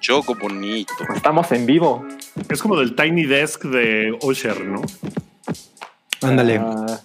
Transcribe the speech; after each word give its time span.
Yogo 0.00 0.34
bonito. 0.36 0.92
Estamos 1.14 1.50
en 1.52 1.66
vivo. 1.66 2.06
Es 2.48 2.62
como 2.62 2.76
del 2.76 2.94
Tiny 2.94 3.24
Desk 3.24 3.64
de 3.64 4.16
Osher, 4.22 4.64
¿no? 4.64 4.82
Ándale. 6.22 6.58
Ah, 6.58 7.00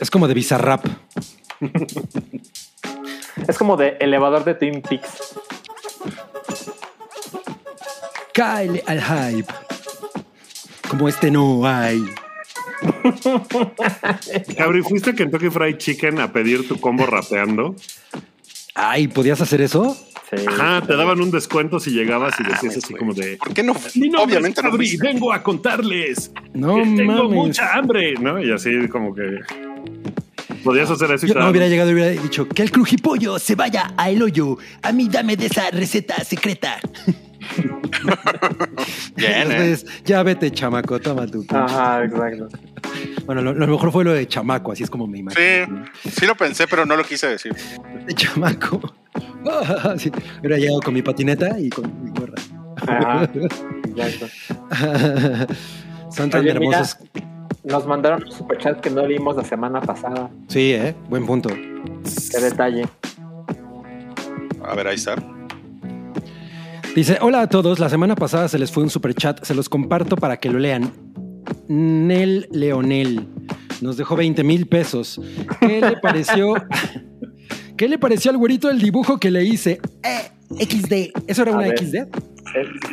Es 0.00 0.10
como 0.10 0.26
de 0.26 0.34
Bizarrap. 0.34 0.86
es 3.46 3.58
como 3.58 3.76
de 3.76 3.98
elevador 4.00 4.44
de 4.44 4.54
Twin 4.54 4.80
Peaks. 4.80 5.34
Kyle 8.32 8.82
al 8.86 9.02
hype. 9.02 9.52
Como 10.88 11.08
este 11.08 11.30
no 11.30 11.66
hay. 11.66 12.02
Cabri, 14.56 14.82
¿fuiste 14.82 15.10
a 15.10 15.14
Kentucky 15.14 15.50
Fried 15.50 15.76
Chicken 15.76 16.20
a 16.20 16.32
pedir 16.32 16.66
tu 16.68 16.80
combo 16.80 17.06
rapeando? 17.06 17.74
Ay, 18.74 19.08
¿podías 19.08 19.40
hacer 19.40 19.60
eso? 19.60 19.96
Sí. 20.30 20.44
Ajá, 20.46 20.82
te 20.86 20.94
daban 20.94 21.20
un 21.20 21.30
descuento 21.32 21.80
si 21.80 21.90
llegabas 21.90 22.38
y 22.38 22.44
decías 22.44 22.76
así 22.76 22.92
güey. 22.92 22.98
como 23.00 23.14
de... 23.14 23.36
¿Por 23.36 23.52
qué 23.52 23.64
no? 23.64 23.72
Obviamente 23.72 24.60
es 24.60 24.64
no. 24.64 24.70
Cabri, 24.70 24.96
vengo 24.96 25.32
a 25.32 25.42
contarles 25.42 26.30
No 26.54 26.76
que 26.76 26.82
tengo 26.82 27.24
mames. 27.24 27.30
mucha 27.32 27.72
hambre, 27.74 28.14
¿no? 28.14 28.40
Y 28.40 28.52
así 28.52 28.70
como 28.88 29.12
que... 29.12 29.40
Podías 30.64 30.90
hacer 30.90 31.10
eso 31.12 31.26
Yo 31.26 31.34
no 31.34 31.48
hubiera 31.48 31.68
llegado 31.68 31.90
y 31.90 31.94
hubiera 31.94 32.10
dicho 32.10 32.48
que 32.48 32.62
el 32.62 32.70
crujipollo 32.70 33.38
se 33.38 33.54
vaya 33.54 33.92
a 33.96 34.10
el 34.10 34.22
hoyo. 34.22 34.58
A 34.82 34.92
mí 34.92 35.08
dame 35.08 35.36
de 35.36 35.46
esa 35.46 35.70
receta 35.70 36.22
secreta. 36.24 36.78
Bien, 39.16 39.32
¿eh? 39.32 39.42
Entonces, 39.42 39.86
ya 40.04 40.22
vete, 40.22 40.50
chamaco, 40.50 41.00
toma 41.00 41.26
tu. 41.26 41.44
Ajá, 41.48 42.04
exacto. 42.04 42.48
Bueno, 43.26 43.42
lo, 43.42 43.54
lo 43.54 43.66
mejor 43.66 43.92
fue 43.92 44.04
lo 44.04 44.12
de 44.12 44.26
chamaco, 44.26 44.72
así 44.72 44.82
es 44.82 44.90
como 44.90 45.06
me 45.06 45.18
imagino. 45.18 45.86
Sí, 46.02 46.10
sí 46.10 46.26
lo 46.26 46.34
pensé, 46.36 46.66
pero 46.66 46.84
no 46.84 46.96
lo 46.96 47.04
quise 47.04 47.28
decir. 47.28 47.54
De 48.06 48.14
chamaco. 48.14 48.80
Sí, 49.96 50.12
Hubiera 50.40 50.58
llegado 50.58 50.80
con 50.80 50.92
mi 50.94 51.02
patineta 51.02 51.58
y 51.58 51.70
con 51.70 52.04
mi 52.04 52.10
gorra. 52.10 52.34
Ajá, 52.86 53.28
exacto. 53.88 54.26
Son 56.10 56.28
tan 56.28 56.42
Oye, 56.42 56.58
mira. 56.58 56.84
Nos 57.64 57.86
mandaron 57.86 58.22
un 58.24 58.32
superchat 58.32 58.80
que 58.80 58.90
no 58.90 59.06
leímos 59.06 59.36
la 59.36 59.44
semana 59.44 59.80
pasada. 59.80 60.30
Sí, 60.48 60.72
¿eh? 60.72 60.94
Buen 61.08 61.26
punto. 61.26 61.50
Qué 61.50 62.40
detalle. 62.40 62.86
A 64.64 64.74
ver, 64.74 64.86
ahí 64.88 64.94
está. 64.96 65.14
Dice, 66.94 67.18
hola 67.20 67.42
a 67.42 67.46
todos, 67.48 67.78
la 67.78 67.88
semana 67.88 68.14
pasada 68.16 68.48
se 68.48 68.58
les 68.58 68.72
fue 68.72 68.82
un 68.82 68.90
super 68.90 69.14
chat, 69.14 69.44
se 69.44 69.54
los 69.54 69.68
comparto 69.68 70.16
para 70.16 70.38
que 70.38 70.50
lo 70.50 70.58
lean. 70.58 70.92
Nel 71.68 72.48
Leonel 72.50 73.28
nos 73.80 73.96
dejó 73.96 74.16
20 74.16 74.42
mil 74.42 74.66
pesos. 74.66 75.20
¿Qué 75.60 75.80
le 75.80 75.96
pareció? 75.98 76.54
¿Qué 77.76 77.88
le 77.88 77.98
pareció 77.98 78.30
al 78.30 78.38
güerito 78.38 78.68
el 78.70 78.80
dibujo 78.80 79.18
que 79.18 79.30
le 79.30 79.44
hice? 79.44 79.80
Eh, 80.02 80.30
XD. 80.66 81.26
¿Eso 81.28 81.42
era 81.42 81.52
A 81.52 81.54
una 81.56 81.68
ver. 81.68 81.78
XD? 81.78 81.94
Eh, 81.94 82.08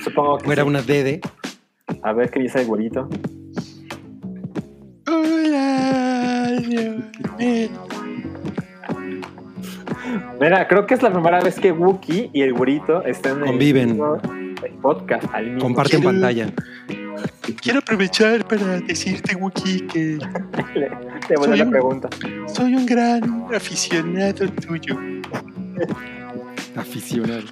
supongo 0.03 0.37
que 0.37 0.49
¿O 0.49 0.51
era 0.51 0.63
sí. 0.63 0.67
una 0.69 0.81
DD? 0.81 1.19
A 2.03 2.13
ver 2.13 2.29
qué 2.29 2.39
dice 2.39 2.61
el 2.61 2.67
güerito. 2.67 3.09
Hola. 5.07 6.61
Mira, 10.39 10.67
creo 10.67 10.85
que 10.85 10.93
es 10.93 11.01
la 11.01 11.11
primera 11.11 11.39
vez 11.41 11.59
que 11.59 11.71
Wookie 11.71 12.29
y 12.33 12.41
el 12.41 12.53
güerito 12.53 13.03
están 13.03 13.39
en 13.39 13.45
Conviven. 13.45 13.89
el 13.89 13.95
mismo 13.95 14.17
podcast 14.81 15.25
al 15.33 15.45
mismo 15.45 15.61
Comparten 15.61 15.99
Quiero- 16.01 16.11
pantalla. 16.13 16.49
Quiero 17.61 17.79
aprovechar 17.79 18.45
para 18.47 18.79
decirte, 18.81 19.35
Wookie, 19.35 19.87
que 19.87 20.17
le 20.75 21.35
vuelvo 21.37 21.45
Soy 21.45 21.57
la 21.57 21.63
un- 21.63 21.71
pregunta. 21.71 22.09
soy 22.47 22.75
un 22.75 22.85
gran 22.85 23.45
aficionado 23.53 24.47
tuyo. 24.51 24.97
Aficionado. 26.77 27.43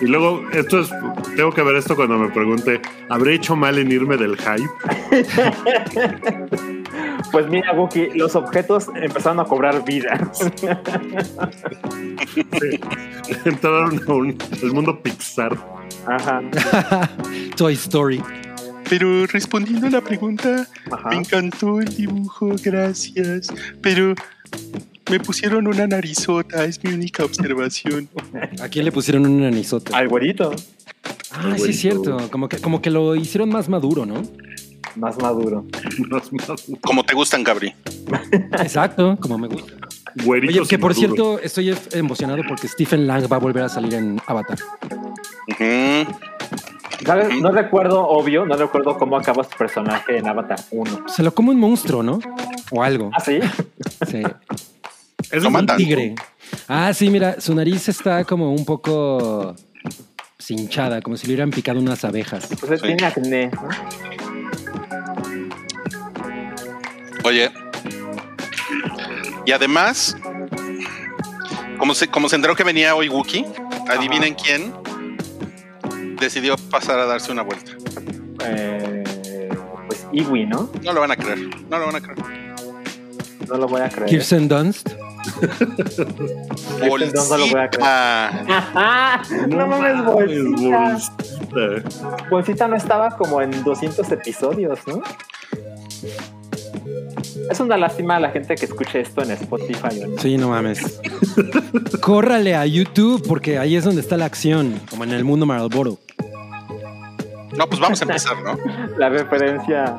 Y 0.00 0.06
luego, 0.06 0.42
esto 0.52 0.80
es... 0.80 0.90
Tengo 1.36 1.52
que 1.52 1.62
ver 1.62 1.76
esto 1.76 1.96
cuando 1.96 2.18
me 2.18 2.28
pregunte, 2.30 2.80
¿habré 3.08 3.34
hecho 3.34 3.56
mal 3.56 3.78
en 3.78 3.90
irme 3.90 4.16
del 4.16 4.36
hype? 4.36 4.68
Pues 7.30 7.48
mira, 7.48 7.72
Wookie, 7.72 8.10
los 8.14 8.36
objetos 8.36 8.88
empezaron 8.94 9.40
a 9.40 9.44
cobrar 9.44 9.84
vida. 9.84 10.30
Entraron 13.44 14.00
a 14.06 14.12
un, 14.12 14.38
al 14.62 14.72
mundo 14.72 15.02
Pixar. 15.02 15.56
Ajá, 16.06 16.42
Toy 17.56 17.74
Story. 17.74 18.22
Pero 18.90 19.26
respondiendo 19.26 19.86
a 19.86 19.90
la 19.90 20.00
pregunta, 20.02 20.66
ajá. 20.90 21.08
me 21.08 21.16
encantó 21.16 21.80
el 21.80 21.96
dibujo, 21.96 22.50
gracias. 22.62 23.48
Pero 23.80 24.14
me 25.10 25.20
pusieron 25.20 25.66
una 25.66 25.86
narizota, 25.86 26.64
es 26.64 26.82
mi 26.82 26.92
única 26.92 27.24
observación. 27.24 28.08
¿A 28.60 28.68
quién 28.68 28.84
le 28.84 28.92
pusieron 28.92 29.26
un 29.26 29.42
anisota? 29.44 29.96
Al 29.96 30.08
güerito, 30.08 30.52
Ah, 31.34 31.54
sí 31.58 31.70
es 31.70 31.80
cierto. 31.80 32.16
Como 32.30 32.48
que, 32.48 32.58
como 32.58 32.82
que 32.82 32.90
lo 32.90 33.16
hicieron 33.16 33.48
más 33.48 33.68
maduro, 33.68 34.04
¿no? 34.06 34.22
más 34.96 35.16
maduro. 35.22 35.64
Más- 36.10 36.30
Como 36.82 37.02
te 37.02 37.14
gustan, 37.14 37.42
Gabri. 37.42 37.74
Exacto, 38.60 39.16
como 39.18 39.38
me 39.38 39.48
gusta. 39.48 39.72
güeritos 40.22 40.58
Oye, 40.60 40.68
que 40.68 40.78
por 40.78 40.94
cierto, 40.94 41.38
estoy 41.38 41.74
emocionado 41.92 42.42
porque 42.46 42.68
Stephen 42.68 43.06
Lang 43.06 43.26
va 43.32 43.36
a 43.36 43.38
volver 43.38 43.62
a 43.64 43.68
salir 43.70 43.94
en 43.94 44.20
Avatar. 44.26 44.58
No 47.40 47.50
recuerdo, 47.50 48.06
obvio, 48.06 48.44
no 48.44 48.54
recuerdo 48.54 48.98
cómo 48.98 49.16
acaba 49.16 49.42
su 49.44 49.56
personaje 49.56 50.18
en 50.18 50.28
Avatar 50.28 50.58
1. 50.70 51.08
Se 51.08 51.22
lo 51.22 51.32
come 51.34 51.50
un 51.50 51.58
monstruo, 51.58 52.02
¿no? 52.02 52.20
O 52.70 52.82
algo. 52.82 53.10
¿Ah, 53.14 53.20
sí? 53.20 53.40
Sí. 54.10 54.22
Es 55.32 55.44
un 55.44 55.66
Tigre. 55.76 56.14
Ah, 56.68 56.92
sí, 56.92 57.10
mira, 57.10 57.40
su 57.40 57.54
nariz 57.54 57.88
está 57.88 58.24
como 58.24 58.52
un 58.52 58.64
poco 58.64 59.54
hinchada, 60.48 61.00
como 61.00 61.16
si 61.16 61.26
le 61.26 61.32
hubieran 61.32 61.50
picado 61.50 61.80
unas 61.80 62.04
abejas. 62.04 62.48
Pues 62.60 62.80
Sí. 62.80 62.86
tiene 62.86 63.06
acné. 63.06 63.50
¿no? 63.50 63.68
Oye. 67.24 67.50
Y 69.46 69.52
además, 69.52 70.16
como 71.78 71.94
se, 71.94 72.08
como 72.08 72.28
se 72.28 72.36
enteró 72.36 72.54
que 72.54 72.64
venía 72.64 72.94
hoy 72.94 73.08
Wookie, 73.08 73.46
adivinen 73.88 74.34
quién 74.34 74.72
decidió 76.20 76.56
pasar 76.70 76.98
a 76.98 77.06
darse 77.06 77.32
una 77.32 77.42
vuelta. 77.42 77.72
Eh, 78.44 79.02
pues 79.86 80.06
Iwi, 80.12 80.46
¿no? 80.46 80.70
No 80.84 80.92
lo 80.92 81.00
van 81.00 81.12
a 81.12 81.16
creer, 81.16 81.38
no 81.68 81.78
lo 81.78 81.86
van 81.86 81.96
a 81.96 82.00
creer. 82.00 82.18
No 83.48 83.56
lo 83.56 83.66
voy 83.68 83.80
a 83.80 83.88
creer. 83.88 84.08
Kirsten 84.08 84.48
Dunst. 84.48 84.90
Bolsita. 86.88 87.20
no 89.48 89.66
mames, 89.66 90.04
bolsita. 90.04 90.78
bolsita. 90.78 92.28
Bolsita 92.30 92.68
no 92.68 92.76
estaba 92.76 93.10
como 93.16 93.40
en 93.42 93.64
200 93.64 94.10
episodios, 94.12 94.80
¿no? 94.86 95.02
Es 97.50 97.60
una 97.60 97.76
lástima 97.76 98.16
a 98.16 98.20
la 98.20 98.30
gente 98.30 98.54
que 98.54 98.64
escuche 98.64 99.00
esto 99.00 99.22
en 99.22 99.32
Spotify. 99.32 100.00
¿no? 100.06 100.18
Sí, 100.18 100.36
no 100.36 100.48
mames. 100.48 101.00
Córrale 102.00 102.54
a 102.54 102.64
YouTube 102.66 103.26
porque 103.26 103.58
ahí 103.58 103.76
es 103.76 103.84
donde 103.84 104.00
está 104.00 104.16
la 104.16 104.24
acción, 104.24 104.80
como 104.88 105.04
en 105.04 105.12
el 105.12 105.24
mundo 105.24 105.46
Marlboro. 105.46 105.98
No, 107.56 107.66
pues 107.66 107.80
vamos 107.80 108.00
a 108.00 108.04
empezar, 108.04 108.36
¿no? 108.42 108.56
La 108.98 109.10
referencia. 109.10 109.98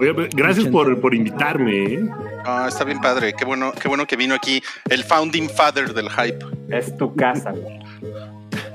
Oye, 0.00 0.12
gracias 0.34 0.66
por, 0.68 1.00
por 1.00 1.14
invitarme. 1.14 1.84
¿eh? 1.84 2.00
Ah, 2.44 2.66
está 2.68 2.84
bien 2.84 3.00
padre. 3.00 3.34
Qué 3.34 3.44
bueno, 3.44 3.72
qué 3.72 3.88
bueno 3.88 4.06
que 4.06 4.16
vino 4.16 4.34
aquí 4.34 4.62
el 4.90 5.04
founding 5.04 5.48
father 5.48 5.92
del 5.94 6.10
hype. 6.10 6.44
Es 6.70 6.96
tu 6.96 7.14
casa. 7.14 7.50
güey. 7.52 7.80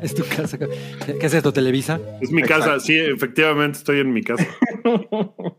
Es 0.01 0.13
tu 0.13 0.23
casa. 0.27 0.57
¿Qué 0.59 1.17
es 1.25 1.33
esto, 1.33 1.51
Televisa? 1.51 1.99
Es 2.21 2.29
mi 2.31 2.41
Exacto. 2.41 2.65
casa. 2.65 2.79
Sí, 2.79 2.97
efectivamente 2.97 3.79
estoy 3.79 3.99
en 3.99 4.13
mi 4.13 4.23
casa. 4.23 4.45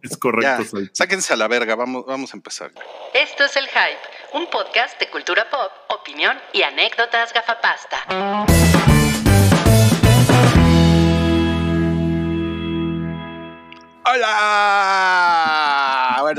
Es 0.02 0.16
correcto. 0.16 0.78
Ya, 0.78 0.88
sáquense 0.92 1.34
a 1.34 1.36
la 1.36 1.48
verga, 1.48 1.74
vamos, 1.74 2.04
vamos 2.06 2.32
a 2.32 2.36
empezar. 2.36 2.70
Esto 3.14 3.44
es 3.44 3.56
El 3.56 3.66
Hype, 3.66 3.98
un 4.38 4.46
podcast 4.48 4.98
de 5.00 5.08
cultura 5.10 5.46
pop, 5.50 5.70
opinión 6.00 6.36
y 6.52 6.62
anécdotas 6.62 7.32
gafapasta. 7.34 7.98
Hola, 14.04 15.57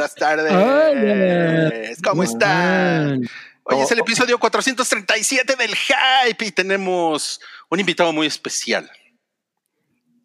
buenas 0.09 0.15
tardes. 0.15 0.51
Hola. 0.51 2.09
¿Cómo 2.09 2.23
están? 2.23 3.21
Hoy 3.63 3.81
es 3.81 3.91
el 3.91 3.99
episodio 3.99 4.39
437 4.39 5.55
del 5.55 5.75
hype 5.75 6.45
y 6.45 6.51
tenemos 6.51 7.39
un 7.69 7.79
invitado 7.79 8.11
muy 8.11 8.25
especial. 8.27 8.89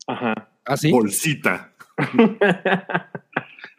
Ajá. 0.07 0.49
¿Ah, 0.65 0.77
sí? 0.77 0.91
Bolsita. 0.91 1.73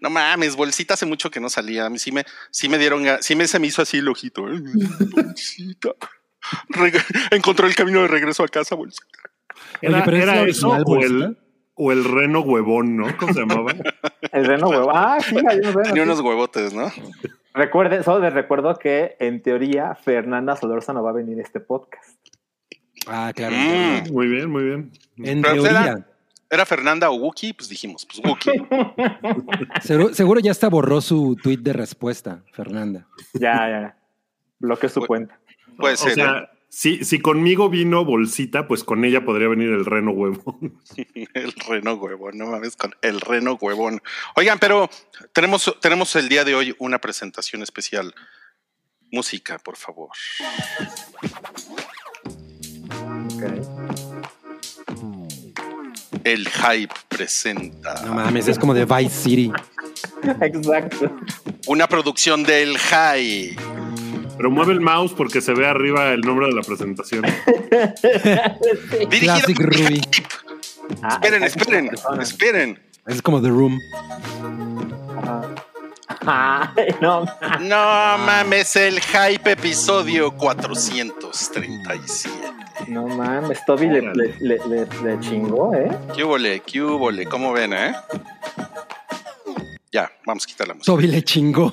No 0.02 0.10
mames, 0.12 0.56
bolsita 0.56 0.94
hace 0.94 1.06
mucho 1.08 1.32
que 1.32 1.40
no 1.40 1.50
salía. 1.50 1.86
A 1.88 1.90
mí 1.90 1.98
sí 1.98 2.12
me, 2.12 2.24
sí 2.52 2.70
me 2.70 2.78
dieron, 2.78 3.04
sí 3.22 3.36
me 3.36 3.48
se 3.48 3.58
me 3.58 3.68
hizo 3.68 3.82
así 3.82 3.98
el 3.98 4.08
ojito. 4.08 4.44
Bolsita. 4.44 5.90
Reg- 6.70 7.04
encontró 7.32 7.66
el 7.66 7.74
camino 7.76 8.02
de 8.04 8.08
regreso 8.08 8.44
a 8.44 8.48
casa, 8.48 8.76
bolsita. 8.76 9.06
¿Era, 9.82 9.96
Oye, 9.96 10.02
pero 10.06 10.18
es 10.18 10.24
era 10.24 10.36
la 10.36 10.42
eso 10.44 10.70
original 10.70 10.84
o 10.86 11.02
el, 11.02 11.14
bolsita. 11.18 11.45
O 11.76 11.92
el 11.92 12.04
reno 12.06 12.40
huevón, 12.42 12.96
¿no? 12.98 13.06
¿Cómo 13.18 13.34
se 13.34 13.40
llamaba? 13.42 13.74
El 14.32 14.46
reno 14.46 14.70
huevo. 14.70 14.92
Ah, 14.94 15.18
sí, 15.20 15.36
hay 15.48 15.58
un 15.58 15.64
reno. 15.64 15.82
Tenía 15.84 16.04
sí. 16.04 16.10
unos 16.10 16.20
huevotes, 16.22 16.74
¿no? 16.74 16.92
Recuerde, 17.54 18.04
solo 18.04 18.20
les 18.20 18.34
recuerdo 18.34 18.76
que 18.76 19.16
en 19.20 19.42
teoría 19.42 19.96
Fernanda 19.96 20.56
Solórzano 20.56 21.04
va 21.04 21.12
a 21.12 21.14
venir 21.14 21.40
a 21.40 21.42
este 21.44 21.60
podcast. 21.60 22.18
Ah, 23.08 23.32
claro. 23.36 23.56
Mm. 23.56 24.12
Muy 24.14 24.28
bien, 24.28 24.50
muy 24.50 24.64
bien. 24.64 24.92
En 25.18 25.42
Pero 25.42 25.54
teoría. 25.64 25.82
era- 25.82 26.08
Era 26.50 26.66
Fernanda 26.66 27.10
o 27.10 27.16
Wookie, 27.16 27.54
pues 27.54 27.68
dijimos, 27.70 28.06
pues 28.06 28.20
Wookie. 28.26 28.52
Seguro, 29.82 30.14
seguro 30.14 30.40
ya 30.40 30.52
hasta 30.52 30.70
borró 30.70 31.02
su 31.02 31.36
tweet 31.42 31.58
de 31.58 31.74
respuesta, 31.74 32.42
Fernanda. 32.54 33.08
Ya, 33.34 33.54
ya. 33.70 33.98
Bloqueó 34.60 34.88
su 34.90 35.00
Pues- 35.02 35.08
cuenta. 35.08 35.40
Puede 35.78 35.96
O 35.96 35.98
ser. 35.98 36.14
sea, 36.14 36.50
si, 36.76 37.06
si 37.06 37.20
conmigo 37.20 37.70
vino 37.70 38.04
bolsita, 38.04 38.68
pues 38.68 38.84
con 38.84 39.06
ella 39.06 39.24
podría 39.24 39.48
venir 39.48 39.70
el 39.70 39.86
reno 39.86 40.12
huevo. 40.12 40.60
El 41.34 41.54
reno 41.54 41.94
huevón, 41.94 42.38
no 42.38 42.48
mames 42.48 42.76
con 42.76 42.94
el 43.02 43.22
reno 43.22 43.54
huevón. 43.54 44.02
Oigan, 44.36 44.60
pero 44.60 44.90
tenemos, 45.32 45.74
tenemos 45.82 46.14
el 46.18 46.28
día 46.28 46.44
de 46.44 46.54
hoy 46.54 46.76
una 46.78 47.00
presentación 47.00 47.64
especial. 47.64 48.14
Música, 49.10 49.58
por 49.60 49.78
favor. 49.78 50.10
El 56.26 56.50
Hype 56.50 56.94
presenta 57.08 58.02
No 58.06 58.14
mames, 58.16 58.50
es 58.50 58.60
como 58.60 58.74
de 58.74 58.84
Vice 58.84 59.10
City. 59.10 59.52
Exacto. 60.42 61.16
una 61.68 61.88
producción 61.88 62.44
del 62.44 62.78
Hype. 62.78 63.85
Pero 64.38 64.52
mueve 64.52 64.74
el 64.74 64.82
mouse 64.82 65.14
porque 65.14 65.42
se 65.42 65.54
ve 65.54 65.68
arriba 65.68 66.10
el 66.12 66.22
nombre 66.22 66.48
de 66.48 66.54
la 66.54 66.62
presentación. 66.62 67.24
Classic 69.10 69.56
por 69.58 69.66
Ruby. 69.76 70.02
Ah, 71.02 71.10
Esperen, 71.22 71.44
esperen, 71.44 71.90
esperen. 72.22 72.80
Es 73.08 73.22
como 73.22 73.42
The 73.42 73.50
Room. 73.50 73.80
Ay, 76.28 76.96
no. 77.02 77.26
No 77.62 78.18
mames, 78.20 78.76
el 78.76 79.00
Hype 79.00 79.52
episodio 79.52 80.32
437. 80.32 82.30
No 82.88 83.08
mames, 83.08 83.64
Toby 83.66 83.88
le, 83.88 84.02
le, 84.02 84.36
le, 84.40 84.58
le- 84.68 84.88
le 85.04 85.20
chingó, 85.22 85.74
¿eh? 85.74 85.90
¿Qué 86.16 86.24
hubole? 86.24 87.26
¿Cómo 87.26 87.54
ven, 87.54 87.74
eh? 87.74 87.94
Ya, 89.96 90.12
vamos 90.26 90.44
a 90.44 90.48
quitar 90.48 90.68
la 90.68 90.74
música. 90.74 90.92
Toby 90.92 91.08
le 91.08 91.24
chingó. 91.24 91.72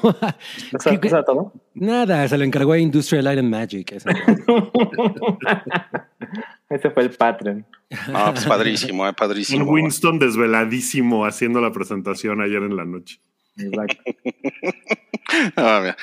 ¿Eso, 0.72 0.90
¿Qué- 0.90 1.00
qué? 1.00 1.08
eso 1.08 1.16
era 1.16 1.24
todo? 1.24 1.52
Nada, 1.74 2.28
se 2.28 2.38
lo 2.38 2.44
encargó 2.44 2.70
a 2.72 2.78
Industrial 2.78 3.24
Light 3.24 3.40
and 3.40 3.50
Magic. 3.50 3.90
ese. 3.90 4.08
Ese 6.70 6.90
fue 6.90 7.02
el 7.02 7.10
Patreon. 7.10 7.66
No, 8.08 8.32
pues 8.32 8.46
padrísimo, 8.46 9.04
eh, 9.04 9.08
Un 9.10 9.14
padrísimo. 9.14 9.64
Winston 9.70 10.19
desveladísimo 10.19 11.26
haciendo 11.26 11.60
la 11.60 11.72
presentación 11.72 12.40
ayer 12.40 12.62
en 12.62 12.76
la 12.76 12.84
noche. 12.84 13.19
Exacto. 13.56 13.96
Ah, 15.56 15.96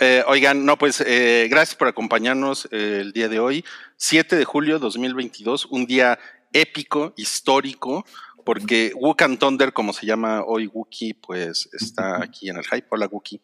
eh, 0.00 0.24
oigan, 0.26 0.64
no, 0.64 0.76
pues 0.76 1.00
eh, 1.06 1.46
gracias 1.48 1.76
por 1.76 1.86
acompañarnos 1.86 2.66
eh, 2.72 2.98
el 3.02 3.12
día 3.12 3.28
de 3.28 3.38
hoy, 3.38 3.64
7 3.96 4.34
de 4.34 4.44
julio 4.44 4.80
2022, 4.80 5.66
un 5.66 5.86
día 5.86 6.18
épico, 6.52 7.12
histórico, 7.16 8.04
porque 8.44 8.92
Wook 8.94 9.22
Thunder, 9.38 9.72
como 9.72 9.92
se 9.92 10.06
llama 10.06 10.42
hoy 10.44 10.66
Wookie, 10.66 11.14
pues 11.14 11.68
está 11.72 12.22
aquí 12.22 12.48
en 12.48 12.56
el 12.56 12.64
hype. 12.64 12.86
Hola, 12.90 13.06
Wookie. 13.10 13.40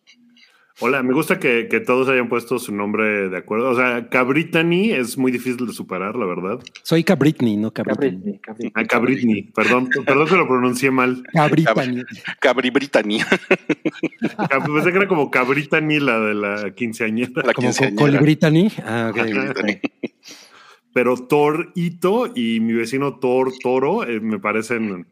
Hola, 0.81 1.03
me 1.03 1.13
gusta 1.13 1.41
que, 1.41 1.67
que 1.69 1.81
todos 1.81 2.09
hayan 2.09 2.29
puesto 2.29 2.61
su 2.61 2.73
nombre 2.73 3.29
de 3.29 3.37
acuerdo. 3.37 3.71
O 3.71 3.75
sea, 3.75 4.09
Cabritani 4.09 4.93
es 4.93 5.19
muy 5.19 5.33
difícil 5.33 5.67
de 5.67 5.73
superar, 5.73 6.15
la 6.15 6.25
verdad. 6.25 6.61
Soy 6.85 7.03
Cabritni, 7.03 7.57
no 7.57 7.73
Cabritni. 7.73 7.99
Cabritni, 8.07 8.39
Cabritni. 8.39 8.73
Ah, 8.77 8.85
Cabritni, 8.85 9.43
perdón, 9.43 9.89
perdón 10.07 10.29
que 10.29 10.37
lo 10.37 10.47
pronuncié 10.47 10.93
mal. 10.93 11.25
Cabritani. 11.33 12.05
Cabri 12.39 12.71
Brittany, 12.71 13.19
Cab- 14.49 14.73
Pensé 14.73 14.93
que 14.93 14.99
era 14.99 15.09
como 15.09 15.33
Cabritani, 15.33 15.99
la 15.99 16.21
de 16.21 16.35
la 16.35 16.73
quinceañera. 16.77 17.43
la 17.45 17.55
Como 17.55 17.67
quinceañera. 17.69 18.01
Colibritani. 18.01 18.71
Ah, 18.85 19.11
ok. 19.13 19.19
Pero 20.95 21.17
Thor 21.17 21.73
Ito 21.75 22.33
y 22.35 22.61
mi 22.61 22.73
vecino 22.73 23.19
Thor 23.19 23.53
Toro 23.63 24.05
eh, 24.05 24.21
me 24.21 24.39
parecen. 24.39 25.07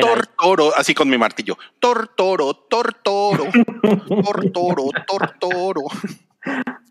Tor 0.00 0.26
Toro, 0.26 0.72
así 0.74 0.94
con 0.94 1.08
mi 1.08 1.18
martillo. 1.18 1.58
Tor 1.78 2.08
Toro, 2.16 2.54
Tor 2.54 2.94
Toro, 3.02 3.44
Tor 4.08 4.50
Toro, 4.52 4.90
Tor 5.06 5.34
Toro. 5.38 5.82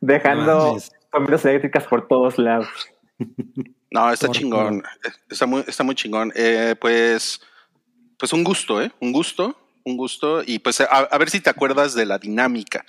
Dejando 0.01 0.77
familias 1.11 1.45
eléctricas 1.45 1.87
por 1.87 2.07
todos 2.07 2.37
lados. 2.37 2.67
No, 3.89 4.11
está 4.11 4.27
Tor 4.27 4.35
chingón. 4.35 4.83
Está 5.29 5.45
muy, 5.45 5.63
está 5.67 5.83
muy 5.83 5.95
chingón. 5.95 6.31
Eh, 6.35 6.75
pues, 6.79 7.41
pues 8.17 8.33
un 8.33 8.43
gusto, 8.43 8.81
¿eh? 8.81 8.91
Un 8.99 9.11
gusto, 9.11 9.57
un 9.83 9.97
gusto. 9.97 10.43
Y 10.45 10.59
pues 10.59 10.79
a, 10.81 10.85
a 10.85 11.17
ver 11.17 11.29
si 11.29 11.41
te 11.41 11.49
acuerdas 11.49 11.95
de 11.95 12.05
la 12.05 12.19
dinámica 12.19 12.85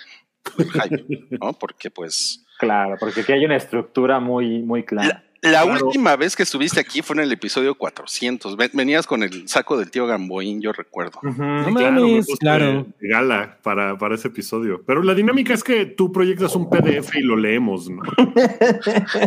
hype, 0.57 1.27
¿no? 1.41 1.53
Porque 1.55 1.91
pues 1.91 2.45
Claro, 2.59 2.97
porque 3.01 3.23
aquí 3.23 3.33
hay 3.33 3.45
una 3.45 3.57
estructura 3.57 4.21
muy, 4.21 4.63
muy 4.63 4.85
clara. 4.85 5.25
la, 5.43 5.51
la 5.51 5.63
Claro. 5.65 5.87
última 5.87 6.15
vez 6.15 6.37
que 6.37 6.45
estuviste 6.45 6.79
aquí 6.79 7.03
fue 7.03 7.17
en 7.17 7.23
el 7.23 7.33
episodio 7.33 7.75
400. 7.75 8.57
Ven- 8.57 8.71
Venías 8.75 9.07
con 9.09 9.25
el 9.25 9.49
saco 9.49 9.77
del 9.77 9.91
tío 9.91 10.07
Gamboín, 10.07 10.61
yo 10.61 10.73
recuerdo. 10.73 11.19
No 11.23 11.75
Claro, 11.75 12.07
me 12.07 12.23
claro. 12.39 12.87
gala 13.01 13.59
para, 13.65 13.99
para 13.99 14.15
ese 14.15 14.29
episodio. 14.29 14.85
Pero 14.87 15.03
la 15.03 15.15
dinámica 15.15 15.53
es 15.55 15.65
que 15.65 15.87
tú 15.87 16.13
proyectas 16.13 16.55
un 16.55 16.71
PDF 16.71 17.17
y 17.17 17.23
lo 17.23 17.37
leemos, 17.37 17.91
¿no? 17.91 18.03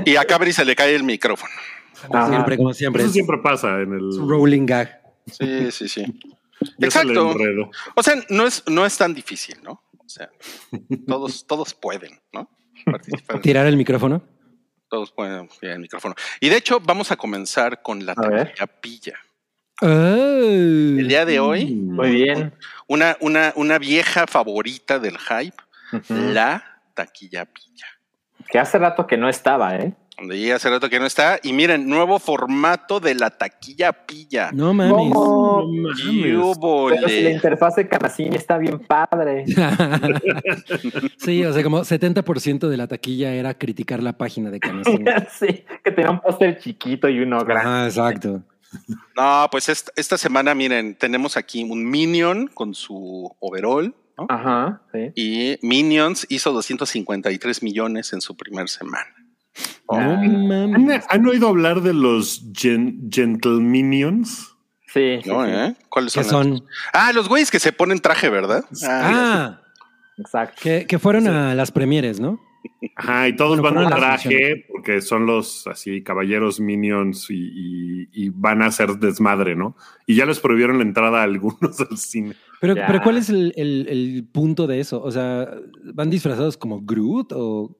Y 0.06 0.16
a 0.16 0.24
Cabri 0.26 0.54
se 0.54 0.64
le 0.64 0.76
cae 0.76 0.96
el 0.96 1.04
micrófono. 1.04 1.52
Como 2.08 2.18
Ajá. 2.20 2.30
siempre, 2.30 2.58
como 2.58 2.74
siempre. 2.74 3.02
Eso 3.02 3.08
Es 3.10 3.14
siempre 3.14 3.38
pasa 3.40 3.82
en 3.82 3.94
el. 3.94 4.18
rolling 4.18 4.66
gag. 4.66 5.02
Sí, 5.28 5.72
sí, 5.72 5.90
sí. 5.90 6.06
Exacto. 6.80 7.36
O 7.96 8.04
sea, 8.04 8.16
no 8.30 8.46
es, 8.48 8.64
no 8.68 8.86
es 8.86 8.98
tan 8.98 9.14
difícil, 9.14 9.58
¿no? 9.64 9.82
O 10.06 10.10
sea, 10.10 10.30
todos, 11.07 11.46
todos 11.48 11.74
pueden, 11.74 12.19
¿no? 12.31 12.50
Participar. 12.86 13.42
Tirar 13.42 13.66
el 13.66 13.78
micrófono. 13.78 14.22
Todos 14.90 15.12
pueden 15.12 15.48
tirar 15.60 15.75
el 15.75 15.81
micrófono. 15.81 16.13
Y 16.40 16.50
de 16.50 16.57
hecho, 16.57 16.80
vamos 16.80 17.12
a 17.12 17.16
comenzar 17.18 17.81
con 17.81 18.06
la 18.06 18.13
taquilla 18.16 18.68
pilla. 18.68 19.16
Oh. 19.81 19.88
El 19.88 21.07
día 21.07 21.25
de 21.25 21.40
hoy, 21.40 21.66
Muy 21.74 22.12
bien. 22.12 22.54
una, 22.88 23.18
una, 23.19 23.52
una 23.56 23.78
vieja 23.78 24.25
favorita 24.28 25.00
del 25.00 25.18
hype, 25.18 25.57
la 26.10 26.81
taquilla 26.94 27.46
pilla. 27.46 27.88
Que 28.50 28.60
hace 28.60 28.78
rato 28.78 29.08
que 29.08 29.18
no 29.18 29.28
estaba, 29.28 29.75
¿eh? 29.75 29.94
Donde 30.18 30.40
ya 30.40 30.56
hace 30.56 30.70
rato 30.70 30.90
que 30.90 31.00
no 31.00 31.06
está. 31.06 31.40
Y 31.44 31.52
miren, 31.52 31.90
nuevo 31.90 32.20
formato 32.20 33.00
de 33.02 33.16
la 33.16 33.30
taquilla 33.32 33.92
pilla. 33.92 34.50
No 34.54 34.74
mames. 34.74 35.14
No 35.14 35.66
mames. 35.68 36.58
Pero 36.62 37.08
si 37.10 37.22
la 37.22 37.32
interfaz 37.32 37.76
de 37.76 37.88
Canacini 37.88 38.36
está 38.36 38.58
bien 38.58 38.80
padre. 38.80 39.46
sí, 41.18 41.44
o 41.44 41.52
sea, 41.52 41.64
como 41.64 41.82
70% 41.82 42.68
de 42.70 42.78
la 42.78 42.88
taquilla 42.88 43.34
era 43.34 43.54
criticar 43.56 44.01
la 44.01 44.13
página 44.13 44.50
de 44.51 44.60
Canacín. 44.60 45.06
sí, 45.38 45.66
que 45.84 45.92
tenía 45.92 46.12
un 46.12 46.22
póster 46.22 46.60
chiquito 46.60 47.10
y 47.10 47.20
uno 47.20 47.44
grande. 47.44 47.70
Ajá, 47.70 47.86
exacto. 47.86 48.42
No, 49.16 49.48
pues 49.51 49.70
esta, 49.70 49.92
esta 49.96 50.18
semana, 50.18 50.56
miren, 50.56 50.96
tenemos 50.96 51.38
aquí 51.38 51.63
un 51.63 51.89
Minion 51.89 52.48
con 52.48 52.74
su 52.74 53.36
overall. 53.39 53.94
¿no? 54.18 54.28
Ajá, 54.30 54.82
sí. 54.94 55.12
Y 55.16 55.60
Minions 55.62 56.25
hizo 56.30 56.54
253 56.54 57.63
millones 57.63 58.13
en 58.13 58.22
su 58.22 58.36
primer 58.36 58.70
semana. 58.70 59.14
No 59.89 59.98
¿Han, 59.98 60.48
mames. 60.48 61.06
han 61.10 61.25
oído 61.27 61.48
hablar 61.48 61.82
de 61.82 61.94
los 61.94 62.44
gen- 62.56 63.10
Gentle 63.12 63.60
Minions? 63.62 64.56
Sí, 64.88 65.20
sí, 65.24 65.30
¿No, 65.30 65.46
sí. 65.46 65.51
eh? 65.54 65.75
¿Cuáles 65.89 66.13
¿Qué 66.13 66.24
son? 66.24 66.58
son? 66.60 66.68
Ah, 66.94 67.12
los 67.13 67.27
güeyes 67.30 67.51
que 67.51 67.60
se 67.60 67.72
ponen 67.74 68.00
traje, 68.00 68.30
¿verdad? 68.30 68.65
Ah, 68.84 69.60
Ah, 69.60 69.62
Exacto. 70.18 70.60
que, 70.63 70.86
que 70.88 70.98
fueron 71.00 71.27
a 71.27 71.54
las 71.54 71.72
premieres, 71.72 72.20
¿no? 72.20 72.39
Ajá, 72.96 73.27
y 73.27 73.36
todos 73.36 73.60
Bueno, 73.62 73.82
van 73.82 73.89
las 73.92 74.00
traje 74.00 74.65
porque 74.72 75.01
son 75.01 75.27
los 75.27 75.68
así 75.68 76.01
caballeros 76.01 76.60
minions 76.60 77.30
y, 77.30 77.36
y- 77.36 78.08
y 78.12 78.30
van 78.30 78.63
a 78.63 78.68
hacer 78.68 78.98
desmadre, 78.98 79.56
¿no? 79.56 79.75
Y 80.08 80.15
ya 80.15 80.25
les 80.25 80.39
prohibieron 80.39 80.77
la 80.80 80.84
entrada 80.84 81.20
a 81.20 81.24
algunos 81.24 81.80
al 81.92 81.98
cine. 81.98 82.34
Pero, 82.62 82.75
Ya. 82.75 82.88
pero 82.88 83.01
¿cuál 83.04 83.18
es 83.18 83.30
el, 83.30 83.54
el- 83.56 83.88
el 83.89 84.27
punto 84.32 84.65
de 84.65 84.80
eso? 84.80 85.00
O 85.04 85.12
sea, 85.12 85.48
¿van 85.94 86.10
disfrazados 86.10 86.58
como 86.58 86.82
Groot 86.82 87.34
o...? 87.36 87.77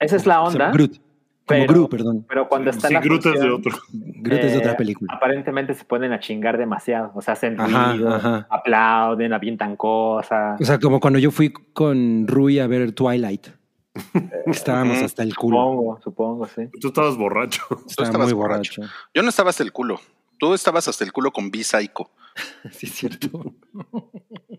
Esa 0.00 0.16
es 0.16 0.26
la 0.26 0.42
o 0.42 0.50
sea, 0.50 0.64
onda. 0.66 0.72
Groot. 0.72 1.00
Como 1.46 1.60
pero- 1.60 1.72
Groot, 1.72 1.90
perdón. 1.90 2.26
Pero 2.28 2.48
cuando 2.48 2.70
está 2.70 2.88
Sí, 2.88 2.94
la 2.94 3.00
Groot 3.00 3.24
es 3.26 3.40
de 3.40 3.50
otro. 3.50 3.72
Groot 3.92 4.40
es 4.40 4.50
de 4.52 4.56
eh, 4.56 4.58
otra 4.58 4.76
película. 4.76 5.12
Aparentemente 5.14 5.74
se 5.74 5.84
ponen 5.84 6.12
a 6.12 6.18
chingar 6.18 6.58
demasiado. 6.58 7.12
O 7.14 7.22
sea, 7.22 7.34
hacen 7.34 7.60
Ajá, 7.60 7.92
ruido, 7.92 8.12
ajá. 8.14 8.46
aplauden, 8.50 9.32
avientan 9.32 9.76
cosas. 9.76 10.60
O 10.60 10.64
sea, 10.64 10.78
como 10.80 10.98
cuando 10.98 11.18
yo 11.20 11.30
fui 11.30 11.52
con 11.72 12.26
Rui 12.26 12.58
a 12.58 12.66
ver 12.66 12.90
Twilight. 12.92 13.46
Estábamos 14.46 14.98
hasta 14.98 15.22
el 15.22 15.34
culo. 15.36 15.56
Supongo, 15.56 16.00
supongo, 16.02 16.46
sí. 16.48 16.62
Tú 16.80 16.88
estabas 16.88 17.16
borracho. 17.16 17.62
Estaba 17.86 18.06
estabas 18.08 18.26
muy 18.26 18.34
borracho. 18.34 18.80
borracho. 18.82 18.94
Yo 19.14 19.22
no 19.22 19.28
estaba 19.28 19.50
hasta 19.50 19.62
el 19.62 19.72
culo. 19.72 20.00
Tú 20.38 20.52
estabas 20.52 20.86
hasta 20.88 21.04
el 21.04 21.12
culo 21.12 21.30
con 21.30 21.50
B-Psycho. 21.50 22.10
Sí, 22.70 22.86
es 22.86 22.92
cierto. 22.92 23.54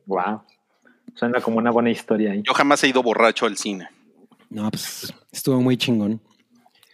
Wow. 0.06 0.42
Suena 1.14 1.42
como 1.42 1.58
una 1.58 1.70
buena 1.72 1.90
historia 1.92 2.32
ahí. 2.32 2.42
Yo 2.46 2.54
jamás 2.54 2.84
he 2.84 2.88
ido 2.88 3.04
borracho 3.04 3.46
al 3.46 3.58
cine. 3.58 3.88
No, 4.50 4.70
pues 4.72 5.14
estuvo 5.32 5.60
muy 5.62 5.78
chingón. 5.78 6.20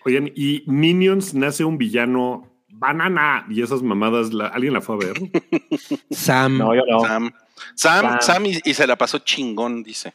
Oigan, 0.05 0.31
y 0.35 0.63
Minions 0.67 1.33
nace 1.33 1.63
un 1.63 1.77
villano 1.77 2.49
banana 2.69 3.45
y 3.49 3.61
esas 3.61 3.81
mamadas, 3.81 4.33
la- 4.33 4.47
¿alguien 4.47 4.73
la 4.73 4.81
fue 4.81 4.95
a 4.95 4.97
ver? 4.99 5.13
Sam. 6.11 6.57
No, 6.57 6.75
yo 6.75 6.81
no. 6.89 6.99
Sam. 7.01 7.31
Sam, 7.75 8.01
Sam. 8.05 8.17
Sam 8.21 8.45
y, 8.47 8.59
y 8.65 8.73
se 8.73 8.85
la 8.87 8.95
pasó 8.97 9.19
chingón, 9.19 9.83
dice. 9.83 10.13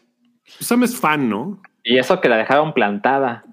Sam 0.60 0.82
es 0.84 0.96
fan, 0.96 1.28
¿no? 1.28 1.62
Y 1.82 1.96
eso 1.98 2.20
que 2.20 2.28
la 2.28 2.36
dejaron 2.36 2.74
plantada. 2.74 3.44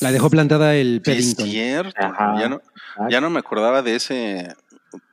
La 0.00 0.10
dejó 0.12 0.28
plantada 0.30 0.74
el 0.74 1.00
Sí, 1.04 1.12
es 1.12 1.36
cierto. 1.36 1.94
Ajá. 2.04 2.34
Ya 2.40 2.48
no, 2.48 2.60
ya 3.08 3.20
no 3.20 3.30
me 3.30 3.38
acordaba 3.38 3.82
de 3.82 3.94
ese, 3.94 4.48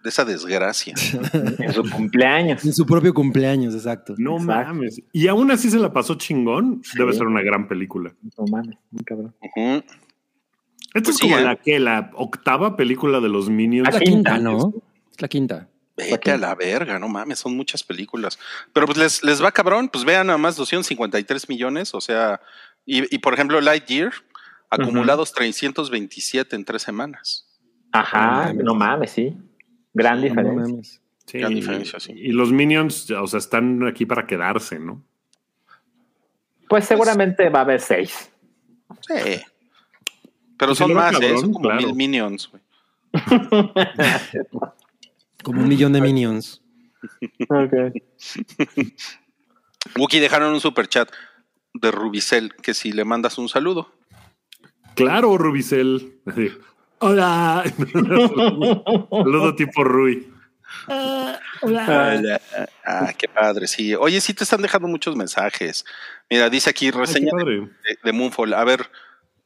de 0.04 0.10
esa 0.10 0.26
desgracia. 0.26 0.94
En 1.60 1.74
su 1.74 1.84
cumpleaños. 1.90 2.64
En 2.66 2.74
su 2.74 2.86
propio 2.86 3.14
cumpleaños, 3.14 3.74
exacto. 3.76 4.16
No 4.18 4.38
Exacto. 4.38 4.74
mames. 4.74 5.02
Y 5.14 5.28
aún 5.28 5.52
así 5.52 5.70
se 5.70 5.78
la 5.80 5.92
pasó 5.94 6.16
chingón. 6.16 6.82
Debe 6.96 7.12
Sí. 7.14 7.18
ser 7.20 7.28
una 7.28 7.42
gran 7.42 7.68
película. 7.68 8.14
No 8.38 8.46
mames, 8.52 8.78
muy 8.92 9.04
cabrón. 9.04 9.36
Ujú. 9.42 9.84
Esta 10.94 10.94
Pues 10.94 11.10
es 11.10 11.16
sí, 11.18 11.22
como 11.24 11.38
¿eh? 11.38 11.44
la 11.44 11.56
que 11.56 11.80
la 11.80 12.12
octava 12.16 12.76
película 12.76 13.20
de 13.20 13.30
los 13.30 13.50
Minions. 13.50 13.88
Es 13.90 13.94
la 13.96 14.00
quinta, 14.02 14.38
¿no? 14.40 14.74
Es 15.12 15.22
la 15.22 15.28
quinta. 15.28 15.68
Vete 15.98 16.32
a 16.32 16.38
la 16.38 16.56
verga, 16.56 16.98
no 16.98 17.10
mames, 17.10 17.40
son 17.40 17.58
muchas 17.58 17.84
películas. 17.84 18.40
Pero 18.72 18.86
pues 18.86 18.98
les, 18.98 19.22
les 19.24 19.44
va 19.44 19.52
cabrón, 19.52 19.90
pues 19.90 20.06
vean 20.06 20.28
nada 20.28 20.38
más 20.38 20.56
253 20.56 21.50
millones, 21.50 21.94
o 21.94 22.00
sea, 22.00 22.40
y, 22.86 23.14
y 23.14 23.20
por 23.20 23.34
ejemplo 23.34 23.60
Lightyear, 23.60 24.14
acumulados 24.70 25.34
327 25.34 26.56
en 26.56 26.64
tres 26.64 26.84
semanas. 26.84 27.46
Ajá, 27.92 28.54
No 28.54 28.64
no 28.64 28.76
mames, 28.76 29.12
sí. 29.12 29.36
Gran 29.94 30.22
diferencia. 30.22 30.54
mames. 30.54 31.02
Sí, 31.26 31.38
Gran 31.40 31.54
diferencia, 31.54 32.00
sí. 32.00 32.14
Y 32.16 32.32
los 32.32 32.52
Minions, 32.52 33.10
o 33.12 33.28
sea, 33.28 33.38
están 33.40 33.86
aquí 33.88 34.06
para 34.06 34.26
quedarse, 34.26 34.80
¿no? 34.80 35.04
Pues 36.68 36.86
seguramente 36.86 37.50
va 37.50 37.60
a 37.60 37.62
haber 37.64 37.82
seis. 37.82 38.32
Sí. 39.08 39.42
Pero 40.58 40.72
Pues 40.72 40.78
son 40.78 40.94
más, 40.94 41.14
¿eh? 41.16 41.20
cabrón, 41.20 41.40
son 41.40 41.54
como 41.54 41.70
claro. 41.70 41.82
mil 41.88 41.96
minions. 41.96 42.50
güey. 42.52 42.64
Como 45.44 45.62
un 45.62 45.70
millón 45.70 45.94
de 45.94 46.02
minions. 46.02 46.62
Wookie 49.98 50.20
dejaron 50.20 50.54
un 50.54 50.60
super 50.60 50.88
chat 50.88 51.10
de 51.74 51.92
Rubicel 51.92 52.54
que 52.56 52.74
si 52.74 52.92
le 52.92 53.06
mandas 53.06 53.38
un 53.38 53.48
saludo. 53.48 53.90
Claro, 54.96 55.38
Rubicel. 55.38 56.20
Hola. 57.00 57.64
Saludo 59.10 59.56
tipo 59.58 59.84
Rui. 59.84 60.28
Hola. 61.62 62.40
Ah, 62.86 63.14
qué 63.18 63.28
padre, 63.28 63.68
sí. 63.68 63.96
Oye, 63.96 64.22
sí 64.22 64.34
te 64.34 64.44
están 64.44 64.62
dejando 64.62 64.88
muchos 64.88 65.16
mensajes. 65.16 65.86
Mira, 66.30 66.50
dice 66.50 66.70
aquí 66.70 66.92
reseña 66.92 67.32
de- 67.46 67.98
de 68.04 68.12
Moonfall. 68.12 68.54
A 68.54 68.64
ver, 68.64 68.90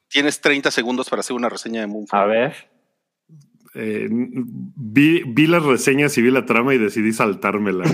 tienes 0.09 0.41
30 0.41 0.71
segundos 0.71 1.09
para 1.09 1.21
hacer 1.21 1.35
una 1.35 1.49
reseña 1.49 1.81
de 1.81 1.87
Moonfall. 1.87 2.19
A 2.21 2.25
ver. 2.25 2.69
Eh, 3.75 4.07
vi, 4.09 5.23
vi 5.25 5.47
las 5.47 5.63
reseñas 5.63 6.15
y 6.17 6.21
vi 6.21 6.29
la 6.29 6.45
trama 6.45 6.75
y 6.75 6.77
decidí 6.77 7.11
saltármela. 7.11 7.85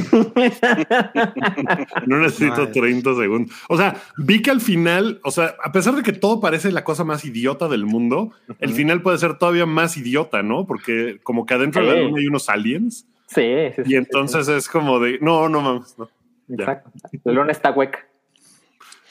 No 2.08 2.20
necesito 2.20 2.52
Madre. 2.58 2.68
30 2.74 3.16
segundos. 3.16 3.56
O 3.70 3.78
sea, 3.78 3.96
vi 4.18 4.42
que 4.42 4.52
al 4.52 4.62
final, 4.62 5.20
o 5.24 5.32
sea, 5.32 5.56
a 5.64 5.72
pesar 5.72 5.96
de 5.96 6.04
que 6.04 6.14
todo 6.14 6.40
parece 6.42 6.72
la 6.72 6.84
cosa 6.84 7.04
más 7.04 7.24
idiota 7.26 7.68
del 7.68 7.86
mundo, 7.86 8.32
el 8.60 8.72
final 8.74 9.02
puede 9.02 9.18
ser 9.18 9.38
todavía 9.38 9.66
más 9.66 9.98
idiota, 9.98 10.44
¿no? 10.44 10.66
Porque 10.66 11.20
como 11.24 11.46
que 11.46 11.54
adentro 11.54 11.82
de 11.82 11.88
la 11.88 11.94
Sí. 12.00 12.04
luna 12.04 12.20
hay 12.20 12.28
unos 12.28 12.50
aliens 12.50 13.06
Sí, 13.28 13.42
sí, 13.76 13.84
sí, 13.86 13.94
y 13.94 13.96
entonces 13.96 14.48
es 14.48 14.68
como 14.68 15.00
de, 15.00 15.20
no, 15.22 15.50
no 15.50 15.62
mames, 15.62 15.94
no. 16.00 16.06
sí, 16.06 16.12
ya. 16.48 16.64
Exacto. 16.64 16.92
La 17.26 17.32
luna 17.34 17.52
está 17.52 17.72
hueca. 17.72 18.00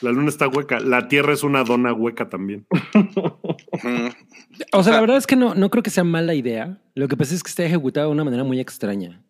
La 0.01 0.13
luna 0.13 0.29
está 0.29 0.47
hueca, 0.49 0.79
la 0.81 1.09
Tierra 1.09 1.33
es 1.33 1.43
una 1.43 1.65
dona 1.65 1.93
hueca 1.93 2.29
también. 2.29 2.67
O 4.73 4.83
sea, 4.83 4.93
la 4.93 5.01
verdad 5.01 5.17
es 5.17 5.27
que 5.27 5.37
no, 5.37 5.55
no 5.55 5.71
creo 5.71 5.83
que 5.83 5.91
sea 5.91 6.05
mala 6.05 6.35
idea. 6.35 6.79
Lo 6.95 7.09
que 7.09 7.17
pasa 7.17 7.35
es 7.35 7.43
que 7.43 7.49
está 7.51 7.65
ejecutado 7.65 8.07
de 8.09 8.13
una 8.13 8.25
manera 8.25 8.45
muy 8.45 8.61
extraña. 8.61 9.21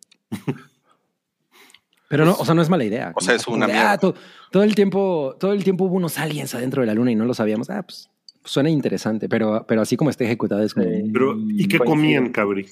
Pero 2.08 2.24
no, 2.24 2.34
o 2.34 2.44
sea, 2.44 2.54
no 2.54 2.62
es 2.62 2.68
mala 2.70 2.84
idea. 2.84 3.12
O 3.14 3.20
sea, 3.20 3.34
es 3.34 3.46
una 3.46 3.66
mierda. 3.66 3.92
ah, 3.92 3.98
to- 3.98 4.14
todo, 4.50 4.62
el 4.62 4.74
tiempo, 4.74 5.36
todo 5.38 5.52
el 5.52 5.62
tiempo 5.64 5.84
hubo 5.84 5.96
unos 5.96 6.18
aliens 6.18 6.54
adentro 6.54 6.80
de 6.82 6.86
la 6.86 6.94
luna 6.94 7.12
y 7.12 7.14
no 7.14 7.24
lo 7.26 7.34
sabíamos. 7.34 7.68
Ah, 7.70 7.82
pues 7.82 8.08
suena 8.44 8.70
interesante, 8.70 9.28
pero, 9.28 9.66
pero 9.68 9.82
así 9.82 9.96
como 9.96 10.08
está 10.08 10.24
ejecutado 10.24 10.62
es 10.62 10.72
como. 10.72 10.86
Pero, 11.12 11.36
¿y 11.38 11.68
qué 11.68 11.76
Coincido. 11.78 11.84
comían, 11.84 12.30
Cabri? 12.30 12.66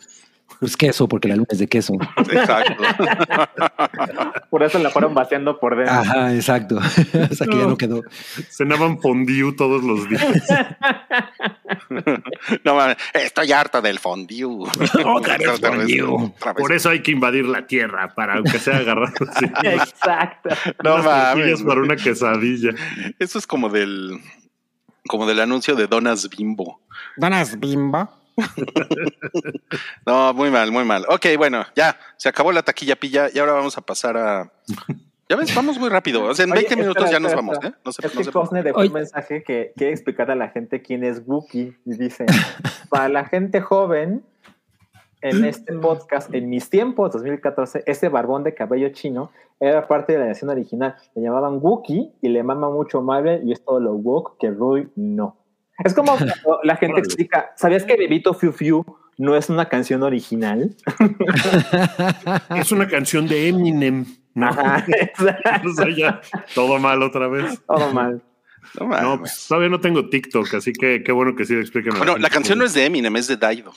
Pues 0.61 0.77
queso, 0.77 1.09
porque 1.09 1.29
la 1.29 1.37
luna 1.37 1.47
es 1.51 1.59
de 1.59 1.69
queso. 1.69 1.95
Exacto. 2.31 2.83
Por 4.51 4.63
eso 4.63 4.79
la 4.79 4.91
fueron 4.91 5.15
vaciando 5.15 5.59
por 5.61 5.77
dentro. 5.77 5.95
Ajá, 5.95 6.35
exacto. 6.35 6.77
o 6.77 7.35
sea, 7.35 7.47
que 7.47 7.57
ya 7.57 7.63
No. 7.65 7.69
no 7.71 7.77
quedó. 7.77 8.03
Cenaban 8.51 9.01
fondue 9.01 9.53
todos 9.57 9.83
los 9.83 10.09
días. 10.09 10.25
no 12.65 12.75
mames, 12.75 12.97
estoy 13.15 13.53
harta 13.53 13.81
del 13.81 13.99
fondue. 13.99 14.45
Otra 14.45 15.37
vez 15.37 15.61
fondue. 15.61 16.03
otra 16.03 16.53
vez. 16.53 16.63
Por 16.63 16.73
eso 16.73 16.91
hay 16.91 17.03
que 17.03 17.11
invadir 17.11 17.45
la 17.47 17.67
Tierra, 17.67 18.15
para 18.15 18.35
aunque 18.35 18.59
sea 18.59 18.79
agarrar 18.79 19.13
Exacto. 19.63 20.51
No 20.83 20.99
mames. 21.03 21.63
para 21.63 21.81
una 21.81 21.97
quesadilla. 21.97 22.71
Eso 23.19 23.39
es 23.39 23.47
como 23.47 23.69
del 23.69 24.21
como 25.09 25.27
del 25.27 25.41
anuncio 25.41 25.75
de 25.77 25.87
Donas 25.87 26.29
Bimbo. 26.31 26.81
Donas 27.17 27.59
bimba. 27.61 28.11
No, 30.07 30.33
muy 30.35 30.51
mal, 30.51 30.71
muy 30.71 30.85
mal. 30.85 31.05
Ok, 31.09 31.27
bueno, 31.37 31.65
ya 31.75 31.99
se 32.17 32.29
acabó 32.29 32.53
la 32.53 32.63
taquilla 32.63 32.97
pilla 32.97 33.29
y 33.33 33.39
ahora 33.39 33.53
vamos 33.53 33.77
a 33.77 33.81
pasar 33.81 34.17
a. 34.17 34.53
Ya 35.29 35.37
ves, 35.37 35.53
vamos 35.55 35.79
muy 35.79 35.89
rápido. 35.89 36.25
O 36.25 36.35
sea, 36.35 36.45
en 36.45 36.53
Oye, 36.53 36.61
20 36.61 36.77
minutos 36.77 37.05
espera, 37.05 37.13
ya 37.13 37.21
nos 37.21 37.33
espera, 37.33 37.41
vamos, 37.43 37.55
espera. 37.55 37.77
¿eh? 37.77 37.81
No 37.85 37.91
Es 37.91 38.15
no 38.15 38.23
que 38.23 38.31
Cosne 38.31 38.63
dejó 38.63 38.79
Oye. 38.79 38.89
un 38.89 38.95
mensaje 38.95 39.43
que 39.43 39.73
quiere 39.77 39.93
explicar 39.93 40.31
a 40.31 40.37
la 40.37 40.49
gente 40.51 40.83
quién 40.83 41.03
es 41.03 41.23
Wookie. 41.27 41.77
Y 41.85 41.97
dice, 41.97 42.27
para 42.91 43.09
la 43.09 43.25
gente 43.25 43.61
joven, 43.61 44.23
en 45.23 45.45
este 45.45 45.73
podcast, 45.75 46.33
en 46.33 46.49
mis 46.49 46.71
tiempos, 46.71 47.13
2014, 47.13 47.83
ese 47.87 48.09
barbón 48.09 48.45
de 48.45 48.55
cabello 48.55 48.91
chino 48.91 49.31
era 49.59 49.89
parte 49.89 50.13
de 50.13 50.19
la 50.19 50.27
nación 50.27 50.51
original. 50.51 50.95
Le 51.15 51.23
llamaban 51.23 51.59
Wookie 51.61 52.13
y 52.21 52.29
le 52.29 52.43
mama 52.43 52.71
mucho 52.71 53.03
Marvel 53.03 53.49
y 53.49 53.53
es 53.53 53.65
todo 53.65 53.81
lo 53.81 53.95
woke 53.95 54.39
que 54.39 54.51
Rui 54.51 54.89
no. 54.95 55.37
Es 55.85 55.95
como 55.95 56.13
cuando 56.17 56.35
la 56.63 56.77
gente 56.77 56.95
Órale. 56.95 57.07
explica, 57.07 57.53
¿sabías 57.57 57.85
que 57.85 57.97
Bebito 57.97 58.35
Fiu 58.35 58.53
Fiu 58.53 58.85
no 59.19 59.37
es 59.37 59.49
una 59.49 59.69
canción 59.69 60.03
original? 60.03 60.75
Es 62.57 62.73
una 62.73 62.89
canción 62.89 63.27
de 63.27 63.49
Eminem. 63.49 64.05
¿no? 64.35 64.49
Ajá, 64.49 64.85
exacto. 64.89 65.51
O 65.71 65.73
sea, 65.73 65.89
ya, 65.97 66.21
todo 66.55 66.79
mal 66.79 67.03
otra 67.03 67.27
vez. 67.29 67.61
Todo 67.67 67.93
mal. 67.93 68.23
No. 68.79 68.87
No, 68.89 69.19
pues 69.21 69.47
todavía 69.49 69.71
no 69.71 69.81
tengo 69.81 70.09
TikTok, 70.09 70.55
así 70.55 70.73
que 70.73 71.03
qué 71.03 71.13
bueno 71.13 71.35
que 71.35 71.45
sí 71.47 71.55
expliquen. 71.55 71.95
a 71.95 71.99
bueno, 71.99 72.19
la 72.19 72.29
canción 72.29 72.59
no 72.59 72.65
es 72.65 72.75
de 72.75 72.85
Eminem, 72.85 73.17
es 73.17 73.29
de 73.29 73.37
Daido. 73.37 73.73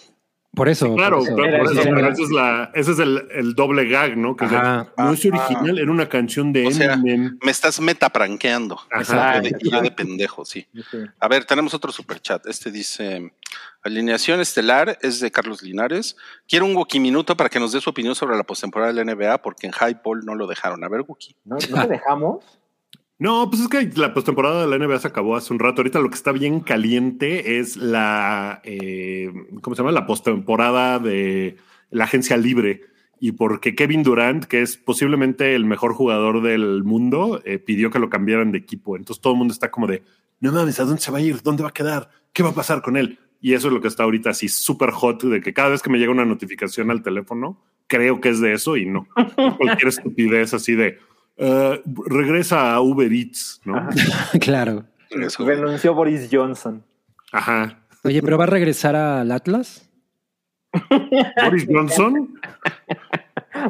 Por 0.55 0.67
eso. 0.67 0.93
Claro, 0.95 1.17
por 1.19 1.27
eso. 1.27 1.35
claro, 1.35 1.57
por 1.63 1.71
eso, 1.73 1.83
pero 1.83 2.09
esa 2.11 2.23
es 2.23 2.29
la, 2.31 2.71
ese 2.73 2.91
es 2.91 2.99
el, 2.99 3.27
el 3.31 3.53
doble 3.53 3.87
gag, 3.87 4.17
¿no? 4.17 4.35
Que 4.35 4.45
Ajá. 4.45 4.91
no 4.97 5.13
es 5.13 5.23
original, 5.25 5.77
era 5.77 5.91
una 5.91 6.09
canción 6.09 6.51
de 6.51 6.65
O 6.67 6.71
sea, 6.71 6.93
Eminem. 6.93 7.37
Me 7.43 7.51
estás 7.51 7.79
metapranqueando. 7.79 8.79
Ajá. 8.91 9.35
Yo 9.35 9.41
de- 9.41 9.57
y 9.59 9.69
yo 9.71 9.79
de 9.81 9.91
pendejo, 9.91 10.43
sí. 10.45 10.67
Sí. 10.89 10.97
A 11.19 11.27
ver, 11.27 11.45
tenemos 11.45 11.73
otro 11.75 11.91
superchat. 11.91 12.47
Este 12.47 12.71
dice: 12.71 13.31
Alineación 13.83 14.41
estelar 14.41 14.97
es 15.01 15.19
de 15.19 15.29
Carlos 15.31 15.61
Linares. 15.61 16.17
Quiero 16.47 16.65
un 16.65 16.75
Wookie 16.75 16.99
minuto 16.99 17.37
para 17.37 17.49
que 17.49 17.59
nos 17.59 17.71
dé 17.71 17.79
su 17.79 17.89
opinión 17.91 18.15
sobre 18.15 18.35
la 18.35 18.43
postemporada 18.43 18.91
de 18.91 19.05
la 19.05 19.13
NBA, 19.13 19.41
porque 19.43 19.67
en 19.67 19.71
High 19.73 20.01
Ball 20.03 20.25
no 20.25 20.33
lo 20.35 20.47
dejaron. 20.47 20.83
A 20.83 20.89
ver, 20.89 21.01
Wookie. 21.07 21.35
¿No, 21.45 21.57
¿No 21.69 21.81
te 21.83 21.87
dejamos? 21.93 22.43
No, 23.19 23.49
pues 23.49 23.61
es 23.61 23.67
que 23.67 23.91
la 23.99 24.13
postemporada 24.13 24.61
de 24.65 24.67
la 24.67 24.83
NBA 24.83 24.99
se 24.99 25.09
acabó 25.09 25.35
hace 25.35 25.51
un 25.51 25.59
rato. 25.59 25.81
Ahorita 25.81 25.99
lo 25.99 26.09
que 26.09 26.15
está 26.15 26.31
bien 26.31 26.61
caliente 26.61 27.59
es 27.59 27.75
la, 27.75 28.61
eh, 28.63 29.29
¿cómo 29.61 29.75
se 29.75 29.81
llama? 29.81 29.91
La 29.91 30.05
postemporada 30.05 30.99
de 30.99 31.57
la 31.89 32.05
agencia 32.05 32.37
libre. 32.37 32.83
Y 33.19 33.33
porque 33.33 33.75
Kevin 33.75 34.03
Durant, 34.03 34.45
que 34.45 34.61
es 34.61 34.77
posiblemente 34.77 35.53
el 35.53 35.65
mejor 35.65 35.93
jugador 35.93 36.41
del 36.41 36.85
mundo, 36.85 37.41
eh, 37.43 37.59
pidió 37.59 37.91
que 37.91 37.99
lo 37.99 38.09
cambiaran 38.09 38.53
de 38.53 38.59
equipo. 38.59 38.95
Entonces 38.95 39.21
todo 39.21 39.33
el 39.33 39.39
mundo 39.39 39.53
está 39.53 39.69
como 39.69 39.87
de, 39.87 40.01
no 40.39 40.53
mames, 40.53 40.79
¿a 40.79 40.85
dónde 40.85 41.01
se 41.01 41.11
va 41.11 41.17
a 41.17 41.21
ir? 41.21 41.41
¿Dónde 41.41 41.63
va 41.63 41.69
a 41.69 41.73
quedar? 41.73 42.09
¿Qué 42.31 42.41
va 42.41 42.49
a 42.49 42.55
pasar 42.55 42.81
con 42.81 42.95
él? 42.95 43.19
Y 43.41 43.53
eso 43.53 43.67
es 43.67 43.73
lo 43.73 43.81
que 43.81 43.89
está 43.89 44.03
ahorita 44.03 44.29
así 44.29 44.47
súper 44.47 44.91
hot, 44.91 45.23
de 45.23 45.41
que 45.41 45.53
cada 45.53 45.69
vez 45.69 45.81
que 45.81 45.89
me 45.89 45.97
llega 45.97 46.11
una 46.13 46.23
notificación 46.23 46.89
al 46.89 47.03
teléfono, 47.03 47.61
creo 47.87 48.21
que 48.21 48.29
es 48.29 48.39
de 48.39 48.53
eso 48.53 48.77
y 48.77 48.85
no. 48.85 49.07
Cualquier 49.57 49.87
estupidez 49.89 50.53
así 50.53 50.75
de, 50.75 50.99
eh, 51.41 51.81
regresa 52.05 52.73
a 52.73 52.81
Uber 52.81 53.11
Eats, 53.11 53.61
¿no? 53.63 53.87
claro. 54.41 54.85
Eso. 55.09 55.45
Renunció 55.45 55.93
Boris 55.93 56.27
Johnson. 56.29 56.83
Ajá. 57.31 57.79
Oye, 58.03 58.21
pero 58.21 58.37
va 58.37 58.43
a 58.43 58.47
regresar 58.47 58.95
al 58.95 59.31
Atlas. 59.31 59.89
Boris 61.43 61.67
Johnson. 61.67 62.39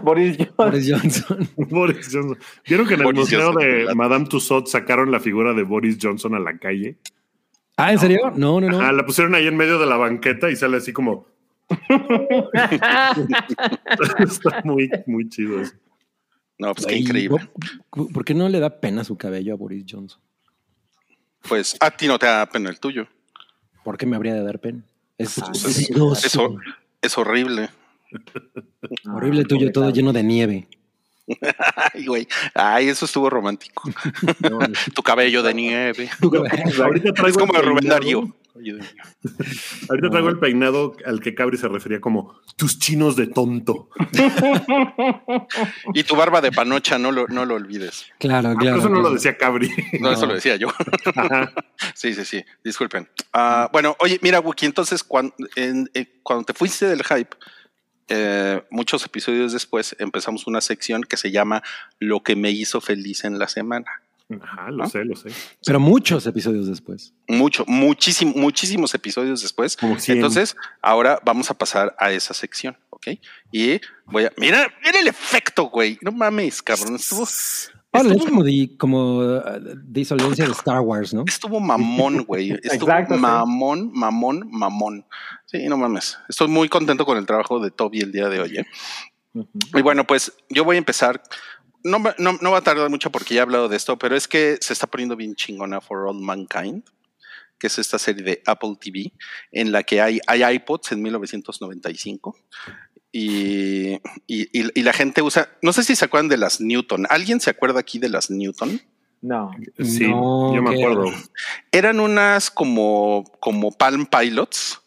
Boris 0.01 0.37
Johnson. 0.37 0.55
Boris 0.57 0.91
Johnson. 0.91 1.49
Boris 1.69 2.09
Johnson. 2.11 2.37
¿Vieron 2.67 2.87
que 2.87 2.95
en 2.95 2.99
el 3.01 3.05
Boris 3.05 3.19
museo 3.21 3.53
Johnson, 3.53 3.63
de. 3.63 3.95
Madame 3.95 4.25
Tussauds 4.25 4.71
sacaron 4.71 5.11
la 5.11 5.19
figura 5.19 5.53
de 5.53 5.63
Boris 5.63 5.97
Johnson 6.01 6.33
a 6.33 6.39
la 6.39 6.57
calle? 6.57 6.97
Ah, 7.77 7.93
¿en 7.93 7.99
serio? 7.99 8.33
No, 8.35 8.59
no, 8.59 8.67
no. 8.67 8.81
Ah, 8.81 8.91
la 8.91 9.05
pusieron 9.05 9.35
ahí 9.35 9.45
en 9.47 9.55
medio 9.55 9.77
de 9.77 9.85
la 9.85 9.95
banqueta 9.95 10.49
y 10.49 10.55
sale 10.55 10.77
así 10.77 10.91
como. 10.91 11.27
Está 14.19 14.61
muy, 14.63 14.89
muy 15.05 15.29
chido 15.29 15.61
eso. 15.61 15.75
No, 16.59 16.73
pues 16.75 16.85
qué 16.85 16.95
Ay, 16.95 17.01
increíble. 17.01 17.49
¿por- 17.89 18.11
¿Por 18.11 18.25
qué 18.25 18.33
no 18.35 18.47
le 18.49 18.59
da 18.59 18.79
pena 18.81 19.03
su 19.03 19.17
cabello 19.17 19.53
a 19.53 19.57
Boris 19.57 19.85
Johnson? 19.89 20.19
Pues 21.47 21.75
a 21.79 21.89
ti 21.89 22.05
no 22.07 22.19
te 22.19 22.25
da 22.25 22.45
pena 22.45 22.69
el 22.69 22.79
tuyo. 22.79 23.07
¿Por 23.83 23.97
qué 23.97 24.05
me 24.05 24.17
habría 24.17 24.33
de 24.33 24.43
dar 24.43 24.59
pena? 24.59 24.83
Es 25.17 25.37
Ah, 25.39 25.51
Es, 27.01 27.17
horrible. 27.17 27.69
horrible 29.13 29.45
tuyo, 29.45 29.71
todo 29.71 29.89
lleno 29.89 30.11
de 30.13 30.23
nieve. 30.23 30.67
Ay, 31.93 32.05
güey. 32.05 32.27
Ay, 32.53 32.89
eso 32.89 33.05
estuvo 33.05 33.29
romántico. 33.29 33.89
tu 34.95 35.03
cabello 35.03 35.43
de 35.43 35.53
nieve. 35.53 36.09
Ahorita 36.81 37.09
Es 37.09 37.13
traigo 37.15 37.39
como 37.39 37.53
el 37.55 37.61
de 37.61 37.67
Rubén 37.67 37.87
Darío. 37.87 38.35
Ahorita 39.89 40.09
traigo 40.09 40.27
el 40.29 40.37
peinado 40.39 40.93
al 41.05 41.21
que 41.21 41.33
Cabri 41.33 41.57
se 41.57 41.69
refería 41.69 42.01
como 42.01 42.39
tus 42.57 42.77
chinos 42.79 43.15
de 43.15 43.27
tonto. 43.27 43.89
Y 45.93 46.03
tu 46.03 46.15
barba 46.15 46.41
de 46.41 46.51
panocha, 46.51 46.97
no 46.97 47.11
lo, 47.11 47.27
no 47.27 47.45
lo 47.45 47.55
olvides. 47.55 48.05
Claro, 48.19 48.49
Ah, 48.49 48.55
claro. 48.55 48.77
pero 48.77 48.77
eso 48.77 48.89
no 48.89 49.01
lo 49.01 49.11
decía 49.13 49.37
Cabri. 49.37 49.69
No, 49.99 50.11
eso 50.11 50.25
lo 50.25 50.33
decía 50.33 50.55
yo. 50.55 50.67
Ajá. 51.15 51.51
Sí, 51.93 52.13
sí, 52.13 52.25
sí. 52.25 52.43
Disculpen. 52.63 53.07
Ah, 53.33 53.69
bueno, 53.71 53.95
oye, 53.99 54.19
mira, 54.21 54.39
Wookie, 54.39 54.65
entonces 54.65 55.03
cuando, 55.03 55.33
cuando 56.23 56.45
te 56.45 56.53
fuiste 56.53 56.87
del 56.87 57.03
hype, 57.03 57.35
eh, 58.09 58.61
muchos 58.69 59.05
episodios 59.05 59.53
después 59.53 59.95
empezamos 59.99 60.47
una 60.47 60.61
sección 60.61 61.03
que 61.03 61.17
se 61.17 61.31
llama 61.31 61.63
Lo 61.99 62.21
que 62.21 62.35
me 62.35 62.51
hizo 62.51 62.81
feliz 62.81 63.23
en 63.23 63.39
la 63.39 63.47
semana. 63.47 64.01
Ajá, 64.41 64.69
lo 64.69 64.85
sé, 64.87 65.05
lo 65.05 65.15
sé. 65.15 65.29
Pero 65.65 65.79
muchos 65.79 66.27
episodios 66.27 66.67
después. 66.67 67.13
Mucho, 67.27 67.65
muchísimo, 67.67 68.33
muchísimos 68.35 68.93
episodios 68.93 69.41
después. 69.41 69.75
Como 69.75 69.97
100. 69.99 70.17
Entonces, 70.17 70.55
ahora 70.81 71.19
vamos 71.25 71.49
a 71.49 71.55
pasar 71.55 71.95
a 71.97 72.11
esa 72.11 72.35
sección, 72.35 72.77
¿ok? 72.91 73.07
Y 73.51 73.81
voy 74.05 74.25
a. 74.25 74.33
Mira, 74.37 74.71
mira 74.83 74.99
el 74.99 75.07
efecto, 75.07 75.63
güey. 75.65 75.97
No 76.01 76.11
mames, 76.11 76.61
cabrón. 76.61 76.95
Estuvo, 76.95 77.27
Ahora, 77.91 78.09
es 78.09 78.15
estuvo, 78.17 78.29
como, 78.29 78.43
di- 78.43 78.77
como 78.77 79.23
disolencia 79.83 80.45
de 80.45 80.51
Star 80.51 80.81
Wars, 80.81 81.13
¿no? 81.13 81.23
estuvo 81.27 81.59
mamón, 81.59 82.23
güey. 82.23 82.51
Estuvo 82.63 82.73
Exacto, 82.91 83.17
mamón, 83.17 83.91
mamón, 83.93 84.47
mamón. 84.51 85.05
Sí, 85.45 85.65
no 85.67 85.77
mames. 85.77 86.17
Estoy 86.29 86.47
muy 86.47 86.69
contento 86.69 87.05
con 87.05 87.17
el 87.17 87.25
trabajo 87.25 87.59
de 87.59 87.71
Toby 87.71 88.01
el 88.01 88.11
día 88.11 88.29
de 88.29 88.39
hoy. 88.41 88.57
¿eh? 88.57 88.65
Y 89.73 89.81
bueno, 89.81 90.05
pues 90.05 90.31
yo 90.49 90.63
voy 90.63 90.75
a 90.75 90.79
empezar. 90.79 91.21
No, 91.83 91.97
no, 92.17 92.33
no 92.41 92.51
va 92.51 92.57
a 92.59 92.61
tardar 92.63 92.89
mucho 92.89 93.09
porque 93.11 93.33
ya 93.35 93.39
he 93.39 93.43
hablado 93.43 93.69
de 93.69 93.77
esto, 93.77 93.97
pero 93.97 94.15
es 94.15 94.27
que 94.27 94.57
se 94.61 94.73
está 94.73 94.85
poniendo 94.85 95.15
bien 95.15 95.33
chingona 95.35 95.79
For 95.81 96.07
All 96.07 96.19
Mankind, 96.19 96.83
que 97.59 97.67
es 97.67 97.77
esta 97.77 97.99
serie 97.99 98.23
de 98.23 98.41
Apple 98.45 98.75
TV, 98.79 99.11
en 99.51 99.71
la 99.71 99.83
que 99.83 100.01
hay, 100.01 100.19
hay 100.27 100.43
iPods 100.55 100.93
en 100.93 101.01
1995. 101.01 102.37
Y, 103.11 103.93
y, 104.27 104.43
y- 104.53 104.71
y 104.75 104.81
la 104.83 104.93
gente 104.93 105.21
usa, 105.21 105.49
no 105.61 105.73
sé 105.73 105.83
si 105.83 105.95
se 105.95 106.05
acuerdan 106.05 106.29
de 106.29 106.37
las 106.37 106.61
Newton. 106.61 107.05
¿Alguien 107.09 107.39
se 107.39 107.49
acuerda 107.49 107.79
aquí 107.79 107.97
de 107.99 108.09
las 108.09 108.29
Newton? 108.29 108.79
No. 109.21 109.51
Sí, 109.79 110.07
No, 110.07 110.55
yo 110.55 110.61
me 110.61 110.75
acuerdo. 110.75 111.05
Eran 111.71 111.99
unas 111.99 112.49
como, 112.51 113.23
como 113.39 113.71
Palm 113.71 114.05
Pilots, 114.05 114.79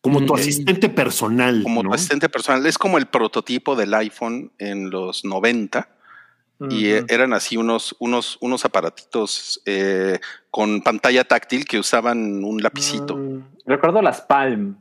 Como 0.00 0.24
tu 0.24 0.34
asistente 0.34 0.88
personal. 0.88 1.62
como 1.62 1.82
¿no? 1.82 1.90
tu 1.90 1.94
asistente 1.94 2.28
personal. 2.28 2.64
Es 2.66 2.78
como 2.78 2.98
el 2.98 3.06
prototipo 3.06 3.74
del 3.76 3.92
iPhone 3.94 4.52
en 4.58 4.90
los 4.90 5.24
90. 5.24 5.88
Y 6.70 6.88
eran 7.08 7.32
así 7.32 7.56
unos, 7.56 7.96
unos, 7.98 8.38
unos 8.40 8.64
aparatitos 8.64 9.60
eh, 9.66 10.18
con 10.50 10.82
pantalla 10.82 11.24
táctil 11.24 11.64
que 11.64 11.78
usaban 11.78 12.44
un 12.44 12.62
lapicito. 12.62 13.16
Mm, 13.16 13.42
recuerdo 13.66 14.00
las 14.02 14.20
Palm. 14.22 14.76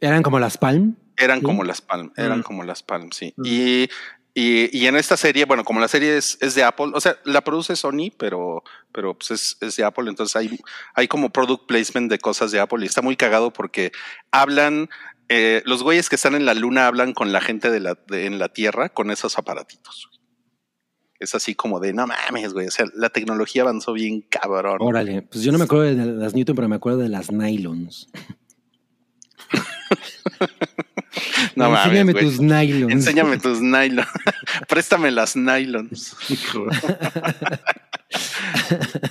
Eran 0.00 0.22
como 0.22 0.38
las 0.38 0.56
Palm. 0.58 0.96
Eran 1.16 1.40
Sí. 1.40 1.44
como 1.44 1.64
las 1.64 1.80
Palm, 1.80 2.12
eran 2.16 2.40
Mm. 2.40 2.42
como 2.42 2.64
las 2.64 2.82
Palm, 2.82 3.10
sí. 3.12 3.34
Mm. 3.36 3.42
Y, 3.44 3.88
y, 4.34 4.78
y 4.78 4.86
en 4.86 4.94
esta 4.96 5.16
serie, 5.16 5.44
bueno, 5.44 5.64
como 5.64 5.80
la 5.80 5.88
serie 5.88 6.16
es, 6.16 6.38
es 6.40 6.54
de 6.54 6.62
Apple, 6.62 6.92
o 6.94 7.00
sea, 7.00 7.16
la 7.24 7.42
produce 7.42 7.74
Sony, 7.76 8.10
pero, 8.16 8.62
pero 8.92 9.14
pues 9.18 9.32
es, 9.32 9.56
es 9.60 9.74
de 9.76 9.84
Apple, 9.84 10.08
entonces 10.08 10.34
hay, 10.36 10.58
hay 10.94 11.08
como 11.08 11.30
product 11.30 11.66
placement 11.66 12.10
de 12.10 12.18
cosas 12.18 12.52
de 12.52 12.60
Apple 12.60 12.78
y 12.82 12.86
está 12.86 13.02
muy 13.02 13.16
cagado 13.16 13.52
porque 13.52 13.90
hablan, 14.30 14.88
eh, 15.28 15.62
los 15.66 15.82
güeyes 15.82 16.08
que 16.08 16.14
están 16.14 16.34
en 16.36 16.46
la 16.46 16.54
luna 16.54 16.86
hablan 16.86 17.12
con 17.14 17.32
la 17.32 17.40
gente 17.40 17.70
de 17.70 17.80
la, 17.80 17.98
de- 18.06 18.26
en 18.26 18.38
la 18.38 18.48
Tierra 18.48 18.88
con 18.88 19.10
esos 19.10 19.38
aparatitos. 19.38 20.08
Es 21.20 21.34
así 21.34 21.54
como 21.56 21.80
de, 21.80 21.92
no 21.92 22.06
mames, 22.06 22.52
güey, 22.54 22.68
o 22.68 22.70
sea, 22.70 22.86
la 22.94 23.08
tecnología 23.10 23.62
avanzó 23.62 23.92
bien 23.92 24.20
cabrón. 24.22 24.76
Órale. 24.80 25.22
Pues 25.22 25.42
yo 25.42 25.50
no 25.50 25.58
me 25.58 25.64
acuerdo 25.64 25.84
de 25.84 25.94
las 25.94 26.34
Newton, 26.34 26.54
pero 26.54 26.68
me 26.68 26.76
acuerdo 26.76 26.98
de 27.00 27.08
las 27.08 27.32
nylons. 27.32 28.08
No 31.56 31.70
mames, 31.70 31.86
Enséñame 31.86 32.14
tus 32.14 32.40
nylons. 32.40 32.92
Enséñame 32.92 33.38
tus 33.38 33.60
nylons. 33.60 34.06
Préstame 34.68 35.10
las 35.10 35.34
nylons. 35.36 36.16
Hijo. 36.30 36.66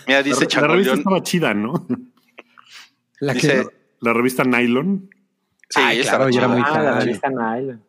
Mira, 0.07 0.19
La, 0.19 0.23
dice 0.23 0.41
la 0.41 0.45
revista 0.45 0.47
Changoleón. 0.47 0.97
estaba 0.99 1.23
chida, 1.23 1.53
¿no? 1.53 1.85
La 3.19 3.33
que- 3.33 3.39
Dice, 3.41 3.67
La 3.99 4.13
revista 4.13 4.43
Nylon. 4.43 5.09
sí, 5.69 5.79
Ay, 5.83 5.99
estaba 5.99 6.29
claro, 6.29 6.31
yo 6.31 6.39
era 6.39 6.47
chida. 6.47 6.55
muy 6.57 6.63
Ah, 6.65 6.83
la 6.83 6.99
revista 6.99 7.29
Nylon. 7.29 7.83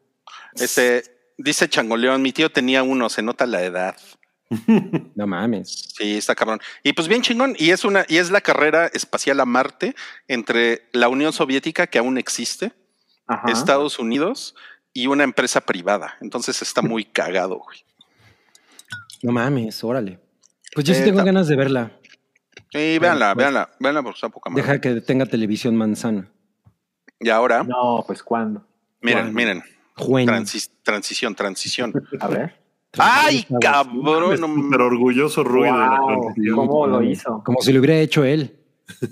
Este, 0.55 1.03
dice 1.39 1.69
Changoleón, 1.69 2.21
mi 2.21 2.33
tío 2.33 2.51
tenía 2.53 2.83
uno, 2.83 3.09
se 3.09 3.23
nota 3.23 3.47
la 3.47 3.63
edad. 3.63 3.97
No 5.15 5.27
mames. 5.27 5.93
Sí, 5.97 6.17
está 6.17 6.35
cabrón. 6.35 6.61
Y 6.83 6.93
pues 6.93 7.09
bien 7.09 7.23
chingón. 7.23 7.55
Y 7.59 7.71
es 7.71 7.85
una, 7.85 8.05
y 8.09 8.17
es 8.19 8.31
la 8.31 8.41
carrera 8.41 8.87
espacial 8.87 9.41
a 9.41 9.45
Marte 9.45 9.95
entre 10.27 10.89
la 10.93 11.09
Unión 11.09 11.33
Soviética, 11.33 11.87
que 11.87 11.99
aún 11.99 12.17
existe, 12.19 12.73
Ajá. 13.27 13.51
Estados 13.51 13.99
Unidos 13.99 14.55
y 14.95 15.07
una 15.07 15.25
empresa 15.25 15.61
privada. 15.61 16.17
Entonces 16.21 16.63
está 16.63 16.81
muy 16.83 17.05
cagado, 17.05 17.59
güey. 17.59 17.85
No 19.23 19.33
mames, 19.33 19.83
órale. 19.85 20.19
Pues 20.75 20.87
yo 20.87 20.95
sí 20.95 21.03
Eh, 21.03 21.05
tengo 21.07 21.23
ganas 21.25 21.49
de 21.49 21.57
verla. 21.57 21.93
Y 22.73 22.99
véanla, 22.99 23.35
pues, 23.35 23.45
véanla, 23.45 23.71
véanla 23.81 24.03
por 24.03 24.15
está 24.15 24.29
poca 24.29 24.49
madre. 24.51 24.63
Deja 24.63 24.81
que 24.81 25.01
tenga 25.01 25.27
televisión 25.27 25.77
manzana. 25.77 26.31
Y 27.21 27.29
ahora, 27.31 27.65
No, 27.65 28.05
pues 28.07 28.23
¿cuándo? 28.23 28.65
miren, 29.03 29.19
¿cuándo? 29.25 29.33
miren, 29.35 29.63
Transición, 30.83 31.35
transición. 31.35 31.93
A 32.21 32.29
ver. 32.29 32.55
¡Ay, 32.97 33.47
cabrón! 33.61 34.41
no 34.41 34.47
Súper 34.47 34.81
orgulloso 34.81 35.45
Rui 35.45 35.65
de 35.67 35.73
la 35.73 36.01
Wow, 36.01 36.09
transición. 36.23 36.57
¿Cómo 36.57 36.87
lo 36.87 37.03
hizo? 37.03 37.43
Como 37.45 37.61
si 37.61 37.73
lo 37.73 37.81
hubiera 37.81 37.99
hecho 37.99 38.25
él. 38.25 38.55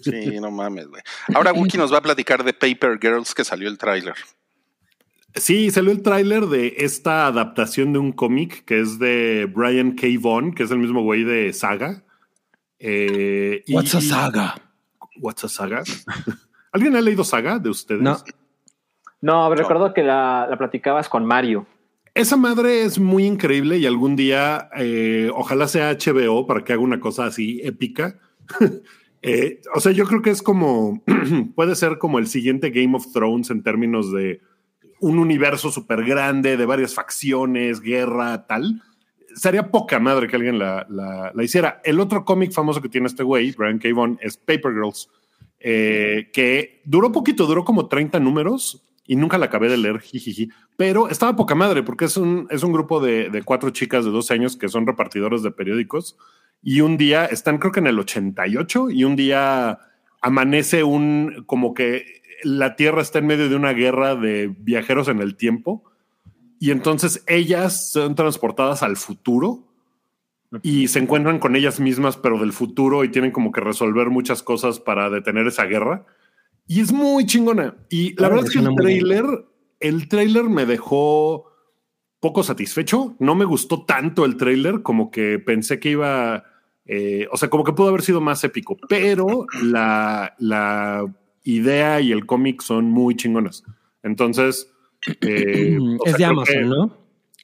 Sí, 0.03 0.41
no 0.41 0.51
mames, 0.51 0.89
güey. 0.89 1.03
Ahora 1.35 1.53
Wookie 1.53 1.77
nos 1.77 1.93
va 1.93 1.99
a 1.99 2.03
platicar 2.03 2.43
de 2.43 2.55
Paper 2.55 2.99
Girls 3.01 3.35
que 3.35 3.45
salió 3.45 3.69
el 3.69 3.77
tráiler. 3.77 4.15
Sí, 5.35 5.71
salió 5.71 5.93
el 5.93 6.01
tráiler 6.01 6.47
de 6.47 6.77
esta 6.79 7.27
adaptación 7.27 7.93
de 7.93 7.99
un 7.99 8.13
cómic 8.13 8.65
que 8.65 8.81
es 8.81 8.99
de 8.99 9.47
Brian 9.55 9.93
K. 9.93 10.07
Vaughan, 10.19 10.55
que 10.55 10.63
es 10.63 10.71
el 10.71 10.79
mismo 10.79 11.03
güey 11.03 11.25
de 11.25 11.53
Saga. 11.53 12.05
Eh, 12.79 13.63
y- 13.67 13.75
What's 13.75 13.95
a 13.95 14.01
saga? 14.01 14.55
What's 15.21 15.45
a 15.45 15.49
Saga? 15.51 15.83
¿Alguien 16.73 16.97
ha 16.97 17.01
leído 17.03 17.23
Saga 17.25 17.59
de 17.59 17.69
ustedes? 17.69 18.01
No. 18.01 18.17
No, 19.27 19.53
recuerdo 19.55 19.93
que 19.93 20.03
la, 20.05 20.47
la 20.49 20.57
platicabas 20.57 21.09
con 21.09 21.25
Mario. 21.27 21.67
Esa 22.15 22.37
madre 22.37 22.85
es 22.85 22.99
muy 22.99 23.27
increíble 23.27 23.77
y 23.77 23.85
algún 23.87 24.15
día, 24.17 24.71
eh, 24.77 25.31
ojalá 25.35 25.67
sea 25.69 25.91
HBO 25.93 26.47
para 26.47 26.63
que 26.65 26.73
haga 26.73 26.81
una 26.83 27.01
cosa 27.01 27.27
así 27.27 27.61
épica. 27.65 28.19
Eh, 29.23 29.61
o 29.75 29.81
sea, 29.81 29.91
yo 29.91 30.05
creo 30.05 30.23
que 30.23 30.31
es 30.31 30.41
como, 30.41 31.03
puede 31.57 31.75
ser 31.75 31.99
como 31.99 32.21
el 32.21 32.29
siguiente 32.29 32.71
Game 32.71 32.95
of 32.97 33.13
Thrones 33.13 33.51
en 33.51 33.65
términos 33.65 34.13
de 34.13 34.41
un 35.01 35.19
universo 35.19 35.73
súper 35.73 36.05
grande, 36.05 36.57
de 36.57 36.65
varias 36.65 36.95
facciones, 36.95 37.81
guerra, 37.81 38.47
tal. 38.47 38.83
Sería 39.35 39.73
poca 39.73 39.99
madre 39.99 40.29
que 40.29 40.37
alguien 40.37 40.61
la, 40.61 40.87
la- 40.89 41.33
la 41.35 41.43
hiciera. 41.43 41.81
El 41.83 41.99
otro 41.99 42.25
cómic 42.25 42.53
famoso 42.53 42.81
que 42.81 42.89
tiene 42.89 43.09
este 43.09 43.25
güey, 43.25 43.51
Brian 43.51 43.81
K. 43.81 43.89
Vaughan, 43.93 44.19
es 44.23 44.37
Paper 44.37 44.73
Girls, 44.75 45.09
eh, 45.59 46.31
que 46.33 46.83
duró 46.85 47.11
poquito, 47.11 47.47
duró 47.47 47.65
como 47.65 47.89
30 47.89 48.21
números 48.21 48.86
y 49.07 49.17
nunca 49.17 49.39
la 49.39 49.47
acabé 49.47 49.69
de 49.69 49.77
leer, 49.77 50.01
jijiji. 50.01 50.51
Pero 50.77 51.09
estaba 51.09 51.37
poca 51.37 51.55
madre 51.55 51.83
porque 51.83 52.07
es 52.07 52.17
un, 52.17 52.47
es 52.51 52.63
un 52.63 52.73
grupo 52.73 53.01
de, 53.01 53.31
de 53.31 53.43
cuatro 53.43 53.71
chicas 53.71 54.05
de 54.05 54.11
12 54.11 54.35
años 54.35 54.57
que 54.57 54.69
son 54.69 54.87
repartidores 54.87 55.43
de 55.43 55.51
periódicos 55.51 56.17
y 56.63 56.81
un 56.81 56.97
día 56.97 57.27
están 57.27 57.59
creo 57.59 57.73
que 57.73 57.81
en 57.81 57.87
el 57.87 57.99
88 57.99 58.91
y 58.91 59.05
un 59.05 59.17
día 59.17 59.79
amanece 60.21 60.83
un 60.83 61.45
como 61.47 61.75
que 61.75 62.23
la 62.43 62.77
Tierra 62.77 63.03
está 63.03 63.19
en 63.19 63.27
medio 63.27 63.49
de 63.49 63.57
una 63.57 63.73
guerra 63.73 64.17
de 64.17 64.55
viajeros 64.59 65.09
en 65.09 65.21
el 65.21 65.37
tiempo 65.37 65.85
y 66.59 66.71
entonces 66.71 67.23
ellas 67.27 67.93
son 67.93 68.15
transportadas 68.15 68.83
al 68.83 68.97
futuro 68.97 69.63
y 70.63 70.89
se 70.89 70.99
encuentran 70.99 71.39
con 71.39 71.55
ellas 71.55 71.81
mismas 71.81 72.17
pero 72.17 72.39
del 72.39 72.53
futuro 72.53 73.05
y 73.05 73.11
tienen 73.11 73.31
como 73.31 73.53
que 73.53 73.61
resolver 73.61 74.11
muchas 74.11 74.43
cosas 74.43 74.81
para 74.81 75.11
detener 75.11 75.47
esa 75.47 75.65
guerra 75.65 76.07
y 76.67 76.81
es 76.81 76.93
muy 76.93 77.27
chingona 77.27 77.77
y 77.89 78.15
la 78.21 78.29
verdad 78.29 78.47
es 78.47 78.53
que 78.53 78.59
el 78.59 78.75
trailer 78.75 79.25
el 79.81 80.09
trailer 80.09 80.45
me 80.45 80.67
dejó 80.67 81.47
poco 82.21 82.43
satisfecho. 82.43 83.15
No 83.19 83.35
me 83.35 83.45
gustó 83.45 83.85
tanto 83.85 84.25
el 84.25 84.37
trailer 84.37 84.83
como 84.83 85.11
que 85.11 85.39
pensé 85.39 85.79
que 85.79 85.91
iba, 85.91 86.45
eh, 86.85 87.29
o 87.31 87.37
sea, 87.37 87.51
como 87.51 87.65
que 87.65 87.73
pudo 87.73 87.89
haber 87.89 88.03
sido 88.03 88.21
más 88.21 88.43
épico, 88.45 88.77
pero 88.89 89.47
la, 89.63 90.35
la 90.39 91.05
idea 91.45 92.01
y 92.01 92.13
el 92.13 92.27
cómic 92.27 92.63
son 92.63 92.87
muy 92.87 93.17
chingonas. 93.17 93.63
Entonces, 94.03 94.73
eh, 95.21 95.79
es 96.05 96.17
sea, 96.17 96.19
de 96.19 96.25
Amazon, 96.25 96.55
que, 96.55 96.65
¿no? 96.65 96.99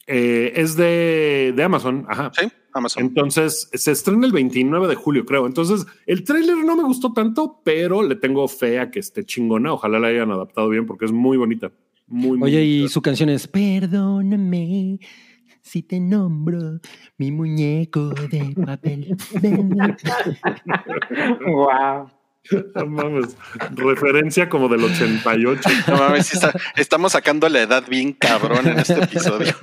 eh, 0.07 0.53
es 0.57 0.77
de, 0.77 1.53
de 1.55 1.63
Amazon, 1.63 2.07
ajá. 2.09 2.33
Sí, 2.35 2.49
Amazon. 2.73 3.05
Entonces 3.05 3.69
se 3.73 3.93
estrena 3.93 4.27
el 4.27 4.33
29 4.33 4.89
de 4.89 4.95
julio, 4.95 5.25
creo. 5.25 5.47
Entonces 5.47 5.87
el 6.07 6.25
tráiler 6.25 6.57
no 6.59 6.77
me 6.77 6.85
gustó 6.85 7.13
tanto, 7.13 7.61
pero 7.65 8.03
le 8.03 8.17
tengo 8.17 8.47
fe 8.49 8.81
a 8.81 8.91
que 8.91 9.01
esté 9.01 9.25
chingona. 9.25 9.73
Ojalá 9.73 9.99
la 9.99 10.09
hayan 10.09 10.31
adaptado 10.31 10.69
bien 10.69 10.87
porque 10.87 11.05
es 11.05 11.13
muy 11.13 11.37
bonita. 11.37 11.73
Muy, 12.07 12.37
muy 12.37 12.51
Oye, 12.51 12.65
y 12.65 12.89
su 12.89 13.01
canción 13.01 13.29
es 13.29 13.47
Perdóname 13.47 14.99
si 15.63 15.83
te 15.83 16.01
nombro 16.01 16.81
mi 17.17 17.31
muñeco 17.31 18.11
de 18.11 18.55
papel. 18.67 19.17
Wow. 21.47 22.11
No 22.75 22.87
mames. 22.87 23.37
Referencia 23.77 24.49
como 24.49 24.69
del 24.69 24.85
88. 24.85 25.61
No 25.89 25.97
mames, 25.97 26.35
está- 26.35 26.53
estamos 26.77 27.13
sacando 27.13 27.49
la 27.49 27.63
edad 27.63 27.85
bien 27.89 28.13
cabrón 28.13 28.67
en 28.67 28.79
este 28.81 29.03
episodio. 29.03 29.55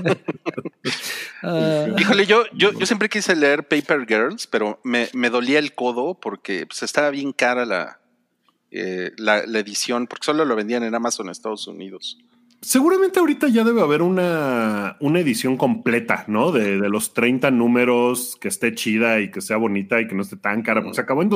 Ah, 1.44 1.88
Híjole, 1.98 2.26
yo, 2.26 2.44
yo, 2.54 2.72
yo 2.74 2.86
siempre 2.86 3.10
quise 3.10 3.36
leer 3.36 3.68
Paper 3.68 4.06
Girls, 4.08 4.48
pero 4.48 4.80
me, 4.84 5.10
me 5.13 5.30
dolía 5.30 5.60
el 5.60 5.74
codo 5.74 6.15
porque 6.20 6.65
pues, 6.68 6.84
estaba 6.84 7.10
bien 7.10 7.34
cara 7.34 7.65
la, 7.65 8.00
eh, 8.72 9.12
la, 9.18 9.46
la 9.46 9.60
edición, 9.60 10.08
porque 10.08 10.26
solo 10.26 10.46
lo 10.46 10.56
vendían 10.56 10.84
en 10.84 10.96
Amazon 10.96 11.28
en 11.28 11.32
Estados 11.32 11.68
Unidos. 11.68 12.18
Seguramente 12.62 13.20
ahorita 13.20 13.48
ya 13.48 13.63
debe 13.63 13.82
haber 13.82 14.02
una, 14.02 14.98
una 15.00 15.20
edición 15.22 15.56
completa, 15.56 16.26
¿no? 16.28 16.52
De, 16.52 16.78
de 16.78 16.89
los 16.89 17.13
30 17.13 17.52
números 17.52 18.38
que 18.42 18.50
esté 18.50 18.74
chida 18.76 19.22
y 19.22 19.32
que 19.32 19.39
sea 19.39 19.56
bonita 19.56 20.02
y 20.02 20.08
que 20.08 20.15
no 20.15 20.24
esté 20.24 20.36
tan 20.36 20.62
cara. 20.62 20.82
Porque 20.82 20.96
se 20.96 21.02
acabó 21.02 21.22
en 21.22 21.30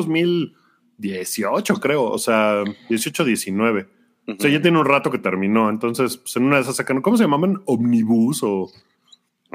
2018, 0.97 1.75
creo. 1.75 2.06
O 2.06 2.17
sea, 2.17 2.63
18, 2.89 3.25
19. 3.25 3.88
O 4.27 4.36
sea, 4.39 4.49
ya 4.49 4.62
tiene 4.62 4.79
un 4.79 4.86
rato 4.86 5.12
que 5.12 5.17
terminó. 5.17 5.69
Entonces, 5.69 6.17
pues 6.17 6.36
en 6.38 6.43
una 6.43 6.58
de 6.58 6.62
esas 6.62 6.75
sacan, 6.75 7.01
¿cómo 7.01 7.17
se 7.17 7.23
llamaban? 7.23 7.62
Omnibus 7.65 8.41
o 8.43 8.69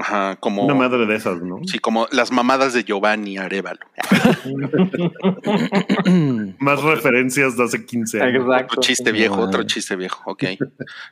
Ajá, 0.01 0.37
como, 0.37 0.65
una 0.65 0.77
madre 0.77 1.07
de 1.07 1.17
esas, 1.17 1.43
¿no? 1.43 1.59
sí, 1.67 1.81
como 1.81 2.07
las 2.13 2.31
mamadas 2.31 2.73
de 2.73 2.85
Giovanni 2.85 3.37
Arevalo. 3.37 3.81
Más 6.61 6.81
referencias 6.83 7.57
de 7.57 7.65
hace 7.65 7.85
15 7.85 8.23
años. 8.23 8.45
Exacto. 8.45 8.75
Otro 8.75 8.81
chiste 8.81 9.11
viejo, 9.11 9.39
No, 9.39 9.43
otro 9.43 9.65
chiste 9.65 9.97
viejo, 9.97 10.23
ok. 10.25 10.45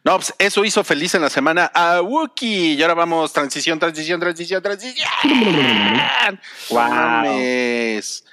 No, 0.04 0.14
pues 0.14 0.32
eso 0.38 0.64
hizo 0.64 0.84
feliz 0.84 1.16
en 1.16 1.22
la 1.22 1.30
semana 1.30 1.68
a 1.74 2.00
Wookie. 2.00 2.74
Y 2.74 2.82
ahora 2.82 2.94
vamos, 2.94 3.32
transición, 3.32 3.80
transición, 3.80 4.20
transición, 4.20 4.62
transición. 4.62 5.08
Wow. 6.70 6.88
Mames. 6.88 8.24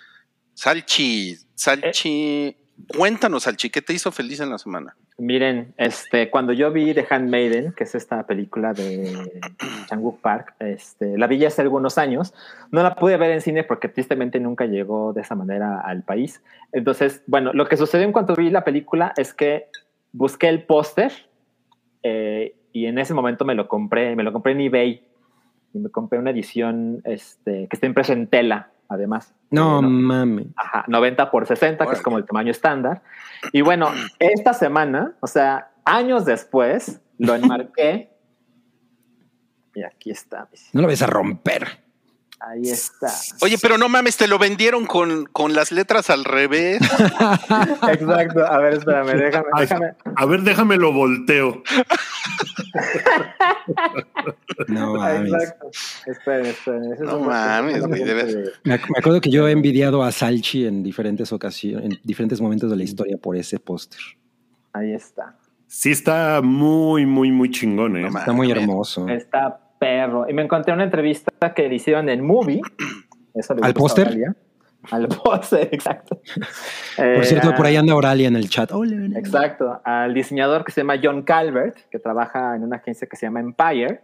Salchi, 0.53 1.35
Salchi. 1.55 2.55
Cuéntanos, 2.97 3.43
Salchi, 3.43 3.69
¿qué 3.69 3.81
te 3.81 3.93
hizo 3.93 4.11
feliz 4.11 4.39
en 4.39 4.49
la 4.49 4.57
semana? 4.57 4.95
Miren, 5.17 5.73
este, 5.77 6.29
cuando 6.31 6.53
yo 6.53 6.71
vi 6.71 6.93
The 6.93 7.05
Handmaiden, 7.07 7.73
que 7.73 7.83
es 7.83 7.93
esta 7.93 8.25
película 8.25 8.73
de 8.73 9.13
Chang-wook 9.87 10.19
Park, 10.19 10.55
este, 10.59 11.17
la 11.17 11.27
vi 11.27 11.37
ya 11.37 11.49
hace 11.49 11.61
algunos 11.61 11.97
años. 11.97 12.33
No 12.71 12.81
la 12.81 12.95
pude 12.95 13.17
ver 13.17 13.31
en 13.31 13.41
cine 13.41 13.63
porque 13.63 13.89
tristemente 13.89 14.39
nunca 14.39 14.65
llegó 14.65 15.13
de 15.13 15.21
esa 15.21 15.35
manera 15.35 15.81
al 15.81 16.03
país. 16.03 16.41
Entonces, 16.71 17.21
bueno, 17.27 17.53
lo 17.53 17.67
que 17.67 17.77
sucedió 17.77 18.05
en 18.05 18.11
cuanto 18.11 18.35
vi 18.35 18.49
la 18.49 18.63
película 18.63 19.13
es 19.15 19.33
que 19.33 19.67
busqué 20.11 20.49
el 20.49 20.63
póster 20.63 21.11
eh, 22.01 22.55
y 22.71 22.87
en 22.87 22.97
ese 22.97 23.13
momento 23.13 23.45
me 23.45 23.55
lo 23.55 23.67
compré, 23.67 24.15
me 24.15 24.23
lo 24.23 24.33
compré 24.33 24.53
en 24.53 24.61
eBay 24.61 25.03
y 25.73 25.79
me 25.79 25.89
compré 25.89 26.19
una 26.19 26.31
edición 26.31 27.01
este, 27.05 27.67
que 27.67 27.75
está 27.75 27.85
impresa 27.85 28.13
en 28.13 28.27
tela, 28.27 28.72
además. 28.93 29.33
no 29.51 29.79
Eh, 29.79 29.81
mames. 29.83 30.47
Ajá, 30.55 30.85
90 30.87 31.29
por 31.31 31.45
60, 31.45 31.85
que 31.85 31.93
es 31.93 32.01
como 32.01 32.17
el 32.17 32.25
tamaño 32.25 32.51
estándar. 32.51 33.01
Y 33.51 33.61
bueno, 33.61 33.89
esta 34.19 34.53
semana, 34.53 35.13
o 35.19 35.27
sea, 35.27 35.71
años 35.85 36.25
después, 36.25 37.01
lo 37.17 37.35
enmarqué. 37.35 38.09
Y 39.75 39.81
aquí 39.83 40.11
está. 40.11 40.47
No 40.73 40.83
lo 40.83 40.87
ves 40.87 41.01
a 41.01 41.07
romper. 41.07 41.83
Ahí 42.45 42.69
está. 42.69 43.07
Oye, 43.41 43.57
pero 43.61 43.77
no 43.77 43.87
mames, 43.87 44.17
te 44.17 44.27
lo 44.27 44.37
vendieron 44.37 44.85
con, 44.85 45.25
con 45.27 45.53
las 45.53 45.71
letras 45.71 46.09
al 46.09 46.25
revés. 46.25 46.81
Exacto. 47.87 48.45
A 48.45 48.57
ver, 48.57 48.73
espérame, 48.73 49.13
déjame, 49.17 49.45
Ay, 49.53 49.61
déjame. 49.61 49.93
A 50.15 50.25
ver, 50.25 50.41
déjame 50.41 50.75
lo 50.77 50.91
volteo. 50.91 51.63
No 54.67 54.93
mames. 54.97 55.31
Exacto. 55.33 55.67
Esperen, 56.05 56.45
esperen. 56.47 56.83
Ese 56.93 57.03
es 57.03 57.09
No 57.09 57.19
mames, 57.19 57.87
güey, 57.87 58.03
de. 58.03 58.51
Me, 58.63 58.75
ac- 58.75 58.89
me 58.89 58.99
acuerdo 58.99 59.21
que 59.21 59.29
yo 59.29 59.47
he 59.47 59.51
envidiado 59.51 60.03
a 60.03 60.11
Salchi 60.11 60.65
en 60.65 60.83
diferentes 60.83 61.31
ocasiones, 61.31 61.85
en 61.91 61.99
diferentes 62.03 62.41
momentos 62.41 62.69
de 62.69 62.75
la 62.77 62.83
historia 62.83 63.17
por 63.17 63.35
ese 63.37 63.59
póster. 63.59 63.99
Ahí 64.73 64.93
está. 64.93 65.35
Sí 65.67 65.91
está 65.91 66.41
muy, 66.43 67.05
muy, 67.05 67.31
muy 67.31 67.49
chingón, 67.49 67.97
¿eh? 67.97 68.09
No. 68.09 68.19
Está 68.19 68.31
muy 68.31 68.51
hermoso. 68.51 69.07
Está 69.07 69.59
perro. 69.83 70.29
Y 70.29 70.33
me 70.33 70.41
encontré 70.41 70.73
una 70.73 70.83
entrevista 70.83 71.31
que 71.53 71.67
le 71.69 71.75
hicieron 71.75 72.09
en 72.09 72.25
Movie. 72.25 72.61
Eso 73.33 73.53
le 73.55 73.61
¿Al 73.63 73.73
póster? 73.73 74.33
Al 74.91 75.07
póster, 75.07 75.69
exacto. 75.71 76.19
Por 76.97 77.05
Eh, 77.05 77.23
cierto, 77.25 77.55
por 77.55 77.65
ahí 77.65 77.75
anda 77.75 77.95
Oralia 77.95 78.27
en 78.27 78.35
el 78.35 78.49
chat. 78.49 78.71
Exacto, 79.15 79.79
al 79.83 80.13
diseñador 80.13 80.63
que 80.65 80.71
se 80.71 80.81
llama 80.81 80.95
John 81.01 81.23
Calvert, 81.23 81.77
que 81.89 81.99
trabaja 81.99 82.55
en 82.55 82.63
una 82.63 82.77
agencia 82.77 83.07
que 83.07 83.15
se 83.15 83.25
llama 83.25 83.39
Empire, 83.39 84.01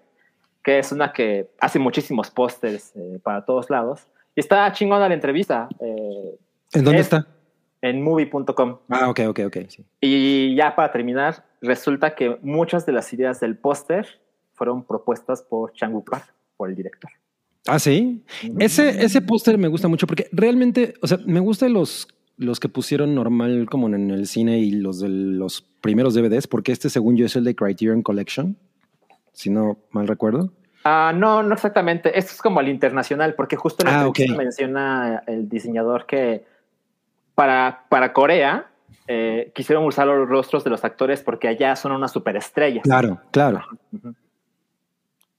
que 0.64 0.80
es 0.80 0.92
una 0.92 1.12
que 1.14 1.50
hace 1.60 1.80
muchísimos 1.80 2.32
pósters 2.32 2.94
eh, 2.96 3.20
para 3.24 3.44
todos 3.46 3.70
lados. 3.70 4.08
Y 4.36 4.40
está 4.40 4.72
chingona 4.72 5.08
la 5.08 5.14
entrevista 5.16 5.68
eh, 5.80 6.38
¿En 6.74 6.84
dónde 6.84 7.00
es- 7.02 7.08
está? 7.08 7.28
en 7.82 8.02
movie.com. 8.02 8.80
Ah, 8.90 9.10
ok, 9.10 9.20
ok, 9.30 9.40
ok. 9.48 9.58
sí. 9.70 9.86
Y 10.02 10.56
ya 10.56 10.76
para 10.76 10.92
terminar, 10.92 11.44
resulta 11.62 12.14
que 12.16 12.38
muchas 12.42 12.86
de 12.86 12.92
las 12.94 13.12
ideas 13.14 13.40
del 13.40 13.58
póster 13.58 14.20
fueron 14.60 14.84
propuestas 14.84 15.42
por 15.42 15.72
Chang-wook 15.74 16.10
Park, 16.10 16.34
por 16.58 16.70
el 16.70 16.76
director. 16.76 17.10
Ah, 17.66 17.80
sí. 17.80 18.22
Ese, 18.60 19.04
ese 19.04 19.22
póster 19.22 19.58
me 19.58 19.70
gusta 19.70 19.88
mucho 19.88 20.06
porque 20.06 20.28
realmente, 20.34 20.94
o 21.02 21.08
sea, 21.08 21.18
me 21.26 21.40
gustan 21.40 21.72
los, 21.74 22.08
los 22.38 22.60
que 22.60 22.68
pusieron 22.68 23.16
normal 23.16 23.68
como 23.72 23.88
en 23.88 24.12
el 24.12 24.28
cine 24.28 24.60
y 24.60 24.72
los 24.72 25.00
de 25.00 25.08
los 25.08 25.62
primeros 25.82 26.14
DVDs, 26.14 26.48
porque 26.48 26.74
este, 26.74 26.90
según 26.90 27.16
yo, 27.16 27.26
es 27.26 27.36
el 27.38 27.46
de 27.46 27.56
Criterion 27.56 28.04
Collection, 28.04 28.58
si 29.32 29.50
no 29.50 29.78
mal 29.92 30.08
recuerdo. 30.08 30.52
Ah, 30.84 31.14
no, 31.16 31.42
no 31.42 31.54
exactamente. 31.54 32.18
Esto 32.18 32.34
es 32.34 32.42
como 32.42 32.60
el 32.60 32.68
internacional, 32.68 33.34
porque 33.36 33.56
justo 33.56 33.86
en 33.86 33.94
Ah, 33.94 34.06
entrevista 34.08 34.34
ok. 34.34 34.40
menciona 34.40 35.24
el 35.26 35.48
diseñador 35.48 36.06
que 36.06 36.46
para, 37.36 37.86
para 37.90 38.12
Corea 38.12 38.68
eh, 39.08 39.52
quisieron 39.56 39.86
usar 39.86 40.08
los 40.08 40.28
rostros 40.28 40.64
de 40.64 40.70
los 40.70 40.84
actores 40.84 41.22
porque 41.22 41.48
allá 41.48 41.76
son 41.76 41.92
unas 41.92 42.12
superestrellas. 42.12 42.84
Claro, 42.84 43.20
claro. 43.32 43.64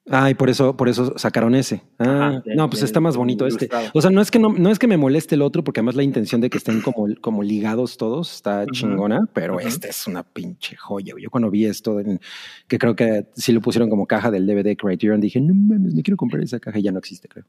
Ah, 0.08 0.30
y 0.30 0.34
por 0.34 0.48
eso, 0.50 0.76
por 0.76 0.88
eso 0.88 1.16
sacaron 1.18 1.54
ese. 1.54 1.82
Ah, 1.98 2.38
Ajá, 2.38 2.42
no, 2.56 2.68
pues 2.70 2.82
está 2.82 3.00
más 3.00 3.16
bonito 3.16 3.46
este. 3.46 3.68
O 3.92 4.00
sea, 4.00 4.10
no 4.10 4.20
es 4.20 4.30
que 4.30 4.38
no, 4.38 4.48
no 4.52 4.70
es 4.70 4.78
que 4.78 4.86
me 4.88 4.96
moleste 4.96 5.34
el 5.34 5.42
otro, 5.42 5.62
porque 5.62 5.80
además 5.80 5.94
la 5.94 6.02
intención 6.02 6.40
de 6.40 6.48
que 6.50 6.58
estén 6.58 6.80
como, 6.80 7.06
como 7.20 7.42
ligados 7.42 7.96
todos 7.96 8.34
está 8.34 8.64
chingona, 8.72 9.28
pero 9.34 9.56
Ujú. 9.56 9.68
este 9.68 9.88
es 9.90 10.06
una 10.06 10.22
pinche 10.22 10.74
joya. 10.76 11.14
Yo 11.20 11.30
cuando 11.30 11.50
vi 11.50 11.66
esto, 11.66 12.00
en- 12.00 12.20
que 12.66 12.78
creo 12.78 12.96
que 12.96 13.26
sí 13.36 13.52
lo 13.52 13.60
pusieron 13.60 13.90
como 13.90 14.06
caja 14.06 14.30
del 14.30 14.46
DVD 14.46 14.74
Criterion, 14.76 15.20
dije, 15.20 15.40
no 15.40 15.54
mames, 15.54 15.94
me 15.94 16.02
quiero 16.02 16.16
comprar 16.16 16.42
esa 16.42 16.58
caja 16.58 16.78
y 16.78 16.82
ya 16.82 16.92
no 16.92 16.98
existe, 16.98 17.28
creo. 17.28 17.44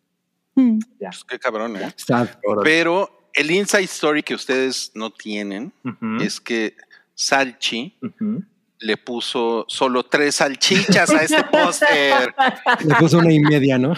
Mm, 0.56 0.80
Pues 1.00 1.24
qué 1.24 1.40
cabrón, 1.40 1.78
¿eh? 1.78 1.94
Está 1.98 2.30
Pero 2.64 3.30
el 3.34 3.50
inside 3.50 3.84
story 3.86 4.22
que 4.24 4.36
ustedes 4.36 4.92
no 4.94 5.10
tienen 5.10 5.72
es 6.20 6.40
que 6.42 6.76
Salchi. 7.16 7.98
Le 8.82 8.98
puso 8.98 9.66
solo 9.68 10.04
tres 10.04 10.36
salchichas 10.36 11.10
a 11.12 11.24
este 11.24 11.44
póster. 11.46 12.34
le 12.86 12.96
puso 12.96 13.20
una 13.20 13.32
y 13.32 13.40
media, 13.40 13.78
¿no? 13.78 13.94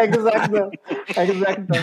Exacto, 0.00 0.70
exacto. 1.08 1.74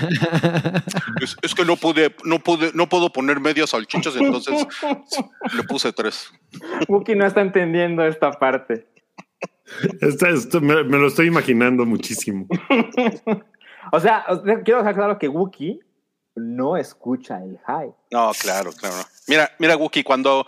Es, 1.22 1.36
es 1.42 1.56
que 1.56 1.66
no 1.66 1.76
pude, 1.76 2.16
no 2.24 2.40
pude, 2.40 2.72
no 2.74 2.88
puedo 2.88 3.12
poner 3.12 3.40
medias 3.40 3.72
salchichas, 3.72 4.16
entonces 4.16 4.68
le 5.56 5.64
puse 5.64 5.92
tres. 5.94 6.32
Wookie 6.88 7.16
no 7.16 7.26
está 7.26 7.42
entendiendo 7.42 8.06
esta 8.06 8.32
parte. 8.32 8.88
Esta- 10.02 10.30
esto 10.30 10.62
me, 10.62 10.84
me 10.84 10.98
lo 10.98 11.08
estoy 11.08 11.28
imaginando 11.28 11.86
muchísimo. 11.86 12.48
O 13.92 14.00
sea, 14.00 14.26
quiero 14.64 14.80
dejar 14.80 14.96
claro 14.96 15.20
que 15.20 15.28
Wookie 15.28 15.82
no 16.36 16.78
escucha 16.78 17.44
el 17.44 17.60
hype. 17.68 17.94
No, 18.12 18.32
claro, 18.42 18.72
claro. 18.72 18.96
Mira, 19.28 19.52
mira, 19.60 19.76
Wookie, 19.76 20.04
cuando, 20.04 20.46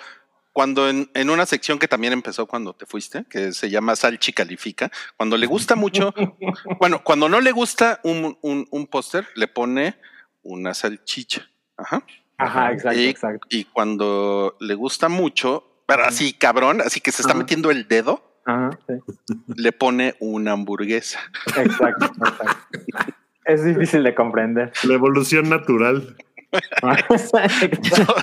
cuando 0.55 0.87
en, 0.87 1.11
en 1.13 1.29
una 1.29 1.45
sección 1.45 1.79
que 1.79 1.89
también 1.89 2.13
empezó 2.13 2.45
cuando 2.45 2.71
te 2.71 2.85
fuiste, 2.85 3.25
que 3.29 3.51
se 3.51 3.69
llama 3.69 3.93
Salchi 3.97 4.31
Califica, 4.31 4.89
cuando 5.17 5.35
le 5.35 5.47
gusta 5.47 5.75
mucho, 5.75 6.13
bueno, 6.79 7.03
cuando 7.03 7.27
no 7.27 7.41
le 7.41 7.51
gusta 7.51 7.99
un, 8.03 8.37
un, 8.41 8.65
un 8.71 8.87
póster, 8.87 9.27
le 9.35 9.49
pone 9.49 9.99
una 10.43 10.73
salchicha. 10.73 11.45
Ajá. 11.75 12.03
Ajá, 12.37 12.71
exacto, 12.71 12.97
y, 12.97 13.05
exacto. 13.07 13.47
y 13.49 13.65
cuando 13.65 14.55
le 14.61 14.75
gusta 14.75 15.09
mucho, 15.09 15.81
pero 15.85 16.05
así 16.05 16.31
cabrón, 16.31 16.79
así 16.79 17.01
que 17.01 17.11
se 17.11 17.21
está 17.21 17.33
Ajá. 17.33 17.39
metiendo 17.39 17.69
el 17.69 17.89
dedo, 17.89 18.39
Ajá, 18.45 18.69
sí. 18.87 18.93
le 19.57 19.73
pone 19.73 20.15
una 20.21 20.53
hamburguesa. 20.53 21.19
Exacto, 21.57 22.05
exacto. 22.05 23.13
Es 23.43 23.65
difícil 23.65 24.03
de 24.03 24.15
comprender. 24.15 24.71
La 24.83 24.93
evolución 24.93 25.49
natural. 25.49 26.15
Exacto. 27.09 28.15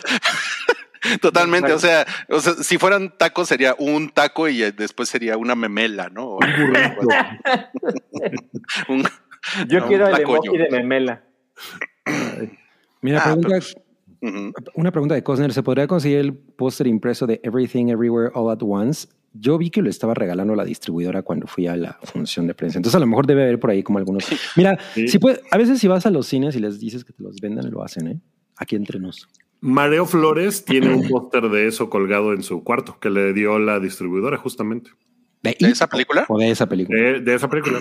Totalmente, 1.21 1.73
o 1.73 1.79
sea, 1.79 2.07
o 2.29 2.41
sea, 2.41 2.55
si 2.55 2.79
fueran 2.79 3.17
tacos 3.19 3.49
sería 3.49 3.75
un 3.79 4.11
taco 4.11 4.49
y 4.49 4.63
eh, 4.63 4.73
después 4.73 5.09
sería 5.09 5.37
una 5.37 5.55
memela, 5.55 6.09
¿no? 6.09 6.39
Un- 8.89 9.05
Yo 9.69 9.81
No, 9.81 9.89
quiero 9.89 10.05
un 10.07 10.11
el 10.13 10.17
tacoño. 10.19 10.43
emoji 10.53 10.59
de 10.59 10.71
memela. 10.71 11.23
Mira, 13.03 13.21
Ah, 13.25 13.35
pregunta, 13.35 13.59
una 14.75 14.93
pregunta 14.93 15.15
de 15.17 15.25
Cosner. 15.25 15.53
¿Se 15.53 15.63
podría 15.65 15.89
conseguir 15.89 16.19
el 16.19 16.33
póster 16.35 16.87
impreso 16.87 17.27
de 17.27 17.41
Everything 17.43 17.89
Everywhere 17.89 18.31
All 18.35 18.51
at 18.53 18.63
Once 18.63 19.09
yo 19.35 19.57
vi 19.57 19.71
que 19.71 19.81
lo 19.81 19.89
estaba 19.89 20.13
regalando 20.13 20.55
la 20.55 20.63
distribuidora 20.63 21.23
cuando 21.23 21.47
fui 21.47 21.67
a 21.67 21.75
la 21.75 21.99
función 22.03 22.47
de 22.47 22.53
prensa. 22.55 22.79
Entonces 22.79 22.97
a 22.97 23.01
lo 23.01 23.07
mejor 23.07 23.27
debe 23.27 23.45
haber 23.45 23.59
por 23.59 23.71
ahí 23.71 23.83
como 23.83 23.99
algunos. 23.99 24.27
Mira, 24.57 24.79
Sí. 24.95 25.09
si 25.09 25.19
puede, 25.19 25.41
a 25.51 25.57
veces 25.57 25.79
si 25.81 25.89
vas 25.89 26.05
a 26.05 26.11
los 26.11 26.27
cines 26.27 26.55
y 26.55 26.61
les 26.61 26.79
dices 26.79 27.03
que 27.03 27.15
te 27.15 27.23
los 27.23 27.41
vendan, 27.41 27.71
lo 27.71 27.83
hacen, 27.83 28.09
¿eh? 28.09 28.21
Aquí 28.59 28.77
entre 28.77 29.01
nos. 29.01 29.27
Mareo 29.63 30.05
Flores 30.07 30.65
tiene 30.67 30.93
un 30.93 31.09
póster 31.09 31.49
de 31.49 31.67
eso 31.67 31.89
colgado 31.89 32.35
en 32.35 32.43
su 32.43 32.63
cuarto 32.63 32.99
que 33.01 33.09
le 33.09 33.33
dio 33.33 33.59
la 33.59 33.81
distribuidora 33.81 34.37
justamente 34.37 34.91
¿De, 35.43 35.57
¿De 35.59 35.67
It 35.69 35.73
esa 35.73 35.87
película? 35.89 36.27
O 36.29 36.39
de 36.39 36.51
esa 36.51 36.67
película. 36.67 36.99
de, 36.99 37.21
de 37.21 37.35
esa 37.35 37.49
película. 37.49 37.81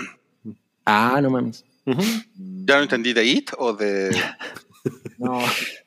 Ah, 0.84 1.20
no 1.22 1.30
mames. 1.30 1.64
Ya 1.84 2.76
no 2.76 2.82
entendí 2.82 3.12
de 3.12 3.24
It 3.24 3.50
o 3.58 3.72
de. 3.74 4.10
No. 5.18 5.38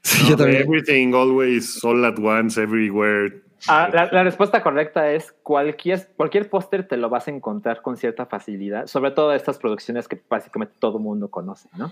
Sí, 0.01 0.23
No, 0.23 0.29
yo 0.29 0.35
de 0.37 0.43
también. 0.43 0.61
Everything, 0.61 1.13
always, 1.13 1.83
all 1.83 2.05
at 2.05 2.17
once, 2.17 2.61
everywhere. 2.61 3.41
Ah, 3.67 3.89
la, 3.91 4.09
la 4.09 4.23
respuesta 4.23 4.63
correcta 4.63 5.11
es 5.11 5.33
cualquier, 5.43 6.07
cualquier 6.15 6.49
póster 6.49 6.87
te 6.87 6.95
lo 6.95 7.09
vas 7.09 7.27
a 7.27 7.31
encontrar 7.31 7.81
con 7.81 7.97
cierta 7.97 8.25
facilidad, 8.25 8.87
sobre 8.87 9.11
todo 9.11 9.33
estas 9.33 9.57
producciones 9.57 10.07
que 10.07 10.21
básicamente 10.29 10.75
todo 10.79 10.99
mundo 10.99 11.29
conoce, 11.29 11.67
¿no? 11.75 11.91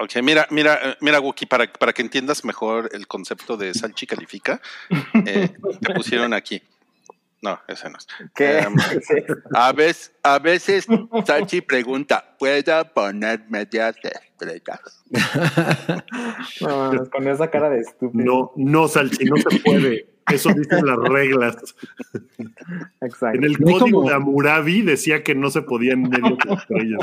Ok, 0.00 0.22
mira, 0.22 0.46
mira, 0.50 0.78
eh, 0.82 0.96
mira, 1.00 1.18
Wookie, 1.20 1.46
para, 1.46 1.70
para 1.72 1.92
que 1.92 2.02
entiendas 2.02 2.44
mejor 2.44 2.88
el 2.92 3.06
concepto 3.08 3.56
de 3.56 3.74
Salchi 3.74 4.06
califica, 4.06 4.60
eh, 5.26 5.48
te 5.80 5.94
pusieron 5.94 6.32
aquí. 6.34 6.62
No, 7.40 7.60
ese 7.68 7.88
no 7.88 7.98
es. 7.98 8.06
¿Qué? 8.34 8.58
Em, 8.58 8.74
a 9.54 9.72
veces, 9.72 10.12
a 10.22 10.38
veces 10.38 10.86
Salchi 11.24 11.60
pregunta, 11.60 12.36
¿puedo 12.38 12.84
poner 12.92 13.44
medias 13.48 13.96
estrellas? 14.02 15.04
No, 16.60 16.92
con 17.10 17.26
esa 17.28 17.50
cara 17.50 17.70
de 17.70 17.80
estúpido. 17.80 18.24
No, 18.24 18.52
no, 18.56 18.88
Salchi, 18.88 19.24
no 19.24 19.36
se 19.36 19.60
puede. 19.60 20.08
Eso 20.30 20.50
dicen 20.54 20.84
las 20.84 20.98
reglas. 20.98 21.56
Exacto. 23.00 23.38
En 23.38 23.44
el 23.44 23.58
código 23.58 23.98
como- 24.02 24.08
de 24.08 24.14
Hammurabi 24.14 24.82
decía 24.82 25.22
que 25.22 25.34
no 25.34 25.50
se 25.50 25.62
podían 25.62 26.02
medio 26.02 26.36
de 26.36 26.54
estrellas. 26.54 27.00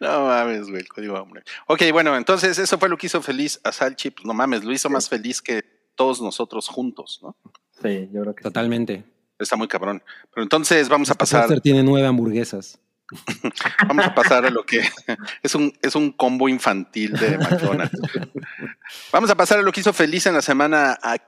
No 0.00 0.26
mames, 0.26 0.68
güey, 0.68 0.80
el 0.82 0.88
código 0.88 1.14
hombre. 1.14 1.42
Ok, 1.66 1.82
bueno, 1.92 2.16
entonces 2.16 2.58
eso 2.58 2.78
fue 2.78 2.88
lo 2.88 2.96
que 2.96 3.06
hizo 3.06 3.20
feliz 3.22 3.60
a 3.64 3.72
Salchi. 3.72 4.10
Pues 4.10 4.24
no 4.26 4.34
mames, 4.34 4.64
lo 4.64 4.72
hizo 4.72 4.88
más 4.90 5.08
feliz 5.08 5.40
que 5.42 5.62
todos 5.94 6.20
nosotros 6.20 6.68
juntos, 6.68 7.20
¿no? 7.22 7.36
Sí, 7.82 8.08
yo 8.12 8.22
creo 8.22 8.34
que 8.34 8.40
sí. 8.42 8.44
Totalmente. 8.44 9.04
Está 9.38 9.56
muy 9.56 9.68
cabrón. 9.68 10.02
Pero 10.34 10.42
entonces 10.44 10.88
vamos 10.88 11.08
a 11.08 11.12
Este 11.12 11.18
pasar, 11.20 11.40
póster 11.42 11.60
tiene 11.60 11.82
nueve 11.82 12.06
hamburguesas. 12.06 12.78
vamos 13.88 14.06
a 14.06 14.14
pasar 14.14 14.46
a 14.46 14.50
lo 14.50 14.64
que 14.64 14.80
es 15.42 15.54
un, 15.54 15.72
es 15.82 15.94
un 15.96 16.12
combo 16.12 16.48
infantil 16.48 17.12
de 17.12 17.36
McDonald's. 17.38 18.00
Vamos 19.12 19.28
a 19.30 19.34
pasar 19.36 19.58
a 19.58 19.62
lo 19.62 19.70
que 19.72 19.80
hizo 19.80 19.92
feliz 19.92 20.24
en 20.26 20.34
la 20.34 20.40
semana 20.42 20.98
a 21.02 21.18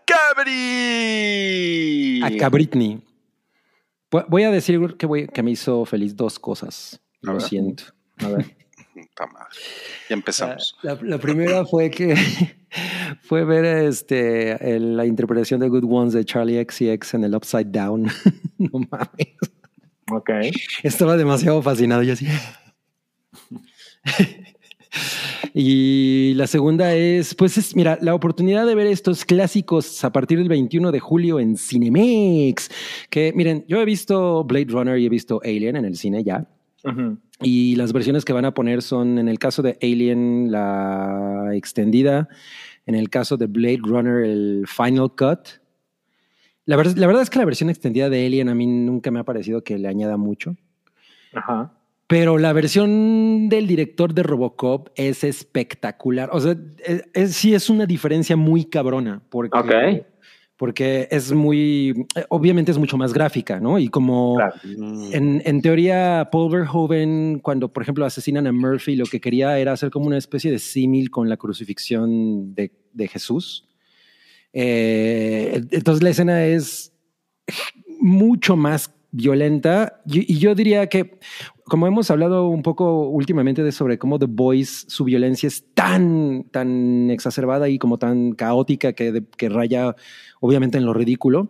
Cabri. 0.84 2.20
Acá 2.22 2.48
Britney. 2.48 3.02
Vo- 4.10 4.24
Voy 4.28 4.42
a 4.44 4.50
decir 4.50 4.80
que, 4.96 5.06
voy- 5.06 5.28
que 5.28 5.42
me 5.42 5.50
hizo 5.50 5.84
feliz 5.84 6.16
dos 6.16 6.38
cosas. 6.38 7.00
A 7.26 7.32
Lo 7.32 7.40
siento. 7.40 7.84
A 8.18 8.28
ver. 8.28 8.36
Madre. 9.18 9.46
Ya 10.08 10.14
empezamos. 10.14 10.76
La, 10.82 10.98
la 11.02 11.18
primera 11.18 11.64
fue 11.64 11.90
que 11.90 12.14
fue 13.22 13.44
ver 13.44 13.64
este, 13.64 14.74
el- 14.76 14.96
la 14.96 15.04
interpretación 15.06 15.60
de 15.60 15.68
Good 15.68 15.84
Ones 15.84 16.12
de 16.14 16.24
Charlie 16.24 16.64
XCX 16.64 17.14
en 17.14 17.24
el 17.24 17.34
Upside 17.34 17.66
Down. 17.66 18.04
no 18.58 18.70
mames. 18.90 19.36
Ok. 20.12 20.30
Estaba 20.82 21.16
demasiado 21.16 21.60
fascinado. 21.62 22.02
Yo 22.02 22.12
así. 22.12 22.26
y 25.52 26.34
la 26.34 26.46
segunda 26.46 26.94
es, 26.94 27.34
pues 27.34 27.56
es, 27.58 27.74
mira, 27.76 27.98
la 28.00 28.14
oportunidad 28.14 28.66
de 28.66 28.74
ver 28.74 28.86
estos 28.86 29.24
clásicos 29.24 30.04
a 30.04 30.12
partir 30.12 30.38
del 30.38 30.48
21 30.48 30.92
de 30.92 31.00
julio 31.00 31.40
en 31.40 31.56
Cinemex. 31.56 32.70
Que 33.10 33.32
miren, 33.34 33.64
yo 33.68 33.80
he 33.80 33.84
visto 33.84 34.44
Blade 34.44 34.66
Runner 34.68 34.98
y 34.98 35.06
he 35.06 35.08
visto 35.08 35.40
Alien 35.44 35.76
en 35.76 35.84
el 35.84 35.96
cine 35.96 36.22
ya. 36.24 36.46
Ujú. 36.84 37.18
Y 37.42 37.74
las 37.76 37.92
versiones 37.92 38.24
que 38.24 38.32
van 38.32 38.44
a 38.44 38.54
poner 38.54 38.80
son, 38.82 39.18
en 39.18 39.28
el 39.28 39.38
caso 39.38 39.60
de 39.62 39.76
Alien, 39.82 40.50
la 40.52 41.50
extendida, 41.54 42.28
en 42.86 42.94
el 42.94 43.10
caso 43.10 43.36
de 43.36 43.46
Blade 43.46 43.80
Runner, 43.82 44.24
el 44.24 44.66
Final 44.68 45.10
Cut. 45.16 45.60
La, 46.64 46.76
ver- 46.76 46.96
la 46.96 47.06
verdad 47.06 47.22
es 47.22 47.30
que 47.30 47.38
la 47.38 47.44
versión 47.44 47.70
extendida 47.70 48.08
de 48.08 48.24
Alien 48.24 48.48
a 48.48 48.54
mí 48.54 48.66
nunca 48.66 49.10
me 49.10 49.18
ha 49.20 49.24
parecido 49.24 49.62
que 49.64 49.78
le 49.78 49.88
añada 49.88 50.16
mucho. 50.16 50.56
Ajá. 51.34 51.72
Pero 52.06 52.38
la 52.38 52.52
versión 52.52 53.48
del 53.48 53.66
director 53.66 54.14
de 54.14 54.22
Robocop 54.22 54.88
es 54.94 55.24
espectacular. 55.24 56.28
O 56.32 56.40
sea, 56.40 56.54
es- 56.84 57.04
es- 57.14 57.34
sí 57.34 57.54
es 57.54 57.68
una 57.68 57.86
diferencia 57.86 58.36
muy 58.36 58.64
cabrona. 58.66 59.22
Porque, 59.28 59.58
Ok. 59.58 60.06
Porque 60.56 61.08
es 61.10 61.32
muy, 61.32 62.06
eh, 62.14 62.24
obviamente 62.28 62.70
es 62.70 62.78
mucho 62.78 62.96
más 62.96 63.12
gráfica, 63.12 63.58
¿no? 63.60 63.78
Y 63.78 63.88
como 63.88 64.36
Claro. 64.36 64.54
en, 65.12 65.42
en 65.44 65.60
teoría, 65.62 66.28
Paul 66.30 66.52
Verhoeven, 66.52 67.40
cuando 67.42 67.72
por 67.72 67.82
ejemplo 67.82 68.04
asesinan 68.06 68.46
a 68.46 68.52
Murphy, 68.52 68.94
lo 68.96 69.06
que 69.06 69.20
quería 69.20 69.58
era 69.58 69.72
hacer 69.72 69.90
como 69.90 70.06
una 70.06 70.16
especie 70.18 70.50
de 70.52 70.58
símil 70.60 71.10
con 71.10 71.28
la 71.28 71.36
crucifixión 71.36 72.54
de, 72.54 72.70
de 72.92 73.08
Jesús. 73.08 73.68
Eh, 74.52 75.64
entonces 75.72 76.02
la 76.02 76.10
escena 76.10 76.44
es 76.46 76.92
mucho 78.00 78.56
más 78.56 78.94
violenta 79.10 80.00
y, 80.06 80.32
y 80.32 80.38
yo 80.38 80.54
diría 80.54 80.88
que, 80.88 81.18
como 81.64 81.86
hemos 81.86 82.10
hablado 82.10 82.48
un 82.48 82.62
poco 82.62 83.08
últimamente 83.08 83.62
de 83.62 83.70
sobre 83.72 83.96
cómo 83.98 84.18
The 84.18 84.26
Boys, 84.28 84.86
su 84.88 85.04
violencia 85.04 85.46
es 85.46 85.64
tan, 85.74 86.44
tan 86.50 87.10
exacerbada 87.10 87.68
y 87.68 87.78
como 87.78 87.98
tan 87.98 88.32
caótica 88.32 88.92
que, 88.92 89.12
de- 89.12 89.24
que 89.36 89.48
raya 89.48 89.94
obviamente 90.46 90.76
en 90.78 90.84
lo 90.84 90.92
ridículo 90.92 91.48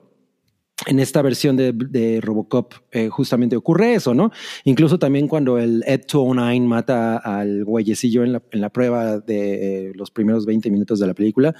en 0.86 0.98
esta 0.98 1.22
versión 1.22 1.56
de, 1.56 1.72
de 1.72 2.20
Robocop 2.20 2.74
eh, 2.90 3.08
justamente 3.08 3.54
ocurre 3.56 3.94
eso, 3.94 4.12
¿no? 4.12 4.30
Incluso 4.64 4.98
también 4.98 5.28
cuando 5.28 5.56
el 5.58 5.82
Ed 5.86 6.00
209 6.08 6.60
mata 6.66 7.16
al 7.16 7.64
güeyecillo 7.64 8.24
en 8.24 8.32
la, 8.32 8.42
en 8.50 8.60
la 8.60 8.70
prueba 8.70 9.18
de 9.20 9.88
eh, 9.88 9.92
los 9.94 10.10
primeros 10.10 10.46
20 10.46 10.70
minutos 10.70 10.98
de 10.98 11.06
la 11.06 11.14
película, 11.14 11.54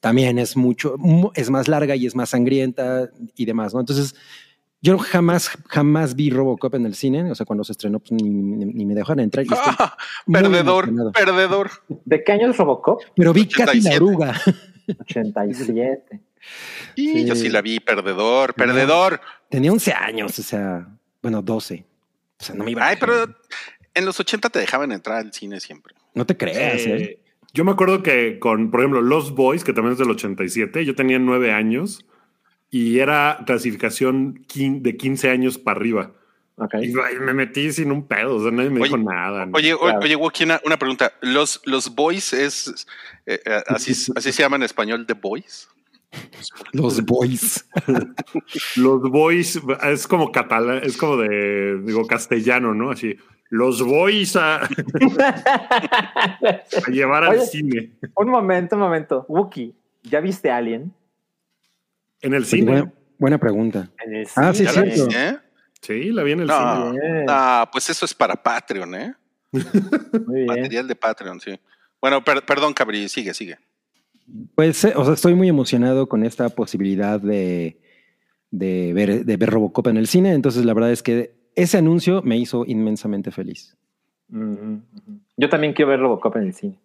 también 0.00 0.38
es 0.38 0.56
mucho, 0.56 0.94
mu- 0.98 1.30
es 1.34 1.50
más 1.50 1.68
larga 1.68 1.94
y 1.94 2.06
es 2.06 2.14
más 2.16 2.30
sangrienta 2.30 3.10
y 3.36 3.44
demás, 3.44 3.74
¿no? 3.74 3.80
Entonces, 3.80 4.14
yo 4.80 4.98
jamás, 4.98 5.50
jamás 5.68 6.14
vi 6.16 6.30
Robocop 6.30 6.74
en 6.74 6.86
el 6.86 6.94
cine, 6.94 7.30
o 7.30 7.34
sea, 7.34 7.46
cuando 7.46 7.64
se 7.64 7.72
estrenó, 7.72 8.00
pues 8.00 8.12
ni, 8.12 8.22
ni- 8.28 8.64
ni 8.66 8.86
me 8.86 8.94
dejaron 8.94 9.20
entrar. 9.20 9.44
Ah, 9.50 9.94
perdedor, 10.26 10.84
emocionado. 10.88 11.12
perdedor. 11.12 11.70
¿De 12.04 12.24
qué 12.24 12.32
año 12.32 12.50
es 12.50 12.56
Robocop? 12.56 13.00
Pero 13.14 13.32
vi 13.34 13.46
Katy 13.46 13.80
la 13.82 13.90
87. 13.90 13.96
oruga. 13.96 14.40
87. 15.00 16.20
Y 16.94 17.12
Sí. 17.12 17.24
yo 17.26 17.34
sí 17.34 17.48
la 17.48 17.60
vi, 17.62 17.80
perdedor, 17.80 18.54
perdedor. 18.54 19.20
Tenía 19.48 19.72
11 19.72 19.92
años, 19.92 20.38
o 20.38 20.42
sea, 20.42 20.86
bueno, 21.22 21.42
12. 21.42 21.84
O 22.40 22.44
sea, 22.44 22.54
no 22.54 22.64
me 22.64 22.70
iba 22.72 22.82
a 22.84 22.88
Ay, 22.88 22.94
dejar. 22.96 23.08
pero 23.08 23.36
en 23.94 24.04
los 24.04 24.18
80 24.20 24.50
te 24.50 24.58
dejaban 24.58 24.92
entrar 24.92 25.18
al 25.18 25.32
cine 25.32 25.60
siempre. 25.60 25.94
No 26.14 26.26
te 26.26 26.36
creas, 26.36 26.80
¿eh? 26.86 26.96
Eh, 26.96 27.18
yo 27.52 27.64
me 27.64 27.70
acuerdo 27.72 28.02
que 28.02 28.38
con, 28.38 28.70
por 28.70 28.80
ejemplo, 28.80 29.00
Los 29.00 29.32
Boys, 29.34 29.62
que 29.64 29.72
también 29.72 29.92
es 29.92 29.98
del 29.98 30.10
87, 30.10 30.84
yo 30.84 30.94
tenía 30.94 31.18
nueve 31.18 31.52
años 31.52 32.04
y 32.70 32.98
era 32.98 33.42
clasificación 33.46 34.44
de 34.54 34.96
15 34.96 35.30
años 35.30 35.58
para 35.58 35.78
arriba. 35.78 36.12
Ok. 36.56 36.74
Y 36.82 36.92
me 37.20 37.34
metí 37.34 37.72
sin 37.72 37.90
un 37.90 38.06
pedo, 38.06 38.36
o 38.36 38.42
sea, 38.42 38.50
nadie 38.52 38.70
me 38.70 38.80
Oye, 38.80 38.84
dijo 38.90 38.98
nada. 38.98 39.46
¿no? 39.46 39.52
Oye, 39.56 39.74
o- 39.74 39.78
Claro. 39.80 39.98
oye, 40.00 40.16
una, 40.16 40.60
una 40.64 40.76
pregunta. 40.78 41.12
¿Los, 41.20 41.60
los 41.64 41.94
boys 41.94 42.32
es, 42.32 42.86
eh, 43.26 43.40
eh, 43.44 43.62
así, 43.68 43.92
así 44.16 44.32
se 44.32 44.42
llama 44.42 44.56
en 44.56 44.62
español, 44.64 45.04
The 45.06 45.14
Boys? 45.14 45.68
Los 46.72 47.04
boys. 47.04 47.68
Los 48.76 49.02
Boys 49.02 49.60
es 49.84 50.06
como 50.06 50.30
catalán, 50.32 50.80
es 50.82 50.96
como 50.96 51.16
de, 51.18 51.80
digo, 51.82 52.06
castellano, 52.06 52.74
¿no? 52.74 52.90
Así, 52.90 53.16
los 53.50 53.82
Boys 53.82 54.34
a, 54.36 54.62
a 54.64 54.68
llevar 56.90 57.24
al 57.24 57.40
cine. 57.42 57.92
Un 58.16 58.28
momento, 58.28 58.76
un 58.76 58.82
momento. 58.82 59.24
Wookie, 59.28 59.74
¿ya 60.02 60.20
viste 60.20 60.50
Alien? 60.50 60.92
En 62.20 62.34
el 62.34 62.44
cine. 62.46 62.70
buena, 62.72 62.92
buena 63.18 63.38
pregunta. 63.38 63.90
En 64.04 64.14
el 64.16 64.28
Ah, 64.36 64.52
sí, 64.54 64.64
¿Ya 64.64 64.70
es 64.70 64.76
la 64.76 64.82
cierto. 64.82 65.06
viste, 65.06 65.28
eh? 65.28 65.38
Sí, 65.80 66.10
la 66.10 66.22
vi 66.22 66.32
en 66.32 66.40
el 66.40 66.46
No, 66.46 66.92
cine. 66.92 67.24
Ah, 67.28 67.68
pues 67.70 67.90
eso 67.90 68.04
es 68.06 68.14
para 68.14 68.34
Patreon, 68.42 68.94
¿eh? 68.94 69.14
Muy 69.52 70.34
bien. 70.34 70.46
Material 70.46 70.88
de 70.88 70.96
Patreon, 70.96 71.38
sí. 71.40 71.58
Bueno, 72.00 72.24
per- 72.24 72.44
perdón, 72.44 72.72
Cabri, 72.74 73.08
sigue, 73.08 73.32
sigue. 73.34 73.58
Pues, 74.54 74.84
eh, 74.84 74.92
o 74.96 75.04
sea, 75.04 75.14
estoy 75.14 75.34
muy 75.34 75.48
emocionado 75.48 76.08
con 76.08 76.24
esta 76.24 76.48
posibilidad 76.48 77.20
de, 77.20 77.80
de, 78.50 78.92
ver, 78.94 79.24
de 79.24 79.36
ver 79.36 79.50
Robocop 79.50 79.86
en 79.88 79.96
el 79.96 80.06
cine. 80.06 80.32
Entonces, 80.32 80.64
la 80.64 80.74
verdad 80.74 80.92
es 80.92 81.02
que 81.02 81.34
ese 81.54 81.78
anuncio 81.78 82.22
me 82.22 82.36
hizo 82.38 82.64
inmensamente 82.66 83.30
feliz. 83.30 83.76
Yo 85.36 85.48
también 85.48 85.72
quiero 85.74 85.90
ver 85.90 86.00
Robocop 86.00 86.36
en 86.36 86.42
el 86.44 86.54
cine. 86.54 86.80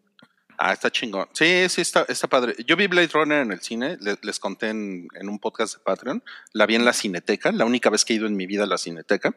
Ah, 0.62 0.73
está 0.73 0.91
chingón. 0.91 1.25
Sí, 1.32 1.45
sí, 1.69 1.80
está, 1.80 2.06
está 2.10 2.28
padre. 2.28 2.54
Yo 2.67 2.75
vi 2.75 2.88
Blade 2.88 3.08
Runner 3.13 3.41
en 3.41 3.54
el 3.54 3.62
cine, 3.62 3.97
le- 4.02 4.17
les, 4.21 4.39
conté 4.39 4.67
en, 4.69 5.08
en 5.17 5.30
un 5.30 5.39
podcast 5.39 5.78
de 5.78 5.84
Patreon. 5.86 6.21
La 6.52 6.65
vi 6.65 6.75
en 6.75 6.84
la 6.84 6.91
Cineteca, 6.91 7.54
la 7.54 7.63
única 7.63 7.89
vez 7.89 8.04
que 8.04 8.12
he 8.12 8.17
ido 8.17 8.28
en 8.28 8.36
mi 8.36 8.45
vida 8.45 8.63
a 8.63 8.67
la 8.67 8.78
Cineteca. 8.78 9.34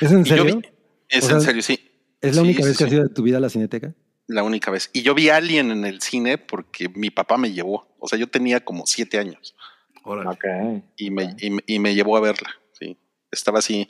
¿Es 0.00 0.10
en 0.10 0.24
serio? 0.26 0.44
vi- 0.56 0.68
es 1.08 1.24
O 1.24 1.26
sea, 1.28 1.36
en 1.36 1.42
serio, 1.42 1.62
sí. 1.62 1.78
¿Es 2.20 2.34
la 2.34 2.42
sí, 2.42 2.48
única 2.48 2.62
sí, 2.64 2.68
vez 2.68 2.76
que 2.78 2.84
sí. 2.84 2.88
has 2.88 2.92
ido 2.92 3.02
de 3.04 3.14
tu 3.14 3.22
vida 3.22 3.36
a 3.36 3.40
la 3.40 3.48
cineteca? 3.48 3.94
La 4.28 4.42
única 4.44 4.70
vez. 4.70 4.90
Y 4.92 5.02
yo 5.02 5.14
vi 5.14 5.30
Alien 5.30 5.70
en 5.72 5.84
el 5.84 6.00
cine 6.00 6.38
porque 6.38 6.88
mi 6.90 7.10
papá 7.10 7.36
me 7.36 7.50
llevó. 7.52 7.88
O 7.98 8.06
sea, 8.08 8.18
yo 8.18 8.28
tenía 8.28 8.60
como 8.64 8.86
siete 8.86 9.18
años. 9.18 9.56
Órale. 10.04 10.28
Ok. 10.30 10.84
y 10.96 11.10
me, 11.10 11.34
y, 11.40 11.50
me- 11.50 11.64
y 11.66 11.78
me 11.80 11.94
llevó 11.94 12.16
a 12.16 12.20
verla. 12.20 12.50
Sí, 12.72 12.96
estaba 13.32 13.58
así. 13.58 13.86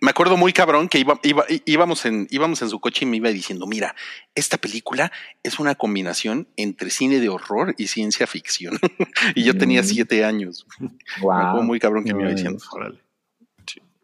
Me 0.00 0.10
acuerdo 0.10 0.36
muy 0.36 0.52
cabrón 0.52 0.88
que 0.88 0.98
iba, 0.98 1.20
iba- 1.22 1.44
íbamos, 1.66 2.04
en, 2.06 2.26
íbamos 2.30 2.60
en 2.62 2.68
su 2.70 2.80
coche 2.80 3.04
y 3.04 3.08
me 3.08 3.18
iba 3.18 3.28
diciendo, 3.30 3.66
mira, 3.68 3.94
esta 4.34 4.56
película 4.58 5.12
es 5.44 5.60
una 5.60 5.74
combinación 5.76 6.48
entre 6.56 6.90
cine 6.90 7.20
de 7.20 7.28
horror 7.28 7.74
y 7.78 7.86
ciencia 7.88 8.26
ficción. 8.26 8.78
y 9.36 9.44
yo 9.44 9.56
tenía 9.56 9.82
Mm. 9.82 9.84
siete 9.84 10.24
años. 10.24 10.66
Me 10.80 10.88
acuerdo 11.20 11.62
muy 11.62 11.78
cabrón 11.78 12.04
que 12.04 12.14
me 12.14 12.22
iba 12.22 12.30
diciendo. 12.32 12.62
Órale. 12.72 13.00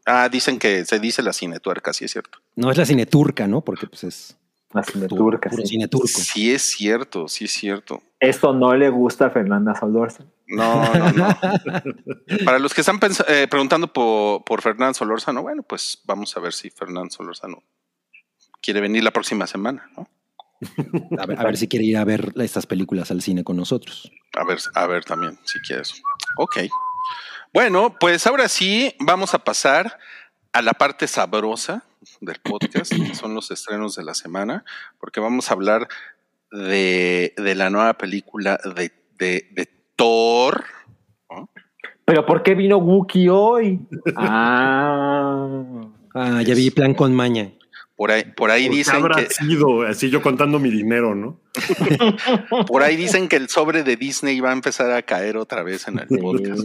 Ah, 0.07 0.29
dicen 0.31 0.59
que 0.59 0.85
se 0.87 0.99
dice 1.01 1.23
la 1.23 1.33
cinetuerca, 1.35 1.93
sí 1.93 2.07
es 2.07 2.13
cierto. 2.13 2.39
No 2.57 2.71
es 2.71 2.79
la 2.79 2.87
cine 2.87 3.05
turca, 3.05 3.47
¿no? 3.47 3.61
Porque 3.63 3.87
pues 3.87 4.05
es 4.05 4.38
La 4.73 4.83
cine 4.83 5.07
tu- 5.09 5.17
turca, 5.17 5.49
puro 5.49 5.63
sí. 5.63 5.69
cine 5.69 5.89
turco. 5.89 6.07
Sí 6.09 6.53
es 6.53 6.63
cierto, 6.63 7.27
sí 7.29 7.45
es 7.47 7.53
cierto. 7.53 8.03
Esto 8.21 8.53
no 8.53 8.75
le 8.75 8.91
gusta 8.91 9.27
a 9.27 9.31
Fernanda 9.31 9.75
Solorza. 9.75 10.25
No, 10.47 10.83
no, 10.95 11.11
no. 11.13 11.29
Para 12.45 12.59
los 12.59 12.75
que 12.75 12.81
están 12.83 12.99
eh, 13.29 13.47
preguntando 13.51 13.93
por, 13.93 14.45
por 14.45 14.61
Fernán 14.63 14.95
Solórzano, 14.95 15.43
bueno, 15.43 15.63
pues 15.63 16.01
vamos 16.05 16.37
a 16.37 16.41
ver 16.41 16.53
si 16.53 16.71
Fernán 16.71 17.11
Solórzano 17.11 17.63
quiere 18.61 18.81
venir 18.81 19.05
la 19.05 19.11
próxima 19.13 19.47
semana, 19.47 19.91
¿no? 19.97 20.09
A 21.19 21.27
ver, 21.27 21.39
a 21.39 21.45
ver 21.45 21.57
si 21.57 21.69
quiere 21.69 21.85
ir 21.85 21.97
a 21.97 22.05
ver 22.05 22.33
estas 22.37 22.67
películas 22.67 23.11
al 23.11 23.23
cine 23.23 23.45
con 23.45 23.57
nosotros. 23.57 24.11
A 24.37 24.45
ver, 24.45 24.59
a 24.75 24.87
ver 24.87 25.05
también, 25.05 25.39
si 25.45 25.61
quieres. 25.61 26.03
Ok. 26.37 26.59
Bueno, 27.55 27.95
pues 27.99 28.27
ahora 28.27 28.49
sí 28.49 28.95
vamos 28.99 29.33
a 29.35 29.39
pasar 29.39 29.99
a 30.53 30.61
la 30.63 30.73
parte 30.73 31.07
sabrosa 31.07 31.85
del 32.21 32.37
podcast, 32.43 32.93
que 32.95 33.15
son 33.15 33.35
los 33.35 33.51
estrenos 33.51 33.97
de 33.97 34.05
la 34.05 34.15
semana, 34.15 34.65
porque 34.99 35.21
vamos 35.21 35.51
a 35.51 35.55
hablar 35.55 35.89
de, 36.51 37.35
de 37.37 37.55
la 37.55 37.71
nueva 37.71 37.95
película 37.95 38.59
de, 38.77 38.93
de, 39.19 39.49
de 39.53 39.69
Thor. 39.97 40.65
¿no? 41.31 41.51
Pero 42.05 42.25
¿por 42.25 42.43
qué 42.43 42.55
vino 42.55 42.79
Wookiee 42.79 43.29
hoy? 43.29 43.81
Ah. 44.17 45.89
Ah, 46.15 46.43
ya 46.43 46.55
vi 46.55 46.71
plan 46.71 46.95
con 46.95 47.15
maña. 47.15 47.53
Por 47.97 48.13
ahí, 48.13 48.25
por 48.25 48.51
ahí 48.51 48.67
¿Por 48.67 48.71
qué 48.73 48.79
dicen 48.79 48.95
habrá 48.95 49.17
que 49.17 49.27
sido? 49.27 49.83
Así 49.83 50.09
yo 50.09 50.23
contando 50.23 50.61
mi 50.61 50.71
dinero, 50.71 51.17
¿no? 51.17 51.41
por 52.69 52.83
ahí 52.83 52.97
dicen 52.97 53.29
que 53.29 53.37
el 53.37 53.49
sobre 53.49 53.83
de 53.83 53.97
Disney 53.97 54.39
va 54.41 54.51
a 54.51 54.53
empezar 54.53 54.93
a 54.93 55.03
caer 55.03 55.37
otra 55.37 55.65
vez 55.65 55.89
en 55.89 55.99
el 55.99 56.07
podcast. 56.07 56.63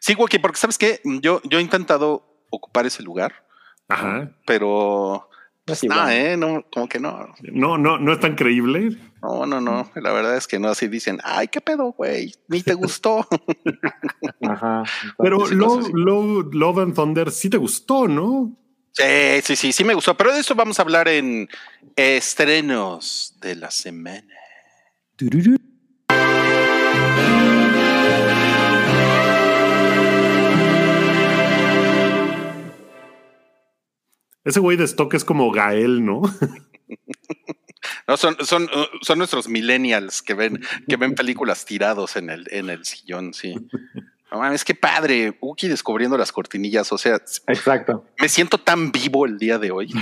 Sí. 0.00 0.14
Wookie, 0.14 0.38
porque 0.38 0.58
sabes 0.58 0.78
qué, 0.78 1.00
yo, 1.04 1.42
yo 1.44 1.58
he 1.58 1.62
intentado 1.62 2.35
ocupar 2.50 2.86
ese 2.86 3.02
lugar, 3.02 3.44
Ajá. 3.88 4.30
pero 4.46 5.28
pues, 5.66 5.82
igual. 5.82 6.12
eh, 6.12 6.36
no, 6.36 6.64
como 6.72 6.88
que 6.88 7.00
no. 7.00 7.34
No, 7.52 7.76
no, 7.76 7.98
no 7.98 8.12
es 8.12 8.20
tan 8.20 8.36
creíble. 8.36 8.96
No, 9.20 9.46
no, 9.46 9.60
no. 9.60 9.90
La 9.96 10.12
verdad 10.12 10.36
es 10.36 10.46
que 10.46 10.60
no. 10.60 10.68
Así 10.68 10.86
dicen, 10.86 11.18
ay, 11.24 11.48
qué 11.48 11.60
pedo, 11.60 11.92
güey. 11.92 12.32
Ni 12.46 12.62
te 12.62 12.74
gustó. 12.74 13.26
Ajá. 14.42 14.84
Pero 15.18 15.44
sí, 15.46 15.56
Love. 15.56 15.88
Love, 15.92 16.54
Love 16.54 16.78
and 16.78 16.94
Thunder 16.94 17.32
sí 17.32 17.50
te 17.50 17.56
gustó, 17.56 18.06
¿no? 18.06 18.56
sí, 18.92 19.02
sí, 19.42 19.56
sí, 19.56 19.72
sí 19.72 19.84
me 19.84 19.94
gustó. 19.94 20.16
Pero 20.16 20.32
de 20.32 20.40
eso 20.40 20.54
vamos 20.54 20.78
a 20.78 20.82
hablar 20.82 21.08
en 21.08 21.48
estrenos 21.96 23.36
de 23.40 23.56
la 23.56 23.72
semana. 23.72 24.34
Ese 34.46 34.60
güey 34.60 34.78
de 34.78 34.84
stock 34.84 35.12
es 35.12 35.24
como 35.24 35.50
Gael, 35.50 36.04
¿no? 36.04 36.22
No, 38.08 38.16
son, 38.16 38.36
son, 38.44 38.64
uh, 38.64 38.86
son 39.02 39.18
nuestros 39.18 39.48
millennials 39.48 40.22
que 40.22 40.34
ven, 40.34 40.60
que 40.88 40.96
ven 40.96 41.14
películas 41.14 41.64
tirados 41.64 42.16
en 42.16 42.30
el, 42.30 42.46
en 42.50 42.70
el 42.70 42.84
sillón, 42.84 43.34
sí. 43.34 43.54
No 44.30 44.40
mames, 44.40 44.64
qué 44.64 44.74
padre. 44.74 45.38
Uki 45.40 45.68
descubriendo 45.68 46.18
las 46.18 46.32
cortinillas. 46.32 46.90
O 46.90 46.98
sea, 46.98 47.14
Exacto. 47.46 48.04
me 48.20 48.28
siento 48.28 48.58
tan 48.58 48.90
vivo 48.90 49.24
el 49.24 49.38
día 49.38 49.56
de 49.56 49.70
hoy. 49.70 49.88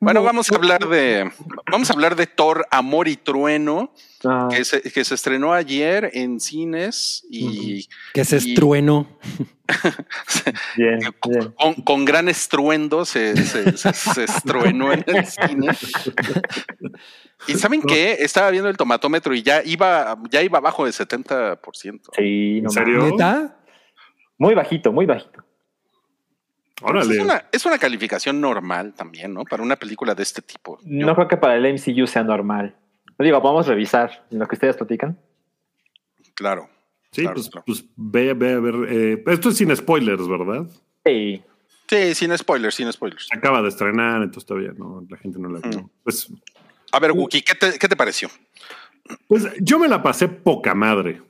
bueno, 0.00 0.22
vamos 0.22 0.50
a 0.50 0.56
hablar 0.56 0.88
de, 0.88 1.30
vamos 1.70 1.90
a 1.90 1.92
hablar 1.92 2.16
de 2.16 2.26
Thor, 2.26 2.66
Amor 2.70 3.06
y 3.08 3.16
Trueno, 3.16 3.92
Ah, 4.22 4.48
que 4.50 4.62
se, 4.66 4.82
que 4.82 5.02
se 5.02 5.14
estrenó 5.14 5.54
ayer 5.54 6.10
en 6.12 6.40
cines 6.40 7.24
y 7.30 7.86
Que 8.12 8.22
se 8.26 8.36
estrueno. 8.36 9.18
bien, 10.76 10.98
bien. 11.26 11.52
con, 11.56 11.74
con 11.74 12.04
gran 12.04 12.28
estruendo 12.28 13.06
se, 13.06 13.34
se, 13.46 13.76
se- 13.78 13.92
se 13.94 14.24
estruenó 14.24 14.92
en 14.92 15.04
el 15.06 15.24
cine. 15.26 15.68
Y 17.48 17.54
saben 17.54 17.80
qué? 17.80 18.16
Estaba 18.20 18.50
viendo 18.50 18.68
el 18.68 18.76
tomatómetro 18.76 19.34
y 19.34 19.42
ya 19.42 19.62
iba, 19.64 20.18
ya 20.30 20.42
iba 20.42 20.58
abajo 20.58 20.84
de 20.84 20.90
70%. 20.90 21.58
Sí, 22.14 22.60
no 22.60 22.68
¿En 22.68 22.70
serio? 22.70 23.16
Muy 24.36 24.54
bajito, 24.54 24.92
muy 24.92 25.06
bajito. 25.06 25.42
Pues 26.80 26.90
Órale. 26.90 27.14
Es 27.14 27.20
una, 27.20 27.44
es 27.52 27.66
una 27.66 27.78
calificación 27.78 28.40
normal 28.40 28.94
también, 28.94 29.34
¿no? 29.34 29.44
Para 29.44 29.62
una 29.62 29.76
película 29.76 30.14
de 30.14 30.22
este 30.22 30.42
tipo. 30.42 30.78
Yo- 30.82 31.06
No 31.06 31.14
creo 31.14 31.28
que 31.28 31.36
para 31.36 31.56
el 31.56 31.66
MCU 31.74 32.06
sea 32.06 32.22
normal. 32.22 32.74
Lo 33.18 33.24
digo, 33.24 33.40
podemos 33.42 33.66
revisar 33.66 34.26
en 34.30 34.38
lo 34.38 34.48
que 34.48 34.54
ustedes 34.56 34.76
platican. 34.76 35.18
Claro. 36.34 36.68
Sí, 37.12 37.22
claro, 37.22 37.34
pues, 37.34 37.50
claro. 37.50 37.64
pues 37.66 37.84
ve, 37.96 38.34
ve 38.34 38.52
a 38.54 38.60
ver. 38.60 38.74
eh, 38.88 39.24
esto 39.26 39.48
es 39.50 39.56
sin 39.56 39.74
spoilers, 39.76 40.26
¿verdad? 40.28 40.66
Sí. 41.04 41.42
Sí, 41.88 42.14
sin 42.14 42.36
spoilers, 42.38 42.74
sin 42.76 42.90
spoilers. 42.92 43.28
Acaba 43.32 43.60
de 43.62 43.68
estrenar, 43.68 44.22
entonces 44.22 44.46
todavía 44.46 44.72
no, 44.76 45.04
la 45.08 45.16
gente 45.18 45.38
no 45.40 45.48
la 45.50 45.58
vio. 45.58 45.82
Mm. 45.82 45.90
Pues, 46.04 46.32
A 46.92 47.00
ver, 47.00 47.12
Wookie, 47.12 47.42
¿qué 47.42 47.54
te, 47.56 47.78
qué 47.78 47.88
te 47.88 47.96
pareció? 47.96 48.28
pues 49.26 49.44
yo 49.60 49.78
me 49.80 49.88
la 49.88 50.00
pasé 50.02 50.28
poca 50.28 50.72
madre. 50.74 51.20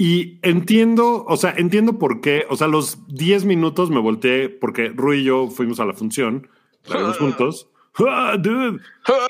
Y 0.00 0.38
entiendo, 0.42 1.24
o 1.26 1.36
sea, 1.36 1.52
entiendo 1.56 1.98
por 1.98 2.20
qué. 2.20 2.44
O 2.50 2.56
sea, 2.56 2.68
los 2.68 3.04
10 3.08 3.44
minutos 3.44 3.90
me 3.90 3.98
volteé 3.98 4.48
porque 4.48 4.90
Rui 4.94 5.18
y 5.18 5.24
yo 5.24 5.48
fuimos 5.50 5.80
a 5.80 5.84
la 5.84 5.92
función, 5.92 6.46
la 6.86 6.98
vimos 6.98 7.18
juntos. 7.18 7.68
Ah, 8.08 8.36
dude. 8.38 8.78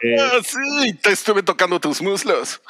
Eh, 0.03 0.17
Ah, 0.21 0.41
sí, 0.43 0.93
te 1.03 1.13
estuve 1.13 1.43
tocando 1.43 1.81
tus 1.81 2.03
muslos. 2.03 2.61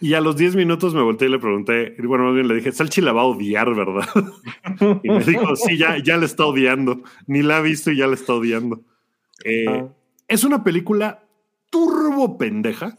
Y 0.00 0.14
a 0.14 0.20
los 0.20 0.36
10 0.36 0.56
minutos 0.56 0.94
me 0.94 1.02
volteé 1.02 1.28
y 1.28 1.30
le 1.30 1.38
pregunté, 1.38 1.94
y 1.96 2.02
bueno, 2.06 2.24
más 2.24 2.34
bien 2.34 2.48
le 2.48 2.56
dije, 2.56 2.72
Salchi 2.72 3.00
la 3.00 3.12
va 3.12 3.22
a 3.22 3.26
odiar, 3.26 3.72
¿verdad? 3.72 4.08
y 5.04 5.08
me 5.08 5.22
dijo, 5.22 5.54
sí, 5.54 5.78
ya, 5.78 5.98
ya 5.98 6.16
la 6.16 6.24
está 6.24 6.44
odiando. 6.46 7.04
Ni 7.28 7.42
la 7.42 7.58
ha 7.58 7.60
visto 7.60 7.92
y 7.92 7.98
ya 7.98 8.08
la 8.08 8.14
está 8.14 8.34
odiando. 8.34 8.80
Eh, 9.44 9.66
Ah. 9.68 9.86
Es 10.26 10.42
una 10.42 10.64
película 10.64 11.22
turbo 11.70 12.36
pendeja. 12.36 12.98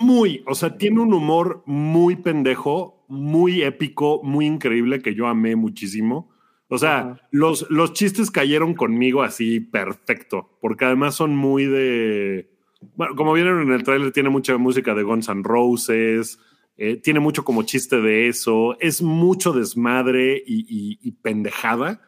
Muy, 0.00 0.42
o 0.46 0.54
sea, 0.54 0.76
tiene 0.76 1.00
un 1.00 1.12
humor 1.14 1.62
muy 1.66 2.16
pendejo, 2.16 3.04
muy 3.08 3.62
épico, 3.62 4.20
muy 4.22 4.46
increíble 4.46 5.00
que 5.00 5.14
yo 5.14 5.26
amé 5.26 5.56
muchísimo. 5.56 6.30
O 6.68 6.78
sea, 6.78 7.20
los, 7.30 7.66
los 7.70 7.92
chistes 7.92 8.30
cayeron 8.30 8.74
conmigo 8.74 9.22
así 9.22 9.60
perfecto, 9.60 10.58
porque 10.60 10.86
además 10.86 11.14
son 11.14 11.36
muy 11.36 11.66
de... 11.66 12.50
Bueno, 12.96 13.14
como 13.14 13.32
vieron 13.32 13.62
en 13.62 13.72
el 13.72 13.82
tráiler, 13.84 14.12
tiene 14.12 14.28
mucha 14.30 14.56
música 14.58 14.94
de 14.94 15.02
Guns 15.04 15.28
N' 15.28 15.42
Roses, 15.44 16.38
eh, 16.76 16.96
tiene 16.96 17.20
mucho 17.20 17.44
como 17.44 17.62
chiste 17.62 18.00
de 18.00 18.28
eso, 18.28 18.76
es 18.80 19.00
mucho 19.02 19.52
desmadre 19.52 20.42
y, 20.46 20.60
y- 20.68 20.98
y 21.00 21.12
pendejada, 21.12 22.02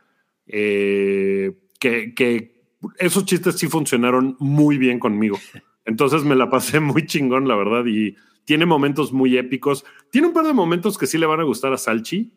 eh, 0.46 1.52
que, 1.78 2.14
que 2.14 2.62
esos 2.98 3.24
chistes 3.24 3.56
sí 3.58 3.68
funcionaron 3.68 4.36
muy 4.38 4.76
bien 4.78 4.98
conmigo. 4.98 5.38
Entonces 5.86 6.24
me 6.24 6.34
la 6.34 6.50
pasé 6.50 6.80
muy 6.80 7.06
chingón, 7.06 7.48
la 7.48 7.56
verdad, 7.56 7.84
y 7.86 8.16
tiene 8.44 8.66
momentos 8.66 9.12
muy 9.12 9.36
épicos. 9.38 9.84
Tiene 10.10 10.28
un 10.28 10.32
par 10.34 10.44
de 10.46 10.52
momentos 10.52 10.98
que 10.98 11.06
sí 11.06 11.18
le 11.18 11.26
van 11.26 11.40
a 11.40 11.44
gustar 11.44 11.72
a 11.72 11.78
Salchi, 11.78 12.32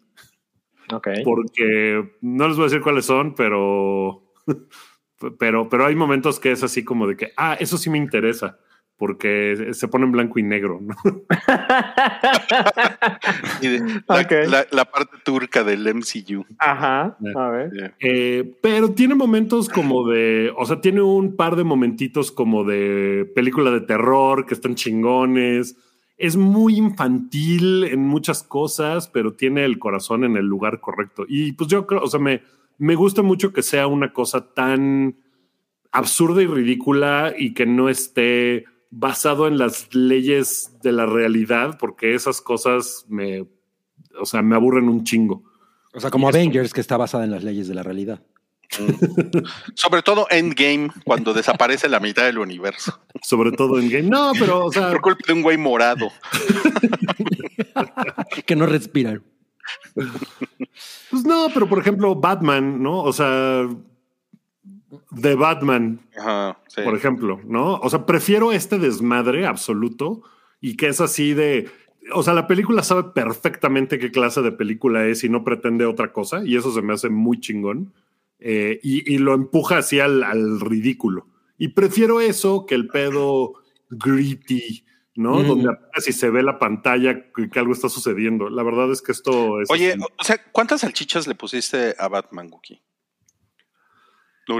Ok. 0.92 1.08
porque 1.24 2.18
no 2.22 2.48
les 2.48 2.56
voy 2.58 2.64
a 2.66 2.70
decir 2.70 2.82
cuáles 2.82 3.06
son, 3.06 3.36
pero, 3.36 4.24
pero, 5.40 5.70
pero 5.70 5.86
hay 5.86 5.96
momentos 5.96 6.40
que 6.40 6.52
es 6.52 6.64
así 6.64 6.84
como 6.84 7.06
de 7.08 7.16
que, 7.18 7.32
ah, 7.38 7.56
eso 7.60 7.78
sí 7.78 7.90
me 7.90 7.98
interesa, 7.98 8.60
porque 9.00 9.70
se 9.72 9.88
pone 9.88 10.06
en 10.06 10.12
blanco 10.12 10.38
y 10.38 10.44
negro. 10.44 10.80
¿no? 10.82 10.94
Y 13.62 13.68
de- 13.68 14.02
la, 14.08 14.22
Ok. 14.22 14.32
la- 14.48 14.68
la 14.72 14.86
parte 14.86 15.18
turca 15.24 15.64
del 15.64 15.88
MCU. 15.88 16.46
Ajá. 16.60 17.18
A 17.36 17.50
ver. 17.50 17.72
Yeah. 17.72 17.96
Eh, 18.00 18.54
pero 18.62 18.92
tiene 18.92 19.16
momentos 19.16 19.70
como 19.70 20.08
de, 20.08 20.52
o 20.58 20.66
sea, 20.66 20.82
tiene 20.82 21.02
un 21.02 21.36
par 21.36 21.56
de 21.56 21.64
momentitos 21.64 22.32
como 22.32 22.64
de 22.64 23.30
película 23.36 23.72
de 23.72 23.82
terror 23.82 24.46
que 24.46 24.54
están 24.54 24.76
chingones. 24.76 25.76
Es 26.18 26.36
muy 26.36 26.76
infantil 26.78 27.86
en 27.86 28.02
muchas 28.06 28.44
cosas, 28.44 29.08
pero 29.08 29.34
tiene 29.34 29.64
el 29.66 29.80
corazón 29.80 30.24
en 30.26 30.36
el 30.36 30.46
lugar 30.46 30.80
correcto. 30.82 31.26
Y 31.28 31.54
pues 31.54 31.70
yo 31.70 31.88
creo, 31.88 32.02
o 32.02 32.08
sea, 32.08 32.20
me, 32.20 32.42
me 32.78 32.96
gusta 32.96 33.22
mucho 33.22 33.54
que 33.54 33.62
sea 33.64 33.88
una 33.88 34.12
cosa 34.12 34.54
tan 34.54 35.16
absurda 35.92 36.42
y 36.44 36.48
ridícula 36.48 37.34
y 37.38 37.54
que 37.54 37.66
no 37.66 37.90
esté 37.90 38.66
basado 38.92 39.48
en 39.48 39.58
las 39.58 39.94
leyes 39.94 40.72
de 40.82 40.92
la 40.92 41.06
realidad, 41.06 41.78
porque 41.80 42.16
esas 42.16 42.42
cosas 42.42 43.06
me, 43.08 43.48
o 44.20 44.26
sea, 44.26 44.42
me 44.42 44.56
aburren 44.56 44.90
un 44.90 45.04
chingo. 45.04 45.44
O 45.94 46.00
sea, 46.00 46.10
como 46.12 46.28
Y 46.28 46.30
esto- 46.30 46.38
Avengers, 46.40 46.74
que 46.74 46.82
está 46.82 46.98
basada 46.98 47.24
en 47.24 47.32
las 47.32 47.44
leyes 47.44 47.68
de 47.68 47.76
la 47.76 47.84
realidad. 47.84 48.22
Sobre 49.74 50.04
todo 50.04 50.28
Endgame, 50.30 50.90
cuando 51.04 51.34
desaparece 51.34 51.90
la 51.90 52.00
mitad 52.00 52.26
del 52.26 52.38
universo. 52.38 53.00
Sobre 53.24 53.52
todo 53.52 53.80
en 53.80 53.90
game. 53.90 54.04
No, 54.10 54.32
pero, 54.38 54.66
o 54.66 54.72
sea, 54.72 54.92
Por 54.92 55.02
culpa 55.02 55.24
de 55.26 55.34
un 55.34 55.42
güey 55.42 55.58
morado. 55.58 56.12
que 58.46 58.56
no 58.56 58.68
respiran. 58.68 59.24
pues 61.10 61.24
no, 61.26 61.48
pero 61.54 61.68
por 61.68 61.80
ejemplo, 61.80 62.16
Batman, 62.16 62.82
¿no? 62.82 63.00
O 63.02 63.14
sea, 63.14 63.68
de 65.12 65.36
Batman, 65.36 66.02
Ajá, 66.18 66.60
sí. 66.68 66.82
por 66.82 66.96
ejemplo, 66.96 67.40
¿no? 67.46 67.76
O 67.76 67.90
sea, 67.90 68.06
prefiero 68.06 68.52
este 68.52 68.80
desmadre 68.80 69.46
absoluto 69.46 70.22
y 70.62 70.78
que 70.78 70.88
es 70.88 71.02
así 71.02 71.34
de. 71.34 71.70
O 72.14 72.24
sea, 72.24 72.34
la 72.34 72.48
película 72.48 72.82
sabe 72.82 73.12
perfectamente 73.14 74.00
qué 74.00 74.12
clase 74.12 74.42
de 74.42 74.52
película 74.52 75.06
es 75.06 75.24
y 75.24 75.30
no 75.30 75.44
pretende 75.44 75.86
otra 75.86 76.12
cosa, 76.12 76.44
y 76.44 76.56
eso 76.56 76.74
se 76.74 76.82
me 76.82 76.94
hace 76.94 77.10
muy 77.10 77.40
chingón. 77.40 77.94
Eh, 78.40 78.80
y, 78.82 79.14
y 79.14 79.18
lo 79.18 79.34
empuja 79.34 79.80
así 79.80 80.00
al, 80.00 80.24
al 80.24 80.62
ridículo. 80.62 81.28
Y 81.58 81.70
prefiero 81.70 82.22
eso 82.22 82.66
que 82.66 82.74
el 82.74 82.88
pedo 82.88 83.54
gritty, 83.90 84.86
¿no? 85.16 85.40
Mm. 85.40 85.48
Donde 85.48 85.70
apenas 85.70 86.06
si 86.06 86.14
se 86.14 86.30
ve 86.30 86.42
la 86.42 86.58
pantalla 86.58 87.32
que, 87.34 87.50
que 87.50 87.60
algo 87.60 87.74
está 87.74 87.90
sucediendo. 87.90 88.50
La 88.50 88.64
verdad 88.64 88.92
es 88.92 89.02
que 89.02 89.12
esto 89.12 89.62
es. 89.62 89.70
Oye, 89.70 89.92
así. 89.92 90.02
o 90.18 90.24
sea, 90.24 90.42
¿cuántas 90.52 90.82
salchichas 90.82 91.28
le 91.28 91.36
pusiste 91.36 91.96
a 92.00 92.08
Batman, 92.08 92.48
Wookie? 92.50 92.82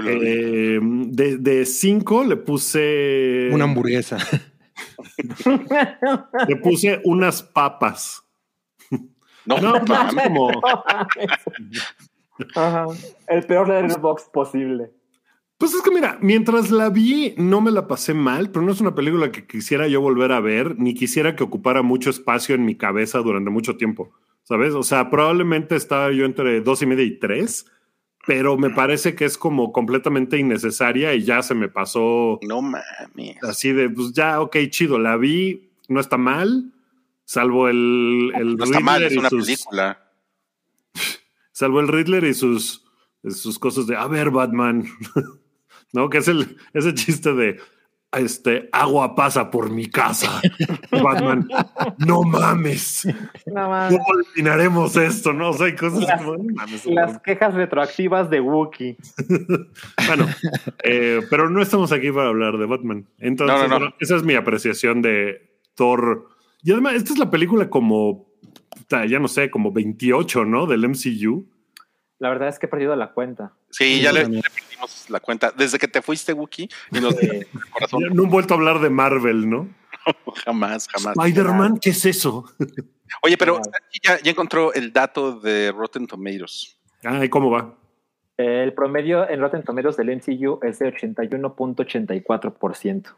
Eh, 0.06 0.78
de, 0.82 1.38
de 1.38 1.66
cinco 1.66 2.24
le 2.24 2.36
puse. 2.36 3.50
Una 3.52 3.64
hamburguesa. 3.64 4.18
Le 6.48 6.56
puse 6.56 7.00
unas 7.04 7.42
papas. 7.42 8.22
no, 9.44 9.58
No, 9.60 9.74
mames. 9.86 10.24
como. 10.24 10.50
Ajá. 12.54 12.86
El 13.28 13.44
peor 13.44 13.68
letterbox 13.68 14.24
posible. 14.32 14.90
Pues 15.58 15.74
es 15.74 15.82
que 15.82 15.90
mira, 15.90 16.16
mientras 16.22 16.70
la 16.70 16.88
vi, 16.88 17.34
no 17.36 17.60
me 17.60 17.70
la 17.70 17.86
pasé 17.86 18.14
mal, 18.14 18.50
pero 18.50 18.64
no 18.64 18.72
es 18.72 18.80
una 18.80 18.94
película 18.94 19.30
que 19.30 19.46
quisiera 19.46 19.88
yo 19.88 20.00
volver 20.00 20.32
a 20.32 20.40
ver, 20.40 20.78
ni 20.78 20.94
quisiera 20.94 21.36
que 21.36 21.44
ocupara 21.44 21.82
mucho 21.82 22.08
espacio 22.08 22.54
en 22.54 22.64
mi 22.64 22.76
cabeza 22.76 23.18
durante 23.18 23.50
mucho 23.50 23.76
tiempo. 23.76 24.10
¿Sabes? 24.42 24.72
O 24.72 24.82
sea, 24.82 25.10
probablemente 25.10 25.76
estaba 25.76 26.10
yo 26.12 26.24
entre 26.24 26.62
dos 26.62 26.80
y 26.80 26.86
media 26.86 27.04
y 27.04 27.18
tres, 27.18 27.66
pero 28.26 28.56
me 28.58 28.70
parece 28.70 29.14
que 29.14 29.24
es 29.24 29.38
como 29.38 29.72
completamente 29.72 30.38
innecesaria 30.38 31.14
y 31.14 31.22
ya 31.24 31.42
se 31.42 31.54
me 31.54 31.68
pasó 31.68 32.38
No 32.42 32.60
mames. 32.62 33.42
así 33.42 33.72
de, 33.72 33.88
pues 33.90 34.12
ya, 34.12 34.40
ok, 34.40 34.56
chido, 34.68 34.98
la 34.98 35.16
vi, 35.16 35.70
no 35.88 36.00
está 36.00 36.16
mal, 36.18 36.72
salvo 37.24 37.68
el, 37.68 38.32
el 38.36 38.56
No 38.56 38.64
está 38.64 38.80
mal, 38.80 39.02
es 39.02 39.16
una 39.16 39.28
sus- 39.30 39.46
película. 39.46 40.06
Salvo 41.52 41.80
el 41.80 41.88
Riddler 41.88 42.24
y 42.24 42.32
sus, 42.34 42.84
sus 43.28 43.58
cosas 43.58 43.86
de, 43.86 43.94
a 43.96 44.06
ver, 44.06 44.30
Batman, 44.30 44.84
¿no? 45.92 46.08
Que 46.08 46.18
es 46.18 46.28
el, 46.28 46.56
ese 46.72 46.94
chiste 46.94 47.34
de, 47.34 47.58
este, 48.12 48.68
agua 48.72 49.14
pasa 49.14 49.50
por 49.50 49.70
mi 49.70 49.86
casa. 49.86 50.40
Batman, 50.90 51.48
no 51.98 52.22
mames, 52.22 53.06
Nada 53.46 53.68
más. 53.68 53.92
¿cómo 53.92 54.04
eliminaremos 54.20 54.96
esto? 54.96 55.32
No, 55.32 55.50
o 55.50 55.52
sea, 55.52 55.66
hay 55.66 55.76
cosas 55.76 56.00
Las- 56.00 56.20
como, 56.20 56.36
no 56.36 56.54
mames, 56.54 56.86
Las 56.86 57.20
quejas 57.22 57.54
retroactivas 57.54 58.28
de 58.30 58.40
Wookiee. 58.40 58.96
Bueno, 60.06 60.26
eh, 60.82 61.20
pero 61.30 61.48
no 61.50 61.62
estamos 61.62 61.92
aquí 61.92 62.10
para 62.10 62.28
hablar 62.28 62.58
de 62.58 62.66
Batman. 62.66 63.06
Entonces, 63.18 63.56
No, 63.56 63.62
no, 63.62 63.68
no. 63.68 63.78
bueno, 63.78 63.94
esa 64.00 64.16
es 64.16 64.22
mi 64.24 64.34
apreciación 64.34 65.02
de 65.02 65.56
Thor. 65.76 66.28
Y 66.62 66.72
además, 66.72 66.94
esta 66.94 67.12
es 67.12 67.18
la 67.18 67.30
película 67.30 67.70
como, 67.70 68.26
ya 68.90 69.18
no 69.20 69.28
sé, 69.28 69.50
como 69.50 69.70
28, 69.72 70.44
¿no? 70.46 70.66
Del 70.66 70.88
MCU. 70.88 71.46
La 72.18 72.28
verdad 72.28 72.48
es 72.48 72.58
que 72.58 72.66
he 72.66 72.68
perdido 72.68 72.94
la 72.96 73.12
cuenta. 73.12 73.52
Sí, 73.70 73.96
Sí, 73.96 74.00
ya 74.02 74.12
le, 74.12 74.22
también. 74.22 74.42
le 74.42 74.69
perdimos 74.80 75.10
la 75.10 75.20
cuenta. 75.20 75.52
Desde 75.56 75.78
que 75.78 75.88
te 75.88 76.02
fuiste, 76.02 76.32
Wookie, 76.32 76.68
y 76.92 77.00
nos 77.00 77.14
corazón. 77.72 78.02
No 78.12 78.24
han 78.24 78.30
vuelto 78.30 78.54
a 78.54 78.56
hablar 78.56 78.80
de 78.80 78.90
Marvel, 78.90 79.48
¿no? 79.48 79.68
Jamás, 80.44 80.88
jamás. 80.88 81.14
Spider-Man, 81.16 81.78
¿qué 81.78 81.90
es 81.90 82.04
eso? 82.06 82.44
Oye, 83.22 83.36
pero 83.36 83.60
Claro. 83.60 83.70
ya, 84.02 84.18
ya 84.22 84.30
encontró 84.30 84.72
el 84.72 84.92
dato 84.92 85.40
de 85.40 85.72
Rotten 85.72 86.06
Tomatoes. 86.06 86.78
Ay, 87.02 87.28
¿cómo 87.28 87.50
va? 87.50 87.74
el 88.36 88.72
promedio 88.72 89.28
en 89.28 89.38
Rotten 89.40 89.62
Tomatoes 89.62 89.98
del 89.98 90.16
MCU 90.16 90.60
es 90.62 90.78
de 90.78 90.94
81.84%. 90.94 93.14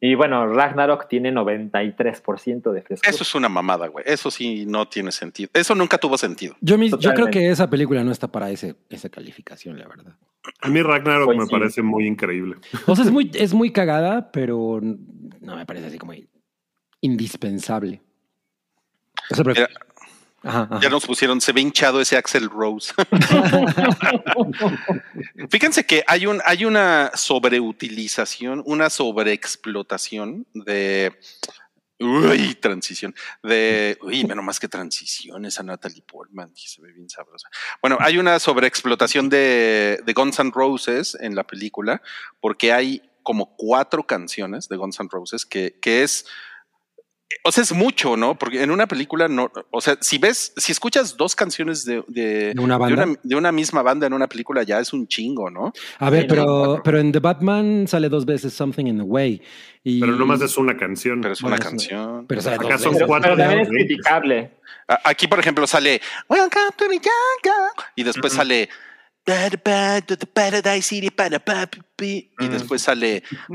Y 0.00 0.14
bueno, 0.14 0.46
Ragnarok 0.46 1.08
tiene 1.08 1.32
93% 1.32 2.70
de 2.70 2.82
frescura. 2.82 3.10
Eso 3.10 3.22
es 3.24 3.34
una 3.34 3.48
mamada, 3.48 3.88
güey. 3.88 4.04
Eso 4.06 4.30
sí 4.30 4.64
no 4.66 4.86
tiene 4.88 5.10
sentido. 5.10 5.50
Eso 5.52 5.74
nunca 5.74 5.98
tuvo 5.98 6.16
sentido. 6.16 6.54
Yo, 6.60 6.78
mis- 6.78 6.96
yo 6.98 7.12
creo 7.12 7.26
que 7.26 7.50
esa 7.50 7.68
película 7.68 8.04
no 8.04 8.12
está 8.12 8.28
para 8.30 8.50
ese, 8.50 8.76
esa 8.88 9.08
calificación, 9.08 9.78
la 9.78 9.88
verdad. 9.88 10.14
A 10.60 10.68
mí 10.68 10.80
Ragnarok 10.80 11.26
Pues 11.26 11.38
me 11.38 11.44
sí. 11.46 11.50
parece 11.50 11.82
muy 11.82 12.06
increíble. 12.06 12.56
O 12.86 12.94
sea, 12.94 13.04
es 13.04 13.10
muy, 13.10 13.30
es 13.34 13.52
muy 13.52 13.72
cagada, 13.72 14.30
pero 14.30 14.80
no 14.80 15.56
me 15.56 15.66
parece 15.66 15.86
así 15.86 15.98
como 15.98 16.12
indispensable. 17.00 18.00
O 19.30 19.34
sea, 19.34 19.44
Mira, 19.44 19.68
Ya 20.80 20.88
nos 20.88 21.04
pusieron, 21.04 21.40
se 21.40 21.52
ve 21.52 21.60
hinchado 21.60 22.00
ese 22.00 22.16
Axel 22.16 22.48
Rose. 22.48 22.92
Fíjense 25.50 25.84
que 25.84 26.04
hay 26.06 26.26
un, 26.26 26.40
hay 26.44 26.64
una 26.64 27.10
sobreutilización, 27.14 28.62
una 28.64 28.90
sobreexplotación 28.90 30.46
de 30.54 31.18
uy, 31.98 32.54
transición. 32.54 33.14
De 33.42 33.98
uy, 34.02 34.24
menos 34.24 34.44
más 34.44 34.60
que 34.60 34.68
transición, 34.68 35.44
esa 35.44 35.62
Natalie 35.62 36.02
Portman, 36.02 36.52
que 36.54 36.68
se 36.68 36.80
ve 36.80 36.92
bien 36.92 37.10
sabrosa. 37.10 37.48
Bueno, 37.80 37.98
hay 38.00 38.18
una 38.18 38.38
sobreexplotación 38.38 39.28
de, 39.28 40.00
de 40.04 40.12
Guns 40.12 40.38
N' 40.38 40.52
Roses 40.54 41.16
en 41.20 41.34
la 41.34 41.44
película, 41.44 42.02
porque 42.40 42.72
hay 42.72 43.02
como 43.22 43.56
cuatro 43.56 44.06
canciones 44.06 44.68
de 44.68 44.76
Guns 44.76 45.00
N' 45.00 45.08
Roses 45.10 45.44
que, 45.44 45.78
que 45.80 46.04
es 46.04 46.26
o 47.42 47.50
sea, 47.52 47.62
es 47.64 47.72
mucho, 47.72 48.16
¿no? 48.16 48.38
Porque 48.38 48.62
en 48.62 48.70
una 48.70 48.86
película 48.86 49.26
no, 49.28 49.50
o 49.70 49.80
sea, 49.80 49.96
si 50.00 50.18
ves, 50.18 50.52
si 50.56 50.70
escuchas 50.72 51.16
dos 51.16 51.34
canciones 51.34 51.84
de, 51.84 52.02
de, 52.08 52.54
¿De 52.54 52.60
una 52.60 52.74
de 52.74 52.80
banda? 52.80 53.04
una, 53.04 53.18
de 53.22 53.34
una 53.36 53.52
misma 53.52 53.82
banda 53.82 54.06
en 54.06 54.12
una 54.12 54.28
película 54.28 54.62
ya 54.62 54.78
es 54.80 54.92
un 54.92 55.06
chingo, 55.08 55.50
¿no? 55.50 55.72
A 55.98 56.10
ver, 56.10 56.22
Sí, 56.22 56.26
pero, 56.28 56.44
no, 56.76 56.82
pero 56.82 56.98
en 57.00 57.10
The 57.12 57.18
Batman 57.20 57.86
sale 57.88 58.08
dos 58.08 58.24
veces 58.26 58.52
Something 58.54 58.86
in 58.86 58.96
the 58.98 59.02
Way. 59.04 59.42
Y, 59.84 60.00
Pero 60.00 60.12
nomás 60.16 60.40
es 60.42 60.56
una 60.56 60.76
canción. 60.76 61.20
Pero 61.20 61.34
es 61.34 61.42
una 61.42 61.58
canción. 61.58 62.26
pero 62.26 62.40
sale 62.40 62.56
dos 62.56 62.66
Acá 62.66 62.78
son 62.78 62.92
veces. 62.92 62.98
pero, 62.98 63.06
cuatro 63.06 63.34
pero 63.34 63.48
también 63.48 63.60
es 63.60 63.68
de- 63.68 63.74
criticable. 63.76 64.50
A- 64.88 65.00
Aquí, 65.10 65.26
por 65.28 65.38
ejemplo, 65.40 65.66
sale 65.66 66.00
Welcome 66.28 66.70
to 66.76 66.84
the 66.88 66.96
jungle 66.98 67.84
y 67.96 68.02
después 68.02 68.32
sale 68.32 68.68
Paradise 69.26 70.82
City, 70.82 71.10
para, 71.10 71.42
y 72.00 72.28
Mm. 72.38 72.48
después 72.50 72.82
sale. 72.82 73.22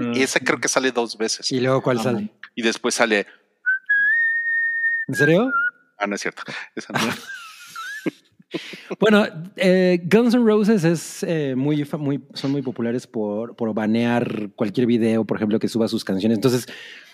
Mm. 0.00 0.14
Y 0.14 0.22
esa 0.22 0.40
creo 0.40 0.60
que 0.60 0.68
sale 0.68 0.92
dos 0.92 1.18
veces. 1.18 1.50
¿Y 1.52 1.60
luego 1.60 1.82
cuál 1.82 1.98
Ah, 1.98 2.02
sale? 2.04 2.30
Y 2.54 2.62
después 2.62 2.94
sale 2.94 3.26
¿En 5.08 5.14
serio? 5.14 5.52
Ah, 5.98 6.06
no 6.06 6.14
es 6.14 6.20
cierto. 6.20 6.42
Esa 6.74 6.92
no. 6.92 7.00
Bueno, 8.98 9.26
eh, 9.56 10.00
Guns 10.04 10.34
N' 10.34 10.44
Roses 10.44 10.82
es 10.82 11.22
eh, 11.22 11.54
muy, 11.56 11.86
muy, 11.98 12.20
son 12.34 12.50
muy 12.50 12.62
populares 12.62 13.06
por, 13.06 13.54
por 13.54 13.72
banear 13.72 14.50
cualquier 14.56 14.86
video, 14.88 15.24
por 15.24 15.36
ejemplo, 15.36 15.60
que 15.60 15.68
suba 15.68 15.86
sus 15.86 16.04
canciones. 16.04 16.36
Entonces, 16.38 16.66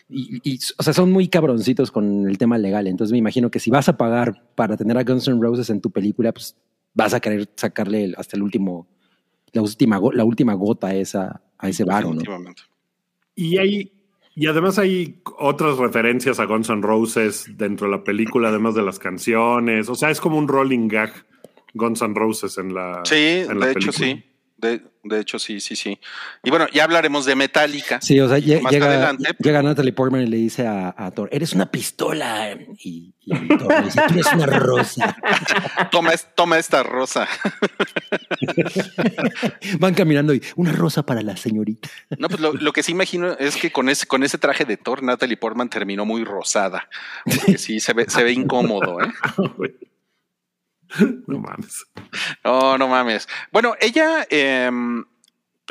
y, 0.08 0.40
y, 0.44 0.58
o 0.78 0.82
sea, 0.82 0.92
son 0.92 1.10
muy 1.10 1.28
cabroncitos 1.28 1.90
con 1.90 2.28
el 2.28 2.38
tema 2.38 2.58
legal. 2.58 2.86
Entonces, 2.86 3.12
me 3.12 3.18
imagino 3.18 3.50
que 3.50 3.58
si 3.58 3.70
vas 3.70 3.88
a 3.88 3.96
pagar 3.96 4.42
para 4.54 4.76
tener 4.76 4.96
a 4.96 5.04
Guns 5.04 5.26
N' 5.28 5.40
Roses 5.40 5.70
en 5.70 5.80
tu 5.80 5.90
película, 5.90 6.32
pues 6.32 6.56
vas 6.94 7.12
a 7.12 7.20
querer 7.20 7.48
sacarle 7.56 8.14
hasta 8.16 8.36
el 8.36 8.42
último, 8.42 8.86
la 9.52 9.62
última, 9.62 10.00
la 10.12 10.24
última 10.24 10.54
gota 10.54 10.88
a, 10.88 10.94
esa, 10.94 11.42
a 11.58 11.68
ese 11.68 11.84
varo, 11.84 12.14
¿no? 12.14 12.22
Y 13.34 13.58
hay, 13.58 13.92
y 14.34 14.46
además 14.46 14.78
hay 14.78 15.20
otras 15.38 15.76
referencias 15.78 16.38
a 16.38 16.44
Guns 16.44 16.70
N' 16.70 16.82
Roses 16.82 17.50
dentro 17.56 17.86
de 17.88 17.96
la 17.96 18.04
película, 18.04 18.48
además 18.48 18.74
de 18.74 18.82
las 18.82 18.98
canciones. 18.98 19.88
O 19.88 19.94
sea, 19.94 20.10
es 20.10 20.20
como 20.20 20.38
un 20.38 20.46
rolling 20.46 20.88
gag 20.88 21.12
Guns 21.74 22.00
N' 22.00 22.14
Roses 22.14 22.56
en 22.58 22.74
la. 22.74 23.02
Sí, 23.04 23.44
en 23.48 23.58
la 23.58 23.66
de 23.66 23.72
hecho 23.72 23.90
película. 23.90 24.22
sí. 24.22 24.24
De, 24.58 24.80
de 25.04 25.20
hecho 25.20 25.38
sí, 25.38 25.60
sí, 25.60 25.76
sí. 25.76 26.00
Y 26.42 26.48
bueno, 26.48 26.66
ya 26.72 26.84
hablaremos 26.84 27.26
de 27.26 27.36
Metallica. 27.36 28.00
Sí, 28.00 28.18
o 28.20 28.26
sea, 28.28 28.38
Más 28.62 28.72
llega, 28.72 28.86
adelante. 28.86 29.28
llega 29.38 29.62
Natalie 29.62 29.92
Portman 29.92 30.22
y 30.22 30.26
le 30.26 30.38
dice 30.38 30.66
a, 30.66 30.94
a 30.96 31.10
Thor, 31.10 31.28
eres 31.30 31.52
una 31.52 31.70
pistola. 31.70 32.56
Y, 32.82 33.14
y 33.20 33.48
Thor 33.48 33.74
le 33.80 33.82
dice, 33.82 34.00
tú 34.08 34.14
eres 34.14 34.32
una 34.32 34.46
rosa. 34.46 35.16
Toma, 35.90 36.12
toma 36.34 36.58
esta 36.58 36.82
rosa. 36.82 37.28
Van 39.78 39.94
caminando 39.94 40.32
y 40.32 40.42
una 40.56 40.72
rosa 40.72 41.04
para 41.04 41.20
la 41.22 41.36
señorita. 41.36 41.88
No, 42.18 42.28
pues 42.28 42.40
lo, 42.40 42.54
lo 42.54 42.72
que 42.72 42.82
sí 42.82 42.92
imagino 42.92 43.32
es 43.32 43.56
que 43.56 43.70
con 43.70 43.88
ese, 43.90 44.06
con 44.06 44.22
ese 44.22 44.38
traje 44.38 44.64
de 44.64 44.78
Thor, 44.78 45.02
Natalie 45.02 45.36
Portman 45.36 45.68
terminó 45.68 46.06
muy 46.06 46.24
rosada. 46.24 46.88
Porque 47.24 47.58
sí, 47.58 47.78
se 47.80 47.92
ve, 47.92 48.06
se 48.08 48.24
ve 48.24 48.32
incómodo, 48.32 49.00
¿eh? 49.02 49.08
no 51.26 51.38
mames. 51.38 51.84
No, 52.44 52.78
no 52.78 52.88
mames. 52.88 53.28
Bueno, 53.52 53.74
ella 53.80 54.26
em, 54.30 55.04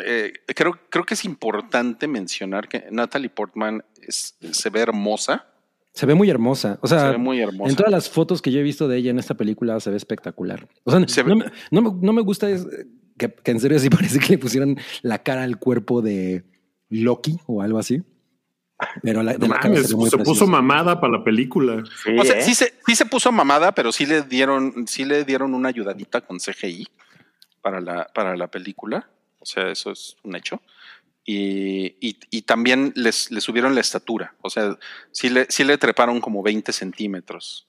eh, 0.03 0.33
creo, 0.55 0.77
creo 0.89 1.05
que 1.05 1.13
es 1.13 1.25
importante 1.25 2.07
mencionar 2.07 2.67
que 2.67 2.85
Natalie 2.91 3.29
Portman 3.29 3.83
es- 4.01 4.37
se 4.51 4.69
ve 4.69 4.81
hermosa 4.81 5.47
Se 5.93 6.05
ve 6.05 6.13
muy 6.15 6.29
hermosa. 6.29 6.77
O 6.81 6.87
sea, 6.87 6.99
Se 6.99 7.09
ve 7.11 7.17
muy 7.17 7.39
hermosa. 7.39 7.69
en 7.69 7.75
todas 7.77 7.91
las 7.91 8.09
fotos 8.09 8.41
que 8.41 8.51
yo 8.51 8.59
he 8.59 8.63
visto 8.63 8.87
de 8.89 8.97
ella 8.97 9.11
en 9.11 9.19
esta 9.19 9.35
película 9.35 9.79
se 9.79 9.89
ve 9.91 9.95
espectacular. 9.97 10.67
O 10.83 10.91
sea, 10.91 11.07
Se 11.07 11.23
ve- 11.23 11.29
no, 11.29 11.35
me, 11.37 11.45
no 11.71 11.81
me- 11.81 11.99
no 12.01 12.13
me 12.13 12.21
gusta 12.21 12.49
es 12.49 12.67
que, 13.17 13.33
que 13.33 13.51
en 13.51 13.59
serio 13.61 13.79
sí 13.79 13.89
parece 14.17 14.19
que 14.19 14.33
le 14.33 14.37
pusieran 14.37 14.77
la 15.01 15.23
cara 15.23 15.43
al 15.43 15.57
cuerpo 15.57 16.01
de 16.01 16.43
Loki 16.89 17.39
o 17.47 17.61
algo 17.61 17.79
así. 17.79 18.03
Pero 19.01 19.23
la, 19.23 19.33
de 19.33 19.39
No 19.47 19.53
la 19.53 19.59
cara 19.61 19.69
mames, 19.73 19.87
se 19.87 19.93
ve 19.93 19.99
muy 19.99 20.09
se 20.09 20.17
puso 20.17 20.47
mamada 20.47 20.99
para 20.99 21.13
la 21.17 21.23
película. 21.23 21.83
Sí, 22.03 22.09
O 22.19 22.25
sea, 22.25 22.39
¿eh? 22.39 22.41
sí 22.43 22.53
se, 22.55 22.73
sí 22.85 22.95
se 22.95 23.05
puso 23.05 23.31
mamada, 23.31 23.73
pero 23.73 23.91
sí 23.91 24.05
le 24.05 24.21
dieron, 24.23 24.85
sí 24.87 25.05
le 25.05 25.23
dieron 25.23 25.53
una 25.53 25.69
ayudadita 25.69 26.21
con 26.21 26.39
CGI 26.39 26.87
para 27.61 27.79
la, 27.79 28.05
para 28.13 28.35
la 28.35 28.47
película. 28.47 29.09
O 29.39 29.45
sea, 29.45 29.69
eso 29.69 29.91
es 29.91 30.17
un 30.23 30.35
hecho. 30.35 30.61
Y, 31.23 31.95
y- 32.01 32.19
y 32.29 32.41
también 32.43 32.91
les, 32.95 33.31
le 33.31 33.41
subieron 33.41 33.73
la 33.75 33.81
estatura. 33.81 34.35
O 34.41 34.49
sea, 34.49 34.77
sí 35.11 35.29
le, 35.29 35.45
sí 35.49 35.63
le 35.63 35.77
treparon 35.77 36.19
como 36.21 36.43
20 36.43 36.71
centímetros. 36.73 37.67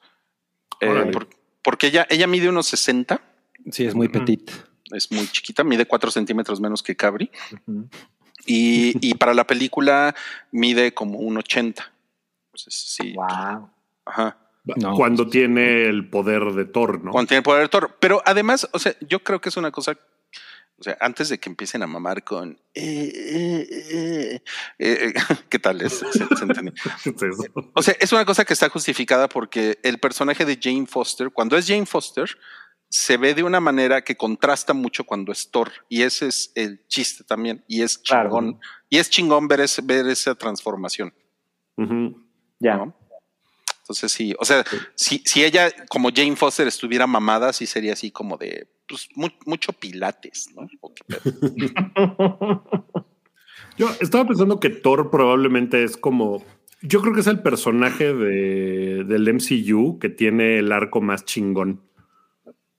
Eh, 0.80 1.10
por- 1.12 1.28
porque 1.62 1.86
ella, 1.86 2.06
ella 2.10 2.26
mide 2.26 2.48
unos 2.48 2.66
60, 2.66 3.20
Sí, 3.72 3.84
es 3.84 3.94
muy 3.94 4.06
Ujú. 4.08 4.18
petit. 4.20 4.50
es 4.92 5.10
muy 5.10 5.26
chiquita, 5.28 5.64
mide 5.64 5.86
4 5.86 6.10
centímetros 6.10 6.60
menos 6.60 6.82
que 6.82 6.94
Cabri. 6.94 7.30
Ujú. 7.66 7.88
Y, 8.46 8.94
y 9.06 9.14
para 9.14 9.34
la 9.34 9.46
película 9.46 10.14
mide 10.50 10.94
como 10.94 11.18
un 11.18 11.36
80. 11.38 11.92
Entonces, 12.46 12.74
sí. 12.74 13.12
Wow. 13.14 13.70
Ajá. 14.04 14.38
No. 14.76 14.94
Cuando 14.94 15.28
tiene 15.28 15.84
el 15.86 16.08
poder 16.10 16.42
de 16.54 16.64
Thor, 16.64 17.04
¿no? 17.04 17.12
Cuando 17.12 17.28
tiene 17.28 17.38
el 17.38 17.44
poder 17.44 17.62
de 17.62 17.68
Thor. 17.68 17.96
Pero 18.00 18.20
además, 18.24 18.68
o 18.72 18.78
sea, 18.78 18.94
yo 19.00 19.22
creo 19.22 19.40
que 19.40 19.48
es 19.50 19.56
una 19.56 19.70
cosa. 19.70 19.96
O 20.78 20.82
sea, 20.82 20.96
antes 21.00 21.28
de 21.30 21.38
que 21.38 21.48
empiecen 21.48 21.82
a 21.82 21.86
mamar 21.86 22.22
con. 22.24 22.58
eh, 22.74 23.12
eh, 23.14 23.66
eh, 23.70 24.40
eh, 24.78 25.14
¿Qué 25.48 25.58
tal 25.60 25.80
es? 25.82 25.92
Se- 25.94 26.12
se 26.12 26.44
entiende. 26.44 26.72
¿Qué 27.04 27.10
es? 27.10 27.36
O 27.74 27.82
sea, 27.82 27.94
es 28.00 28.12
una 28.12 28.24
cosa 28.24 28.44
que 28.44 28.52
está 28.52 28.68
justificada 28.68 29.28
porque 29.28 29.78
el 29.84 29.98
personaje 29.98 30.44
de 30.44 30.58
Jane 30.60 30.86
Foster, 30.86 31.30
cuando 31.30 31.56
es 31.56 31.66
Jane 31.68 31.86
Foster, 31.86 32.28
se 32.88 33.16
ve 33.16 33.34
de 33.34 33.42
una 33.42 33.60
manera 33.60 34.02
que 34.02 34.16
contrasta 34.16 34.72
mucho 34.74 35.04
cuando 35.04 35.32
es 35.32 35.50
Thor. 35.50 35.70
Y 35.88 36.02
ese 36.02 36.28
es 36.28 36.52
el 36.54 36.86
chiste 36.88 37.24
también. 37.24 37.64
Y 37.68 37.82
es 37.82 37.98
Claro. 37.98 38.28
chingón. 38.30 38.60
Y 38.88 38.98
es 38.98 39.10
chingón 39.10 39.48
ver, 39.48 39.60
ese- 39.60 39.82
ver 39.82 40.06
esa 40.06 40.34
transformación. 40.34 41.12
Ya. 42.60 42.76
¿no? 42.76 42.96
Entonces 43.82 44.10
sí, 44.10 44.34
o 44.38 44.44
sea, 44.44 44.64
si, 44.96 45.22
si 45.24 45.44
ella 45.44 45.70
como 45.88 46.08
Jane 46.12 46.34
Foster 46.34 46.66
estuviera 46.66 47.06
mamada, 47.06 47.52
sí 47.52 47.66
sería 47.66 47.92
así 47.92 48.10
como 48.10 48.36
de 48.36 48.66
pues, 48.88 49.08
mu- 49.14 49.28
mucho 49.44 49.72
pilates, 49.72 50.48
¿no? 50.56 50.66
Yo 53.78 53.88
estaba 54.00 54.24
pensando 54.26 54.58
que 54.58 54.70
Thor 54.70 55.10
probablemente 55.10 55.84
es 55.84 55.96
como. 55.96 56.42
Yo 56.82 57.00
creo 57.00 57.12
que 57.14 57.20
es 57.20 57.26
el 57.26 57.40
personaje 57.42 58.12
de, 58.14 59.04
del 59.04 59.32
MCU 59.34 59.98
que 59.98 60.08
tiene 60.08 60.58
el 60.58 60.72
arco 60.72 61.00
más 61.00 61.24
chingón. 61.24 61.82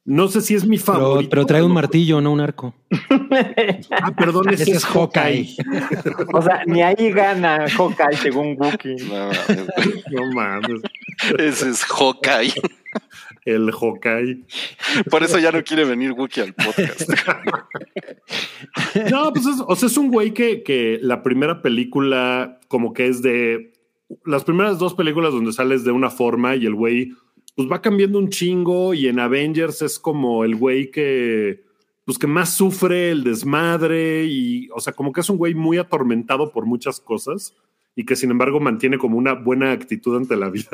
No 0.09 0.29
sé 0.29 0.39
si 0.39 0.55
es 0.55 0.65
mi 0.65 0.77
favorito. 0.77 1.29
pero 1.29 1.45
trae 1.45 1.61
un 1.61 1.73
martillo, 1.73 2.21
no 2.21 2.31
un 2.31 2.39
arco. 2.39 2.73
Ah, 3.91 4.11
perdón, 4.15 4.49
ese, 4.53 4.63
Ese 4.63 4.71
es 4.71 4.85
Hawkeye. 4.85 5.55
o 6.33 6.41
sea, 6.41 6.63
ni 6.65 6.81
ahí 6.81 7.11
gana 7.11 7.67
Hawkeye 7.69 8.15
según 8.17 8.55
Wookiee. 8.57 8.95
No, 9.05 9.29
mames, 9.29 10.11
No 10.11 10.31
mames. 10.33 10.81
ese 11.37 11.69
es 11.69 11.83
Hawkeye. 11.83 12.53
El 13.43 13.69
Hawkeye. 13.71 14.43
Por 15.09 15.23
eso 15.23 15.39
ya 15.39 15.51
no 15.51 15.61
quiere 15.63 15.83
venir 15.83 16.13
Wookiee 16.13 16.43
al 16.43 16.53
podcast. 16.53 17.01
No, 19.11 19.31
pues 19.33 19.45
es, 19.45 19.55
o 19.65 19.75
sea, 19.75 19.87
es 19.87 19.97
un 19.97 20.09
güey 20.09 20.33
que, 20.33 20.63
que 20.63 20.99
la 21.01 21.23
primera 21.23 21.61
película 21.61 22.59
como 22.67 22.93
que 22.93 23.07
es 23.07 23.21
de 23.21 23.73
las 24.25 24.43
primeras 24.43 24.79
dos 24.79 24.93
películas 24.93 25.33
donde 25.33 25.53
sales 25.53 25.83
de 25.83 25.91
una 25.91 26.09
forma 26.09 26.55
y 26.55 26.65
el 26.65 26.75
güey 26.75 27.11
pues 27.57 27.67
va 27.69 27.81
cambiando 27.81 28.19
un 28.19 28.29
chingo 28.29 28.93
y 28.93 29.07
en 29.07 29.19
Avengers 29.19 29.81
es 29.81 29.97
como 29.99 30.45
el 30.45 30.55
güey 30.55 30.91
que 30.91 31.65
pues 32.05 32.17
que 32.19 32.27
más 32.27 32.53
sufre 32.55 33.09
el 33.09 33.23
desmadre 33.23 34.25
y 34.25 34.69
o 34.73 34.79
sea, 34.79 34.93
como 34.93 35.11
que 35.11 35.21
es 35.21 35.29
un 35.29 35.37
güey 35.37 35.55
muy 35.55 35.77
atormentado 35.79 36.51
por 36.53 36.65
muchas 36.67 37.01
cosas 37.01 37.53
y 37.95 38.05
que 38.05 38.15
sin 38.15 38.29
embargo 38.29 38.59
mantiene 38.59 38.99
como 38.99 39.17
una 39.17 39.33
buena 39.33 39.71
actitud 39.71 40.15
ante 40.15 40.35
la 40.37 40.49
vida. 40.51 40.69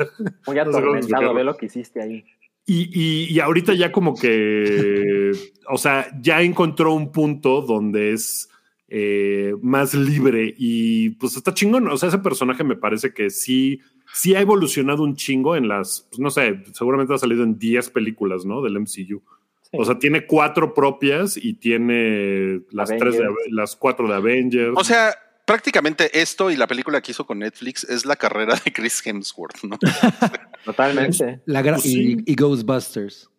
Muy 0.46 0.58
atormentado, 0.60 1.32
ve 1.34 1.42
lo 1.42 1.56
que 1.56 1.66
hiciste 1.66 2.02
ahí. 2.02 2.22
Y, 2.66 2.88
y- 2.92 3.32
y 3.34 3.40
ahorita 3.40 3.72
ya 3.74 3.90
como 3.90 4.14
que, 4.14 5.32
o 5.68 5.78
sea, 5.78 6.06
ya 6.20 6.42
encontró 6.42 6.92
un 6.94 7.10
punto 7.12 7.62
donde 7.62 8.12
es 8.12 8.48
eh, 8.88 9.54
más 9.62 9.94
libre 9.94 10.54
y 10.56 11.10
pues 11.10 11.36
está 11.36 11.52
chingón. 11.54 11.88
O 11.88 11.96
sea, 11.96 12.10
ese 12.10 12.18
personaje 12.18 12.62
me 12.62 12.76
parece 12.76 13.12
que 13.14 13.30
sí, 13.30 13.80
sí 14.14 14.34
ha 14.34 14.40
evolucionado 14.40 15.02
un 15.02 15.16
chingo 15.16 15.56
en 15.56 15.68
las, 15.68 16.06
pues, 16.08 16.20
no 16.20 16.30
sé, 16.30 16.62
seguramente 16.72 17.12
ha 17.12 17.18
salido 17.18 17.42
en 17.42 17.58
10 17.58 17.90
películas, 17.90 18.46
¿no? 18.46 18.62
Del 18.62 18.78
MCU. 18.78 19.22
Sí. 19.62 19.76
O 19.76 19.84
sea, 19.84 19.98
tiene 19.98 20.24
cuatro 20.24 20.72
propias 20.72 21.36
y 21.36 21.54
tiene 21.54 22.62
las 22.70 22.90
tres 22.90 23.18
de, 23.18 23.24
Avengers. 23.24 23.50
las 23.50 23.76
cuatro 23.76 24.06
de 24.06 24.14
Avengers. 24.14 24.74
O 24.76 24.84
sea, 24.84 25.12
prácticamente 25.44 26.20
esto 26.20 26.50
y 26.50 26.56
la 26.56 26.68
película 26.68 27.00
que 27.00 27.10
hizo 27.10 27.26
con 27.26 27.40
Netflix 27.40 27.82
es 27.84 28.06
la 28.06 28.14
carrera 28.14 28.54
de 28.64 28.72
Chris 28.72 29.04
Hemsworth, 29.04 29.64
¿no? 29.64 29.78
Totalmente. 30.64 31.40
La 31.46 31.62
Pues 31.62 31.82
sí. 31.82 32.18
y, 32.24 32.32
y 32.32 32.34
Ghostbusters. 32.36 33.30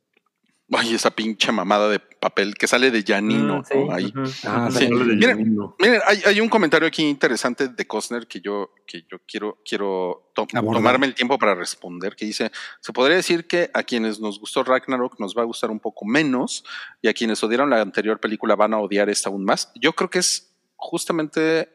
Ay, 0.73 0.95
esa 0.95 1.11
pinche 1.11 1.51
mamada 1.51 1.87
de 1.89 1.99
papel 1.99 2.55
que 2.55 2.65
sale 2.67 2.89
de 2.89 3.03
Janino, 3.03 3.59
Mm, 3.59 3.65
sí, 3.65 3.73
¿no? 3.77 3.93
Ahí. 3.93 4.13
Ah, 4.45 4.69
Sí. 4.71 4.87
De 4.87 5.35
Miren, 5.35 6.01
hay, 6.07 6.23
hay 6.25 6.41
un 6.41 6.49
comentario 6.49 6.87
aquí 6.87 7.03
interesante 7.03 7.67
de 7.67 7.85
Costner 7.87 8.25
que 8.25 8.41
yo, 8.41 8.71
que 8.87 9.03
yo 9.03 9.19
quiero, 9.27 9.59
quiero 9.63 10.31
to- 10.33 10.47
Abordar. 10.55 10.73
tomarme 10.81 11.05
el 11.05 11.13
tiempo 11.13 11.37
para 11.37 11.53
responder, 11.53 12.15
que 12.15 12.25
dice, 12.25 12.51
se 12.81 12.91
podría 12.93 13.15
decir 13.17 13.45
que 13.45 13.69
a 13.75 13.83
quienes 13.83 14.19
nos 14.19 14.39
gustó 14.39 14.63
Ragnarok 14.63 15.19
nos 15.19 15.35
va 15.37 15.43
a 15.43 15.45
gustar 15.45 15.69
un 15.69 15.79
poco 15.79 16.03
menos 16.03 16.63
y 16.99 17.09
a 17.09 17.13
quienes 17.13 17.43
odiaron 17.43 17.69
la 17.69 17.81
anterior 17.81 18.19
película 18.19 18.55
van 18.55 18.73
a 18.73 18.79
odiar 18.79 19.07
esta 19.09 19.29
aún 19.29 19.45
más. 19.45 19.71
Yo 19.75 19.93
creo 19.93 20.09
que 20.09 20.19
es 20.19 20.51
justamente 20.77 21.69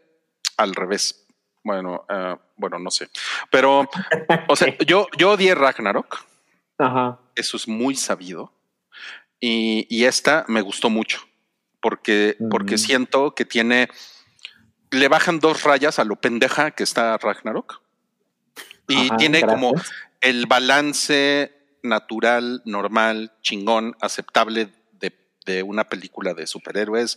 al 0.57 0.74
revés. 0.74 1.26
Bueno, 1.62 2.05
ah, 2.09 2.41
bueno, 2.57 2.80
no 2.80 2.91
sé. 2.91 3.09
Pero, 3.53 3.88
o 4.49 4.57
sea, 4.57 4.76
yo, 4.86 5.07
yo 5.16 5.30
odié 5.30 5.55
Ragnarok, 5.55 6.24
Ajá. 6.76 7.20
eso 7.36 7.57
es 7.57 7.68
muy 7.68 7.95
sabido. 7.95 8.53
Y, 9.41 9.86
y 9.88 10.05
esta 10.05 10.45
me 10.49 10.61
gustó 10.61 10.91
mucho, 10.91 11.26
porque, 11.80 12.36
porque 12.51 12.76
siento 12.76 13.34
que 13.34 13.45
tiene, 13.45 13.88
le 14.91 15.09
bajan 15.09 15.41
dos 15.41 15.62
rayas 15.62 15.99
a 15.99 16.05
lo 16.05 16.16
pendeja 16.16 16.72
que 16.72 16.82
está 16.82 17.16
Ragnarok. 17.16 17.80
Y 18.86 19.07
Ajá, 19.07 19.16
tiene 19.16 19.41
gracias. 19.41 19.61
como 19.61 19.72
el 20.20 20.47
balance 20.47 21.53
natural, 21.82 22.62
normal, 22.66 23.32
chingón, 23.41 23.97
aceptable 24.01 24.68
de, 24.93 25.16
de 25.47 25.62
una 25.62 25.88
película 25.88 26.34
de 26.34 26.47
superhéroes 26.47 27.16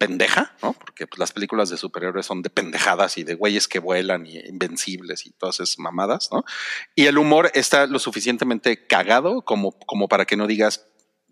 pendeja, 0.00 0.54
¿no? 0.62 0.72
Porque 0.72 1.06
pues, 1.06 1.18
las 1.18 1.30
películas 1.30 1.68
de 1.68 1.76
superhéroes 1.76 2.24
son 2.24 2.40
de 2.40 2.48
pendejadas 2.48 3.18
y 3.18 3.22
de 3.22 3.34
güeyes 3.34 3.68
que 3.68 3.78
vuelan 3.78 4.24
y 4.24 4.38
invencibles 4.38 5.26
y 5.26 5.30
todas 5.32 5.60
esas 5.60 5.78
mamadas, 5.78 6.30
¿no? 6.32 6.42
Y 6.94 7.04
el 7.04 7.18
humor 7.18 7.50
está 7.52 7.86
lo 7.86 7.98
suficientemente 7.98 8.86
cagado 8.86 9.42
como, 9.42 9.72
como 9.72 10.08
para 10.08 10.24
que 10.24 10.38
no 10.38 10.46
digas, 10.46 10.86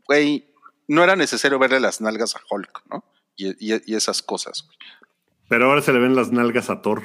güey, 0.09 0.49
no 0.89 1.05
era 1.05 1.15
necesario 1.15 1.59
verle 1.61 1.79
las 1.79 2.01
nalgas 2.01 2.35
a 2.35 2.41
Hulk, 2.51 2.83
¿no? 2.91 3.05
Y, 3.37 3.51
y- 3.75 3.81
y 3.87 3.95
esas 3.95 4.23
cosas. 4.23 4.65
güey. 4.67 4.77
Pero 5.49 5.67
ahora 5.67 5.81
se 5.83 5.93
le 5.93 6.01
ven 6.01 6.17
las 6.17 6.33
nalgas 6.33 6.69
a 6.71 6.83
Thor. 6.83 7.03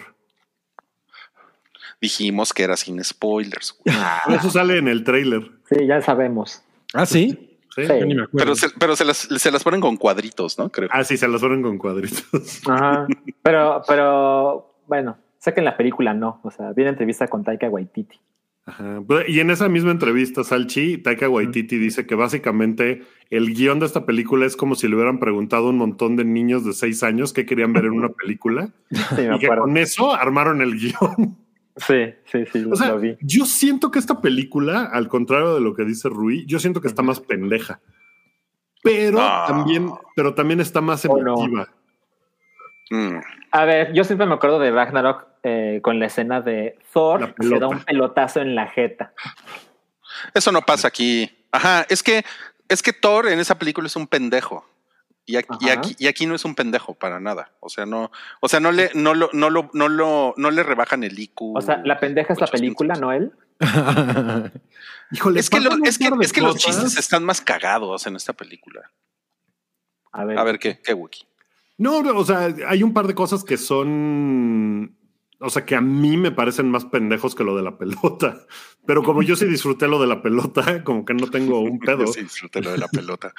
Dijimos 2.02 2.54
que 2.54 2.64
era 2.64 2.76
sin 2.76 3.04
spoilers. 3.04 3.78
güey. 3.86 3.96
Eso 4.38 4.50
sale 4.50 4.78
en 4.78 4.88
el 4.88 5.04
trailer. 5.04 5.52
Sí, 5.70 5.86
ya 5.88 6.02
sabemos. 6.02 6.62
Ah, 6.94 7.06
sí. 7.06 7.60
¿sí? 7.76 7.86
Sí. 7.86 7.88
Yo 7.88 8.06
ni 8.06 8.16
me 8.16 8.24
acuerdo. 8.24 8.38
Pero, 8.38 8.56
se, 8.56 8.70
pero 8.72 8.96
se, 8.96 9.06
las, 9.06 9.18
se 9.18 9.52
las 9.52 9.64
ponen 9.64 9.82
con 9.82 9.98
cuadritos, 9.98 10.58
¿no? 10.60 10.70
Creo. 10.70 10.90
Ah, 10.92 11.04
sí, 11.04 11.18
se 11.18 11.28
las 11.28 11.42
ponen 11.42 11.62
con 11.62 11.78
cuadritos. 11.78 12.24
Ajá. 12.68 13.08
Pero, 13.42 13.82
pero, 13.88 14.76
bueno, 14.88 15.18
sé 15.40 15.54
que 15.54 15.60
en 15.62 15.66
la 15.66 15.78
película 15.78 16.14
no. 16.14 16.40
O 16.44 16.52
sea, 16.52 16.72
viene 16.74 16.90
entrevista 16.92 17.28
con 17.28 17.44
Taika 17.44 17.70
Waititi. 17.70 18.20
Ajá. 18.66 19.02
Y 19.28 19.40
en 19.42 19.50
esa 19.50 19.68
misma 19.68 19.92
entrevista, 19.92 20.44
Salchi, 20.44 20.98
Taika 20.98 21.28
Waititi 21.28 21.78
dice 21.78 22.06
que 22.06 22.16
básicamente 22.16 23.04
el 23.30 23.54
guion 23.54 23.80
de 23.80 23.86
esta 23.86 24.06
película 24.06 24.46
es 24.46 24.56
como 24.56 24.76
si 24.76 24.88
le 24.88 24.96
hubieran 24.96 25.20
preguntado 25.20 25.68
a 25.68 25.70
un 25.72 25.78
montón 25.78 26.16
de 26.16 26.24
niños 26.24 26.64
de 26.64 26.72
seis 26.72 27.04
años 27.04 27.34
qué 27.34 27.46
querían 27.46 27.74
ver 27.74 27.86
en 27.86 27.92
una 27.92 28.10
película 28.10 28.70
Sí, 28.90 29.28
y 29.36 29.40
que 29.40 29.48
con 29.48 29.76
eso 29.78 30.14
armaron 30.16 30.62
el 30.62 30.76
guion. 30.80 31.38
Sí, 31.76 32.14
sí, 32.26 32.46
sí, 32.54 32.60
lo, 32.60 32.72
O 32.72 32.76
sea, 32.76 32.90
lo 32.90 33.00
vi. 33.00 33.18
yo 33.20 33.46
siento 33.46 33.90
que 33.92 34.00
esta 34.00 34.22
película, 34.22 34.86
al 34.86 35.08
contrario 35.10 35.56
de 35.56 35.62
lo 35.62 35.74
que 35.74 35.84
dice 35.84 36.08
Rui, 36.08 36.46
yo 36.46 36.60
siento 36.60 36.80
que 36.80 36.88
está 36.88 37.02
más 37.02 37.20
pendeja. 37.20 37.82
Pero 38.84 39.18
Ah. 39.20 39.46
también, 39.48 39.90
pero 40.16 40.34
también 40.36 40.60
está 40.62 40.82
más 40.82 41.04
Oh, 41.06 41.18
no. 41.22 41.34
emotiva. 41.34 41.68
Mm. 42.92 43.18
A 43.52 43.66
ver, 43.66 43.92
yo 43.94 44.04
siempre 44.04 44.28
me 44.28 44.36
acuerdo 44.36 44.60
de 44.60 44.72
Ragnarok 44.72 45.26
eh, 45.44 45.80
con 45.84 46.00
la 46.00 46.06
escena 46.08 46.42
de 46.42 46.78
Thor 46.94 47.36
que 47.36 47.48
se 47.48 47.60
da 47.60 47.68
un 47.68 47.82
pelotazo 47.84 48.40
en 48.42 48.56
la 48.56 48.68
jeta. 48.68 49.14
Eso 50.34 50.52
no 50.52 50.62
pasa 50.62 50.88
aquí. 50.88 51.30
Ajá, 51.52 51.86
es 51.90 52.02
que, 52.02 52.24
es 52.70 52.82
que 52.82 52.94
Thor 52.94 53.28
en 53.28 53.40
esa 53.40 53.58
película 53.60 53.88
es 53.88 53.96
un 53.96 54.08
pendejo. 54.08 54.66
Y 55.26 55.38
aquí, 55.38 55.50
y 55.62 55.70
Ajá. 55.70 55.80
aquí, 55.80 55.96
y 56.00 56.08
aquí 56.08 56.26
no 56.26 56.36
es 56.36 56.44
un 56.44 56.54
pendejo 56.56 56.94
para 56.96 57.20
nada. 57.20 57.52
O 57.62 57.70
sea, 57.70 57.86
no, 57.86 58.12
o 58.42 58.50
sea, 58.50 58.60
no 58.60 58.72
le, 58.74 58.92
no 58.94 59.14
lo, 59.14 59.30
no 59.34 59.50
lo, 59.50 59.70
no 59.74 59.88
lo, 59.88 60.34
no 60.36 60.52
le 60.52 60.64
rebajan 60.64 61.04
el 61.04 61.18
IQ. 61.18 61.56
O 61.56 61.62
sea, 61.62 61.78
la 61.86 62.00
pendeja 62.00 62.34
es 62.34 62.40
la 62.40 62.46
800. 62.46 62.60
película, 62.60 62.96
¿no 62.96 63.12
él? 63.14 63.32
Híjole, 65.12 65.40
Es 65.40 65.50
que, 65.50 65.60
lo- 65.62 65.72
es 65.86 65.98
que, 65.98 66.10
es 66.22 66.34
que 66.34 66.42
los 66.42 66.56
chistes 66.58 66.98
están 66.98 67.24
más 67.24 67.40
cagados 67.42 68.06
en 68.08 68.16
esta 68.16 68.34
película. 68.34 68.92
A 70.12 70.26
ver. 70.26 70.38
A 70.38 70.44
ver, 70.44 70.60
¿qué, 70.60 70.80
qué? 70.82 70.96
No, 71.78 72.02
no, 72.04 72.18
o 72.18 72.26
sea, 72.26 72.54
hay 72.68 72.84
un 72.84 72.94
par 72.94 73.08
de 73.08 73.16
cosas 73.16 73.44
que 73.44 73.58
son. 73.58 74.96
O 75.46 75.50
sea, 75.50 75.66
que 75.66 75.76
a 75.76 75.82
mí 75.82 76.16
me 76.16 76.32
parecen 76.32 76.72
más 76.72 76.86
pendejos 76.86 77.36
que 77.36 77.44
lo 77.44 77.56
de 77.56 77.64
la 77.64 77.78
pelota. 77.78 78.46
Pero 78.86 79.04
como 79.04 79.22
yo 79.24 79.36
sí 79.36 79.46
disfruté 79.46 79.88
lo 79.88 80.00
de 80.00 80.08
la 80.08 80.22
pelota, 80.22 80.84
como 80.84 81.04
que 81.04 81.14
no 81.14 81.30
tengo 81.30 81.60
un 81.60 81.80
pedo. 81.86 82.08
Sí, 82.08 82.22
disfruté 82.22 82.62
lo 82.62 82.72
de 82.72 82.78
la 82.78 82.88
pelota. 82.88 83.34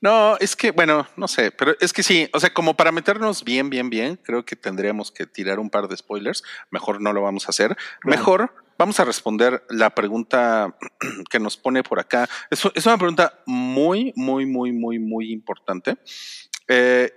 No, 0.00 0.36
es 0.38 0.54
que, 0.54 0.70
bueno, 0.70 1.06
no 1.16 1.26
sé, 1.26 1.50
pero 1.50 1.74
es 1.80 1.92
que 1.92 2.02
sí, 2.02 2.28
o 2.32 2.38
sea, 2.38 2.52
como 2.52 2.76
para 2.76 2.92
meternos 2.92 3.42
bien, 3.42 3.70
bien, 3.70 3.90
bien, 3.90 4.20
creo 4.22 4.44
que 4.44 4.54
tendríamos 4.54 5.10
que 5.10 5.26
tirar 5.26 5.58
un 5.58 5.70
par 5.70 5.88
de 5.88 5.96
spoilers. 5.96 6.44
Mejor 6.70 7.00
no 7.00 7.12
lo 7.12 7.22
vamos 7.22 7.46
a 7.46 7.50
hacer. 7.50 7.76
Mejor 8.04 8.54
vamos 8.78 9.00
a 9.00 9.04
responder 9.04 9.64
la 9.68 9.90
pregunta 9.90 10.76
que 11.30 11.40
nos 11.40 11.56
pone 11.56 11.82
por 11.82 11.98
acá. 11.98 12.28
Es, 12.50 12.62
es 12.74 12.86
una 12.86 12.98
pregunta 12.98 13.40
muy, 13.46 14.12
muy, 14.14 14.46
muy, 14.46 14.70
muy, 14.70 14.98
muy 14.98 15.32
importante. 15.32 15.96
eh, 16.68 17.10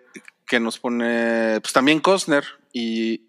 que 0.49 0.59
nos 0.59 0.79
pone, 0.79 1.61
pues 1.61 1.71
también 1.71 1.99
Cosner 1.99 2.43
y 2.73 3.28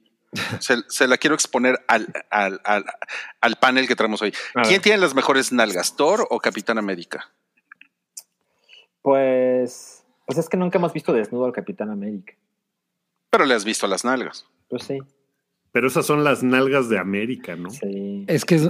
se, 0.61 0.77
se 0.89 1.09
la 1.09 1.17
quiero 1.19 1.35
exponer 1.35 1.85
al, 1.89 2.07
al, 2.31 2.61
al, 2.65 2.85
al 3.41 3.57
panel 3.57 3.87
que 3.89 3.97
traemos 3.97 4.23
hoy. 4.23 4.33
A 4.55 4.63
¿Quién 4.63 4.75
ver. 4.75 4.83
tiene 4.83 4.99
las 4.99 5.15
mejores 5.15 5.53
nalgas, 5.53 5.97
Thor 5.97 6.27
o 6.31 6.39
Capitán 6.41 6.79
América? 6.79 7.31
Pues, 9.03 10.05
pues 10.27 10.39
es 10.39 10.49
que 10.49 10.57
nunca 10.57 10.79
hemos 10.79 10.93
visto 10.93 11.13
desnudo 11.13 11.47
al 11.47 11.53
Capitán 11.53 11.91
América. 11.91 12.35
Pero 13.31 13.45
le 13.45 13.55
has 13.55 13.65
visto 13.65 13.87
las 13.87 14.05
nalgas. 14.05 14.47
Pues 14.69 14.85
sí, 14.85 14.99
Pero 15.73 15.89
esas 15.89 16.07
son 16.07 16.23
las 16.25 16.43
nalgas 16.43 16.89
de 16.89 16.99
América, 16.99 17.57
¿no? 17.57 17.71
sí. 17.71 18.25
es 18.29 18.45
que 18.45 18.57
es, 18.57 18.69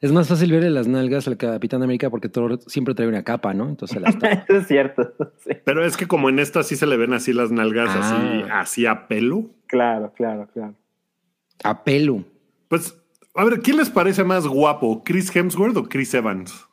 es 0.00 0.12
más 0.12 0.28
fácil 0.28 0.52
verle 0.52 0.70
las 0.70 0.86
nalgas 0.86 1.26
al 1.28 1.36
Capitán 1.36 1.82
América 1.82 2.08
porque 2.10 2.28
Thor 2.28 2.60
siempre 2.66 2.94
trae 2.94 3.08
una 3.08 3.24
capa, 3.24 3.52
¿no? 3.54 3.68
Entonces 3.68 4.00
las. 4.00 4.14
Eso 4.48 4.58
es 4.58 4.66
cierto. 4.66 5.12
Sí, 5.44 5.50
Pero 5.64 5.84
es 5.84 5.96
que 5.96 6.06
como 6.06 6.28
en 6.28 6.38
esta 6.38 6.62
sí 6.62 6.76
se 6.76 6.86
le 6.86 6.96
ven 6.96 7.12
así 7.12 7.32
las 7.32 7.50
nalgas, 7.50 7.90
así, 7.94 8.14
Ah. 8.50 8.60
así 8.60 8.86
a 8.86 9.06
pelo. 9.08 9.50
claro, 9.66 10.12
claro, 10.14 10.48
claro. 10.52 10.74
A 11.64 11.82
pelo. 11.84 12.24
Pues, 12.68 12.96
a 13.34 13.44
ver, 13.44 13.60
¿quién 13.60 13.76
les 13.76 13.90
parece 13.90 14.22
más 14.24 14.46
guapo? 14.46 15.02
¿Chris 15.04 15.34
Hemsworth 15.34 15.76
o 15.76 15.88
Chris 15.88 16.12
Evans? 16.14 16.66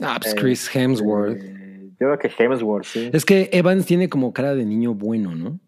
Ah, 0.00 0.18
pues 0.20 0.34
Eh, 0.34 0.36
Chris 0.38 0.74
Hemsworth. 0.76 1.38
Eh, 1.42 1.90
yo 2.00 2.06
creo 2.16 2.18
que 2.18 2.30
Hemsworth, 2.38 2.84
sí. 2.86 3.10
Es 3.12 3.24
que 3.24 3.50
Evans 3.52 3.84
tiene 3.86 4.08
como 4.08 4.32
cara 4.32 4.54
de 4.54 4.64
niño 4.64 4.94
bueno, 4.94 5.34
¿no? 5.34 5.60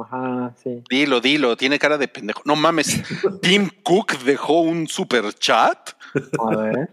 Ajá, 0.00 0.54
sí. 0.62 0.82
Dilo, 0.88 1.20
dilo, 1.20 1.56
tiene 1.56 1.78
cara 1.78 1.98
de 1.98 2.08
pendejo. 2.08 2.42
No 2.44 2.56
mames, 2.56 3.02
Tim 3.42 3.68
Cook 3.82 4.18
dejó 4.20 4.60
un 4.60 4.86
super 4.86 5.32
chat. 5.34 5.90
A 6.38 6.56
ver. 6.56 6.90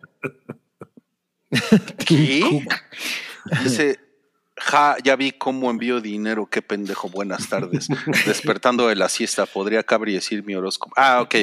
¿Qué? 2.05 2.65
Dice, 3.63 3.99
ja, 4.57 4.95
ya 5.03 5.15
vi 5.15 5.31
cómo 5.31 5.69
envío 5.69 6.01
dinero, 6.01 6.47
qué 6.47 6.61
pendejo, 6.61 7.09
buenas 7.09 7.47
tardes. 7.47 7.87
Despertando 8.25 8.87
de 8.87 8.95
la 8.95 9.09
siesta, 9.09 9.45
podría 9.45 9.83
caber 9.83 10.09
y 10.09 10.13
decir 10.13 10.43
mi 10.43 10.55
horóscopo. 10.55 10.93
Ah, 10.97 11.21
ok, 11.21 11.35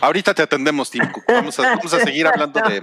ahorita 0.00 0.34
te 0.34 0.42
atendemos, 0.42 0.90
Tim 0.90 1.06
Cook. 1.12 1.24
Vamos 1.28 1.58
a, 1.58 1.76
vamos 1.76 1.92
a 1.92 2.00
seguir 2.00 2.26
hablando 2.26 2.60
de, 2.60 2.82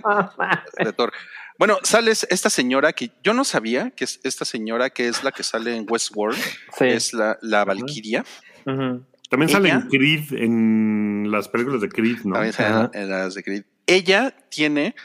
de 0.84 0.94
Thor. 0.94 1.12
Bueno, 1.58 1.78
sales 1.84 2.26
esta 2.30 2.50
señora 2.50 2.94
que 2.94 3.12
yo 3.24 3.34
no 3.34 3.44
sabía 3.44 3.92
que 3.92 4.06
es 4.06 4.20
esta 4.24 4.46
señora 4.46 4.90
que 4.90 5.08
es 5.08 5.24
la 5.24 5.32
que 5.32 5.44
sale 5.44 5.76
en 5.76 5.86
Westworld, 5.90 6.38
Sí. 6.78 6.86
es 6.86 7.14
la, 7.14 7.38
la 7.42 7.66
Valkyria. 7.66 8.24
También 8.66 9.50
sale 9.50 9.70
en 9.70 9.82
Creed, 9.88 10.34
en 10.34 11.28
las 11.32 11.48
películas 11.48 11.82
de 11.82 11.90
Creed, 11.90 12.20
¿no? 12.24 12.34
También 12.34 12.54
sale 12.54 12.90
en 12.94 13.10
las 13.10 13.36
de 13.36 13.44
Creed. 13.44 13.64
Ella 13.86 14.36
tiene 14.50 14.96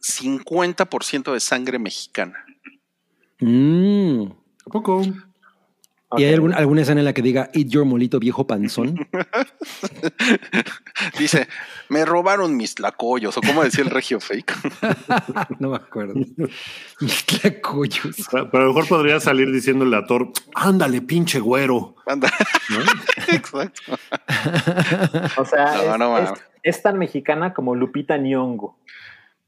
50% 0.00 1.32
de 1.32 1.40
sangre 1.40 1.78
mexicana. 1.78 2.44
Mm. 3.40 4.24
¿A 4.66 4.70
poco? 4.70 5.02
¿Y 6.16 6.24
hay 6.24 6.32
algún- 6.34 6.54
alguna 6.54 6.82
escena 6.82 7.00
en 7.00 7.04
la 7.04 7.12
que 7.12 7.20
diga 7.20 7.50
Eat 7.52 7.66
your 7.68 7.84
molito 7.84 8.18
viejo 8.18 8.46
panzón? 8.46 9.06
Dice, 11.18 11.48
me 11.88 12.04
robaron 12.04 12.56
mis 12.56 12.74
tlacoyos, 12.74 13.36
o 13.36 13.40
como 13.42 13.62
decía 13.62 13.84
el 13.84 13.90
regio 13.90 14.20
fake. 14.20 14.52
no 15.58 15.70
me 15.70 15.76
acuerdo. 15.76 16.14
Mis 17.00 17.26
tlacoyos. 17.26 18.16
Pero 18.30 18.48
a 18.52 18.58
lo 18.60 18.66
mejor 18.68 18.88
podría 18.88 19.20
salir 19.20 19.52
diciéndole 19.52 19.96
a 19.96 20.04
Thor, 20.06 20.30
ándale, 20.54 21.02
pinche 21.02 21.40
güero. 21.40 21.94
Anda. 22.06 22.30
Exacto. 23.28 23.82
O 25.36 25.44
sea, 25.44 25.74
No, 25.74 25.92
es, 25.92 25.98
no, 25.98 26.18
es- 26.18 26.24
mames. 26.24 26.40
es 26.62 26.82
tan 26.82 26.98
mexicana 26.98 27.52
como 27.54 27.74
Lupita 27.74 28.16
Nyong'o. 28.16 28.78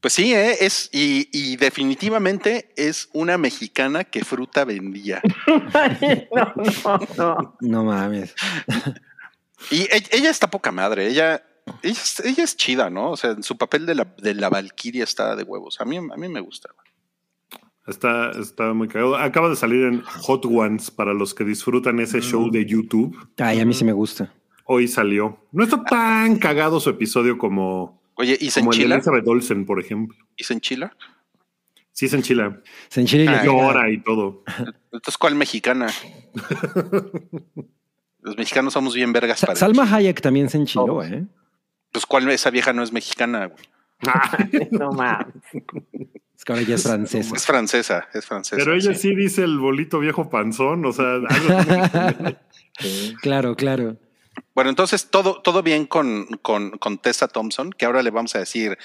Pues 0.00 0.14
sí, 0.14 0.32
¿eh? 0.34 0.56
es, 0.60 0.88
y, 0.92 1.28
y 1.32 1.56
definitivamente 1.56 2.72
es 2.76 3.08
una 3.12 3.36
mexicana 3.36 4.04
que 4.04 4.24
fruta 4.24 4.64
vendía. 4.64 5.20
no, 6.34 6.54
no, 6.56 7.00
no. 7.18 7.56
No 7.60 7.84
mames. 7.84 8.34
Y 9.70 9.82
e- 9.82 10.08
ella 10.12 10.30
está 10.30 10.50
poca 10.50 10.72
madre, 10.72 11.06
ella, 11.06 11.42
ella, 11.82 11.92
es, 11.92 12.20
ella 12.20 12.44
es 12.44 12.56
chida, 12.56 12.88
¿no? 12.88 13.10
O 13.10 13.16
sea, 13.16 13.32
en 13.32 13.42
su 13.42 13.58
papel 13.58 13.84
de 13.84 13.94
la, 13.94 14.04
de 14.16 14.34
la 14.34 14.48
Valkyria 14.48 15.04
está 15.04 15.36
de 15.36 15.42
huevos. 15.42 15.80
A 15.80 15.84
mí, 15.84 15.98
a 15.98 16.16
mí 16.16 16.28
me 16.28 16.40
gusta. 16.40 16.70
Está, 17.86 18.30
está 18.30 18.72
muy 18.72 18.88
cagado. 18.88 19.16
Acaba 19.16 19.50
de 19.50 19.56
salir 19.56 19.84
en 19.84 20.02
Hot 20.02 20.46
Ones 20.46 20.90
para 20.90 21.12
los 21.12 21.34
que 21.34 21.44
disfrutan 21.44 22.00
ese 22.00 22.20
show 22.20 22.50
de 22.50 22.64
YouTube. 22.64 23.16
Ay, 23.36 23.60
a 23.60 23.66
mí 23.66 23.74
sí 23.74 23.84
me 23.84 23.92
gusta. 23.92 24.32
Hoy 24.64 24.86
salió. 24.86 25.44
No 25.52 25.64
está 25.64 25.82
tan 25.84 26.38
cagado 26.38 26.78
su 26.78 26.88
episodio 26.90 27.36
como, 27.36 27.99
Oye, 28.20 28.36
¿y 28.40 28.50
se 28.50 28.60
como 28.60 28.72
el 28.72 28.76
de 28.78 28.82
enchila? 28.84 28.94
Elizabeth 28.96 29.26
Olsen, 29.28 29.66
por 29.66 29.80
ejemplo. 29.80 30.16
¿Y 30.36 30.44
se 30.44 30.52
enchila? 30.54 30.96
Sí 31.92 32.08
se 32.08 32.16
enchila. 32.16 32.60
Se 32.88 33.00
enchila 33.00 33.24
y 33.24 33.28
Ah, 33.34 33.44
Llora 33.44 33.90
y 33.90 34.00
todo. 34.02 34.44
Entonces, 34.92 35.18
¿cuál 35.18 35.34
mexicana? 35.34 35.86
Los 38.22 38.36
mexicanos 38.36 38.72
somos 38.74 38.94
bien 38.94 39.12
vergas 39.12 39.40
Sa- 39.40 39.46
para 39.48 39.58
Salma 39.58 39.84
Hayek 39.94 40.20
también 40.20 40.48
se 40.50 40.58
enchiló, 40.58 40.84
Oh. 40.96 41.02
¿eh? 41.04 41.24
Pues, 41.92 42.06
¿cuál 42.06 42.28
esa 42.30 42.50
vieja 42.50 42.72
no 42.72 42.82
es 42.82 42.92
mexicana? 42.92 43.46
güey? 43.46 43.64
No 44.70 44.92
mames. 44.92 45.34
Es 46.36 46.44
que 46.44 46.52
ahora 46.52 46.62
ya 46.64 46.74
es 46.76 46.82
francesa. 46.84 47.34
Es 47.36 47.44
francesa, 47.46 48.08
es 48.14 48.24
francesa. 48.24 48.56
Pero 48.56 48.74
ella 48.74 48.94
sí. 48.94 49.08
sí 49.10 49.14
dice 49.14 49.42
el 49.44 49.58
bolito 49.58 49.98
viejo 49.98 50.30
panzón. 50.30 50.84
O 50.86 50.92
sea, 50.92 51.14
algo. 51.16 52.36
Claro, 53.20 53.56
claro. 53.56 53.98
Bueno, 54.54 54.70
entonces 54.70 55.10
todo, 55.10 55.40
todo 55.42 55.62
bien 55.62 55.86
con, 55.86 56.26
con, 56.42 56.70
con 56.78 56.98
Tessa 56.98 57.28
Thompson, 57.28 57.70
que 57.70 57.84
ahora 57.86 58.02
le 58.02 58.10
vamos 58.10 58.34
a 58.34 58.38
decir, 58.40 58.78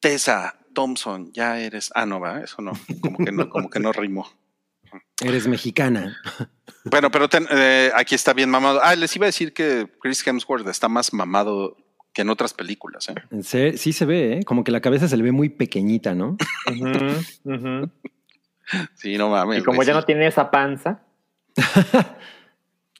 Tessa 0.00 0.58
Thompson, 0.74 1.32
ya 1.32 1.58
eres. 1.58 1.90
Ah, 1.94 2.06
no, 2.06 2.20
va, 2.20 2.40
eso 2.40 2.60
no, 2.62 2.72
como 3.00 3.18
que 3.18 3.32
no, 3.32 3.48
como 3.48 3.70
que 3.70 3.80
no 3.80 3.92
rimó. 3.92 4.26
Eres 5.22 5.46
mexicana. 5.48 6.16
Bueno, 6.84 7.10
pero 7.10 7.28
ten- 7.28 7.48
eh, 7.50 7.90
aquí 7.94 8.14
está 8.14 8.32
bien 8.34 8.50
mamado. 8.50 8.80
Ah, 8.82 8.94
les 8.94 9.14
iba 9.16 9.24
a 9.24 9.28
decir 9.28 9.52
que 9.54 9.88
Chris 10.00 10.26
Hemsworth 10.26 10.68
está 10.68 10.88
más 10.88 11.12
mamado 11.12 11.76
que 12.12 12.22
en 12.22 12.30
otras 12.30 12.54
películas, 12.54 13.08
¿eh? 13.08 13.76
Sí 13.76 13.92
se 13.92 14.04
ve, 14.06 14.38
¿eh? 14.38 14.44
Como 14.44 14.64
que 14.64 14.72
la 14.72 14.80
cabeza 14.80 15.08
se 15.08 15.16
le 15.16 15.22
ve 15.22 15.32
muy 15.32 15.48
pequeñita, 15.48 16.14
¿no? 16.14 16.36
Sí, 18.94 19.16
no 19.16 19.30
mames. 19.30 19.60
Y 19.60 19.64
como 19.64 19.82
ya 19.82 19.92
sí. 19.92 19.98
no 19.98 20.04
tiene 20.04 20.26
esa 20.26 20.50
panza, 20.50 21.02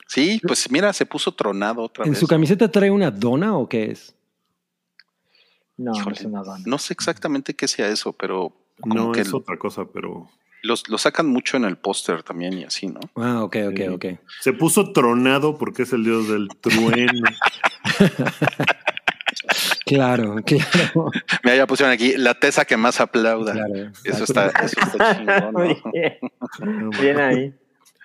Sí, 0.07 0.41
pues 0.47 0.71
mira, 0.71 0.93
se 0.93 1.05
puso 1.07 1.33
tronado 1.35 1.83
otra 1.83 2.05
¿En 2.05 2.13
vez. 2.13 2.21
su 2.21 2.27
camiseta 2.27 2.71
trae 2.71 2.91
una 2.91 3.11
dona 3.11 3.57
o 3.57 3.69
qué 3.69 3.91
es? 3.91 4.15
no, 5.77 5.93
no 5.93 6.11
es 6.11 6.21
una 6.23 6.43
dona. 6.43 6.63
No 6.67 6.79
sé 6.79 6.93
exactamente 6.95 7.55
qué 7.55 7.69
sea 7.69 7.89
eso, 7.89 8.13
pero 8.13 8.53
como 8.81 8.95
No 8.95 9.13
que 9.13 9.21
es 9.23 9.35
otra 9.35 9.59
cosa, 9.59 9.85
pero 9.93 10.29
los, 10.63 10.89
lo 10.89 10.97
sacan 10.99 11.27
mucho 11.27 11.57
en 11.57 11.65
el 11.65 11.77
póster 11.77 12.23
también 12.23 12.55
y 12.55 12.65
así, 12.65 12.87
¿no? 12.87 13.01
Ah, 13.17 13.43
ok, 13.45 13.57
ok, 13.69 13.77
Sí. 13.77 13.89
ok. 13.89 14.05
se 14.41 14.53
puso 14.53 14.93
tronado 14.93 15.59
porque 15.59 15.83
es 15.83 15.93
el 15.93 16.05
dios 16.05 16.29
del 16.29 16.49
trueno. 16.61 17.23
Claro, 19.85 20.37
claro. 20.45 21.11
Mira, 21.45 21.57
ya 21.57 21.67
pusieron 21.67 21.93
aquí 21.93 22.17
la 22.17 22.35
tesa 22.35 22.65
que 22.65 22.77
más 22.77 23.01
aplauda. 23.01 23.53
claro. 23.53 23.93
Eso 24.03 24.25
está, 24.25 24.49
eso 24.49 24.81
está 24.81 25.17
chingón, 25.17 25.53
¿no? 25.53 25.61
Bien. 25.93 26.19
Bien 27.01 27.21
ahí. 27.21 27.55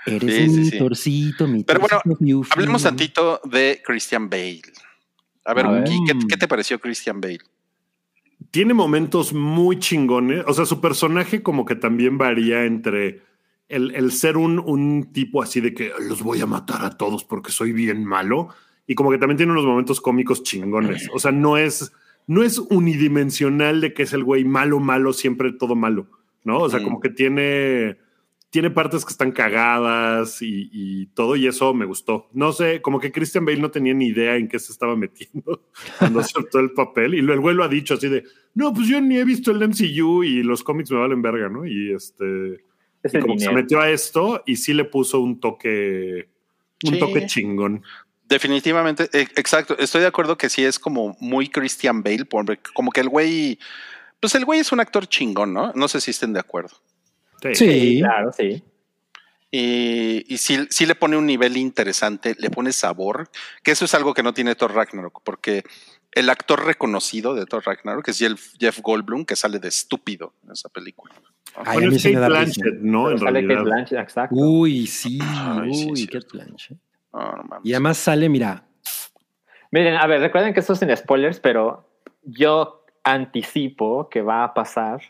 Eres 0.06 0.36
Sí, 0.36 0.50
sí, 0.50 0.60
mi 0.60 0.66
sí. 0.66 0.78
torcito, 0.80 1.48
mi 1.48 1.64
Pero 1.64 1.80
bueno, 1.80 2.00
torcito. 2.04 2.42
Hablemos 2.52 2.84
tantito 2.84 3.42
de 3.46 3.82
Christian 3.86 4.30
Bale. 4.30 4.62
A 5.46 5.54
ver, 5.54 5.66
A 5.66 5.72
ver. 5.72 5.82
Wookie, 5.82 6.00
¿qué, 6.08 6.14
qué 6.28 6.38
te 6.38 6.48
pareció 6.48 6.80
Christian 6.80 7.22
Bale? 7.22 7.40
Tiene 8.52 8.74
momentos 8.74 9.34
muy 9.34 9.80
chingones. 9.80 10.44
O 10.48 10.54
sea, 10.54 10.66
su 10.66 10.82
personaje 10.82 11.42
como 11.44 11.66
que 11.66 11.76
también 11.76 12.18
varía 12.18 12.66
entre 12.66 13.22
el, 13.70 13.92
el 13.96 14.12
ser 14.12 14.38
un, 14.38 14.60
un 14.60 15.14
tipo 15.14 15.42
así 15.42 15.62
de 15.62 15.74
que 15.74 15.92
los 16.08 16.22
voy 16.24 16.42
a 16.42 16.46
matar 16.46 16.84
a 16.84 16.98
todos 16.98 17.24
porque 17.24 17.52
soy 17.52 17.72
bien 17.72 18.04
malo. 18.04 18.50
Y 18.88 18.96
como 18.96 19.12
que 19.12 19.18
también 19.20 19.38
tiene 19.38 19.52
unos 19.54 19.66
momentos 19.66 20.02
cómicos 20.02 20.44
chingones. 20.44 21.08
O 21.14 21.20
sea, 21.20 21.32
no 21.32 21.58
es, 21.58 21.94
no 22.28 22.44
es 22.44 22.58
unidimensional 22.58 23.80
de 23.80 23.94
que 23.94 24.04
es 24.04 24.14
el 24.14 24.24
güey 24.24 24.44
malo, 24.44 24.80
malo, 24.80 25.14
siempre 25.14 25.54
todo 25.54 25.76
malo. 25.76 26.08
¿No? 26.44 26.58
O 26.60 26.70
sea, 26.70 26.80
Mm. 26.80 26.84
como 26.84 27.00
que 27.00 27.10
tiene, 27.10 27.98
tiene 28.52 28.70
partes 28.70 29.06
que 29.06 29.14
están 29.14 29.32
cagadas 29.32 30.42
y, 30.42 30.70
y, 30.74 31.06
todo, 31.08 31.38
y 31.38 31.48
eso 31.48 31.74
me 31.74 31.86
gustó. 31.86 32.28
No 32.34 32.52
sé, 32.52 32.82
como 32.82 33.00
que 33.00 33.12
Christian 33.12 33.46
Bale 33.46 33.62
no 33.62 33.72
tenía 33.72 33.94
ni 33.94 34.08
idea 34.08 34.36
en 34.36 34.50
qué 34.50 34.60
se 34.60 34.74
estaba 34.74 34.98
metiendo 34.98 35.64
cuando 36.00 36.20
aceptó 36.20 36.60
el 36.60 36.72
papel, 36.72 37.16
y 37.16 37.20
el 37.20 37.40
güey 37.40 37.56
lo 37.56 37.64
ha 37.64 37.70
dicho 37.70 37.94
así 37.94 38.10
de, 38.10 38.26
no, 38.54 38.74
pues 38.74 38.88
yo 38.88 39.00
ni 39.00 39.18
he 39.18 39.24
visto 39.24 39.52
el 39.52 39.68
MCU 39.68 40.24
y 40.24 40.44
los 40.44 40.64
cómics 40.64 40.92
me 40.92 41.00
valen 41.00 41.22
verga, 41.22 41.48
¿no? 41.48 41.66
Y 41.66 41.94
este, 41.94 42.66
y 43.06 43.20
como 43.20 43.40
se 43.40 43.52
metió 43.52 43.80
a 43.80 43.90
esto 43.90 44.44
y 44.46 44.58
sí 44.58 44.74
le 44.74 44.84
puso 44.84 45.22
un 45.22 45.40
toque, 45.40 46.28
un 46.84 47.00
toque 47.00 47.26
chingón. 47.28 47.84
Definitivamente, 48.28 49.10
e, 49.14 49.22
exacto. 49.38 49.78
Estoy 49.78 50.02
de 50.02 50.08
acuerdo 50.08 50.38
que 50.38 50.50
sí 50.50 50.64
es 50.66 50.78
como 50.78 51.16
muy 51.22 51.48
Christian 51.48 52.04
Bale, 52.04 52.28
como 52.74 52.92
que 52.92 53.00
el 53.00 53.08
güey, 53.08 53.60
pues 54.20 54.36
el 54.36 54.44
güey 54.44 54.60
es 54.60 54.74
un 54.74 54.82
actor 54.82 55.08
chingón, 55.08 55.54
¿no? 55.54 55.72
No 55.74 55.88
sé 55.88 56.02
si 56.02 56.12
estén 56.12 56.34
de 56.34 56.42
acuerdo. 56.42 56.76
Sí, 57.54 58.00
claro, 58.00 58.32
sí. 58.32 58.64
Y, 59.54 60.34
y 60.34 60.38
sí, 60.38 60.86
le 60.86 60.96
pone 60.96 61.18
un 61.18 61.26
nivel 61.26 61.58
interesante, 61.58 62.36
le 62.40 62.50
pone 62.50 62.72
sabor, 62.72 63.30
que 63.64 63.72
eso 63.72 63.84
es 63.84 63.94
algo 63.94 64.14
que 64.14 64.24
no 64.24 64.34
tiene 64.34 64.56
Thor 64.56 64.74
Ragnarok, 64.74 65.22
porque 65.24 65.64
el 66.14 66.30
actor 66.30 66.66
reconocido 66.66 67.36
de 67.36 67.46
Thor 67.46 67.64
Ragnarok 67.66 68.08
es 68.08 68.20
Jeff 68.60 68.80
Goldblum, 68.82 69.26
que 69.26 69.36
sale 69.36 69.60
de 69.60 69.68
estúpido 69.68 70.34
en 70.46 70.52
esa 70.52 70.70
película. 70.70 71.14
Ay, 71.56 71.80
bueno, 71.80 71.96
es 71.96 72.04
Kate 72.04 72.28
Blanchett, 72.28 72.80
¿no? 72.80 73.12
En 73.12 73.20
sale 73.20 73.46
Kate 73.46 73.62
Blanchett, 73.62 74.00
exacto. 74.00 74.36
Uy, 74.36 74.88
sí, 74.88 75.20
uy, 75.20 76.08
Kate 76.08 76.28
Blanchett. 76.32 76.78
y 77.64 77.74
además 77.74 77.98
sale, 77.98 78.30
mira. 78.30 78.64
Miren, 79.72 79.96
a 79.96 80.08
ver, 80.08 80.22
recuerden 80.22 80.54
que 80.54 80.62
esto 80.62 80.74
es 80.74 80.80
sin 80.80 80.96
spoilers, 80.96 81.42
pero 81.42 81.90
yo 82.24 82.86
anticipo 83.04 84.08
que 84.10 84.22
va 84.22 84.46
a 84.46 84.54
pasar. 84.54 85.02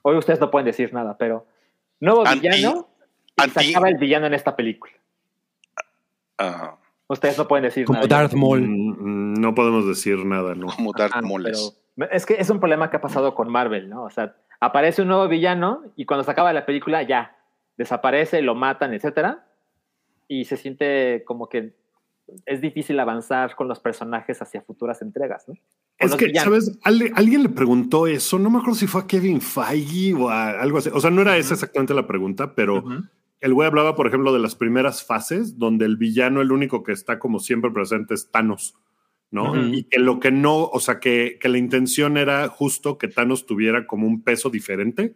Hoy 0.00 0.16
ustedes 0.16 0.40
no 0.40 0.50
pueden 0.50 0.66
decir 0.66 0.92
nada, 0.94 1.16
pero 1.18 1.46
Nuevo 2.02 2.24
villano. 2.24 2.88
se 3.54 3.70
acaba 3.70 3.88
el 3.88 3.96
villano 3.96 4.26
en 4.26 4.34
esta 4.34 4.56
película. 4.56 4.92
Ah. 6.36 6.76
Ustedes 7.06 7.38
no 7.38 7.46
pueden 7.46 7.62
decir 7.62 7.84
Como 7.84 8.00
nada. 8.00 8.08
Darth 8.08 8.32
Maul. 8.32 8.60
Mm, 8.60 9.34
no 9.34 9.54
podemos 9.54 9.86
decir 9.86 10.24
nada, 10.24 10.56
¿no? 10.56 10.66
Como 10.66 10.92
Darth 10.92 11.22
Maul. 11.22 11.52
Es 12.10 12.26
que 12.26 12.34
es 12.34 12.50
un 12.50 12.58
problema 12.58 12.90
que 12.90 12.96
ha 12.96 13.00
pasado 13.00 13.36
con 13.36 13.48
Marvel, 13.48 13.88
¿no? 13.88 14.02
O 14.02 14.10
sea, 14.10 14.34
aparece 14.58 15.02
un 15.02 15.08
nuevo 15.08 15.28
villano 15.28 15.84
y 15.94 16.04
cuando 16.04 16.24
se 16.24 16.32
acaba 16.32 16.52
la 16.52 16.66
película 16.66 17.04
ya 17.04 17.36
desaparece, 17.76 18.42
lo 18.42 18.56
matan, 18.56 18.94
etcétera. 18.94 19.46
Y 20.26 20.46
se 20.46 20.56
siente 20.56 21.22
como 21.24 21.48
que 21.48 21.72
es 22.46 22.60
difícil 22.60 22.98
avanzar 22.98 23.54
con 23.54 23.68
los 23.68 23.78
personajes 23.78 24.42
hacia 24.42 24.62
futuras 24.62 25.02
entregas, 25.02 25.48
¿no? 25.48 25.54
Es 26.02 26.14
que, 26.16 26.34
¿sabes? 26.34 26.78
alguien 26.82 27.42
le 27.42 27.48
preguntó 27.48 28.06
eso, 28.06 28.38
no 28.38 28.50
me 28.50 28.58
acuerdo 28.58 28.74
si 28.74 28.86
fue 28.86 29.02
a 29.02 29.06
Kevin 29.06 29.40
Feige 29.40 30.14
o 30.14 30.28
a 30.28 30.60
algo 30.60 30.78
así. 30.78 30.90
O 30.92 31.00
sea, 31.00 31.10
no 31.10 31.22
era 31.22 31.36
esa 31.36 31.54
exactamente 31.54 31.94
la 31.94 32.06
pregunta, 32.06 32.54
pero 32.54 32.84
el 33.40 33.54
güey 33.54 33.66
hablaba, 33.66 33.96
por 33.96 34.06
ejemplo, 34.06 34.32
de 34.32 34.38
las 34.38 34.54
primeras 34.54 35.04
fases, 35.04 35.58
donde 35.58 35.84
el 35.84 35.96
villano, 35.96 36.40
el 36.40 36.52
único 36.52 36.82
que 36.82 36.92
está 36.92 37.18
como 37.18 37.40
siempre 37.40 37.70
presente 37.70 38.14
es 38.14 38.30
Thanos, 38.30 38.74
¿no? 39.30 39.56
Y 39.72 39.84
que 39.84 39.98
lo 39.98 40.20
que 40.20 40.30
no, 40.30 40.64
o 40.64 40.80
sea, 40.80 41.00
que, 41.00 41.38
que 41.40 41.48
la 41.48 41.58
intención 41.58 42.16
era 42.16 42.48
justo 42.48 42.98
que 42.98 43.08
Thanos 43.08 43.46
tuviera 43.46 43.86
como 43.86 44.06
un 44.06 44.22
peso 44.22 44.50
diferente 44.50 45.14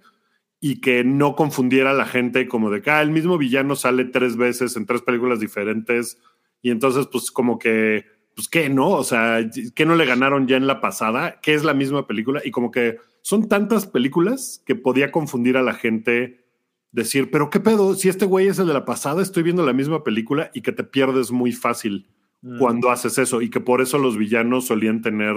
y 0.60 0.80
que 0.80 1.04
no 1.04 1.36
confundiera 1.36 1.90
a 1.90 1.94
la 1.94 2.06
gente 2.06 2.48
como 2.48 2.70
de 2.70 2.82
que 2.82 2.90
ah, 2.90 3.02
el 3.02 3.10
mismo 3.10 3.38
villano 3.38 3.76
sale 3.76 4.06
tres 4.06 4.36
veces 4.36 4.76
en 4.76 4.86
tres 4.86 5.02
películas 5.02 5.38
diferentes 5.38 6.18
y 6.62 6.70
entonces 6.70 7.06
pues 7.12 7.30
como 7.30 7.58
que 7.58 8.06
pues 8.36 8.48
qué, 8.48 8.68
¿no? 8.68 8.90
O 8.90 9.02
sea, 9.02 9.40
¿qué 9.74 9.86
no 9.86 9.96
le 9.96 10.04
ganaron 10.04 10.46
ya 10.46 10.58
en 10.58 10.66
la 10.66 10.82
pasada? 10.82 11.40
¿Qué 11.40 11.54
es 11.54 11.64
la 11.64 11.72
misma 11.72 12.06
película? 12.06 12.42
Y 12.44 12.50
como 12.50 12.70
que 12.70 12.98
son 13.22 13.48
tantas 13.48 13.86
películas 13.86 14.62
que 14.66 14.74
podía 14.74 15.10
confundir 15.10 15.56
a 15.56 15.62
la 15.62 15.72
gente 15.72 16.44
decir, 16.92 17.30
pero 17.30 17.48
qué 17.48 17.60
pedo, 17.60 17.94
si 17.94 18.10
este 18.10 18.26
güey 18.26 18.48
es 18.48 18.58
el 18.58 18.66
de 18.66 18.74
la 18.74 18.84
pasada, 18.84 19.22
estoy 19.22 19.42
viendo 19.42 19.64
la 19.64 19.72
misma 19.72 20.04
película 20.04 20.50
y 20.52 20.60
que 20.60 20.72
te 20.72 20.84
pierdes 20.84 21.30
muy 21.30 21.52
fácil 21.52 22.10
mm. 22.42 22.58
cuando 22.58 22.90
haces 22.90 23.16
eso 23.16 23.40
y 23.40 23.48
que 23.48 23.60
por 23.60 23.80
eso 23.80 23.96
los 23.96 24.18
villanos 24.18 24.66
solían 24.66 25.00
tener 25.00 25.34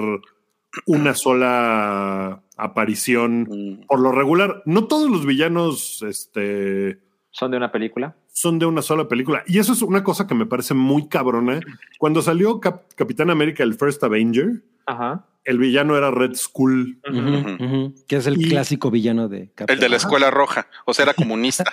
una 0.86 1.16
sola 1.16 2.44
aparición 2.58 3.48
mm. 3.50 3.88
por 3.88 4.02
lo 4.02 4.12
regular. 4.12 4.62
No 4.66 4.88
todos 4.88 5.10
los 5.10 5.26
villanos, 5.26 6.04
este... 6.04 7.00
Son 7.32 7.50
de 7.50 7.56
una 7.56 7.72
película 7.72 8.18
son 8.40 8.58
de 8.58 8.66
una 8.66 8.82
sola 8.82 9.10
película. 9.10 9.44
Y 9.48 9.60
eso 9.60 9.74
es 9.74 9.82
una 9.82 10.02
cosa 10.02 10.26
que 10.26 10.34
me 10.34 10.46
parece 10.46 10.74
muy 10.74 11.10
cabrona. 11.10 11.60
Cuando 11.98 12.22
salió 12.22 12.62
Capitán 12.62 13.30
América, 13.30 13.64
el 13.64 13.74
First 13.74 14.02
Avenger, 14.02 14.64
el 15.44 15.58
villano 15.58 15.98
era 15.98 16.10
Red 16.10 16.36
Skull. 16.36 17.02
Que 18.08 18.16
es 18.16 18.28
el 18.28 18.38
clásico 18.38 18.92
villano 18.92 19.28
de 19.28 19.52
Capitán. 19.54 19.76
El 19.76 19.82
de 19.82 19.90
la 19.90 19.98
escuela 19.98 20.32
roja, 20.32 20.68
o 20.86 20.94
sea, 20.94 21.04
era 21.04 21.14
comunista. 21.14 21.66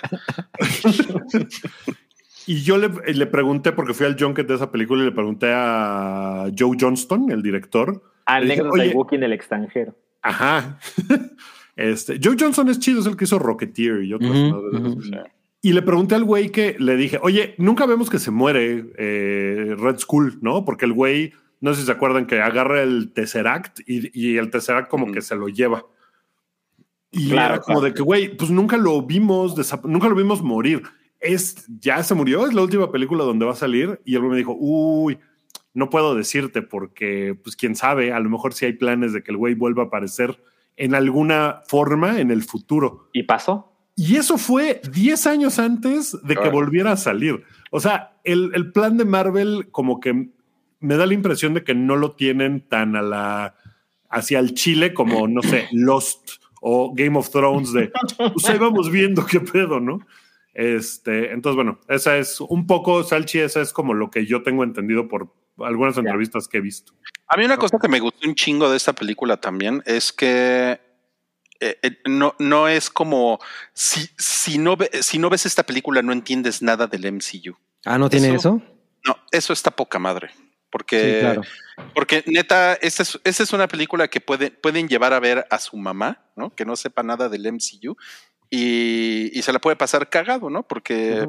y 2.45 2.61
yo 2.63 2.77
le, 2.77 2.89
le, 3.13 3.27
pregunté, 3.27 3.71
porque 3.71 3.93
fui 3.93 4.05
al 4.05 4.19
junket 4.19 4.45
de 4.45 4.55
esa 4.55 4.69
película 4.69 5.03
y 5.03 5.05
le 5.05 5.13
pregunté 5.13 5.53
a 5.53 6.47
Joe 6.57 6.75
Johnston, 6.77 7.31
el 7.31 7.43
director. 7.43 8.03
Al 8.25 8.45
negro 8.45 8.73
de 8.73 8.89
Wookiee 8.89 9.17
en 9.17 9.23
el 9.23 9.31
extranjero. 9.31 9.95
Ajá. 10.21 10.79
Este, 11.77 12.19
Joe 12.21 12.35
Johnson 12.39 12.67
es 12.69 12.79
chido, 12.79 13.01
es 13.01 13.05
el 13.05 13.15
que 13.15 13.25
hizo 13.25 13.37
Rocketeer 13.37 14.03
y 14.03 14.11
otros. 14.11 14.51
Y 15.67 15.73
le 15.73 15.81
pregunté 15.81 16.15
al 16.15 16.23
güey 16.23 16.49
que 16.49 16.77
le 16.79 16.95
dije, 16.95 17.19
oye, 17.21 17.53
nunca 17.57 17.85
vemos 17.85 18.09
que 18.09 18.19
se 18.19 18.31
muere 18.31 18.85
eh, 18.97 19.75
Red 19.77 19.97
Skull, 19.97 20.39
¿no? 20.41 20.63
Porque 20.63 20.85
el 20.85 20.93
güey, 20.93 21.33
no 21.59 21.73
sé 21.73 21.81
si 21.81 21.87
se 21.87 21.91
acuerdan 21.91 22.25
que 22.25 22.39
agarra 22.39 22.81
el 22.81 23.11
Tesseract 23.11 23.81
y, 23.85 24.09
y 24.17 24.37
el 24.37 24.49
Tesseract 24.49 24.87
como 24.87 25.11
que 25.11 25.19
se 25.19 25.35
lo 25.35 25.49
lleva. 25.49 25.85
Y 27.11 27.33
era 27.33 27.59
como 27.59 27.81
de 27.81 27.93
que, 27.93 28.01
güey, 28.01 28.37
pues 28.37 28.49
nunca 28.49 28.77
lo 28.77 29.01
vimos, 29.01 29.57
nunca 29.83 30.07
lo 30.07 30.15
vimos 30.15 30.41
morir. 30.41 30.83
Es, 31.19 31.65
ya 31.81 32.01
se 32.01 32.15
murió, 32.15 32.47
es 32.47 32.53
la 32.53 32.61
última 32.61 32.89
película 32.89 33.25
donde 33.25 33.45
va 33.45 33.51
a 33.51 33.55
salir. 33.55 33.99
Y 34.05 34.15
el 34.15 34.21
güey 34.21 34.31
me 34.31 34.37
dijo, 34.37 34.55
uy, 34.57 35.19
no 35.73 35.89
puedo 35.89 36.15
decirte 36.15 36.61
porque, 36.61 37.37
pues 37.43 37.57
quién 37.57 37.75
sabe, 37.75 38.13
a 38.13 38.21
lo 38.21 38.29
mejor 38.29 38.53
sí 38.53 38.67
hay 38.67 38.73
planes 38.73 39.11
de 39.11 39.21
que 39.21 39.31
el 39.31 39.37
güey 39.37 39.53
vuelva 39.53 39.83
a 39.83 39.87
aparecer 39.87 40.41
en 40.77 40.95
alguna 40.95 41.59
forma 41.67 42.21
en 42.21 42.31
el 42.31 42.43
futuro. 42.43 43.09
¿Y 43.11 43.23
pasó? 43.23 43.76
Y 43.99 44.17
eso 44.17 44.37
fue 44.37 44.79
10 44.91 45.25
años 45.25 45.57
antes 45.57 46.15
de 46.21 46.35
que 46.35 46.49
volviera 46.49 46.91
a 46.91 46.97
salir. 46.97 47.43
O 47.71 47.79
sea, 47.79 48.15
el, 48.23 48.71
plan 48.71 48.95
de 48.95 49.05
Marvel 49.05 49.69
como 49.71 49.99
que 49.99 50.29
me 50.79 50.97
da 50.97 51.07
la 51.07 51.15
impresión 51.15 51.55
de 51.55 51.63
que 51.63 51.73
no 51.73 51.95
lo 51.95 52.11
tienen 52.11 52.61
tan 52.61 52.95
a 52.95 53.01
la 53.01 53.55
hacia 54.09 54.37
el 54.37 54.53
Chile 54.53 54.93
como, 54.93 55.27
no 55.27 55.41
sé, 55.41 55.67
Lost 55.71 56.33
o 56.61 56.93
Game 56.93 57.17
of 57.17 57.31
Thrones 57.31 57.73
de, 57.73 57.91
pues 58.33 58.47
ahí 58.47 58.59
vamos 58.59 58.91
viendo 58.91 59.25
qué 59.25 59.39
pedo, 59.39 59.79
¿no? 59.79 59.99
Este, 60.53 61.31
entonces, 61.31 61.55
bueno, 61.55 61.79
esa 61.87 62.17
es 62.17 62.39
un 62.39 62.67
poco, 62.67 63.03
Salchi, 63.03 63.39
esa 63.39 63.61
es 63.61 63.73
como 63.73 63.95
lo 63.95 64.11
que 64.11 64.27
yo 64.27 64.43
tengo 64.43 64.63
entendido 64.63 65.07
por 65.07 65.33
algunas 65.57 65.97
entrevistas 65.97 66.47
que 66.47 66.59
he 66.59 66.61
visto. 66.61 66.93
A 67.27 67.35
mí 67.35 67.45
una 67.45 67.57
cosa 67.57 67.79
que 67.79 67.87
me 67.87 67.99
gustó 67.99 68.27
un 68.27 68.35
chingo 68.35 68.69
de 68.69 68.77
esta 68.77 68.93
película 68.93 69.37
también 69.37 69.81
es 69.85 70.13
que 70.13 70.79
eh, 71.59 71.77
eh, 71.81 71.97
no, 72.05 72.35
no 72.39 72.67
es 72.67 72.89
como 72.89 73.39
si, 73.73 74.09
si, 74.17 74.57
no 74.57 74.77
si 75.01 75.17
no 75.17 75.29
ves 75.29 75.45
esta 75.45 75.63
película 75.63 76.01
no 76.01 76.13
entiendes 76.13 76.61
nada 76.61 76.87
del 76.87 77.11
MCU. 77.11 77.57
Ah, 77.85 77.97
¿no 77.97 78.09
tiene 78.09 78.35
eso? 78.35 78.61
No, 79.05 79.17
eso 79.31 79.53
está 79.53 79.71
poca 79.71 79.99
madre. 79.99 80.31
Porque, 80.69 81.39
porque 81.95 82.23
neta, 82.27 82.73
esta 82.73 83.03
es, 83.03 83.19
esta 83.23 83.43
es 83.43 83.53
una 83.53 83.67
película 83.67 84.09
que 84.09 84.19
puede, 84.19 84.51
pueden 84.51 84.89
llevar 84.89 85.13
a 85.13 85.19
ver 85.19 85.47
a 85.49 85.59
su 85.59 85.77
mamá, 85.77 86.25
¿no? 86.35 86.53
Que 86.53 86.65
no 86.65 86.75
sepa 86.75 87.03
nada 87.03 87.29
del 87.29 87.51
MCU 87.51 87.95
y, 88.49 89.31
y 89.33 89.41
se 89.41 89.53
la 89.53 89.59
puede 89.59 89.77
pasar 89.77 90.09
cagado, 90.09 90.49
¿no? 90.49 90.67
Porque 90.67 91.25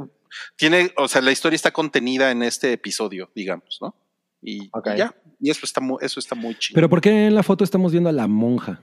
tiene, 0.57 0.93
o 0.97 1.09
sea, 1.09 1.23
la 1.23 1.31
historia 1.31 1.57
está 1.57 1.71
contenida 1.71 2.31
en 2.31 2.43
este 2.43 2.73
episodio, 2.73 3.31
digamos, 3.35 3.79
¿no? 3.81 3.95
Y, 4.43 4.71
ya, 4.97 5.15
y 5.41 5.51
eso 5.51 5.61
está 5.65 5.81
muy, 5.81 5.99
eso 6.01 6.21
está 6.21 6.35
muy 6.35 6.55
chido. 6.57 6.77
Pero 6.77 6.89
¿por 6.89 7.01
qué 7.01 7.27
en 7.27 7.35
la 7.35 7.43
foto 7.43 7.65
estamos 7.65 7.93
viendo 7.93 8.09
a 8.09 8.13
la 8.13 8.27
monja? 8.27 8.81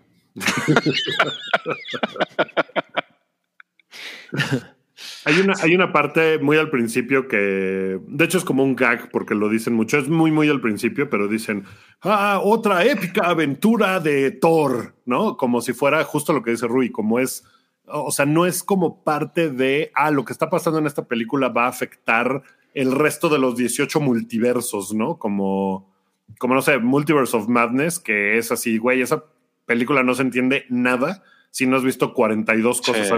Hay, 5.26 5.40
una, 5.40 5.54
hay 5.62 5.76
una 5.76 5.92
parte 5.92 6.40
muy 6.40 6.58
al 6.58 6.70
principio 6.70 7.28
que, 7.28 8.00
de 8.08 8.26
hecho 8.26 8.38
es 8.38 8.46
como 8.46 8.64
un 8.64 8.76
gag 8.76 9.10
porque 9.12 9.36
lo 9.36 9.50
dicen 9.50 9.74
mucho, 9.74 9.98
es 9.98 10.08
muy, 10.10 10.32
muy 10.32 10.50
al 10.50 10.62
principio, 10.62 11.10
pero 11.10 11.28
dicen, 11.28 11.66
ah, 12.02 12.40
otra 12.44 12.86
épica 12.86 13.28
aventura 13.28 14.00
de 14.00 14.32
Thor, 14.32 14.96
¿no? 15.06 15.38
Como 15.38 15.62
si 15.62 15.74
fuera 15.74 16.04
justo 16.04 16.34
lo 16.34 16.44
que 16.44 16.52
dice 16.52 16.68
Rui, 16.68 16.92
como 16.92 17.20
es, 17.20 17.44
o 17.88 18.12
sea, 18.12 18.26
no 18.26 18.46
es 18.46 18.64
como 18.64 19.04
parte 19.04 19.50
de, 19.50 19.92
ah, 19.96 20.12
lo 20.12 20.26
que 20.26 20.34
está 20.34 20.50
pasando 20.50 20.80
en 20.80 20.88
esta 20.88 21.08
película 21.08 21.50
va 21.50 21.66
a 21.66 21.70
afectar 21.70 22.44
el 22.74 22.92
resto 22.92 23.30
de 23.30 23.40
los 23.40 23.56
18 23.56 24.02
multiversos, 24.02 24.94
¿no? 24.94 25.18
Como, 25.18 25.94
como 26.40 26.56
no 26.56 26.62
sé, 26.62 26.78
Multiverse 26.78 27.38
of 27.38 27.48
Madness, 27.48 28.00
que 28.00 28.38
es 28.38 28.52
así, 28.52 28.78
güey, 28.78 29.02
esa 29.02 29.24
película 29.66 30.04
no 30.04 30.14
se 30.16 30.22
entiende 30.24 30.66
nada 30.70 31.24
si 31.52 31.66
no 31.68 31.78
has 31.78 31.84
visto 31.84 32.14
42 32.14 32.82
cosas 32.82 33.12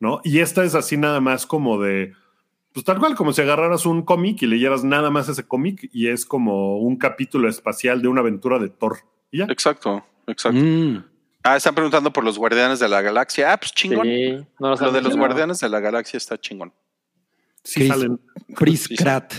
¿no? 0.00 0.20
Y 0.24 0.38
esta 0.40 0.64
es 0.64 0.74
así 0.74 0.96
nada 0.96 1.20
más 1.20 1.44
como 1.46 1.80
de, 1.80 2.12
pues 2.72 2.84
tal 2.84 2.98
cual, 2.98 3.14
como 3.16 3.32
si 3.32 3.42
agarraras 3.42 3.84
un 3.86 4.02
cómic 4.02 4.42
y 4.42 4.46
leyeras 4.46 4.84
nada 4.84 5.10
más 5.10 5.28
ese 5.28 5.46
cómic 5.46 5.88
y 5.92 6.08
es 6.08 6.24
como 6.24 6.78
un 6.78 6.96
capítulo 6.96 7.48
espacial 7.48 8.00
de 8.02 8.08
una 8.08 8.20
aventura 8.20 8.58
de 8.58 8.68
Thor. 8.68 8.98
ya? 9.32 9.44
Exacto, 9.48 10.04
exacto. 10.26 10.58
Mm. 10.60 11.04
Ah, 11.42 11.56
están 11.56 11.74
preguntando 11.74 12.12
por 12.12 12.24
los 12.24 12.36
Guardianes 12.38 12.78
de 12.80 12.88
la 12.88 13.00
Galaxia. 13.00 13.52
Ah, 13.52 13.56
pues 13.58 13.72
chingón. 13.72 14.06
Sí, 14.06 14.32
no 14.60 14.70
los 14.70 14.80
Lo 14.80 14.92
de 14.92 15.00
los. 15.02 15.16
Guardianes 15.16 15.60
de 15.60 15.68
la 15.68 15.80
Galaxia 15.80 16.16
está 16.16 16.38
chingón. 16.38 16.72
Sí 17.64 17.80
Chris- 17.80 17.88
salen. 17.88 18.20
Chris 18.54 18.82
Sí, 18.82 18.96
sí. 18.96 19.02
Pratt. 19.02 19.32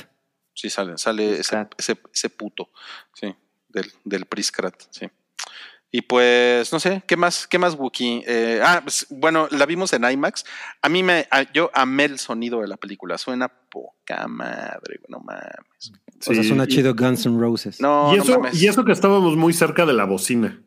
Sí, 0.53 0.69
sale, 0.69 0.97
sale 0.97 1.39
ese, 1.39 1.51
Pratt. 1.51 1.73
ese, 1.77 1.97
ese 2.13 2.29
puto, 2.29 2.69
sí, 3.13 3.33
del, 3.69 3.91
del 4.03 4.25
Priskrat, 4.25 4.75
sí. 4.89 5.07
Y 5.91 6.01
pues, 6.03 6.71
no 6.71 6.79
sé, 6.79 7.01
¿qué 7.07 7.17
más, 7.17 7.47
qué 7.47 7.57
más, 7.57 7.73
Wookie? 7.75 8.23
Eh, 8.27 8.61
ah, 8.63 8.81
pues, 8.83 9.07
bueno, 9.09 9.47
la 9.49 9.65
vimos 9.65 9.91
en 9.93 10.03
IMAX. 10.03 10.45
A 10.83 10.89
mí 10.89 11.01
me, 11.01 11.27
a- 11.31 11.51
yo 11.51 11.71
amé 11.73 12.05
el 12.05 12.19
sonido 12.19 12.61
de 12.61 12.67
la 12.67 12.77
película. 12.77 13.17
Suena 13.17 13.47
poca 13.47 14.27
madre, 14.27 14.99
güey, 14.99 15.05
no 15.09 15.19
mames. 15.19 15.91
o 16.27 16.33
sea, 16.33 16.43
suena 16.43 16.65
Y- 16.65 16.67
chido 16.67 16.93
Guns 16.93 17.25
N' 17.25 17.39
Roses. 17.39 17.81
No, 17.81 18.13
y, 18.13 18.17
no 18.17 18.23
eso, 18.23 18.39
mames. 18.39 18.61
y 18.61 18.67
eso 18.67 18.85
que 18.85 18.91
estábamos 18.91 19.35
muy 19.35 19.51
cerca 19.53 19.85
de 19.87 19.93
la 19.93 20.05
bocina. 20.05 20.61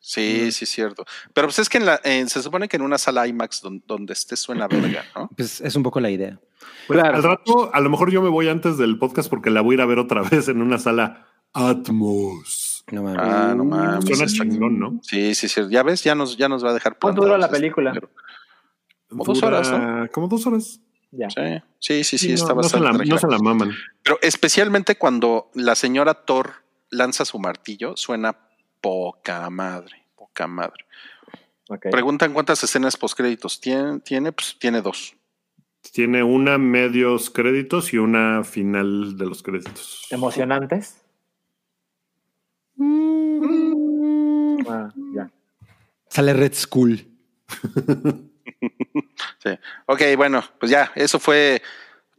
Sí, 0.00 0.50
sí, 0.50 0.64
es 0.64 0.70
cierto. 0.70 1.04
Pero 1.32 1.46
pues 1.46 1.60
es 1.60 1.68
que 1.68 1.78
en 1.78 1.86
la, 1.86 2.00
en- 2.02 2.28
se 2.28 2.42
supone 2.42 2.66
que 2.66 2.74
en 2.76 2.82
una 2.82 2.98
sala 2.98 3.28
IMAX 3.28 3.60
donde, 3.62 3.84
donde 3.86 4.12
esté 4.12 4.34
suena 4.36 4.66
verga, 4.66 5.04
¿no? 5.14 5.28
Pues 5.36 5.60
es 5.60 5.76
un 5.76 5.84
poco 5.84 6.00
la 6.00 6.10
idea. 6.10 6.40
Pues, 6.88 6.98
Claro. 7.00 7.16
Al 7.16 7.22
rato, 7.22 7.70
a 7.72 7.78
lo 7.80 7.88
mejor 7.90 8.10
yo 8.10 8.20
me 8.20 8.28
voy 8.28 8.48
antes 8.48 8.76
del 8.76 8.98
podcast 8.98 9.30
porque 9.30 9.50
la 9.50 9.60
voy 9.60 9.74
a 9.74 9.76
ir 9.76 9.80
a 9.82 9.86
ver 9.86 10.00
otra 10.00 10.22
vez 10.28 10.48
en 10.48 10.60
una 10.60 10.80
sala 10.80 11.28
Atmos. 11.52 12.71
No 12.92 13.02
mames. 13.02 13.18
Ah, 13.18 13.54
no 13.56 13.64
mames. 13.64 14.04
Suena 14.04 14.26
chingón, 14.26 14.78
¿no? 14.78 15.00
Sí, 15.02 15.34
sí, 15.34 15.48
sí. 15.48 15.62
Ya 15.70 15.82
ves, 15.82 16.04
ya 16.04 16.14
nos, 16.14 16.36
ya 16.36 16.48
nos 16.48 16.62
va 16.62 16.70
a 16.70 16.74
dejar 16.74 16.98
¿Cuánto 16.98 17.22
dura 17.22 17.38
la 17.38 17.46
este 17.46 17.58
película? 17.58 17.98
Como 19.08 19.24
dos 19.24 19.42
horas, 19.42 19.72
¿no? 19.72 20.08
Como 20.12 20.28
dos 20.28 20.46
horas. 20.46 20.78
Ya. 21.10 21.28
Sí, 21.30 21.42
sí, 21.78 22.04
sí, 22.04 22.18
sí, 22.18 22.28
no, 22.28 22.34
está 22.34 22.54
no 22.54 22.62
se 22.62 22.78
bastante 22.78 23.06
la, 23.06 23.14
no 23.14 23.18
se 23.18 23.26
la 23.28 23.38
maman. 23.38 23.72
Pero 24.02 24.18
especialmente 24.20 24.96
cuando 24.96 25.50
la 25.54 25.74
señora 25.74 26.12
Thor 26.12 26.52
lanza 26.90 27.24
su 27.24 27.38
martillo, 27.38 27.96
suena 27.96 28.36
poca 28.82 29.48
madre, 29.48 30.04
poca 30.14 30.46
madre. 30.46 30.84
Ok. 31.70 31.86
Preguntan 31.90 32.34
cuántas 32.34 32.62
escenas 32.62 32.98
postcréditos 32.98 33.58
tiene, 33.58 34.00
tiene, 34.00 34.32
pues 34.32 34.56
tiene 34.58 34.82
dos. 34.82 35.16
Tiene 35.92 36.22
una 36.22 36.58
medios 36.58 37.30
créditos 37.30 37.92
y 37.94 37.98
una 37.98 38.44
final 38.44 39.16
de 39.16 39.26
los 39.26 39.42
créditos. 39.42 40.06
¿Emocionantes? 40.10 41.01
Ah, 44.68 44.90
ya. 45.14 45.30
Sale 46.08 46.32
Red 46.34 46.54
Skull. 46.54 47.06
Sí. 49.42 49.50
Ok, 49.86 50.00
bueno, 50.16 50.42
pues 50.60 50.70
ya, 50.70 50.92
eso 50.94 51.18
fue 51.18 51.60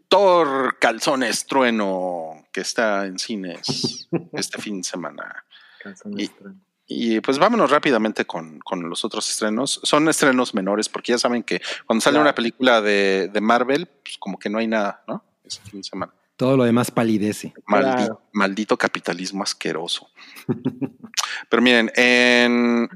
Thor 0.09 0.77
Calzones 0.77 1.45
Trueno, 1.47 2.45
que 2.51 2.59
está 2.61 3.05
en 3.05 3.17
cines 3.17 4.09
este 4.33 4.61
fin 4.61 4.79
de 4.79 4.83
semana. 4.83 5.45
Canción 5.81 6.19
Y- 6.19 6.25
extraña. 6.25 6.59
Y 6.85 7.21
pues 7.21 7.39
vámonos 7.39 7.71
rápidamente 7.71 8.25
con, 8.25 8.59
con 8.59 8.89
los 8.89 9.05
otros 9.05 9.29
estrenos. 9.29 9.79
Son 9.83 10.07
estrenos 10.09 10.53
menores, 10.53 10.89
porque 10.89 11.13
ya 11.13 11.17
saben 11.17 11.43
que 11.43 11.61
cuando 11.85 12.01
sale 12.01 12.15
Claro. 12.15 12.23
una 12.23 12.35
película 12.35 12.81
de, 12.81 13.29
de 13.31 13.41
Marvel, 13.41 13.87
pues 14.03 14.17
como 14.17 14.37
que 14.37 14.49
no 14.49 14.57
hay 14.59 14.67
nada, 14.67 15.01
¿no? 15.07 15.23
Este 15.45 15.61
fin 15.69 15.79
de 15.79 15.85
semana. 15.85 16.13
Todo 16.35 16.57
lo 16.57 16.63
demás 16.63 16.89
palidece. 16.91 17.53
Maldi- 17.67 17.95
Claro. 17.95 18.21
Maldito 18.33 18.77
capitalismo 18.77 19.43
asqueroso. 19.43 20.09
Pero 21.49 21.61
miren, 21.61 21.91
en, 21.95 22.89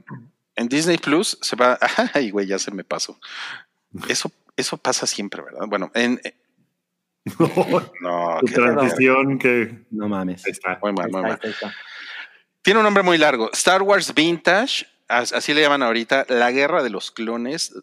en 0.56 0.68
Disney 0.70 0.98
Plus 0.98 1.38
se 1.42 1.56
va. 1.56 1.78
Ay, 2.14 2.32
güey, 2.32 2.48
ya 2.48 2.58
se 2.60 2.72
me 2.72 2.84
pasó. 2.84 3.20
Eso, 4.10 4.32
eso 4.56 4.78
pasa 4.78 5.06
siempre, 5.06 5.42
¿verdad? 5.42 5.68
Bueno, 5.68 5.92
en. 5.94 6.20
No, 8.02 8.38
Tu 8.40 8.46
qué 8.48 8.54
transición 8.54 9.38
que 9.38 9.86
No 9.92 10.08
mames. 10.08 10.46
ahí 10.46 10.52
está. 10.52 10.80
Muy 10.82 10.94
mal, 10.94 11.06
Ahí 11.08 11.12
muy 11.12 11.22
mal. 11.22 11.40
ahí 11.44 11.50
está. 11.50 11.74
Tiene 12.62 12.80
un 12.80 12.84
nombre 12.86 13.04
muy 13.04 13.18
largo. 13.18 13.52
Star 13.54 13.82
Wars 13.82 14.14
Vintage, 14.14 14.88
as- 15.08 15.34
así 15.34 15.54
le 15.54 15.62
llaman 15.62 15.84
ahorita, 15.84 16.26
la 16.30 16.52
guerra 16.52 16.84
de 16.84 16.90
los 16.90 17.12
clones. 17.12 17.74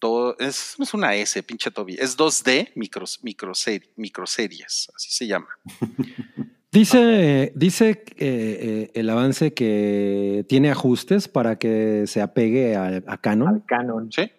Do- 0.00 0.36
es, 0.38 0.76
una 0.94 1.14
S, 1.14 1.42
pinche 1.42 1.70
Toby. 1.70 1.96
Es 1.98 2.16
2D 2.16 2.70
micros, 2.74 3.20
microser- 3.22 3.88
microseries, 3.96 4.90
así 4.94 5.10
se 5.10 5.26
llama. 5.26 5.48
Dice, 6.72 7.50
dice 7.56 7.90
eh, 7.90 8.06
eh, 8.18 8.90
el 8.94 9.10
avance 9.10 9.52
que 9.54 10.46
tiene 10.48 10.70
ajustes 10.70 11.26
para 11.26 11.58
que 11.58 12.04
se 12.06 12.22
apegue 12.22 12.76
a, 12.76 13.02
a 13.08 13.18
Canon. 13.18 13.48
Al 13.48 13.64
canon. 13.66 14.12
¿Sí? 14.12 14.30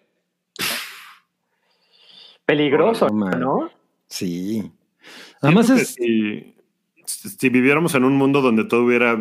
Peligroso, 2.46 3.08
No. 3.10 3.70
Sí. 4.08 4.62
Además 5.42 5.66
Siento 5.66 5.76
que 5.76 5.82
es, 5.82 6.54
si, 7.04 7.28
si 7.38 7.48
viviéramos 7.50 7.94
en 7.94 8.04
un 8.04 8.16
mundo 8.16 8.40
donde 8.40 8.64
todo 8.64 8.84
hubiera 8.84 9.18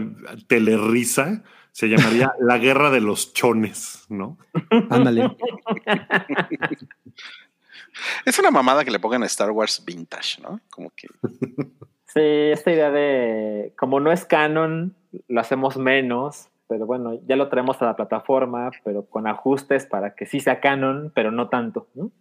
telerisa, 0.47 1.43
se 1.71 1.87
llamaría 1.87 2.33
la 2.39 2.57
guerra 2.57 2.89
de 2.89 3.01
los 3.01 3.33
chones, 3.33 4.05
¿no? 4.09 4.37
ándale. 4.89 5.35
Es 8.25 8.39
una 8.39 8.51
mamada 8.51 8.85
que 8.85 8.91
le 8.91 8.99
pongan 8.99 9.23
a 9.23 9.25
Star 9.25 9.51
Wars 9.51 9.83
Vintage, 9.85 10.41
¿no? 10.41 10.61
Como 10.69 10.91
que. 10.91 11.09
Sí, 12.05 12.21
esta 12.51 12.71
idea 12.71 12.89
de 12.89 13.73
como 13.77 13.99
no 13.99 14.11
es 14.11 14.25
canon, 14.25 14.95
lo 15.27 15.41
hacemos 15.41 15.77
menos, 15.77 16.47
pero 16.67 16.85
bueno, 16.85 17.19
ya 17.27 17.35
lo 17.35 17.49
traemos 17.49 17.81
a 17.81 17.85
la 17.85 17.95
plataforma, 17.95 18.71
pero 18.83 19.05
con 19.05 19.27
ajustes 19.27 19.85
para 19.85 20.15
que 20.15 20.25
sí 20.25 20.39
sea 20.39 20.61
canon, 20.61 21.11
pero 21.13 21.31
no 21.31 21.49
tanto. 21.49 21.87
¿no? 21.93 22.11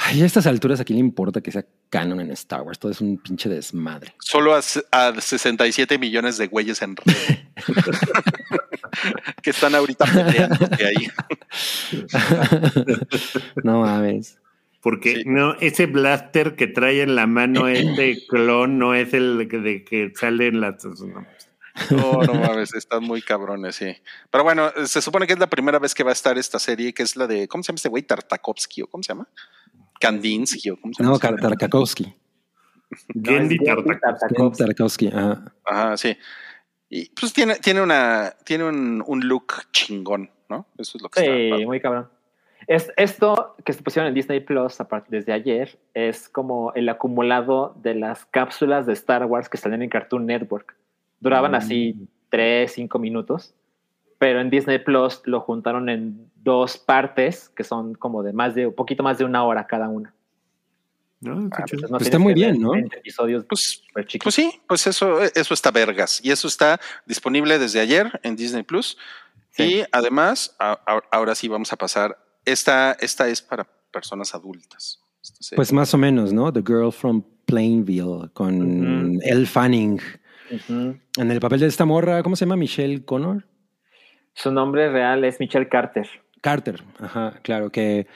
Ay, 0.00 0.22
a 0.22 0.26
estas 0.26 0.46
alturas, 0.46 0.78
¿a 0.80 0.84
quién 0.84 0.98
le 0.98 1.04
importa 1.04 1.40
que 1.40 1.50
sea 1.50 1.64
Canon 1.90 2.20
en 2.20 2.30
Star 2.30 2.62
Wars? 2.62 2.78
Todo 2.78 2.92
es 2.92 3.00
un 3.00 3.18
pinche 3.18 3.48
desmadre. 3.48 4.14
Solo 4.20 4.54
a, 4.54 4.60
a 4.92 5.20
67 5.20 5.98
millones 5.98 6.38
de 6.38 6.46
güeyes 6.46 6.80
en 6.82 6.94
red. 6.96 7.14
que 9.42 9.50
están 9.50 9.74
ahorita 9.74 10.04
peleando 10.06 10.66
de 10.68 10.86
ahí. 10.86 11.08
no 13.64 13.80
mames. 13.80 14.38
Porque 14.80 15.16
Sí. 15.16 15.22
no, 15.26 15.54
ese 15.60 15.86
blaster 15.86 16.54
que 16.54 16.68
trae 16.68 17.02
en 17.02 17.16
la 17.16 17.26
mano 17.26 17.66
este 17.68 18.24
clon 18.28 18.78
no 18.78 18.94
es 18.94 19.12
el 19.14 19.48
que- 19.50 19.58
de 19.58 19.84
que 19.84 20.12
sale 20.14 20.46
en 20.48 20.60
las. 20.60 20.84
no. 20.84 21.26
No, 21.90 22.22
no 22.24 22.34
mames, 22.34 22.74
están 22.74 23.04
muy 23.04 23.22
cabrones, 23.22 23.76
sí. 23.76 23.94
Pero 24.32 24.42
bueno, 24.42 24.72
se 24.84 25.00
supone 25.00 25.28
que 25.28 25.34
es 25.34 25.38
la 25.38 25.46
primera 25.48 25.78
vez 25.78 25.94
que 25.94 26.02
va 26.02 26.10
a 26.10 26.12
estar 26.12 26.36
esta 26.36 26.58
serie, 26.58 26.92
que 26.92 27.04
es 27.04 27.14
la 27.14 27.28
de, 27.28 27.46
¿cómo 27.46 27.62
se 27.62 27.68
llama 27.68 27.76
este 27.76 27.88
güey? 27.88 28.02
Tartakovsky, 28.02 28.82
¿o 28.82 28.88
cómo 28.88 29.04
se 29.04 29.12
llama? 29.12 29.28
Kandinsky, 30.00 30.70
¿o 30.70 30.80
cómo 30.80 30.92
se 30.94 31.02
llama? 31.02 31.14
No, 31.14 31.18
Tar- 31.18 31.36
Tartakovsky. 31.40 32.14
Gendy. 33.22 33.58
Tartakovsky. 33.58 34.58
Tartakovsky, 34.64 35.08
ajá. 35.08 35.52
Ajá, 35.64 35.96
sí. 35.96 36.16
Y 36.88 37.10
pues 37.10 37.32
tiene, 37.32 37.56
tiene 37.56 37.82
una, 37.82 38.32
tiene 38.44 38.64
un, 38.64 39.02
un 39.06 39.20
look 39.28 39.52
chingón, 39.72 40.30
¿no? 40.48 40.66
Eso 40.78 40.96
es 40.96 41.02
lo 41.02 41.08
que 41.10 41.20
Sí, 41.20 41.26
está. 41.26 41.66
muy 41.66 41.80
cabrón. 41.80 42.08
Es, 42.66 42.90
esto 42.96 43.56
que 43.64 43.72
se 43.72 43.82
pusieron 43.82 44.08
en 44.08 44.14
Disney 44.14 44.40
Plus 44.40 44.80
a 44.80 44.88
partir 44.88 45.10
desde 45.10 45.32
ayer 45.32 45.78
es 45.94 46.28
como 46.28 46.72
el 46.74 46.88
acumulado 46.88 47.74
de 47.82 47.94
las 47.94 48.26
cápsulas 48.26 48.86
de 48.86 48.92
Star 48.94 49.24
Wars 49.26 49.48
que 49.48 49.56
salían 49.58 49.82
en 49.82 49.88
Cartoon 49.90 50.26
Network. 50.26 50.76
Duraban 51.20 51.52
Mm. 51.52 51.54
así 51.54 52.08
tres, 52.30 52.72
cinco 52.72 52.98
minutos, 52.98 53.54
pero 54.18 54.40
en 54.40 54.50
Disney 54.50 54.78
Plus 54.78 55.22
lo 55.24 55.40
juntaron 55.40 55.88
en 55.88 56.30
dos 56.36 56.76
partes 56.78 57.48
que 57.50 57.64
son 57.64 57.94
como 57.94 58.22
de 58.22 58.32
más 58.32 58.54
de 58.54 58.66
un 58.66 58.74
poquito 58.74 59.02
más 59.02 59.18
de 59.18 59.24
una 59.24 59.44
hora 59.44 59.66
cada 59.66 59.88
una. 59.88 60.14
No, 61.20 61.46
está 61.46 61.62
Ah, 61.62 61.64
chido. 61.66 61.78
Entonces, 61.86 61.90
no 61.90 61.96
Pues 61.98 62.06
está 62.06 62.18
muy 62.18 62.34
bien, 62.34 62.60
¿no? 62.60 62.70
20 62.70 62.96
episodios 62.98 63.44
Pues, 63.44 63.82
pues 63.92 64.34
sí, 64.34 64.52
pues 64.68 64.86
eso, 64.86 65.20
eso 65.22 65.52
está 65.54 65.70
vergas. 65.72 66.20
Y 66.22 66.30
eso 66.30 66.46
está 66.46 66.78
disponible 67.06 67.58
desde 67.58 67.80
ayer 67.80 68.20
en 68.22 68.36
Disney 68.36 68.62
Plus. 68.62 68.96
Sí. 69.50 69.62
Y 69.80 69.84
además, 69.90 70.54
a- 70.60 70.78
a- 70.86 71.02
ahora 71.10 71.34
sí 71.34 71.48
vamos 71.48 71.72
a 71.72 71.76
pasar. 71.76 72.16
Esta, 72.44 72.92
esta 73.00 73.26
es 73.28 73.42
para 73.42 73.66
personas 73.90 74.32
adultas. 74.34 75.00
Pues 75.56 75.72
más 75.72 75.92
o 75.92 75.98
menos, 75.98 76.32
¿no? 76.32 76.52
The 76.52 76.62
Girl 76.64 76.92
from 76.92 77.22
Plainville 77.46 78.30
con 78.32 79.10
Ujú. 79.14 79.18
Elle 79.24 79.46
Fanning. 79.46 80.00
Ujú. 80.52 80.96
En 81.18 81.30
el 81.30 81.40
papel 81.40 81.60
de 81.60 81.66
esta 81.66 81.84
morra, 81.84 82.22
¿cómo 82.22 82.36
se 82.36 82.44
llama? 82.44 82.56
Michelle 82.56 83.04
Connor. 83.04 83.44
Su 84.38 84.52
nombre 84.52 84.88
real 84.90 85.24
es 85.24 85.40
Michelle 85.40 85.68
Carter. 85.68 86.08
Carter, 86.40 86.80
ajá, 87.00 87.40
claro, 87.42 87.70
que 87.70 88.06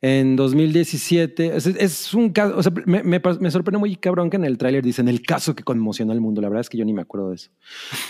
en 0.00 0.34
2017 0.34 1.56
es, 1.56 1.66
es 1.66 2.14
un 2.14 2.32
caso, 2.32 2.56
o 2.56 2.62
sea, 2.62 2.72
me, 2.86 3.02
me, 3.02 3.20
me 3.20 3.50
sorprende 3.50 3.78
muy 3.78 3.96
cabrón 3.96 4.30
que 4.30 4.36
en 4.36 4.44
el 4.46 4.56
tráiler 4.56 4.82
dicen 4.82 5.08
el 5.08 5.20
caso 5.20 5.54
que 5.54 5.64
conmocionó 5.64 6.12
al 6.12 6.20
mundo. 6.22 6.40
La 6.40 6.48
verdad 6.48 6.62
es 6.62 6.70
que 6.70 6.78
yo 6.78 6.86
ni 6.86 6.94
me 6.94 7.02
acuerdo 7.02 7.30
de 7.30 7.34
eso, 7.36 7.50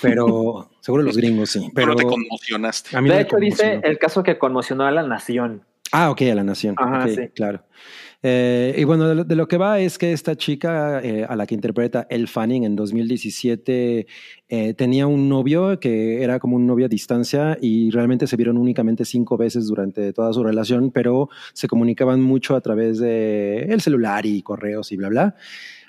pero 0.01 0.71
seguro 0.81 1.03
los 1.03 1.17
gringos 1.17 1.51
sí. 1.51 1.69
Pero 1.75 1.97
Pero 1.97 1.97
te 1.97 2.05
conmocionaste. 2.05 2.97
a 2.97 3.01
mí 3.01 3.09
De 3.09 3.23
hecho, 3.23 3.39
dice 3.39 3.81
el 3.83 3.99
caso 3.99 4.23
que 4.23 4.39
conmocionó 4.39 4.85
a 4.85 4.93
la 4.93 5.03
nación. 5.03 5.65
Ah, 5.91 6.11
ok, 6.11 6.23
a 6.23 6.35
la 6.37 6.45
nación. 6.45 6.77
Ajá, 6.79 7.07
Ok, 7.07 7.11
sí. 7.11 7.29
Claro. 7.35 7.65
Eh, 8.23 8.75
y 8.77 8.83
bueno, 8.83 9.09
de 9.09 9.15
lo, 9.15 9.25
de 9.25 9.37
lo 9.37 9.47
que 9.47 9.57
va 9.59 9.79
es 9.79 9.97
que 9.97 10.13
esta 10.13 10.35
chica 10.35 11.01
eh, 11.05 11.25
a 11.29 11.37
la 11.37 11.47
que 11.47 11.55
interpreta 11.55 12.05
Elle 12.11 12.27
Fanning 12.27 12.65
en 12.65 12.75
2017 12.75 14.07
eh, 14.49 14.75
tenía 14.75 15.07
un 15.07 15.29
novio 15.29 15.79
que 15.79 16.23
era 16.23 16.39
como 16.41 16.57
un 16.57 16.67
novio 16.67 16.87
a 16.87 16.89
distancia 16.89 17.57
y 17.61 17.91
realmente 17.91 18.27
se 18.27 18.37
vieron 18.37 18.57
únicamente 18.59 19.05
cinco 19.05 19.37
veces 19.37 19.67
durante 19.69 20.13
toda 20.13 20.33
su 20.33 20.43
relación, 20.43 20.91
pero 20.91 21.29
se 21.53 21.69
comunicaban 21.69 22.21
mucho 22.21 22.57
a 22.57 22.61
través 22.61 22.99
de 22.99 23.63
el 23.69 23.81
celular 23.81 24.27
y 24.27 24.43
correos 24.43 24.91
y 24.91 24.97
bla, 24.97 25.09
bla. 25.11 25.37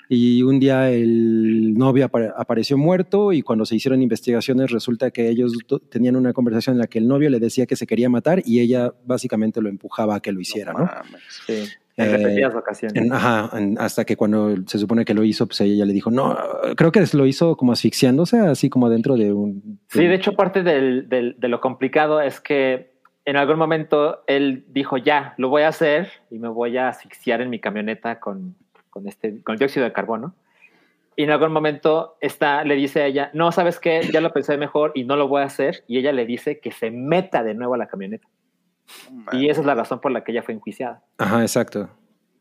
y 0.08 0.42
un 0.42 0.60
día 0.60 0.90
el 0.90 1.74
novio 1.74 2.04
apare- 2.08 2.32
apareció 2.36 2.76
muerto 2.78 3.32
y 3.32 3.42
cuando 3.42 3.64
se 3.64 3.76
hicieron 3.76 4.02
investigaciones 4.02 4.70
resulta 4.70 5.10
que 5.10 5.28
ellos 5.28 5.52
tenían 5.88 6.16
una 6.16 6.32
conversación 6.32 6.74
en 6.76 6.80
la 6.80 6.86
que 6.86 6.98
el 6.98 7.08
novio 7.08 7.28
le 7.30 7.40
decía 7.40 7.66
que 7.66 7.76
se 7.76 7.86
quería 7.86 8.08
matar 8.08 8.42
y 8.44 8.60
ella 8.60 8.92
básicamente 9.04 9.60
lo 9.60 9.68
empujaba 9.68 10.16
a 10.16 10.20
que 10.20 10.30
lo 10.32 10.40
hiciera, 10.40 10.72
¿no? 10.72 10.80
mames. 10.84 11.22
Sí, 11.46 11.54
en 12.00 12.08
Eh, 12.08 12.16
repetidas 12.16 12.54
ocasiones. 12.54 12.96
En- 12.96 13.12
ajá, 13.12 13.56
en- 13.58 13.78
hasta 13.78 14.04
que 14.04 14.16
cuando 14.16 14.54
se 14.66 14.78
supone 14.78 15.04
que 15.04 15.14
lo 15.14 15.22
hizo, 15.24 15.46
pues 15.46 15.60
ella 15.60 15.84
le 15.84 15.92
dijo, 15.92 16.10
no, 16.10 16.36
creo 16.76 16.92
que 16.92 17.04
lo 17.12 17.26
hizo 17.26 17.56
como 17.56 17.72
asfixiándose, 17.72 18.38
así 18.40 18.70
como 18.70 18.88
dentro 18.88 19.16
de 19.16 19.32
un... 19.32 19.78
Sí, 19.88 20.06
de 20.06 20.14
hecho, 20.14 20.32
parte 20.34 20.62
del, 20.62 21.08
del- 21.08 21.36
de 21.38 21.48
lo 21.48 21.60
complicado 21.60 22.20
es 22.20 22.40
que 22.40 22.90
en 23.24 23.36
algún 23.36 23.58
momento 23.58 24.22
él 24.26 24.64
dijo, 24.68 24.96
ya, 24.96 25.34
lo 25.36 25.48
voy 25.50 25.62
a 25.62 25.68
hacer 25.68 26.08
y 26.30 26.38
me 26.38 26.48
voy 26.48 26.76
a 26.78 26.88
asfixiar 26.88 27.40
en 27.42 27.50
mi 27.50 27.58
camioneta 27.60 28.18
con, 28.18 28.54
con, 28.88 29.06
este, 29.06 29.40
con 29.42 29.52
el 29.54 29.58
dióxido 29.58 29.84
de 29.84 29.92
carbono. 29.92 30.34
Y 31.16 31.24
en 31.24 31.30
algún 31.30 31.52
momento 31.52 32.16
está, 32.20 32.64
le 32.64 32.76
dice 32.76 33.02
a 33.02 33.06
ella, 33.06 33.30
no, 33.34 33.52
¿sabes 33.52 33.78
qué? 33.78 34.08
Ya 34.10 34.22
lo 34.22 34.32
pensé 34.32 34.56
mejor 34.56 34.92
y 34.94 35.04
no 35.04 35.16
lo 35.16 35.28
voy 35.28 35.42
a 35.42 35.46
hacer. 35.46 35.84
Y 35.86 35.98
ella 35.98 36.12
le 36.12 36.24
dice 36.24 36.60
que 36.60 36.70
se 36.72 36.90
meta 36.90 37.42
de 37.42 37.52
nuevo 37.52 37.74
a 37.74 37.78
la 37.78 37.88
camioneta. 37.88 38.26
Y 39.32 39.48
esa 39.48 39.60
es 39.60 39.66
la 39.66 39.74
razón 39.74 40.00
por 40.00 40.10
la 40.12 40.24
que 40.24 40.32
ella 40.32 40.42
fue 40.42 40.54
enjuiciada. 40.54 41.02
Ajá, 41.18 41.42
exacto. 41.42 41.88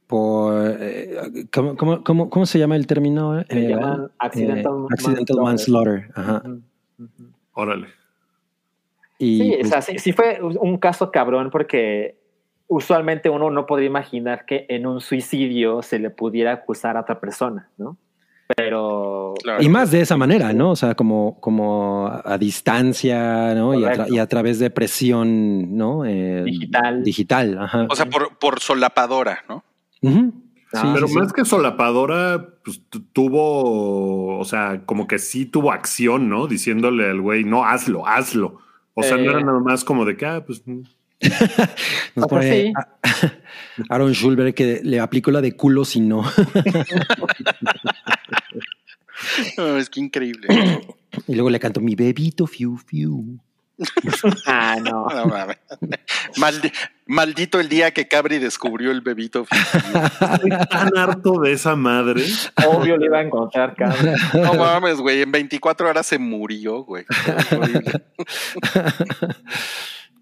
Por, 0.07 0.75
eh, 0.79 1.45
¿cómo, 1.53 1.75
cómo, 1.75 2.03
cómo, 2.03 2.29
cómo 2.29 2.45
se 2.45 2.57
llama 2.57 2.75
el 2.75 2.87
término? 2.87 3.41
Se 3.43 3.59
Eh, 3.59 3.69
llaman 3.69 4.11
accidental 4.17 4.73
eh, 4.73 4.87
accidental 4.93 5.37
manslaughter. 5.41 6.09
Ajá. 6.15 6.41
Ujú, 6.45 6.61
ujú. 6.97 7.31
Órale. 7.53 7.87
Y, 9.19 9.37
Sí, 9.37 9.53
o 9.53 9.57
pues, 9.59 9.69
sea, 9.69 9.81
sí, 9.81 9.99
sí 9.99 10.13
fue 10.13 10.39
un 10.41 10.77
caso 10.77 11.11
cabrón 11.11 11.49
porque 11.51 12.17
usualmente 12.67 13.29
uno 13.29 13.51
no 13.51 13.65
podría 13.65 13.87
imaginar 13.87 14.45
que 14.45 14.65
en 14.69 14.87
un 14.87 15.01
suicidio 15.01 15.81
se 15.81 15.99
le 15.99 16.09
pudiera 16.09 16.53
acusar 16.53 16.97
a 16.97 17.01
otra 17.01 17.19
persona, 17.19 17.69
¿no? 17.77 17.97
Pero 18.55 19.35
Claro. 19.43 19.61
y 19.61 19.69
más 19.69 19.91
de 19.91 20.01
esa 20.01 20.17
manera, 20.17 20.53
¿no? 20.53 20.71
O 20.71 20.75
sea, 20.75 20.95
como, 20.95 21.39
como 21.39 22.07
a 22.07 22.37
distancia, 22.39 23.53
¿no? 23.53 23.73
Y 23.75 23.85
a, 23.85 24.07
y 24.09 24.17
través 24.27 24.57
de 24.59 24.69
presión, 24.71 25.77
¿no? 25.77 26.03
Eh, 26.05 26.43
Digital. 26.45 27.03
Digital, 27.03 27.57
ajá. 27.59 27.87
O 27.89 27.95
sea, 27.95 28.07
por, 28.07 28.37
por 28.39 28.59
solapadora, 28.59 29.43
¿no? 29.47 29.63
Ah, 30.03 30.81
Sí, 30.81 30.87
Pero 30.93 31.07
sí, 31.07 31.13
sí. 31.13 31.19
más 31.19 31.33
que 31.33 31.45
solapadora, 31.45 32.45
pues 32.63 32.81
tu- 32.89 33.01
tuvo, 33.01 34.37
o 34.37 34.45
sea, 34.45 34.83
como 34.85 35.07
que 35.07 35.17
sí 35.17 35.47
tuvo 35.47 35.71
acción, 35.71 36.29
¿no? 36.29 36.45
Diciéndole 36.45 37.09
al 37.09 37.21
güey, 37.21 37.43
no, 37.43 37.65
hazlo, 37.65 38.05
hazlo. 38.07 38.59
O 38.93 39.01
sea, 39.01 39.17
Eh. 39.17 39.23
no 39.23 39.31
era 39.31 39.41
nada 39.41 39.59
más 39.59 39.83
como 39.83 40.05
de 40.05 40.15
que, 40.15 40.27
ah, 40.27 40.43
pues 40.45 40.61
mm. 40.67 40.81
Nos 42.15 42.28
pone 42.28 42.51
sí. 42.65 42.74
a- 42.76 43.34
Aaron 43.93 44.13
Schulberg 44.13 44.53
que 44.53 44.82
le 44.84 44.99
aplicó 44.99 45.32
la 45.32 45.41
de 45.41 45.55
culo 45.55 45.86
si 45.86 45.99
no. 46.01 46.24
No, 49.57 49.78
es 49.78 49.89
que 49.89 49.99
increíble. 49.99 50.47
y 51.28 51.34
luego 51.36 51.49
le 51.49 51.59
canto 51.59 51.82
mi 51.82 51.93
bebito 51.93 52.47
fiu 52.47 52.78
fiu. 52.78 53.38
ah, 54.45 54.78
no. 54.82 55.07
No 55.13 55.26
mames. 55.26 55.57
Maldi- 56.38 56.72
maldito 57.05 57.59
el 57.59 57.67
día 57.67 57.91
que 57.91 58.07
Cabri 58.07 58.38
descubrió 58.39 58.91
el 58.91 59.01
bebito. 59.01 59.45
estoy 59.51 60.49
tan 60.70 60.97
harto 60.97 61.39
de 61.41 61.51
esa 61.51 61.76
madre. 61.76 62.24
Obvio 62.65 62.95
le 62.97 63.07
iba 63.07 63.20
a 63.20 63.24
encontrar, 63.24 63.76
cabrón. 63.76 64.15
No 64.34 64.53
mames, 64.53 64.97
güey. 64.97 65.22
En 65.24 65.32
24 65.34 65.89
horas 65.89 66.05
se 66.07 66.17
murió, 66.17 66.84
güey. 66.84 67.03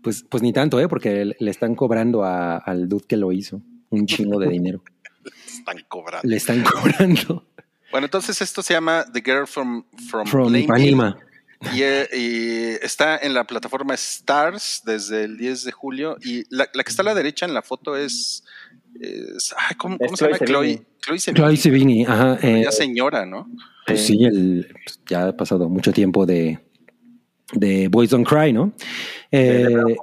Pues, 0.02 0.24
pues 0.30 0.41
ni 0.43 0.54
tanto, 0.54 0.80
¿eh? 0.80 0.88
Porque 0.88 1.26
le- 1.26 1.36
le 1.39 1.52
están 1.52 1.76
cobrando 1.76 2.24
a- 2.24 2.58
al 2.58 2.88
dude 2.88 3.06
que 3.08 3.18
lo 3.18 3.32
hizo 3.32 3.62
un 3.89 4.06
chingo 4.06 4.39
de 4.39 4.50
dinero. 4.50 4.84
Están 5.48 5.84
cobrando. 5.89 6.28
Le 6.30 6.38
están 6.38 6.64
cobrando. 6.64 7.45
Bueno, 7.91 8.06
entonces 8.06 8.41
esto 8.41 8.62
se 8.62 8.74
llama 8.74 9.06
The 9.12 9.22
Girl 9.22 9.48
from, 9.48 9.84
from, 10.10 10.26
From 10.28 10.48
Plainville. 10.50 10.64
Ipanema. 10.66 11.18
Y, 11.74 11.82
eh, 11.82 12.08
y 12.16 12.86
está 12.86 13.18
en 13.18 13.34
la 13.34 13.43
plataforma 13.45 13.93
Stars 13.95 14.84
desde 14.86 15.24
el 15.24 15.38
10 15.38 15.64
de 15.66 15.72
julio. 15.72 16.16
Y 16.24 16.43
la, 16.56 16.70
la 16.74 16.84
que 16.84 16.89
está 16.89 17.02
a 17.02 17.06
la 17.06 17.16
derecha 17.16 17.45
en 17.45 17.54
la 17.54 17.62
foto 17.64 17.98
es. 17.98 18.43
es- 19.02 19.54
ay, 19.58 19.76
¿Cómo, 19.78 19.95
Es 20.00 20.06
cómo 20.08 20.16
se 20.18 20.26
llama? 20.26 20.38
Chloe 20.39 20.86
Chloe. 21.02 21.20
Sevigny. 21.20 21.36
Chloe 21.41 21.58
Sevigny. 21.58 22.06
Ajá. 22.06 22.38
eh, 22.43 22.62
Ya 22.64 22.72
señora, 22.72 23.26
¿no? 23.26 23.50
pues 23.88 24.06
sí, 24.06 24.24
el, 24.26 24.68
pues 24.86 25.00
ya 25.10 25.28
ha 25.30 25.36
pasado 25.38 25.68
mucho 25.70 25.91
tiempo 25.93 26.26
de, 26.26 26.60
de 27.54 27.88
Boys 27.88 28.10
Don't 28.10 28.28
Cry, 28.28 28.52
¿no? 28.54 28.74
Eh, 29.32 29.95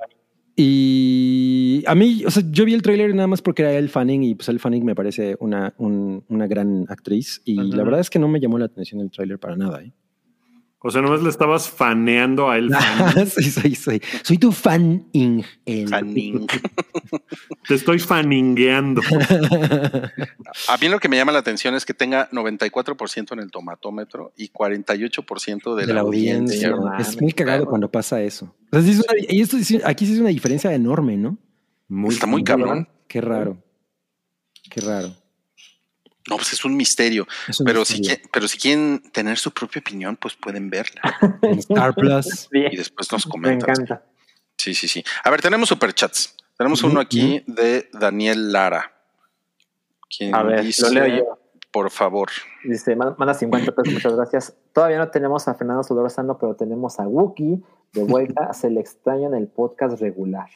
y 0.56 1.82
a 1.86 1.94
mí, 1.94 2.22
o 2.26 2.30
sea, 2.30 2.42
yo 2.50 2.64
vi 2.64 2.74
el 2.74 2.82
tráiler 2.82 3.14
nada 3.14 3.26
más 3.26 3.42
porque 3.42 3.62
era 3.62 3.72
Elle 3.72 3.88
Fanning 3.88 4.22
y 4.22 4.34
pues 4.34 4.48
Elle 4.48 4.58
Fanning 4.60 4.84
me 4.84 4.94
parece 4.94 5.36
una, 5.40 5.74
un- 5.78 6.24
una 6.28 6.46
gran 6.46 6.86
actriz 6.88 7.42
y 7.44 7.56
la 7.76 7.82
verdad 7.84 8.00
es 8.00 8.08
que 8.10 8.18
no 8.18 8.28
me 8.28 8.38
llamó 8.40 8.58
la 8.58 8.66
atención 8.66 9.00
el 9.00 9.10
tráiler 9.10 9.38
para 9.38 9.56
nada, 9.56 9.82
¿eh? 9.82 9.92
O 10.86 10.90
sea, 10.90 11.00
nomás 11.00 11.22
le 11.22 11.30
estabas 11.30 11.70
faneando 11.70 12.50
a 12.50 12.58
él. 12.58 12.70
sí, 13.34 13.50
soy, 13.50 13.74
soy, 13.74 14.02
soy 14.22 14.36
tu 14.36 14.52
fan 14.52 15.08
in 15.12 15.42
el- 15.64 15.88
Fanning. 15.88 16.46
Te 17.66 17.74
estoy 17.74 17.98
faningueando. 17.98 19.00
A 20.68 20.76
mí 20.76 20.88
lo 20.90 21.00
que 21.00 21.08
me 21.08 21.16
llama 21.16 21.32
la 21.32 21.38
atención 21.38 21.74
es 21.74 21.86
que 21.86 21.94
tenga 21.94 22.28
94% 22.30 23.32
en 23.32 23.38
el 23.38 23.50
tomatómetro 23.50 24.34
y 24.36 24.50
48% 24.50 25.74
de, 25.74 25.86
de 25.86 25.94
la 25.94 26.00
audiencia. 26.02 26.74
es 26.98 27.18
muy 27.18 27.32
cagado 27.32 27.60
claro. 27.60 27.70
cuando 27.70 27.90
pasa 27.90 28.20
eso. 28.22 28.54
O 28.70 28.76
sea, 28.76 28.82
sí 28.82 28.90
es 28.90 28.98
una- 28.98 29.14
y 29.26 29.40
esto 29.40 29.56
aquí 29.84 30.04
sí 30.06 30.12
es 30.12 30.20
una 30.20 30.28
diferencia 30.28 30.70
enorme, 30.74 31.16
¿no? 31.16 31.38
Muy, 31.88 32.14
Está 32.14 32.26
muy 32.26 32.44
cabrón. 32.44 32.88
Qué 33.08 33.22
raro. 33.22 33.56
Qué 34.70 34.80
raro. 34.82 35.14
No, 36.28 36.36
pues 36.36 36.52
es 36.54 36.64
un 36.64 36.76
misterio. 36.76 37.26
Es 37.48 37.60
un 37.60 37.66
Pero 37.66 37.84
si, 37.84 37.98
misterio. 37.98 38.24
qui- 38.24 38.30
pero 38.32 38.48
si 38.48 38.58
quieren 38.58 39.02
tener 39.12 39.36
su 39.38 39.50
propia 39.52 39.80
opinión, 39.80 40.16
pues 40.16 40.34
pueden 40.34 40.70
verla 40.70 41.02
En 41.42 41.58
Star 41.58 41.94
Plus. 41.94 42.48
Y 42.52 42.76
después 42.76 43.10
nos 43.12 43.26
me 43.26 43.30
comentan. 43.30 43.70
encanta. 43.70 44.02
Sí, 44.56 44.74
sí, 44.74 44.88
sí. 44.88 45.04
A 45.24 45.30
ver, 45.30 45.42
tenemos 45.42 45.68
superchats. 45.68 46.34
Tenemos 46.56 46.82
uno 46.84 47.00
aquí 47.00 47.42
de 47.46 47.88
Daniel 47.92 48.52
Lara. 48.52 48.92
Quien 50.16 50.34
A 50.34 50.42
ver, 50.42 50.62
dice, 50.62 50.82
lo 50.82 50.90
leo 50.90 51.18
yo. 51.18 51.38
por 51.72 51.90
favor. 51.90 52.30
Dice, 52.62 52.94
"Man- 52.94 53.16
manda 53.18 53.34
50 53.34 53.72
pesos, 53.74 53.92
muchas 53.92 54.14
gracias. 54.14 54.54
Todavía 54.72 54.98
no 54.98 55.08
tenemos 55.10 55.48
a 55.48 55.54
Fernando 55.54 55.82
Solorzano, 55.82 56.38
pero 56.38 56.54
tenemos 56.54 57.00
a 57.00 57.08
Wookie 57.08 57.62
de 57.92 58.04
vuelta. 58.04 58.52
Se 58.54 58.70
le 58.70 58.80
extraña 58.80 59.26
en 59.26 59.34
el 59.34 59.48
podcast 59.48 60.00
regular. 60.00 60.48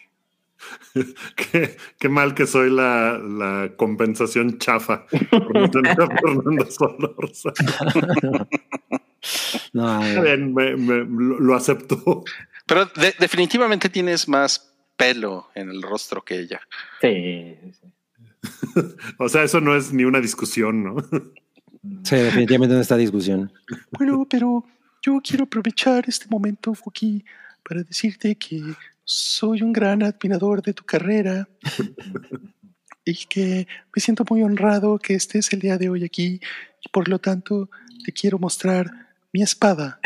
Qué, 1.36 1.76
qué 1.98 2.08
mal 2.08 2.34
que 2.34 2.46
soy 2.46 2.70
la, 2.70 3.18
la 3.18 3.70
compensación 3.76 4.58
chafa 4.58 5.06
por 5.30 5.54
no 5.54 5.70
tener 5.70 6.00
a 6.00 6.06
Fernando 6.08 6.66
Solórzano. 6.70 8.48
No, 9.72 10.02
Está 10.04 10.20
bien, 10.22 10.54
me- 10.54 10.76
me- 10.76 11.04
lo, 11.04 11.40
lo 11.40 11.54
acepto. 11.56 12.24
Pero 12.66 12.86
de- 12.86 13.14
definitivamente 13.18 13.88
tienes 13.88 14.28
más 14.28 14.72
pelo 14.96 15.48
en 15.54 15.68
el 15.70 15.82
rostro 15.82 16.22
que 16.24 16.38
ella. 16.38 16.60
Sí. 17.00 17.56
sí. 17.72 18.80
O 19.18 19.28
sea, 19.28 19.42
eso 19.42 19.60
no 19.60 19.74
es 19.76 19.92
ni 19.92 20.04
una 20.04 20.20
discusión, 20.20 20.84
¿no? 20.84 20.96
sí, 22.04 22.16
definitivamente 22.16 22.74
no 22.76 22.80
está 22.80 22.96
discusión. 22.96 23.52
Bueno, 23.98 24.26
pero 24.30 24.64
yo 25.02 25.20
quiero 25.22 25.44
aprovechar 25.44 26.04
este 26.06 26.26
momento, 26.30 26.72
Fuki, 26.74 27.24
para 27.68 27.82
decirte 27.82 28.36
que 28.36 28.62
soy 29.18 29.62
un 29.62 29.72
gran 29.72 30.02
admirador 30.02 30.60
de 30.60 30.74
tu 30.74 30.84
carrera 30.84 31.48
y 33.06 33.14
que 33.26 33.66
me 33.96 34.02
siento 34.02 34.22
muy 34.28 34.42
honrado 34.42 34.98
que 34.98 35.14
estés 35.14 35.50
el 35.54 35.60
día 35.60 35.78
de 35.78 35.88
hoy 35.88 36.04
aquí 36.04 36.40
y 36.84 36.88
por 36.92 37.08
lo 37.08 37.18
tanto 37.18 37.70
te 38.04 38.12
quiero 38.12 38.38
mostrar 38.38 38.90
mi 39.32 39.42
espada. 39.42 39.98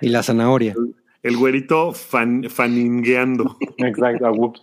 Y 0.00 0.08
la 0.08 0.22
zanahoria. 0.22 0.76
El 1.24 1.36
güerito 1.36 1.92
fan, 1.92 2.44
faningueando. 2.48 3.56
Exacto, 3.78 4.26
a 4.26 4.30
Wookie. 4.30 4.62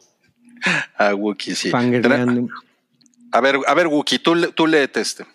A 0.98 1.14
Wookie, 1.16 1.56
sí. 1.56 1.70
A 3.34 3.42
ver, 3.42 3.58
a 3.68 3.74
ver, 3.74 3.88
Wookie, 3.88 4.20
tú, 4.20 4.36
le- 4.36 4.54
tú 4.54 4.68
léete 4.68 5.02
este. 5.02 5.26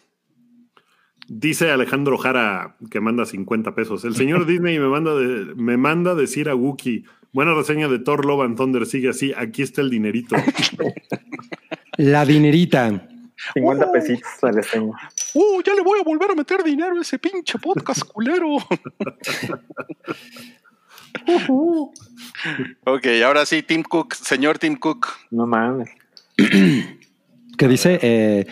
Dice 1.27 1.71
Alejandro 1.71 2.17
Jara 2.17 2.77
que 2.91 3.01
manda 3.01 3.27
50 3.27 3.75
pesos. 3.75 4.03
El 4.07 4.15
señor 4.17 4.47
Disney 4.47 4.79
me 4.79 4.89
manda, 4.89 5.15
de- 5.15 5.55
me 5.57 5.77
manda 5.77 6.15
decir 6.15 6.49
a 6.49 6.55
Wookie, 6.55 7.05
buena 7.33 7.55
reseña 7.55 7.89
de 7.89 7.99
Thor 7.99 8.25
Love 8.25 8.43
and 8.43 8.57
Thunder, 8.57 8.87
sigue 8.87 9.11
así, 9.11 9.33
aquí 9.37 9.63
está 9.63 9.81
el 9.81 9.91
dinerito. 9.91 10.37
La 11.97 12.25
dinerita. 12.25 13.09
50 13.55 13.93
pesitos 13.93 14.31
la 14.43 14.53
reseña. 14.53 14.93
¡Uh, 15.35 15.63
ya 15.63 15.75
le 15.75 15.83
voy 15.83 16.01
a 16.01 16.03
volver 16.03 16.31
a 16.31 16.35
meter 16.35 16.63
dinero 16.63 16.97
a 16.97 17.03
ese 17.03 17.19
pinche 17.19 17.59
podcast 17.59 18.03
culero! 18.13 18.57
ok, 22.85 23.07
ahora 23.25 23.47
sí, 23.47 23.63
Tim 23.63 23.83
Cook, 23.83 24.15
señor 24.15 24.59
Tim 24.59 24.77
Cook. 24.77 25.09
No 25.31 25.47
mames. 25.47 25.89
Que 26.37 27.69
dice, 27.69 27.99
eh, 28.03 28.47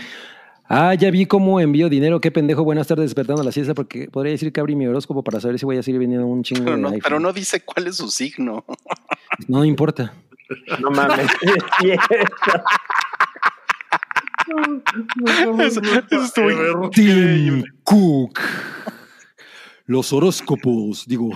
ah, 0.68 0.94
ya 0.94 1.10
vi 1.10 1.26
cómo 1.26 1.60
envío 1.60 1.88
dinero, 1.88 2.20
qué 2.20 2.30
pendejo, 2.30 2.64
buenas 2.64 2.86
tardes 2.86 3.06
despertando 3.06 3.42
a 3.42 3.44
la 3.44 3.52
siesta, 3.52 3.74
porque 3.74 4.08
podría 4.10 4.32
decir 4.32 4.52
que 4.52 4.60
abrí 4.60 4.76
mi 4.76 4.86
horóscopo 4.86 5.22
para 5.22 5.40
saber 5.40 5.58
si 5.58 5.66
voy 5.66 5.78
a 5.78 5.82
seguir 5.82 6.00
vendiendo 6.00 6.26
un 6.26 6.42
chingo 6.42 6.64
Pero 6.64 6.76
de 6.76 6.82
no, 6.82 6.90
pero 7.02 7.20
no 7.20 7.32
dice 7.32 7.60
cuál 7.64 7.86
es 7.86 7.96
su 7.96 8.08
signo. 8.08 8.64
No 9.48 9.64
importa. 9.64 10.14
No 10.80 10.90
mames. 10.90 11.30
sí 11.40 11.90
es 11.90 12.00
cierto. 12.08 12.64
Eso, 15.58 15.80
eso 15.82 16.24
estuvo 16.24 16.50
Ever. 16.50 16.90
Tim 16.90 17.64
Cook. 17.82 18.40
Los 19.86 20.12
horóscopos, 20.12 21.06
digo, 21.06 21.32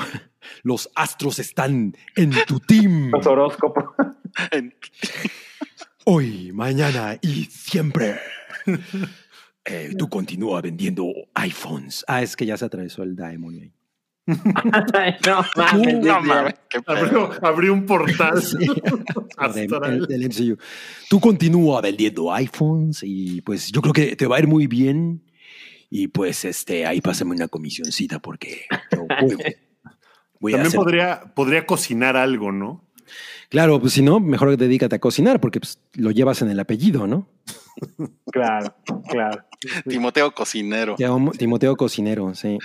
los 0.63 0.91
astros 0.95 1.39
están 1.39 1.95
en 2.17 2.33
tu 2.47 2.61
team. 2.61 3.11
Los 3.11 3.27
horóscopos. 3.27 3.85
Hoy, 6.05 6.51
mañana 6.53 7.19
y 7.21 7.45
siempre. 7.45 8.19
Eh, 9.65 9.95
tú 9.99 10.09
continúa 10.09 10.61
vendiendo 10.63 11.13
iPhones. 11.35 12.05
Ah, 12.09 12.23
es 12.23 12.35
que 12.37 12.47
ya 12.47 12.57
se 12.57 12.65
atravesó 12.65 13.03
el 13.03 13.15
demonio 13.15 13.63
ahí. 13.63 13.73
Ay, 14.95 15.15
no 15.27 15.43
mames. 15.57 15.99
No 16.05 16.21
mames. 16.21 16.55
Abrió, 16.87 17.31
abrió 17.45 17.73
un 17.75 17.85
portal. 17.87 18.41
De- 18.59 18.83
astral. 19.37 19.95
el- 19.95 20.07
del 20.07 20.25
MCU. 20.29 20.57
Tú 21.09 21.21
continúa 21.21 21.81
vendiendo 21.81 22.33
iPhones 22.33 23.01
y 23.03 23.41
pues 23.43 23.71
yo 23.71 23.81
creo 23.83 23.93
que 23.93 24.17
te 24.17 24.27
va 24.27 24.37
a 24.37 24.41
ir 24.41 24.47
muy 24.47 24.67
bien. 24.67 25.23
Y 25.91 26.07
pues 26.09 26.45
este, 26.45 26.87
ahí 26.87 27.01
pásame 27.01 27.33
una 27.35 27.49
comisioncita 27.49 28.21
porque 28.21 28.63
yo 28.93 29.07
voy, 29.21 29.37
voy 30.39 30.53
a 30.53 30.57
También 30.57 30.67
hacer- 30.67 30.77
podría, 30.81 31.21
podría 31.35 31.67
cocinar 31.67 32.17
algo, 32.17 32.53
¿no? 32.53 32.85
Claro, 33.49 33.81
pues 33.81 33.95
si 33.95 34.03
no, 34.03 34.21
mejor 34.21 34.57
dedícate 34.57 34.95
a 34.95 35.01
cocinar 35.01 35.41
porque 35.41 35.59
pues, 35.59 35.81
lo 35.95 36.13
llevas 36.13 36.41
en 36.43 36.51
el 36.51 36.61
apellido, 36.61 37.09
¿no? 37.09 37.27
Claro, 38.33 38.75
claro. 39.09 39.45
Timoteo 39.89 40.33
Cocinero. 40.33 40.97
Timo- 40.97 41.33
Timoteo 41.37 41.77
Cocinero, 41.77 42.35
sí. 42.35 42.59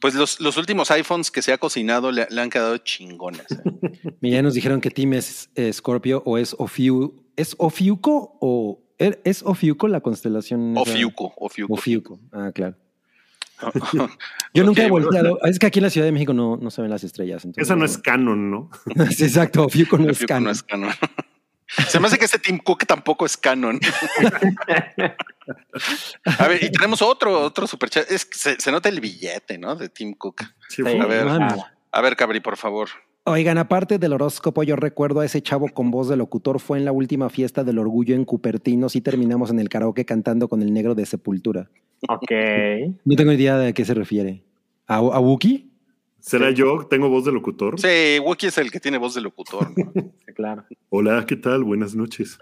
Pues 0.00 0.14
los, 0.14 0.40
los 0.40 0.56
últimos 0.56 0.90
iPhones 0.90 1.30
que 1.30 1.42
se 1.42 1.52
ha 1.52 1.58
cocinado 1.58 2.10
le, 2.10 2.26
le 2.30 2.40
han 2.40 2.50
quedado 2.50 2.76
chingones. 2.78 3.46
¿eh? 3.50 4.16
Mira, 4.20 4.36
ya 4.36 4.42
nos 4.42 4.54
dijeron 4.54 4.80
que 4.80 4.90
Tim 4.90 5.12
es 5.14 5.48
eh, 5.54 5.72
Scorpio 5.72 6.22
o 6.26 6.38
es 6.38 6.54
Ofiu. 6.58 7.22
¿Es 7.36 7.54
Ofiuco 7.58 8.36
o 8.40 8.82
er- 8.98 9.20
es 9.24 9.42
Ofiuco 9.44 9.86
la 9.88 10.00
constelación? 10.00 10.76
Ofiuco, 10.76 11.32
Ofiuco. 11.36 11.74
Ofiuco. 11.74 12.20
Ah, 12.32 12.50
claro. 12.52 12.76
Yo 14.54 14.64
nunca 14.64 14.82
he 14.82 14.86
Ok, 14.86 14.90
bueno. 14.90 15.06
volteado. 15.06 15.38
Es 15.44 15.58
que 15.60 15.66
aquí 15.66 15.78
en 15.78 15.84
la 15.84 15.90
Ciudad 15.90 16.06
de 16.06 16.12
México 16.12 16.32
no, 16.34 16.56
no 16.56 16.70
se 16.72 16.82
ven 16.82 16.90
las 16.90 17.04
estrellas. 17.04 17.44
entonces- 17.44 17.62
Esa 17.68 17.76
no 17.76 17.84
es 17.84 17.96
canon, 17.98 18.50
¿no? 18.50 18.70
Sí, 19.10 19.22
exacto, 19.24 19.64
Ofiuco 19.66 19.98
no 19.98 20.10
es 20.10 20.24
canon. 20.26 20.44
no 20.44 20.50
es 20.50 20.62
canon. 20.64 20.90
Se 21.88 21.98
me 22.00 22.06
hace 22.06 22.18
que 22.18 22.24
ese 22.26 22.38
Tim 22.38 22.58
Cook 22.58 22.86
tampoco 22.86 23.24
es 23.26 23.36
canon. 23.36 23.78
A 26.38 26.48
ver, 26.48 26.62
y 26.64 26.70
tenemos 26.70 27.02
otro, 27.02 27.40
otro 27.42 27.66
superchat. 27.66 28.10
Es 28.10 28.24
que 28.24 28.38
se, 28.38 28.60
se 28.60 28.70
nota 28.72 28.88
el 28.88 29.00
billete, 29.00 29.58
¿no? 29.58 29.74
De 29.76 29.88
Tim 29.88 30.14
Cook. 30.14 30.42
Sí, 30.68 30.76
Sí. 30.76 30.82
fue- 30.82 31.00
A 31.00 31.06
ver, 31.06 31.26
a 31.92 32.00
ver, 32.00 32.16
Cabri, 32.16 32.40
por 32.40 32.56
favor. 32.56 32.88
Oigan, 33.24 33.56
aparte 33.58 33.98
del 33.98 34.14
horóscopo, 34.14 34.64
yo 34.64 34.74
recuerdo 34.74 35.20
a 35.20 35.24
ese 35.24 35.42
chavo 35.42 35.68
con 35.68 35.90
voz 35.92 36.08
de 36.08 36.16
locutor. 36.16 36.58
Fue 36.58 36.78
en 36.78 36.84
la 36.84 36.92
última 36.92 37.30
fiesta 37.30 37.62
del 37.62 37.78
orgullo 37.78 38.14
en 38.16 38.24
Cupertino. 38.24 38.88
Sí 38.88 39.00
terminamos 39.00 39.50
en 39.50 39.60
el 39.60 39.68
karaoke 39.68 40.04
cantando 40.04 40.48
con 40.48 40.60
el 40.62 40.72
negro 40.72 40.94
de 40.96 41.06
Sepultura. 41.06 41.68
Ok. 42.08 42.30
No 43.04 43.14
tengo 43.14 43.30
idea 43.32 43.56
de 43.58 43.68
a 43.68 43.72
qué 43.72 43.84
se 43.84 43.94
refiere. 43.94 44.42
¿A, 44.88 44.96
a 44.96 45.20
Wookie? 45.20 45.70
¿Será 46.22 46.50
yo? 46.52 46.86
¿Tengo 46.88 47.08
voz 47.08 47.24
de 47.24 47.32
locutor? 47.32 47.80
Sí, 47.80 48.18
Wookie 48.20 48.46
es 48.46 48.56
el 48.58 48.70
que 48.70 48.78
tiene 48.78 48.96
voz 48.96 49.14
de 49.14 49.20
locutor. 49.20 49.68
¿no? 49.76 49.92
Sí, 50.24 50.32
claro. 50.34 50.64
Hola, 50.88 51.26
¿qué 51.26 51.36
tal? 51.36 51.64
Buenas 51.64 51.94
noches. 51.96 52.38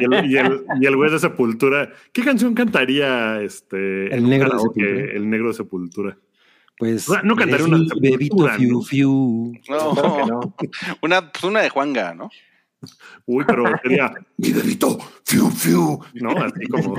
Y 0.00 0.04
el, 0.04 0.30
y 0.30 0.36
el- 0.38 0.64
y 0.80 0.86
el 0.86 0.96
güey 0.96 1.10
de 1.10 1.18
Sepultura. 1.18 1.90
¿Qué 2.12 2.22
canción 2.22 2.54
cantaría 2.54 3.40
este 3.42 4.14
El 4.14 4.28
negro 4.28 4.50
de? 4.52 4.58
Sepultura. 4.60 5.12
El 5.12 5.28
negro 5.30 5.48
de 5.48 5.54
Sepultura. 5.54 6.18
Pues. 6.78 7.08
No, 7.24 7.34
eres 7.42 7.62
una 7.62 7.78
Sepultura, 7.78 8.00
Bebito 8.00 8.48
fiu, 8.56 8.72
¿no? 8.72 8.82
fiu. 8.82 9.52
No, 9.68 10.26
no. 10.26 10.54
una, 11.02 11.30
pues 11.32 11.44
una 11.44 11.60
de 11.62 11.68
Juanga, 11.70 12.14
¿no? 12.14 12.30
Uy, 13.26 13.44
pero 13.46 13.64
sería 13.82 14.12
mi 14.36 14.52
bebito, 14.52 14.98
fiu, 15.24 15.50
fiu. 15.50 15.98
No, 16.14 16.30
así 16.30 16.66
como. 16.68 16.94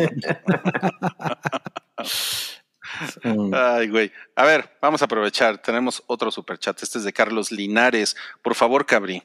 Mm. 3.24 3.54
Ay, 3.54 3.90
güey. 3.90 4.12
A 4.36 4.46
ver, 4.46 4.70
vamos 4.82 5.02
a 5.02 5.06
aprovechar. 5.06 5.62
Tenemos 5.62 6.04
otro 6.08 6.32
superchat. 6.32 6.82
Este 6.82 6.98
es 6.98 7.04
de 7.04 7.14
Carlos 7.14 7.52
Linares. 7.52 8.16
Por 8.42 8.56
favor, 8.56 8.86
Cabri. 8.86 9.24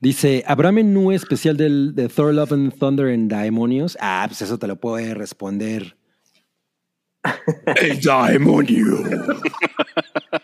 Dice: 0.00 0.44
¿Habrá 0.46 0.72
menú 0.72 1.12
especial 1.12 1.56
del, 1.56 1.94
de 1.94 2.08
Thor 2.08 2.34
Love 2.34 2.52
and 2.52 2.78
Thunder 2.78 3.08
en 3.08 3.28
Daemonios? 3.28 3.96
Ah, 4.00 4.24
pues 4.26 4.42
eso 4.42 4.58
te 4.58 4.66
lo 4.66 4.76
puede 4.76 5.14
responder. 5.14 5.96
El 7.76 8.00
Daemonio. 8.00 8.84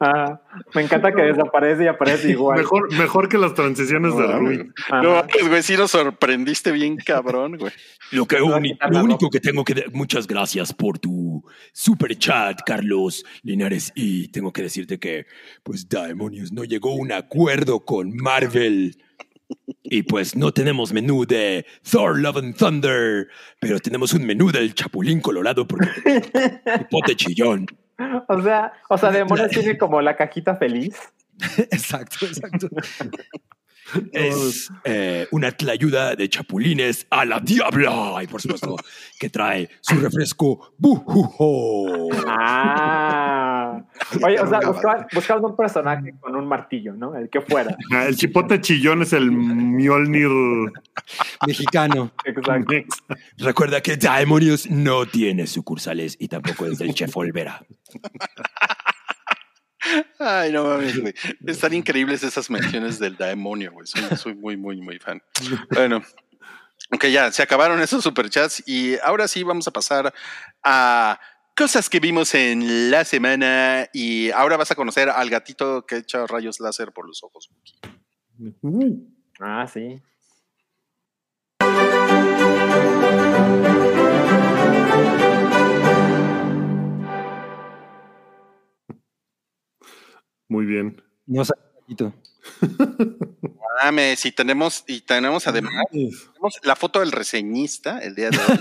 Ah, 0.00 0.40
me 0.74 0.82
encanta 0.82 1.12
que 1.12 1.22
desaparece 1.22 1.84
y 1.84 1.86
aparece 1.86 2.30
igual. 2.30 2.58
Mejor, 2.58 2.92
mejor 2.96 3.28
que 3.28 3.38
las 3.38 3.54
transiciones 3.54 4.16
de 4.16 4.22
No, 4.22 4.38
Rui. 4.38 4.70
Ajá. 4.88 5.02
No, 5.02 5.26
pues, 5.30 5.48
güey, 5.48 5.62
sí 5.62 5.76
nos 5.76 5.90
sorprendiste 5.90 6.72
bien 6.72 6.96
cabrón, 6.96 7.56
güey. 7.58 7.72
Lo, 8.10 8.26
que 8.26 8.42
uni- 8.42 8.76
lo 8.90 9.02
único 9.04 9.30
que 9.30 9.40
tengo 9.40 9.64
que... 9.64 9.74
de- 9.74 9.86
Muchas 9.92 10.26
gracias 10.26 10.72
por 10.72 10.98
tu 10.98 11.44
super 11.72 12.16
chat, 12.18 12.60
Carlos 12.66 13.24
Linares. 13.42 13.92
Y 13.94 14.28
tengo 14.28 14.52
que 14.52 14.62
decirte 14.62 14.98
que, 14.98 15.26
pues, 15.62 15.88
Daemonios 15.88 16.52
no 16.52 16.64
llegó 16.64 16.90
a 16.90 16.96
un 16.96 17.12
acuerdo 17.12 17.80
con 17.84 18.14
Marvel. 18.16 18.96
Y 19.82 20.02
pues 20.04 20.34
no 20.34 20.50
tenemos 20.52 20.94
menú 20.94 21.26
de 21.26 21.66
Thor 21.90 22.18
Love 22.18 22.38
and 22.38 22.56
Thunder, 22.56 23.28
pero 23.60 23.78
tenemos 23.80 24.14
un 24.14 24.24
menú 24.24 24.50
del 24.50 24.72
Chapulín 24.74 25.20
Colorado 25.20 25.66
porque 25.68 25.88
hipote 26.80 27.14
chillón. 27.16 27.66
O 28.28 28.42
sea, 28.42 28.72
o 28.88 28.98
sea, 28.98 29.10
Demonios 29.10 29.50
tiene 29.50 29.78
como 29.78 30.00
la 30.00 30.16
cajita 30.16 30.56
feliz. 30.56 30.96
Exacto, 31.70 32.26
exacto. 32.26 32.68
Es 34.12 34.70
eh, 34.84 35.26
una 35.30 35.52
tlayuda 35.52 36.14
de 36.14 36.28
chapulines 36.28 37.06
a 37.10 37.24
la 37.24 37.40
diabla. 37.40 38.22
Y 38.22 38.26
por 38.26 38.40
supuesto, 38.40 38.76
que 39.18 39.30
trae 39.30 39.68
su 39.80 39.96
refresco 39.96 40.72
Bujujo. 40.78 42.08
Ah. 42.26 43.82
Oye, 44.22 44.40
o 44.40 44.46
sea, 44.48 44.60
buscaban, 44.60 45.06
buscaban 45.12 45.44
un 45.44 45.56
personaje 45.56 46.14
con 46.20 46.36
un 46.36 46.46
martillo, 46.46 46.94
¿no? 46.94 47.16
El 47.16 47.28
que 47.28 47.40
fuera. 47.40 47.76
Ah, 47.92 48.06
El 48.06 48.16
chipote 48.16 48.60
chillón 48.60 49.02
es 49.02 49.12
el 49.12 49.30
Mjolnir. 49.30 50.30
Mexicano. 51.46 52.12
Exacto. 52.24 52.74
Recuerda 53.38 53.80
que 53.80 53.96
Daemonios 53.96 54.70
no 54.70 55.06
tiene 55.06 55.46
sucursales 55.46 56.16
y 56.18 56.28
tampoco 56.28 56.66
es 56.66 56.78
del 56.78 56.94
Chef 56.94 57.16
Olvera. 57.16 57.64
Ay, 60.18 60.52
no 60.52 60.64
mames, 60.64 61.00
güey. 61.00 61.14
Están 61.46 61.74
increíbles 61.74 62.22
esas 62.22 62.50
menciones 62.50 62.98
del 62.98 63.16
demonio, 63.16 63.72
güey. 63.72 63.86
Soy, 63.86 64.02
soy 64.16 64.34
muy, 64.34 64.56
muy, 64.56 64.80
muy 64.80 64.98
fan. 64.98 65.22
Bueno, 65.70 66.02
ok, 66.92 67.06
ya 67.06 67.32
se 67.32 67.42
acabaron 67.42 67.80
esos 67.80 68.02
superchats 68.02 68.62
y 68.66 68.96
ahora 69.02 69.28
sí 69.28 69.42
vamos 69.42 69.66
a 69.66 69.70
pasar 69.72 70.12
a 70.62 71.18
cosas 71.56 71.88
que 71.88 72.00
vimos 72.00 72.34
en 72.34 72.90
la 72.90 73.04
semana 73.04 73.88
y 73.92 74.30
ahora 74.30 74.56
vas 74.56 74.70
a 74.70 74.74
conocer 74.74 75.10
al 75.10 75.28
gatito 75.30 75.84
que 75.86 75.98
echa 75.98 76.26
rayos 76.26 76.60
láser 76.60 76.92
por 76.92 77.06
los 77.06 77.22
ojos. 77.22 77.50
Ah, 79.40 79.66
sí. 79.66 80.00
Muy 90.52 90.66
bien. 90.66 91.02
No 91.26 91.46
sé, 91.46 91.54
y 91.88 91.94
tenemos, 94.32 94.84
y 94.86 95.00
tenemos 95.00 95.46
además 95.46 95.72
tenemos 95.90 96.60
la 96.62 96.76
foto 96.76 97.00
del 97.00 97.10
reseñista 97.10 98.00
el 98.00 98.14
día 98.14 98.28
de 98.28 98.36
hoy, 98.36 98.58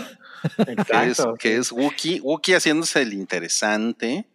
que 0.66 0.72
es, 0.72 0.80
Exacto. 1.10 1.34
que 1.38 1.58
es 1.58 1.74
Wookie, 1.74 2.22
Wookie 2.22 2.54
haciéndose 2.54 3.02
el 3.02 3.12
interesante. 3.12 4.26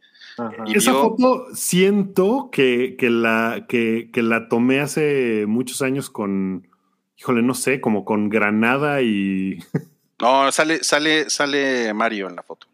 Y 0.67 0.77
Esa 0.77 0.91
vio- 0.93 1.01
foto 1.01 1.47
siento 1.55 2.51
que, 2.53 2.95
que 2.99 3.09
la, 3.09 3.65
que, 3.67 4.11
que 4.13 4.23
la 4.23 4.49
tomé 4.49 4.81
hace 4.81 5.47
muchos 5.49 5.81
años 5.81 6.11
con, 6.11 6.69
híjole, 7.17 7.41
no 7.41 7.55
sé, 7.55 7.81
como 7.81 8.05
con 8.05 8.29
Granada 8.29 9.01
y... 9.01 9.61
No, 10.21 10.53
sale, 10.53 10.85
sale, 10.85 11.31
sale 11.31 11.95
Mario 11.95 12.29
en 12.29 12.37
la 12.37 12.43
foto. 12.43 12.67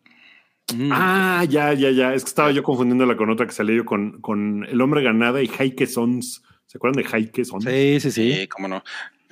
Mm. 0.77 0.91
Ah, 0.93 1.45
ya, 1.49 1.73
ya, 1.73 1.91
ya. 1.91 2.15
Es 2.15 2.25
que 2.25 2.29
estaba 2.29 2.51
yo 2.51 2.63
confundiéndola 2.63 3.17
con 3.17 3.31
otra 3.31 3.47
que 3.47 3.53
salió 3.53 3.77
yo 3.77 3.85
con, 3.85 4.21
con 4.21 4.65
El 4.69 4.81
Hombre 4.81 5.03
Granada 5.03 5.43
y 5.43 5.49
Heike 5.49 5.87
Sons. 5.87 6.43
¿Se 6.67 6.79
acuerdan 6.79 7.03
de 7.03 7.09
Heike 7.11 7.45
Sons? 7.45 7.65
Sí, 7.65 8.01
sí, 8.01 8.11
sí. 8.11 8.33
Sí, 8.33 8.49
cómo 8.49 8.69
no. 8.69 8.83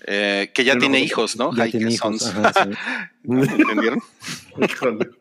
Eh, 0.06 0.50
que 0.54 0.64
ya 0.64 0.72
Pero- 0.72 0.80
tiene 0.80 1.00
hijos, 1.00 1.36
¿no? 1.36 1.54
Ya 1.54 1.64
Heike 1.64 1.78
tiene 1.78 1.92
hijos, 1.92 2.18
Sons. 2.20 2.34
ajá, 2.36 2.52
sí. 2.64 2.70
¿Entendieron? 3.24 4.00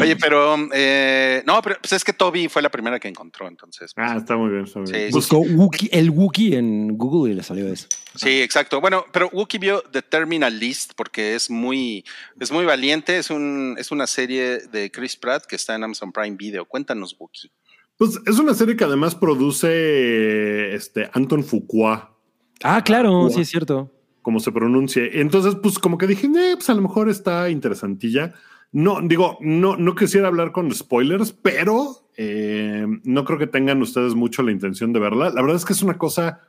Oye, 0.00 0.16
pero 0.16 0.56
eh, 0.72 1.42
no, 1.46 1.60
pero 1.62 1.76
pues 1.80 1.92
es 1.92 2.04
que 2.04 2.12
Toby 2.12 2.48
fue 2.48 2.62
la 2.62 2.70
primera 2.70 2.98
que 2.98 3.08
encontró, 3.08 3.46
entonces. 3.48 3.92
pues, 3.94 4.06
Ah, 4.10 4.16
está 4.16 4.36
muy 4.36 4.50
bien, 4.50 4.64
está 4.64 4.78
muy 4.78 4.86
Sí, 4.86 4.92
bien. 4.94 5.06
sí, 5.08 5.12
Buscó 5.12 5.40
Wookie- 5.42 5.88
el 5.92 6.10
Wookie 6.10 6.54
en 6.56 6.96
Google 6.96 7.32
y 7.32 7.36
le 7.36 7.42
salió 7.42 7.66
eso. 7.72 7.86
sí, 8.14 8.40
exacto. 8.40 8.80
Bueno, 8.80 9.04
pero 9.12 9.28
Wookie 9.32 9.58
vio 9.58 9.82
The 9.92 10.02
Terminal 10.02 10.58
List 10.58 10.92
porque 10.96 11.34
es 11.34 11.50
muy, 11.50 12.04
es 12.40 12.50
muy 12.50 12.64
valiente. 12.64 13.18
Es 13.18 13.30
un, 13.30 13.76
es 13.78 13.90
una 13.90 14.06
serie 14.06 14.58
de 14.70 14.90
Chris 14.90 15.16
Pratt 15.16 15.44
que 15.46 15.56
está 15.56 15.74
en 15.74 15.84
Amazon 15.84 16.12
Prime 16.12 16.36
Video. 16.36 16.64
Cuéntanos, 16.64 17.14
Wookie. 17.18 17.50
pues 17.98 18.18
es 18.26 18.38
una 18.38 18.54
serie 18.54 18.74
que 18.76 18.84
además 18.84 19.14
produce 19.14 20.74
este 20.74 21.10
Anton 21.12 21.44
Fuqua. 21.44 22.16
Ah, 22.62 22.82
claro, 22.84 23.28
sí 23.30 23.40
es 23.42 23.48
cierto. 23.50 23.90
como 24.22 24.38
se 24.40 24.52
pronuncie. 24.52 25.20
Entonces, 25.20 25.56
pues 25.62 25.78
como 25.78 25.98
que 25.98 26.06
dije, 26.06 26.26
eh, 26.28 26.52
pues 26.54 26.70
a 26.70 26.74
lo 26.74 26.82
mejor 26.82 27.08
está 27.08 27.50
interesantilla. 27.50 28.32
No, 28.72 29.00
digo, 29.02 29.38
no, 29.40 29.76
no 29.76 29.94
quisiera 29.94 30.28
hablar 30.28 30.52
con 30.52 30.72
spoilers, 30.74 31.32
pero 31.32 32.08
eh, 32.16 32.86
no 33.04 33.24
creo 33.24 33.38
que 33.38 33.46
tengan 33.46 33.82
ustedes 33.82 34.14
mucho 34.14 34.42
la 34.42 34.50
intención 34.50 34.92
de 34.92 35.00
verla. 35.00 35.30
La 35.30 35.42
verdad 35.42 35.56
es 35.56 35.64
que 35.64 35.74
es 35.74 35.82
una 35.82 35.98
cosa 35.98 36.40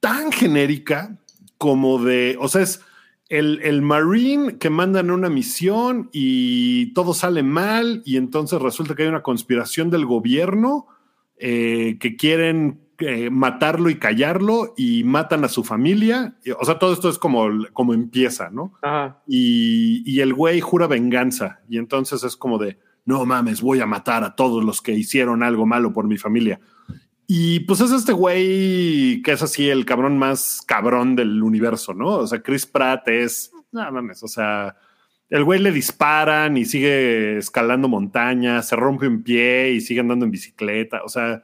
tan 0.00 0.32
genérica 0.32 1.18
como 1.58 2.02
de, 2.02 2.36
o 2.40 2.48
sea, 2.48 2.62
es 2.62 2.80
el, 3.28 3.60
el 3.62 3.82
Marine 3.82 4.58
que 4.58 4.70
mandan 4.70 5.10
una 5.10 5.30
misión 5.30 6.10
y 6.12 6.92
todo 6.94 7.14
sale 7.14 7.42
mal 7.42 8.02
y 8.04 8.16
entonces 8.16 8.60
resulta 8.60 8.94
que 8.94 9.04
hay 9.04 9.08
una 9.08 9.22
conspiración 9.22 9.90
del 9.90 10.04
gobierno 10.04 10.86
eh, 11.36 11.96
que 11.98 12.16
quieren 12.16 12.80
eh, 13.06 13.30
matarlo 13.30 13.90
y 13.90 13.98
callarlo 13.98 14.74
y 14.76 15.04
matan 15.04 15.44
a 15.44 15.48
su 15.48 15.64
familia. 15.64 16.36
O 16.58 16.64
sea, 16.64 16.78
todo 16.78 16.92
esto 16.92 17.08
es 17.08 17.18
como, 17.18 17.48
como 17.72 17.94
empieza, 17.94 18.50
¿no? 18.50 18.74
Ajá. 18.82 19.22
Y, 19.26 20.02
y 20.04 20.20
el 20.20 20.34
güey 20.34 20.60
jura 20.60 20.86
venganza 20.86 21.60
y 21.68 21.78
entonces 21.78 22.24
es 22.24 22.36
como 22.36 22.58
de, 22.58 22.78
no 23.04 23.24
mames, 23.24 23.60
voy 23.60 23.80
a 23.80 23.86
matar 23.86 24.24
a 24.24 24.36
todos 24.36 24.64
los 24.64 24.80
que 24.80 24.92
hicieron 24.92 25.42
algo 25.42 25.66
malo 25.66 25.92
por 25.92 26.06
mi 26.06 26.18
familia. 26.18 26.60
Y 27.26 27.60
pues 27.60 27.80
es 27.80 27.92
este 27.92 28.12
güey 28.12 29.22
que 29.22 29.32
es 29.32 29.42
así 29.42 29.68
el 29.68 29.84
cabrón 29.84 30.18
más 30.18 30.62
cabrón 30.66 31.16
del 31.16 31.42
universo, 31.42 31.94
¿no? 31.94 32.08
O 32.18 32.26
sea, 32.26 32.42
Chris 32.42 32.66
Pratt 32.66 33.08
es, 33.08 33.52
no 33.70 33.90
mames, 33.90 34.22
o 34.22 34.28
sea, 34.28 34.76
el 35.32 35.44
güey 35.44 35.58
le 35.60 35.72
disparan 35.72 36.56
y 36.56 36.64
sigue 36.64 37.38
escalando 37.38 37.88
montañas, 37.88 38.68
se 38.68 38.76
rompe 38.76 39.08
un 39.08 39.22
pie 39.22 39.72
y 39.72 39.80
sigue 39.80 40.00
andando 40.00 40.24
en 40.24 40.30
bicicleta, 40.30 41.02
o 41.04 41.08
sea, 41.08 41.42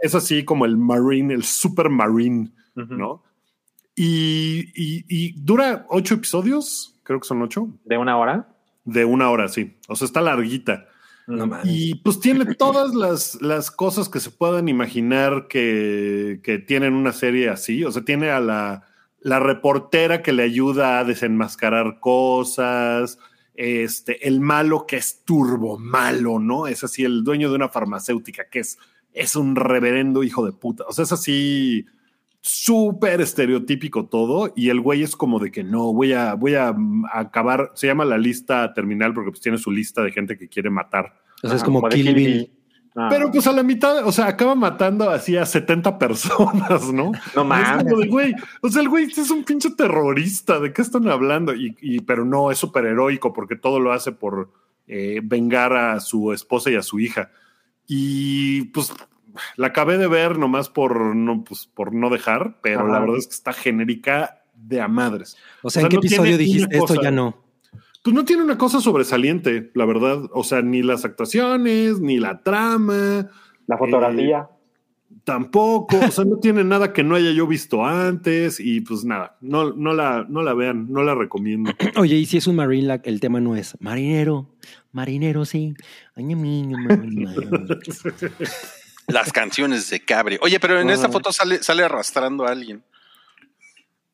es 0.00 0.14
así 0.14 0.44
como 0.44 0.64
el 0.66 0.76
Marine, 0.76 1.32
el 1.34 1.42
Super 1.44 1.88
Marine. 1.88 2.50
¿no? 2.74 3.22
Y, 3.94 4.70
y- 4.74 5.04
y 5.08 5.32
dura 5.36 5.86
ocho 5.90 6.14
episodios, 6.14 6.98
creo 7.02 7.20
que 7.20 7.26
son 7.28 7.42
ocho, 7.42 7.68
¿De 7.84 7.96
una 7.98 8.16
hora? 8.18 8.48
de 8.84 9.04
una 9.04 9.30
hora, 9.30 9.46
sí. 9.48 9.76
O 9.88 9.94
sea, 9.94 10.06
está 10.06 10.20
larguita. 10.20 10.88
No 11.28 11.46
mames. 11.46 11.66
Y 11.68 11.94
pues 11.96 12.18
tiene 12.18 12.54
todas 12.56 12.94
las, 12.94 13.40
las 13.40 13.70
cosas 13.70 14.08
que 14.08 14.18
se 14.18 14.30
puedan 14.32 14.68
imaginar 14.68 15.46
que, 15.48 16.40
que 16.42 16.58
tienen 16.58 16.94
una 16.94 17.12
serie 17.12 17.48
así. 17.48 17.84
O 17.84 17.92
sea, 17.92 18.02
tiene 18.04 18.30
a 18.30 18.40
la, 18.40 18.88
la 19.22 19.40
reportera 19.40 20.22
que 20.22 20.32
le 20.32 20.42
ayuda 20.42 20.98
a 20.98 21.04
desenmascarar 21.04 22.00
cosas. 22.00 23.18
Este, 23.54 24.26
el 24.26 24.40
malo 24.40 24.86
que 24.86 24.96
es 24.96 25.22
turbo 25.24 25.78
malo, 25.78 26.38
¿no? 26.38 26.66
Es 26.66 26.84
así, 26.84 27.04
el 27.04 27.22
dueño 27.22 27.50
de 27.50 27.56
una 27.56 27.68
farmacéutica 27.68 28.48
que 28.50 28.60
es, 28.60 28.78
es 29.12 29.36
un 29.36 29.56
reverendo 29.56 30.22
hijo 30.22 30.44
de 30.44 30.52
puta. 30.52 30.84
O 30.88 30.92
sea, 30.92 31.04
es 31.04 31.12
así 31.12 31.86
súper 32.40 33.20
estereotípico 33.20 34.06
todo. 34.06 34.52
Y 34.56 34.70
el 34.70 34.80
güey 34.80 35.02
es 35.02 35.16
como 35.16 35.38
de 35.38 35.52
que 35.52 35.62
no, 35.62 35.92
voy 35.92 36.12
a, 36.12 36.34
voy 36.34 36.56
a 36.56 36.72
mm, 36.72 37.06
acabar. 37.12 37.70
Se 37.74 37.86
llama 37.86 38.04
la 38.04 38.18
lista 38.18 38.72
terminal 38.74 39.14
porque 39.14 39.30
pues 39.30 39.40
tiene 39.40 39.58
su 39.58 39.70
lista 39.70 40.02
de 40.02 40.12
gente 40.12 40.36
que 40.36 40.48
quiere 40.48 40.70
matar. 40.70 41.14
O 41.42 41.48
sea, 41.48 41.56
es 41.56 41.64
como 41.64 41.80
de 41.88 41.94
Kill 41.94 42.14
Bill. 42.14 42.50
Ah, 42.94 43.08
Pero 43.10 43.30
pues 43.30 43.46
a 43.46 43.52
la 43.52 43.62
mitad, 43.62 44.06
o 44.06 44.12
sea, 44.12 44.26
acaba 44.26 44.54
matando 44.54 45.08
así 45.08 45.36
a 45.36 45.46
70 45.46 45.98
personas, 45.98 46.92
¿no? 46.92 47.04
no 47.04 47.12
Y 47.12 47.16
es 47.16 47.32
como 47.32 47.44
mames. 47.46 47.86
de, 47.86 48.06
güey, 48.08 48.34
o 48.60 48.68
sea, 48.68 48.82
el 48.82 48.88
güey 48.90 49.04
es 49.04 49.30
un 49.30 49.44
pinche 49.44 49.70
terrorista, 49.70 50.60
¿de 50.60 50.72
qué 50.74 50.82
están 50.82 51.08
hablando? 51.08 51.54
Y, 51.54 51.74
y- 51.80 52.00
pero 52.00 52.24
no, 52.26 52.50
es 52.50 52.58
superheroico 52.58 53.32
porque 53.32 53.56
todo 53.56 53.80
lo 53.80 53.92
hace 53.92 54.12
por 54.12 54.50
eh, 54.86 55.20
vengar 55.24 55.72
a 55.72 56.00
su 56.00 56.32
esposa 56.34 56.70
y 56.70 56.74
a 56.74 56.82
su 56.82 57.00
hija. 57.00 57.30
Y 57.86 58.64
pues 58.66 58.92
la 59.56 59.68
acabé 59.68 59.96
de 59.98 60.08
ver 60.08 60.38
nomás 60.38 60.68
por 60.68 61.16
no, 61.16 61.42
pues, 61.44 61.66
por 61.66 61.94
no 61.94 62.10
dejar, 62.10 62.58
pero 62.62 62.80
Ajá. 62.80 62.92
la 62.92 63.00
verdad 63.00 63.16
es 63.18 63.26
que 63.26 63.34
está 63.34 63.52
genérica 63.52 64.42
de 64.54 64.80
a 64.80 64.88
madres. 64.88 65.36
O 65.62 65.70
sea, 65.70 65.80
O 65.80 65.80
sea, 65.80 65.82
¿en 65.82 65.88
qué 65.88 65.96
no 65.96 66.00
episodio 66.00 66.38
dijiste 66.38 66.74
esto? 66.76 66.86
cosa. 66.88 67.02
Ya 67.02 67.10
no. 67.10 67.41
Pues 68.02 68.14
no 68.14 68.24
tiene 68.24 68.42
una 68.42 68.58
cosa 68.58 68.80
sobresaliente, 68.80 69.70
la 69.74 69.84
verdad. 69.84 70.22
O 70.32 70.42
sea, 70.44 70.60
ni 70.62 70.82
las 70.82 71.04
actuaciones, 71.04 72.00
ni 72.00 72.18
la 72.18 72.42
trama. 72.42 73.28
La 73.66 73.78
fotografía. 73.78 74.48
Tampoco, 75.24 75.98
o 76.00 76.10
sea, 76.10 76.24
no 76.24 76.38
tiene 76.38 76.64
nada 76.64 76.92
que 76.92 77.04
no 77.04 77.14
haya 77.14 77.30
yo 77.30 77.46
visto 77.46 77.84
antes 77.84 78.58
y 78.58 78.80
pues 78.80 79.04
nada, 79.04 79.36
no, 79.40 79.70
no, 79.72 79.92
la, 79.94 80.26
no 80.28 80.42
la 80.42 80.52
vean, 80.54 80.90
no 80.90 81.04
la 81.04 81.14
recomiendo. 81.14 81.70
Oye, 81.96 82.16
y 82.16 82.26
si 82.26 82.38
es 82.38 82.46
un 82.48 82.56
marine, 82.56 82.86
la- 82.88 83.00
el 83.04 83.20
tema 83.20 83.38
no 83.38 83.54
es 83.54 83.76
marinero, 83.80 84.48
marinero, 84.90 85.44
sí. 85.44 85.74
Ay, 86.16 86.24
mi 86.24 86.34
niño, 86.34 86.76
marinero. 86.78 87.42
Las 89.06 89.32
canciones 89.32 89.88
de 89.90 90.00
Cabre. 90.00 90.38
Oye, 90.42 90.58
pero 90.58 90.80
en 90.80 90.90
esta 90.90 91.06
Ah. 91.06 91.12
foto 91.12 91.30
sale, 91.30 91.62
sale 91.62 91.84
arrastrando 91.84 92.44
a 92.46 92.50
alguien. 92.50 92.82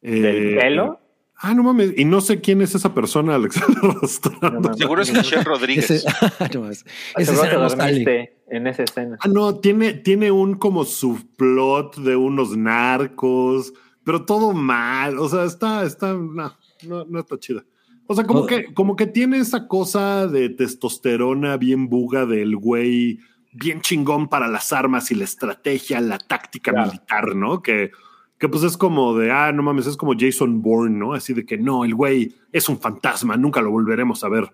¿Del 0.03 0.25
Eh, 0.27 0.57
pelo? 0.61 1.01
Ah, 1.41 1.55
no 1.55 1.63
mames, 1.63 1.93
y 1.97 2.05
no 2.05 2.21
sé 2.21 2.41
quién 2.41 2.63
es 2.63 2.75
esa 2.75 2.93
persona, 2.95 3.37
Alexander 3.37 3.81
No 4.43 4.61
mames. 4.61 4.77
Seguro 4.77 5.03
es 5.03 5.13
Michelle 5.13 5.45
Rodríguez. 5.45 5.89
Ese, 5.91 6.09
no 6.55 6.63
más. 6.63 6.85
Ese 7.17 7.33
dormiste 7.33 8.37
en 8.49 8.67
esa 8.67 8.83
escena. 8.83 9.17
Ah, 9.21 9.29
no, 9.29 9.55
tiene, 9.61 9.95
tiene 9.95 10.33
un 10.33 10.57
como 10.57 10.85
subplot 10.85 11.97
de 11.99 12.17
unos 12.17 12.57
narcos, 12.57 13.73
pero 14.03 14.25
todo 14.25 14.53
mal. 14.53 15.19
O 15.19 15.29
sea, 15.29 15.45
está, 15.45 15.85
está, 15.85 16.13
no, 16.13 16.57
no, 16.87 17.05
no 17.05 17.21
está 17.21 17.39
chida. 17.39 17.65
O 18.09 18.15
sea, 18.15 18.25
como 18.25 18.47
que, 18.47 18.73
como 18.75 18.97
que 18.97 19.07
tiene 19.07 19.39
esa 19.39 19.69
cosa 19.69 20.27
de 20.27 20.49
testosterona 20.49 21.57
bien 21.59 21.89
buga 21.89 22.25
del 22.25 22.57
güey, 22.57 23.21
bien 23.53 23.81
chingón 23.83 24.29
para 24.29 24.49
las 24.49 24.73
armas 24.73 25.11
y 25.11 25.15
la 25.15 25.25
estrategia, 25.25 26.01
la 26.01 26.19
táctica 26.19 26.73
Claro. 26.73 26.87
militar, 26.89 27.37
¿no? 27.37 27.63
Que, 27.63 27.91
que 28.39 28.49
pues 28.49 28.63
es 28.63 28.77
como 28.77 29.17
de, 29.17 29.31
ah, 29.33 29.53
no 29.53 29.63
mames, 29.63 29.87
es 29.87 29.97
como 29.97 30.15
Jason 30.19 30.63
Bourne, 30.63 30.97
¿no? 30.99 31.13
Así 31.13 31.33
de 31.35 31.45
que 31.45 31.59
no, 31.59 31.85
el 31.85 31.95
güey 31.95 32.35
es 32.53 32.69
un 32.69 32.79
fantasma, 32.79 33.37
nunca 33.37 33.61
lo 33.61 33.71
volveremos 33.71 34.23
a 34.25 34.29
ver. 34.29 34.51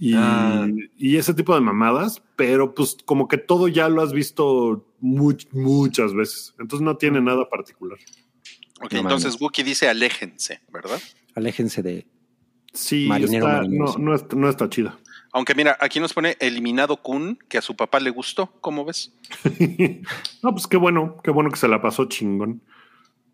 Y, 0.00 0.14
Ah. 0.16 0.66
y 0.96 1.16
ese 1.16 1.34
tipo 1.34 1.54
de 1.54 1.60
mamadas, 1.60 2.22
pero 2.36 2.74
pues 2.74 2.96
como 3.04 3.26
que 3.28 3.36
todo 3.36 3.66
ya 3.68 3.88
lo 3.88 4.00
has 4.00 4.12
visto 4.12 4.86
much- 5.02 5.48
muchas 5.52 6.14
veces. 6.14 6.54
Entonces 6.58 6.84
no 6.84 6.96
tiene 6.96 7.20
nada 7.20 7.48
particular. 7.50 7.98
Ok, 8.80 8.92
No 8.92 9.00
entonces 9.00 9.32
mames. 9.32 9.40
Wookie 9.42 9.62
dice 9.64 9.88
aléjense, 9.88 10.60
¿verdad? 10.72 11.00
Aléjense 11.34 11.82
de. 11.82 12.06
Sí, 12.72 13.06
Marinero, 13.08 13.46
está- 13.46 13.58
marinero, 13.58 13.84
no, 13.86 13.98
no 13.98 14.14
está, 14.14 14.36
no 14.36 14.48
está 14.48 14.68
chida. 14.70 14.98
Aunque 15.32 15.54
mira, 15.54 15.76
aquí 15.80 15.98
nos 16.00 16.14
pone 16.14 16.36
eliminado 16.38 16.96
Kun, 17.02 17.36
que 17.48 17.58
a 17.58 17.62
su 17.62 17.74
papá 17.76 17.98
le 17.98 18.10
gustó. 18.10 18.46
¿Cómo 18.60 18.84
ves? 18.84 19.12
no, 20.42 20.52
pues 20.52 20.66
qué 20.66 20.76
bueno, 20.76 21.16
qué 21.22 21.30
bueno 21.30 21.50
que 21.50 21.56
se 21.56 21.68
la 21.68 21.82
pasó 21.82 22.04
chingón. 22.06 22.62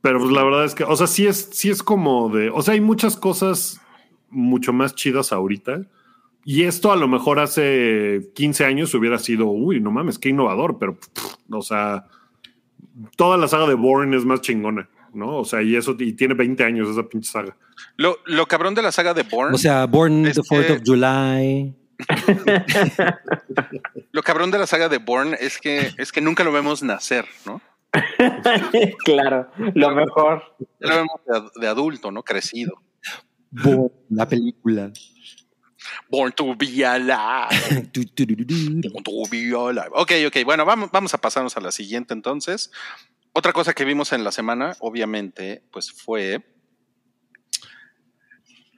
Pero 0.05 0.19
pues 0.19 0.33
la 0.33 0.45
verdad 0.45 0.67
es 0.67 0.75
que, 0.75 0.85
o 0.85 0.95
sea, 0.97 1.07
sí 1.07 1.27
es, 1.27 1.49
sí 1.53 1.71
es 1.71 1.83
como 1.83 2.29
de, 2.29 2.51
o 2.51 2.61
sea, 2.61 2.75
hay 2.75 2.83
muchas 2.83 3.17
cosas 3.17 3.81
mucho 4.29 4.75
más 4.75 4.95
chidas 4.95 5.33
ahorita. 5.33 5.81
Y 6.45 6.65
esto 6.65 6.93
a 6.93 6.97
lo 6.97 7.09
mejor 7.09 7.39
hace 7.39 8.21
15 8.35 8.67
años 8.67 8.93
hubiera 8.93 9.19
sido, 9.19 9.47
uy, 9.47 9.81
no 9.81 9.91
mames, 9.91 10.19
qué 10.19 10.29
innovador, 10.29 10.77
pero, 10.79 10.97
pff, 10.99 11.37
o 11.51 11.63
sea, 11.63 12.05
toda 13.17 13.39
la 13.39 13.49
saga 13.49 13.67
de 13.67 13.73
Bourne 13.73 14.15
es 14.15 14.27
más 14.27 14.43
chingona, 14.43 14.91
¿no? 15.15 15.39
O 15.39 15.45
sea, 15.47 15.63
y 15.63 15.75
eso, 15.75 15.97
y 15.99 16.13
tiene 16.13 16.35
20 16.35 16.63
años 16.65 16.91
esa 16.91 17.05
pinche 17.09 17.31
saga. 17.33 17.57
Lo, 17.97 18.19
lo 18.27 18.45
cabrón 18.45 18.75
de 18.75 18.83
la 18.83 18.93
saga 18.93 19.15
de 19.15 19.23
Bourne. 19.23 19.55
O 19.55 19.59
sea, 19.59 19.87
Born 19.87 20.27
Es 20.27 20.35
the 20.37 20.43
4th 20.43 20.67
que- 20.67 20.73
of 20.75 20.83
July. 20.85 21.75
Lo 24.13 24.23
cabrón 24.23 24.51
de 24.51 24.59
la 24.59 24.67
saga 24.67 24.89
de 24.89 24.99
Bourne 24.99 25.37
es 25.41 25.59
que, 25.59 25.93
es 25.97 26.13
que 26.13 26.21
nunca 26.21 26.45
lo 26.45 26.53
vemos 26.53 26.83
nacer, 26.83 27.25
¿no? 27.47 27.61
claro, 29.05 29.51
lo 29.75 29.91
mejor. 29.95 30.43
Ya 30.81 30.89
lo 30.89 30.97
vemos 30.97 31.21
de, 31.27 31.37
ad- 31.37 31.51
de 31.61 31.69
adulto, 31.69 32.11
¿no? 32.11 32.23
Crecido. 32.23 32.83
Born, 33.51 33.91
la 34.11 34.29
película. 34.29 34.93
Born 36.09 36.33
to 36.33 36.55
be 36.57 36.85
alive. 36.85 37.91
Born 37.95 39.05
to 39.05 39.13
be 39.31 39.53
alive. 39.55 39.91
Ok, 39.93 40.13
ok. 40.27 40.37
Bueno, 40.45 40.65
vamos, 40.65 40.91
vamos 40.91 41.15
a 41.15 41.19
pasarnos 41.19 41.57
a 41.57 41.61
la 41.61 41.71
siguiente 41.73 42.15
entonces. 42.15 42.71
Otra 43.33 43.53
cosa 43.53 43.73
que 43.75 43.85
vimos 43.85 44.13
en 44.13 44.25
la 44.25 44.33
semana, 44.33 44.77
obviamente, 44.81 45.63
pues 45.73 45.91
fue 45.93 46.43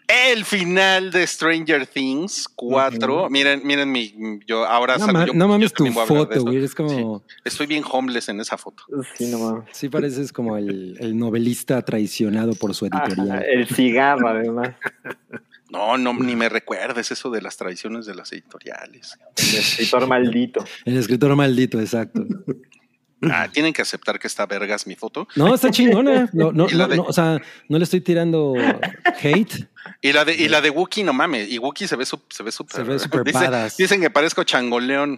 el 0.08 0.44
final 0.44 1.10
de 1.10 1.26
Stranger 1.26 1.86
Things 1.86 2.48
4. 2.54 3.28
Miren, 3.30 3.60
miren 3.64 3.90
mi, 3.90 4.14
yo 4.46 4.64
ahora 4.64 4.96
No, 4.98 5.06
salgo- 5.06 5.12
ma- 5.12 5.26
yo- 5.26 5.32
no 5.32 5.44
yo 5.44 5.48
mames 5.48 5.72
tu 5.72 5.86
foto, 5.92 6.42
güey. 6.42 6.64
Es 6.64 6.74
como. 6.74 7.24
Estoy 7.44 7.66
bien 7.66 7.82
homeless 7.90 8.28
en 8.28 8.40
esa 8.40 8.56
foto. 8.56 8.84
Sí, 9.16 9.26
no 9.30 9.38
mames. 9.38 9.64
Sí, 9.72 9.88
pareces 9.88 10.32
como 10.32 10.56
el, 10.56 10.96
el 11.00 11.16
novelista 11.18 11.82
traicionado 11.82 12.54
por 12.54 12.74
su 12.74 12.86
Ajá, 12.90 13.04
editorial. 13.06 13.44
el 13.48 13.66
cigarro, 13.66 14.28
además. 14.28 14.70
No, 15.70 15.98
no, 15.98 16.14
ni 16.14 16.36
me 16.36 16.48
recuerdes 16.48 17.10
eso 17.10 17.28
de 17.30 17.42
las 17.42 17.56
tradiciones 17.56 18.06
de 18.06 18.14
las 18.14 18.32
editoriales. 18.32 19.18
El 19.36 19.58
escritor 19.58 20.06
maldito. 20.06 20.64
El 20.84 20.96
escritor 20.96 21.34
maldito, 21.34 21.80
exacto. 21.80 22.24
Ah, 23.22 23.48
tienen 23.50 23.72
que 23.72 23.80
aceptar 23.82 24.18
que 24.18 24.26
está 24.26 24.44
vergas 24.46 24.86
mi 24.86 24.94
foto. 24.94 25.26
No, 25.36 25.54
está 25.54 25.70
chingona. 25.70 26.28
No, 26.32 26.52
no, 26.52 26.66
Y 26.70 26.74
la 26.74 26.84
no, 26.84 26.88
de- 26.90 26.96
no, 26.98 27.02
o 27.04 27.12
sea, 27.12 27.40
no 27.68 27.78
le 27.78 27.84
estoy 27.84 28.00
tirando 28.02 28.54
hate. 29.22 29.68
Y 30.02 30.12
la 30.12 30.24
de, 30.24 30.34
y 30.34 30.48
la 30.48 30.60
de 30.60 30.68
Wookie, 30.70 31.02
no 31.04 31.12
mames. 31.12 31.48
Y 31.50 31.58
Wookie 31.58 31.86
se 31.88 31.96
ve 31.96 32.04
su- 32.04 32.20
se 32.28 32.42
ve 32.42 32.52
súper. 32.52 32.76
Se 32.76 32.82
ve 32.82 32.98
súper 32.98 33.24
Dice- 33.24 33.38
badass. 33.38 33.76
Dicen 33.76 34.00
que 34.00 34.10
parezco 34.10 34.44
changoleón. 34.44 35.16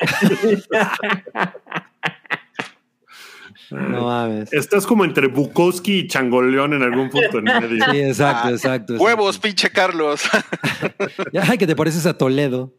No 3.70 4.04
mames. 4.06 4.52
Estás 4.52 4.86
como 4.86 5.04
entre 5.04 5.26
Bukowski 5.28 5.98
y 6.00 6.06
Changoleón 6.06 6.72
en 6.72 6.82
algún 6.82 7.10
punto 7.10 7.38
en 7.38 7.44
medio. 7.44 7.84
Sí, 7.90 8.00
exacto, 8.00 8.48
Ah, 8.48 8.50
exacto. 8.52 8.94
Huevos, 8.94 9.38
pinche 9.38 9.70
Carlos. 9.70 10.22
Ya, 11.32 11.56
que 11.56 11.66
te 11.66 11.76
pareces 11.76 12.06
a 12.06 12.16
Toledo. 12.16 12.72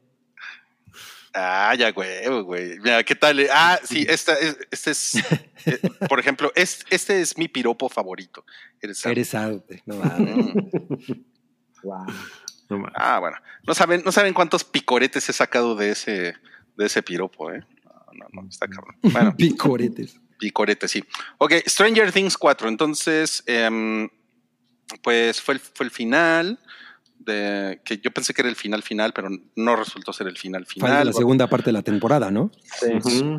Ah, 1.34 1.76
ya 1.77 1.91
huevo, 1.95 2.43
güey. 2.43 2.80
Mira, 2.80 3.03
¿qué 3.03 3.15
tal? 3.15 3.45
Ah, 3.51 3.80
sí, 3.84 4.06
esta 4.10 4.34
es, 4.34 4.57
este 4.72 4.91
es, 4.91 5.15
eh, 5.65 5.80
por 6.07 6.19
ejemplo, 6.19 6.51
es- 6.56 6.85
este 6.89 7.22
es 7.22 7.38
mi 7.38 7.47
piropo 7.47 7.88
favorito. 7.89 8.43
Eres- 8.81 9.06
Eres 9.06 9.35
arte. 9.35 9.84
No 9.85 9.95
mames. 9.97 10.56
Mm. 10.56 11.23
Wow. 11.84 12.06
No 12.69 12.77
mames. 12.80 12.93
Ah, 12.95 13.19
bueno. 13.19 13.38
No 13.68 13.73
saben, 13.76 14.01
no 14.03 14.11
saben 14.11 14.34
cuántos 14.34 14.64
picoretes 14.64 15.30
he 15.30 15.34
sacado 15.34 15.76
de 15.76 15.91
ese, 15.91 16.35
de 16.76 16.85
ese 16.85 17.03
piropo, 17.03 17.51
¿eh? 17.51 17.64
No, 17.85 18.27
no, 18.34 18.41
no, 18.41 18.49
está 18.49 18.68
cabrón. 18.68 18.95
Bueno, 19.01 19.34
Picoretes. 19.38 20.19
picorete, 20.39 20.88
sí. 20.88 21.03
Ok, 21.38 21.53
Stranger 21.68 22.11
Things 22.11 22.38
4. 22.38 22.68
Entonces, 22.69 23.43
em, 23.45 24.10
pues 25.03 25.41
fue 25.41 25.53
el, 25.56 25.60
fue 25.60 25.85
el 25.85 25.91
final. 25.91 26.60
De, 27.20 27.82
que 27.84 27.98
yo 27.98 28.12
pensé 28.12 28.34
que 28.34 28.41
era 28.41 28.50
el 28.50 28.56
final 28.56 28.82
final, 28.82 29.12
pero 29.14 29.30
no 29.56 29.76
resultó 29.76 30.14
ser 30.14 30.28
el 30.28 30.38
final 30.38 30.66
Falta 30.66 30.88
final. 30.88 31.08
la 31.08 31.14
segunda 31.14 31.48
parte 31.48 31.66
de 31.66 31.74
la 31.74 31.82
temporada, 31.82 32.32
¿no? 32.32 32.50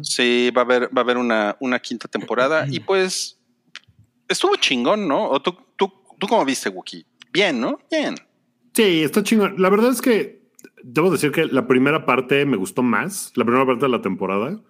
Sí. 0.02 0.50
Va 0.50 0.62
a 0.62 0.64
haber, 0.64 0.84
va 0.96 1.00
a 1.00 1.04
haber 1.04 1.16
una, 1.16 1.56
una 1.60 1.80
quinta 1.80 2.06
temporada 2.06 2.66
y 2.68 2.80
pues 2.80 3.40
estuvo 4.28 4.54
chingón, 4.56 5.08
¿no? 5.08 5.28
¿O 5.28 5.40
tú, 5.40 5.56
tú, 5.76 5.90
tú 6.18 6.26
cómo 6.26 6.44
viste, 6.44 6.68
Wookie? 6.68 7.06
Bien, 7.32 7.60
¿no? 7.60 7.78
Bien. 7.90 8.14
Sí, 8.74 9.02
está 9.02 9.22
chingón. 9.22 9.54
La 9.58 9.70
verdad 9.70 9.90
es 9.90 10.00
que 10.00 10.40
debo 10.82 11.10
decir 11.10 11.32
que 11.32 11.46
la 11.46 11.66
primera 11.66 12.06
parte 12.06 12.44
me 12.46 12.56
gustó 12.56 12.82
más, 12.82 13.32
la 13.34 13.44
primera 13.44 13.66
parte 13.66 13.86
de 13.86 13.90
la 13.90 14.02
temporada. 14.02 14.60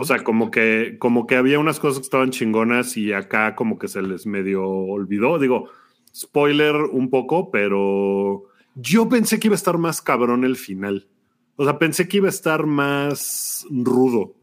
O 0.00 0.04
sea, 0.04 0.24
como 0.24 0.50
que, 0.50 0.96
como 0.98 1.26
que 1.26 1.36
había 1.36 1.58
unas 1.58 1.78
cosas 1.78 1.98
que 1.98 2.04
estaban 2.04 2.30
chingonas 2.30 2.96
y 2.96 3.12
acá 3.12 3.54
como 3.54 3.78
que 3.78 3.86
se 3.86 4.00
les 4.00 4.26
medio 4.26 4.66
olvidó. 4.66 5.38
Digo, 5.38 5.68
spoiler 6.14 6.74
un 6.76 7.10
poco, 7.10 7.50
pero 7.50 8.44
yo 8.74 9.08
pensé 9.08 9.38
que 9.38 9.48
iba 9.48 9.54
a 9.54 9.56
estar 9.56 9.78
más 9.78 10.02
cabrón 10.02 10.44
el 10.44 10.56
final. 10.56 11.08
O 11.56 11.64
sea, 11.64 11.78
pensé 11.78 12.08
que 12.08 12.18
iba 12.18 12.26
a 12.26 12.30
estar 12.30 12.66
más 12.66 13.66
rudo. 13.70 14.34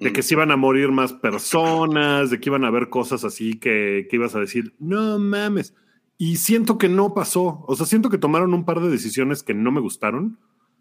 De 0.00 0.12
que 0.12 0.22
se 0.22 0.34
iban 0.34 0.50
a 0.50 0.56
morir 0.56 0.90
más 0.90 1.12
personas, 1.12 2.30
de 2.30 2.40
que 2.40 2.48
iban 2.48 2.64
a 2.64 2.68
haber 2.68 2.88
cosas 2.88 3.24
así 3.24 3.54
que, 3.54 4.08
que 4.10 4.16
ibas 4.16 4.34
a 4.34 4.40
decir, 4.40 4.74
no 4.80 5.18
mames. 5.20 5.74
Y 6.18 6.36
siento 6.36 6.76
que 6.76 6.88
no 6.88 7.14
pasó. 7.14 7.64
O 7.68 7.76
sea, 7.76 7.86
siento 7.86 8.10
que 8.10 8.18
tomaron 8.18 8.52
un 8.52 8.64
par 8.64 8.80
de 8.80 8.90
decisiones 8.90 9.44
que 9.44 9.54
no 9.54 9.70
me 9.70 9.80
gustaron 9.80 10.38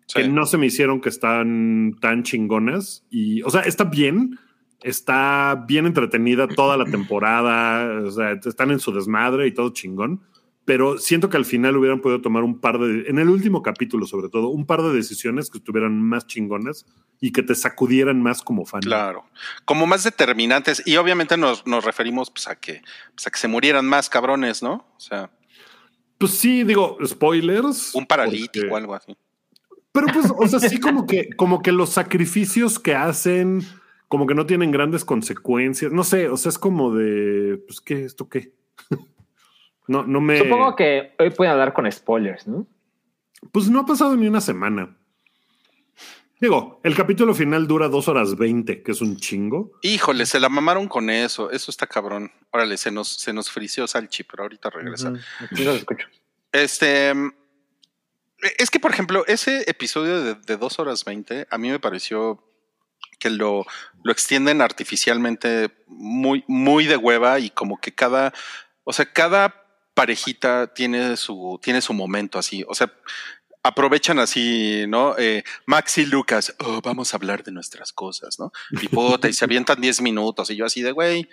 Sí. 0.07 0.21
que 0.21 0.27
no 0.27 0.45
se 0.45 0.57
me 0.59 0.67
hicieron 0.67 1.01
que 1.01 1.09
están 1.09 1.95
tan 1.99 2.21
chingonas. 2.23 3.05
Y, 3.09 3.41
o 3.41 3.49
sea, 3.49 3.61
está 3.61 3.85
bien, 3.85 4.37
está 4.81 5.65
bien 5.67 5.85
entretenida 5.85 6.47
toda 6.47 6.77
la 6.77 6.85
temporada, 6.85 8.01
o 8.05 8.11
sea, 8.11 8.31
están 8.31 8.71
en 8.71 8.79
su 8.79 8.91
desmadre 8.91 9.47
y 9.47 9.53
todo 9.53 9.69
chingón. 9.73 10.21
Pero 10.65 10.97
siento 10.97 11.29
que 11.29 11.37
al 11.37 11.45
final 11.45 11.77
hubieran 11.77 12.01
podido 12.01 12.21
tomar 12.21 12.43
un 12.43 12.59
par 12.59 12.79
de, 12.79 13.07
en 13.07 13.19
el 13.19 13.29
último 13.29 13.61
capítulo 13.61 14.07
sobre 14.07 14.29
todo, 14.29 14.47
un 14.47 14.65
par 14.65 14.81
de 14.81 14.93
decisiones 14.93 15.51
que 15.51 15.59
estuvieran 15.59 16.01
más 16.01 16.25
chingonas 16.25 16.87
y 17.21 17.31
que 17.31 17.43
te 17.43 17.53
sacudieran 17.53 18.19
más 18.19 18.41
como 18.41 18.65
fan. 18.65 18.81
Claro. 18.81 19.25
Como 19.65 19.85
más 19.85 20.03
determinantes. 20.03 20.81
Y 20.83 20.97
obviamente 20.97 21.37
nos, 21.37 21.67
nos 21.67 21.85
referimos 21.85 22.31
pues, 22.31 22.47
a 22.47 22.55
que 22.55 22.81
pues, 23.13 23.27
a 23.27 23.29
que 23.29 23.37
se 23.37 23.47
murieran 23.47 23.85
más 23.85 24.09
cabrones, 24.09 24.63
¿no? 24.63 24.87
O 24.97 24.99
sea, 24.99 25.29
Pues 26.17 26.31
sí, 26.31 26.63
digo, 26.63 26.97
spoilers. 27.05 27.93
un 27.93 28.07
paralítico 28.07 28.73
o 28.73 28.75
algo 28.77 28.95
así. 28.95 29.15
Pero 29.91 30.07
pues, 30.07 30.31
o 30.35 30.47
sea, 30.47 30.59
sí 30.67 30.79
como 30.79 31.05
que, 31.05 31.29
como 31.37 31.61
que 31.61 31.71
los 31.71 31.91
sacrificios 31.91 32.79
que 32.79 32.95
hacen, 32.95 33.61
como 34.07 34.27
que 34.27 34.35
no 34.35 34.45
tienen 34.45 34.71
grandes 34.71 35.05
consecuencias. 35.05 35.91
No 35.91 36.03
sé, 36.03 36.29
o 36.29 36.37
sea, 36.37 36.49
es 36.49 36.59
como 36.59 36.93
de, 36.93 37.57
pues, 37.65 37.81
¿qué? 37.81 38.03
¿Esto 38.03 38.29
qué? 38.29 38.53
No, 39.87 40.03
no 40.03 40.19
me. 40.19 40.39
Supongo 40.39 40.75
que 40.75 41.13
hoy 41.19 41.29
pueden 41.29 41.53
hablar 41.53 41.71
con 41.71 41.91
spoilers, 41.91 42.47
¿no? 42.47 42.65
Pues 43.51 43.69
no 43.69 43.81
ha 43.81 43.85
pasado 43.85 44.15
ni 44.15 44.25
una 44.27 44.41
semana. 44.41 44.97
Digo, 46.41 46.81
el 46.83 46.95
capítulo 46.95 47.35
final 47.35 47.67
dura 47.67 47.87
dos 47.87 48.07
horas 48.07 48.35
veinte, 48.35 48.81
que 48.81 48.91
es 48.93 49.01
un 49.01 49.17
chingo. 49.17 49.73
Híjole, 49.83 50.25
se 50.25 50.39
la 50.39 50.49
mamaron 50.49 50.87
con 50.87 51.11
eso. 51.11 51.51
Eso 51.51 51.69
está 51.69 51.85
cabrón. 51.85 52.31
Órale, 52.51 52.77
se 52.77 52.91
nos, 52.91 53.09
se 53.09 53.31
nos 53.31 53.51
frició 53.51 53.85
Salchi, 53.85 54.23
pero 54.23 54.43
ahorita 54.43 54.71
regresa. 54.71 55.13
Los 55.51 55.75
escucho. 55.77 56.07
Este. 56.51 57.13
Es 58.57 58.69
que, 58.69 58.79
por 58.79 58.91
ejemplo, 58.91 59.23
ese 59.27 59.69
episodio 59.69 60.23
de, 60.23 60.33
de 60.33 60.57
dos 60.57 60.79
horas 60.79 61.05
20, 61.05 61.47
a 61.49 61.57
mí 61.59 61.69
me 61.69 61.79
pareció 61.79 62.43
que 63.15 63.29
lo, 63.29 63.65
lo 64.03 64.11
extienden 64.11 64.61
artificialmente 64.61 65.71
muy, 65.87 66.43
muy 66.47 66.85
de 66.85 66.97
hueva 66.97 67.39
y 67.39 67.49
como 67.49 67.79
que 67.79 67.93
cada, 67.93 68.33
o 68.83 68.93
sea, 68.93 69.05
cada 69.11 69.63
parejita 69.93 70.73
tiene 70.73 71.17
su, 71.17 71.59
tiene 71.61 71.81
su 71.81 71.93
momento 71.93 72.37
así. 72.37 72.63
O 72.67 72.75
sea, 72.75 72.91
aprovechan 73.63 74.19
así, 74.19 74.85
¿no? 74.87 75.15
Eh, 75.17 75.43
Max 75.65 75.97
y 75.97 76.05
Lucas, 76.05 76.53
"Oh, 76.59 76.81
vamos 76.81 77.13
a 77.13 77.17
hablar 77.17 77.43
de 77.43 77.51
nuestras 77.51 77.91
cosas, 77.91 78.37
¿no? 78.37 78.51
Y 78.71 79.27
y 79.27 79.33
se 79.33 79.45
avientan 79.45 79.81
10 79.81 80.01
minutos 80.01 80.51
y 80.51 80.55
yo 80.55 80.65
así 80.65 80.83
de, 80.83 80.91
güey. 80.91 81.27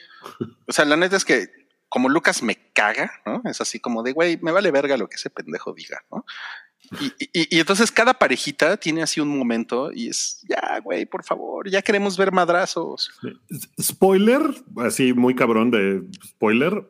O 0.66 0.72
sea, 0.72 0.86
la 0.86 0.96
neta 0.96 1.16
es 1.16 1.26
que 1.26 1.48
como 1.90 2.08
Lucas 2.08 2.42
me 2.42 2.56
caga, 2.72 3.20
¿no? 3.26 3.42
Es 3.44 3.60
así 3.60 3.78
como 3.78 4.02
de, 4.02 4.12
güey, 4.12 4.38
me 4.40 4.50
vale 4.50 4.70
verga 4.70 4.96
lo 4.96 5.10
que 5.10 5.16
ese 5.16 5.28
pendejo 5.28 5.74
diga, 5.74 6.02
¿no? 6.10 6.24
Y, 7.00 7.06
y- 7.32 7.56
y 7.56 7.60
entonces 7.60 7.90
cada 7.90 8.14
parejita 8.14 8.76
tiene 8.76 9.02
así 9.02 9.20
un 9.20 9.36
momento 9.38 9.90
y 9.92 10.08
es, 10.08 10.44
ya, 10.48 10.78
güey, 10.84 11.06
por 11.06 11.24
favor, 11.24 11.68
ya 11.70 11.80
queremos 11.82 12.16
ver 12.16 12.32
madrazos. 12.32 13.10
Spoiler, 13.80 14.42
así 14.76 15.12
muy 15.12 15.34
cabrón 15.34 15.70
de 15.70 16.02
spoiler. 16.24 16.88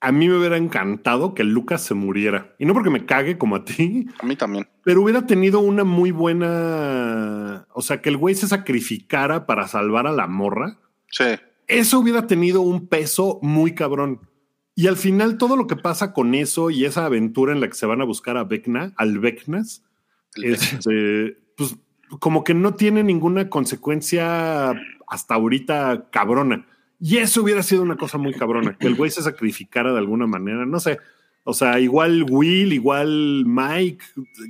A 0.00 0.12
mí 0.12 0.28
me 0.28 0.38
hubiera 0.38 0.56
encantado 0.58 1.34
que 1.34 1.42
Lucas 1.42 1.82
se 1.82 1.94
muriera. 1.94 2.54
Y 2.58 2.66
no 2.66 2.74
porque 2.74 2.90
me 2.90 3.06
cague 3.06 3.38
como 3.38 3.56
a 3.56 3.64
ti, 3.64 4.06
A 4.20 4.26
mí 4.26 4.36
también. 4.36 4.68
pero 4.84 5.02
hubiera 5.02 5.26
tenido 5.26 5.60
una 5.60 5.84
muy 5.84 6.10
buena. 6.10 7.66
O 7.72 7.80
sea, 7.82 8.00
que 8.02 8.10
el 8.10 8.16
güey 8.16 8.34
se 8.34 8.46
sacrificara 8.46 9.46
para 9.46 9.66
salvar 9.68 10.06
a 10.06 10.12
la 10.12 10.26
morra. 10.26 10.78
Sí, 11.10 11.24
Eso 11.66 11.98
hubiera 12.00 12.26
tenido 12.26 12.60
un 12.60 12.86
peso 12.88 13.38
muy 13.42 13.74
cabrón. 13.74 14.20
Y 14.78 14.88
al 14.88 14.98
final, 14.98 15.38
todo 15.38 15.56
lo 15.56 15.66
que 15.66 15.74
pasa 15.74 16.12
con 16.12 16.34
eso 16.34 16.68
y 16.70 16.84
esa 16.84 17.06
aventura 17.06 17.52
en 17.52 17.60
la 17.60 17.68
que 17.68 17.74
se 17.74 17.86
van 17.86 18.02
a 18.02 18.04
buscar 18.04 18.36
a 18.36 18.44
Vecna, 18.44 18.92
al 18.96 19.18
Vecnas, 19.18 19.82
este, 20.34 21.38
pues 21.56 21.76
como 22.20 22.44
que 22.44 22.52
no 22.52 22.74
tiene 22.74 23.02
ninguna 23.02 23.48
consecuencia 23.48 24.74
hasta 25.08 25.34
ahorita 25.34 26.08
cabrona. 26.10 26.66
Y 27.00 27.16
eso 27.16 27.42
hubiera 27.42 27.62
sido 27.62 27.82
una 27.82 27.96
cosa 27.96 28.18
muy 28.18 28.34
cabrona, 28.34 28.76
que 28.76 28.86
el 28.86 28.96
güey 28.96 29.10
se 29.10 29.22
sacrificara 29.22 29.92
de 29.92 29.98
alguna 29.98 30.26
manera, 30.26 30.66
no 30.66 30.78
sé. 30.78 30.98
O 31.44 31.54
sea, 31.54 31.80
igual 31.80 32.26
Will, 32.28 32.74
igual 32.74 33.44
Mike, 33.46 34.04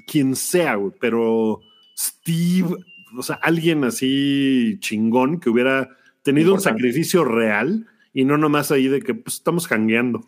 quien 0.08 0.34
sea, 0.34 0.76
pero 0.98 1.60
Steve, 1.96 2.68
o 3.16 3.22
sea, 3.22 3.36
alguien 3.42 3.84
así 3.84 4.78
chingón 4.80 5.38
que 5.38 5.50
hubiera 5.50 5.88
tenido 6.22 6.52
un 6.52 6.60
sacrificio 6.60 7.24
real 7.24 7.86
y 8.16 8.24
no 8.24 8.38
nomás 8.38 8.72
ahí 8.72 8.88
de 8.88 9.02
que 9.02 9.12
pues, 9.12 9.34
estamos 9.34 9.68
jangueando. 9.68 10.26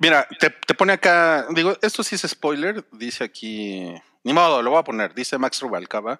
Mira, 0.00 0.26
te, 0.40 0.48
te 0.48 0.72
pone 0.72 0.94
acá, 0.94 1.46
digo, 1.54 1.76
esto 1.82 2.02
sí 2.02 2.14
es 2.14 2.22
spoiler, 2.22 2.82
dice 2.92 3.24
aquí, 3.24 3.92
ni 4.24 4.32
modo, 4.32 4.62
lo 4.62 4.70
voy 4.70 4.78
a 4.78 4.84
poner, 4.84 5.14
dice 5.14 5.36
Max 5.36 5.60
Rubalcaba, 5.60 6.18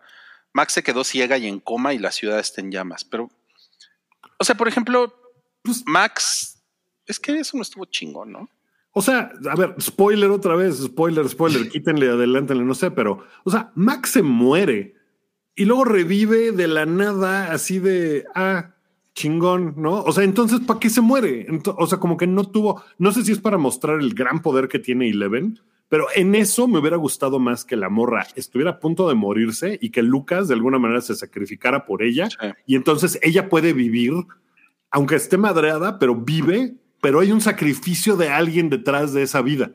Max 0.53 0.75
se 0.75 0.83
quedó 0.83 1.05
ciega 1.05 1.39
y 1.39 1.47
en 1.47 1.59
coma 1.59 1.95
y 1.95 1.99
la 1.99 2.13
ciudad 2.13 2.39
está 2.39 2.61
en 2.61 2.71
llamas, 2.71 3.03
pero, 3.03 3.31
o 4.39 4.45
sea, 4.45 4.57
por 4.57 4.69
ejemplo, 4.69 5.15
pues 5.63 5.85
Max, 5.87 6.63
es 7.07 7.19
que 7.19 7.39
eso 7.39 7.57
no 7.57 7.63
estuvo 7.63 7.87
chingón, 7.87 8.33
¿no? 8.33 8.51
O 8.93 9.01
sea, 9.01 9.33
a 9.51 9.57
ver, 9.57 9.75
spoiler 9.81 10.29
otra 10.29 10.55
vez, 10.55 10.77
spoiler, 10.77 11.27
spoiler, 11.31 11.67
quítenle, 11.71 12.11
adelántenle, 12.11 12.65
no 12.65 12.75
sé, 12.75 12.91
pero, 12.91 13.27
o 13.43 13.51
sea, 13.51 13.73
Max 13.75 14.11
se 14.11 14.23
muere 14.23 14.97
y 15.55 15.65
luego 15.65 15.87
revive 15.87 16.53
de 16.53 16.69
la 16.69 16.85
nada 16.85 17.53
así 17.53 17.79
de, 17.79 18.27
ah, 18.35 18.75
chingón, 19.19 19.75
¿no? 19.77 20.03
O 20.03 20.13
sea, 20.13 20.23
entonces, 20.25 20.61
¿para 20.61 20.79
qué 20.79 20.89
se 20.91 21.01
muere? 21.01 21.47
O 21.77 21.87
sea, 21.87 21.99
como 21.99 22.17
que 22.17 22.27
no 22.27 22.45
tuvo, 22.45 22.83
no 22.99 23.11
sé 23.13 23.25
si 23.25 23.33
es 23.33 23.41
para 23.41 23.59
mostrar 23.59 23.99
el 24.01 24.15
gran 24.15 24.41
poder 24.43 24.69
que 24.69 24.79
tiene 24.79 25.11
Eleven, 25.11 25.59
pero 25.89 26.07
en 26.15 26.35
eso 26.35 26.69
me 26.69 26.79
hubiera 26.79 26.97
gustado 26.97 27.39
más 27.39 27.65
que 27.65 27.75
la 27.77 27.89
morra 27.89 28.27
estuviera 28.37 28.73
a 28.73 28.79
punto 28.81 29.09
de 29.09 29.15
morirse 29.15 29.79
y 29.83 29.91
que 29.91 30.03
Lucas 30.03 30.47
de 30.47 30.55
alguna 30.55 30.79
manera 30.79 31.01
se 31.01 31.15
sacrificara 31.15 31.85
por 31.87 32.03
ella 32.03 32.29
Sí. 32.31 32.47
y 32.67 32.77
entonces 32.77 33.19
ella 33.23 33.49
puede 33.49 33.73
vivir, 33.73 34.13
aunque 34.91 35.17
esté 35.17 35.37
madreada, 35.37 35.99
pero 35.99 36.15
vive, 36.15 36.75
pero 37.01 37.21
hay 37.21 37.33
un 37.33 37.41
sacrificio 37.41 38.17
de 38.17 38.29
alguien 38.29 38.71
detrás 38.71 39.13
de 39.13 39.23
esa 39.23 39.43
vida. 39.43 39.73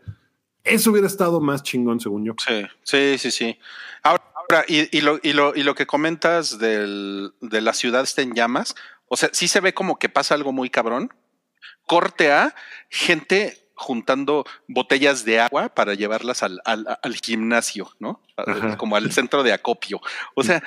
Eso 0.64 0.92
hubiera 0.92 1.08
estado 1.08 1.42
más 1.42 1.62
chingón, 1.64 2.00
según 2.00 2.24
yo. 2.26 2.34
Sí, 2.38 2.64
sí, 2.84 3.18
sí, 3.18 3.32
sí. 3.32 3.58
Ahora, 4.02 4.24
ahora, 4.36 4.66
y, 4.68 4.96
y 4.98 5.02
lo, 5.02 5.20
y, 5.22 5.34
lo, 5.34 5.54
y 5.56 5.64
lo 5.64 5.76
que 5.76 5.86
comentas 5.86 6.58
del, 6.58 7.34
de 7.42 7.60
la 7.62 7.74
ciudad 7.74 8.04
está 8.04 8.22
en 8.22 8.34
llamas, 8.34 8.76
o 9.08 9.18
sea, 9.18 9.30
sí 9.34 9.48
se 9.48 9.60
ve 9.60 9.74
como 9.74 10.00
que 10.00 10.10
pasa 10.10 10.36
algo 10.36 10.52
muy 10.52 10.70
cabrón. 10.70 11.14
Corte 11.86 12.32
a 12.32 12.56
gente 12.90 13.70
juntando 13.76 14.46
botellas 14.68 15.26
de 15.26 15.40
agua 15.40 15.70
para 15.70 15.94
llevarlas 15.94 16.44
al, 16.44 16.62
al, 16.66 16.86
al 17.02 17.16
gimnasio, 17.16 17.92
¿no? 18.00 18.22
Ajá. 18.38 18.78
Como 18.78 18.96
al 18.96 19.12
centro 19.12 19.44
de 19.44 19.54
acopio. 19.54 20.00
O 20.36 20.44
sea, 20.44 20.64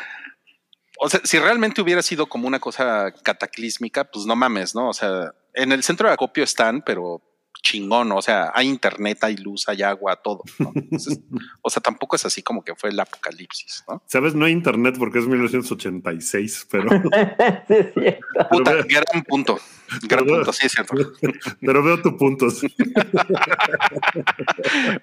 o 0.98 1.08
sea, 1.08 1.20
si 1.24 1.38
realmente 1.38 1.80
hubiera 1.80 2.02
sido 2.02 2.26
como 2.26 2.46
una 2.46 2.58
cosa 2.58 3.12
cataclísmica, 3.22 4.04
pues 4.04 4.26
no 4.26 4.36
mames, 4.36 4.74
¿no? 4.74 4.88
O 4.88 4.94
sea, 4.94 5.34
en 5.54 5.72
el 5.72 5.82
centro 5.82 6.08
de 6.08 6.14
acopio 6.14 6.44
están, 6.44 6.82
pero 6.82 7.22
chingón, 7.66 8.12
o 8.12 8.22
sea, 8.22 8.52
hay 8.54 8.68
internet, 8.68 9.18
hay 9.22 9.36
luz, 9.36 9.68
hay 9.68 9.82
agua, 9.82 10.14
todo. 10.16 10.42
¿no? 10.58 10.72
Entonces, 10.74 11.18
o 11.62 11.68
sea, 11.70 11.82
tampoco 11.82 12.14
es 12.16 12.24
así 12.24 12.42
como 12.42 12.62
que 12.62 12.74
fue 12.76 12.90
el 12.90 13.00
apocalipsis, 13.00 13.84
¿no? 13.88 14.02
Sabes, 14.06 14.34
no 14.34 14.44
hay 14.44 14.52
internet 14.52 14.94
porque 14.98 15.18
es 15.18 15.26
1986, 15.26 16.68
pero, 16.70 16.88
sí, 17.68 17.74
es 17.74 17.92
cierto. 17.94 18.20
Puta, 18.50 18.72
veo- 18.74 18.84
gran 18.88 19.22
punto, 19.24 19.58
gran 20.02 20.24
Pero- 20.24 20.36
punto, 20.36 20.52
sí 20.52 20.66
es 20.66 20.72
cierto. 20.72 20.94
pero 21.60 21.82
veo 21.82 22.00
tu 22.02 22.16
punto. 22.16 22.50
sí. 22.50 22.68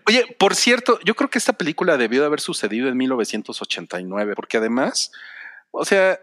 Oye, 0.07 0.26
por 0.38 0.56
cierto, 0.56 0.99
yo 1.03 1.15
creo 1.15 1.30
que 1.30 1.38
esta 1.40 1.53
película 1.53 1.98
debió 1.98 2.22
de 2.22 2.27
haber 2.27 2.40
sucedido 2.41 2.88
en 2.90 2.98
1989, 2.98 4.34
porque 4.35 4.57
además, 4.57 5.11
o 5.72 5.85
sea, 5.85 6.19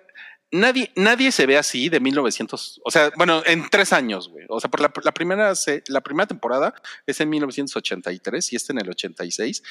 nadie, 0.53 0.91
nadie 0.97 1.33
se 1.33 1.47
ve 1.47 1.57
así 1.59 1.89
de 1.89 2.01
1900, 2.01 2.81
o 2.85 2.91
sea, 2.91 3.11
bueno, 3.17 3.43
en 3.47 3.69
tres 3.71 3.93
años, 3.93 4.29
güey. 4.29 4.47
O 4.49 4.61
sea, 4.61 4.71
por 4.71 4.81
la, 4.81 4.93
la 5.05 5.13
primera, 5.13 5.55
se- 5.55 5.83
la 5.89 6.01
primera 6.01 6.27
temporada 6.27 6.75
es 7.07 7.21
en 7.21 7.29
1983 7.31 8.53
y 8.53 8.57
esta 8.57 8.73
en 8.73 8.81
el 8.81 8.89
86. 8.91 9.63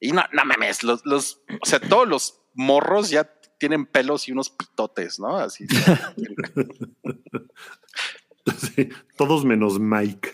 Y 0.00 0.12
no, 0.12 0.22
no 0.32 0.44
mames, 0.44 0.82
los, 0.82 1.04
los, 1.06 1.40
o 1.62 1.66
sea, 1.66 1.80
todos 1.80 2.06
los 2.06 2.40
morros 2.54 3.10
ya 3.10 3.24
tienen 3.58 3.86
pelos 3.86 4.28
y 4.28 4.32
unos 4.32 4.50
pitotes, 4.50 5.18
¿no? 5.18 5.36
Así. 5.38 5.66
Sí, 8.58 8.88
todos 9.16 9.44
menos 9.44 9.80
Mike. 9.80 10.32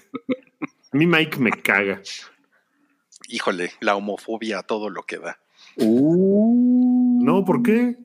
A 0.93 0.97
mí 0.97 1.07
Mike 1.07 1.39
me 1.39 1.51
caga. 1.51 2.03
Híjole, 3.29 3.73
la 3.81 3.97
homofobia, 3.97 4.63
todo 4.63 4.91
lo 4.91 5.05
que 5.05 5.19
da. 5.19 5.39
Uh. 5.77 7.25
No, 7.25 7.43
¿por 7.45 7.63
qué? 7.63 7.97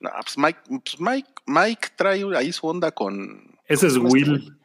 No, 0.00 0.10
pues 0.22 0.36
Mike, 0.38 0.58
pues 0.68 1.00
Mike, 1.00 1.28
Mike 1.46 1.88
trae 1.96 2.24
ahí 2.36 2.52
su 2.52 2.66
onda 2.66 2.90
con. 2.90 3.56
Ese 3.66 3.86
es 3.86 3.96
¿cómo 3.96 4.10
se 4.10 4.20
llama? 4.20 4.32
Will. 4.32 4.56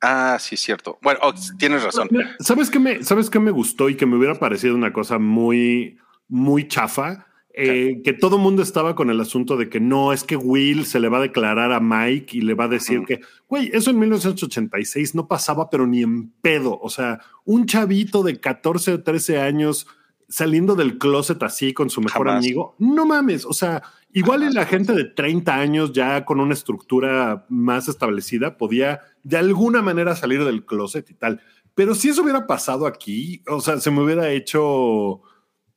Ah, 0.00 0.36
sí, 0.40 0.56
es 0.56 0.60
cierto. 0.60 0.98
Bueno, 1.00 1.20
oh, 1.22 1.32
tienes 1.58 1.82
razón. 1.84 2.08
¿Sabes 2.40 2.70
qué 2.70 2.80
me, 2.80 3.04
sabes 3.04 3.30
qué 3.30 3.38
me 3.38 3.52
gustó 3.52 3.88
y 3.88 3.96
que 3.96 4.04
me 4.04 4.16
hubiera 4.16 4.34
parecido 4.34 4.74
una 4.74 4.92
cosa 4.92 5.18
muy, 5.18 5.98
muy 6.28 6.66
chafa? 6.66 7.28
Eh, 7.54 8.00
que 8.02 8.14
todo 8.14 8.36
el 8.36 8.42
mundo 8.42 8.62
estaba 8.62 8.94
con 8.94 9.10
el 9.10 9.20
asunto 9.20 9.58
de 9.58 9.68
que 9.68 9.78
no, 9.78 10.14
es 10.14 10.24
que 10.24 10.36
Will 10.36 10.86
se 10.86 10.98
le 10.98 11.10
va 11.10 11.18
a 11.18 11.22
declarar 11.22 11.70
a 11.70 11.80
Mike 11.80 12.38
y 12.38 12.40
le 12.40 12.54
va 12.54 12.64
a 12.64 12.68
decir 12.68 13.02
que, 13.06 13.20
güey, 13.46 13.70
eso 13.74 13.90
en 13.90 13.98
1986 13.98 15.14
no 15.14 15.28
pasaba, 15.28 15.68
pero 15.68 15.86
ni 15.86 16.02
en 16.02 16.30
pedo. 16.40 16.80
O 16.80 16.88
sea, 16.88 17.20
un 17.44 17.66
chavito 17.66 18.22
de 18.22 18.40
14 18.40 18.94
o 18.94 19.02
13 19.02 19.38
años 19.38 19.86
saliendo 20.30 20.74
del 20.74 20.96
closet 20.96 21.42
así 21.42 21.74
con 21.74 21.90
su 21.90 22.00
mejor 22.00 22.26
Jamás. 22.26 22.42
amigo, 22.42 22.74
no 22.78 23.04
mames. 23.04 23.44
O 23.44 23.52
sea, 23.52 23.82
igual 24.12 24.42
y 24.44 24.52
la 24.52 24.66
gente 24.66 24.92
de 24.92 25.04
30 25.04 25.54
años 25.54 25.92
ya 25.92 26.24
con 26.24 26.40
una 26.40 26.54
estructura 26.54 27.46
más 27.48 27.88
establecida 27.88 28.56
podía 28.56 29.00
de 29.22 29.36
alguna 29.38 29.82
manera 29.82 30.14
salir 30.16 30.44
del 30.44 30.64
closet 30.64 31.08
y 31.10 31.14
tal. 31.14 31.40
Pero 31.74 31.94
si 31.94 32.10
eso 32.10 32.22
hubiera 32.22 32.46
pasado 32.46 32.86
aquí, 32.86 33.42
o 33.48 33.60
sea, 33.60 33.80
se 33.80 33.90
me 33.90 34.02
hubiera 34.02 34.30
hecho 34.30 35.22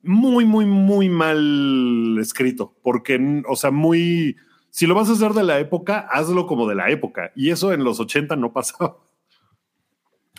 muy, 0.02 0.46
muy, 0.46 0.66
muy 0.66 1.08
mal 1.10 2.18
escrito, 2.20 2.76
porque, 2.84 3.44
o 3.48 3.56
sea, 3.56 3.72
muy, 3.72 4.36
si 4.70 4.86
lo 4.88 4.94
vas 4.96 5.10
a 5.10 5.14
hacer 5.14 5.32
de 5.32 5.44
la 5.44 5.58
época, 5.60 6.08
hazlo 6.12 6.46
como 6.48 6.68
de 6.68 6.76
la 6.76 6.90
época. 6.90 7.32
Y 7.36 7.50
eso 7.52 7.72
en 7.74 7.84
los 7.84 8.00
80 8.00 8.36
no 8.36 8.52
pasaba. 8.54 8.98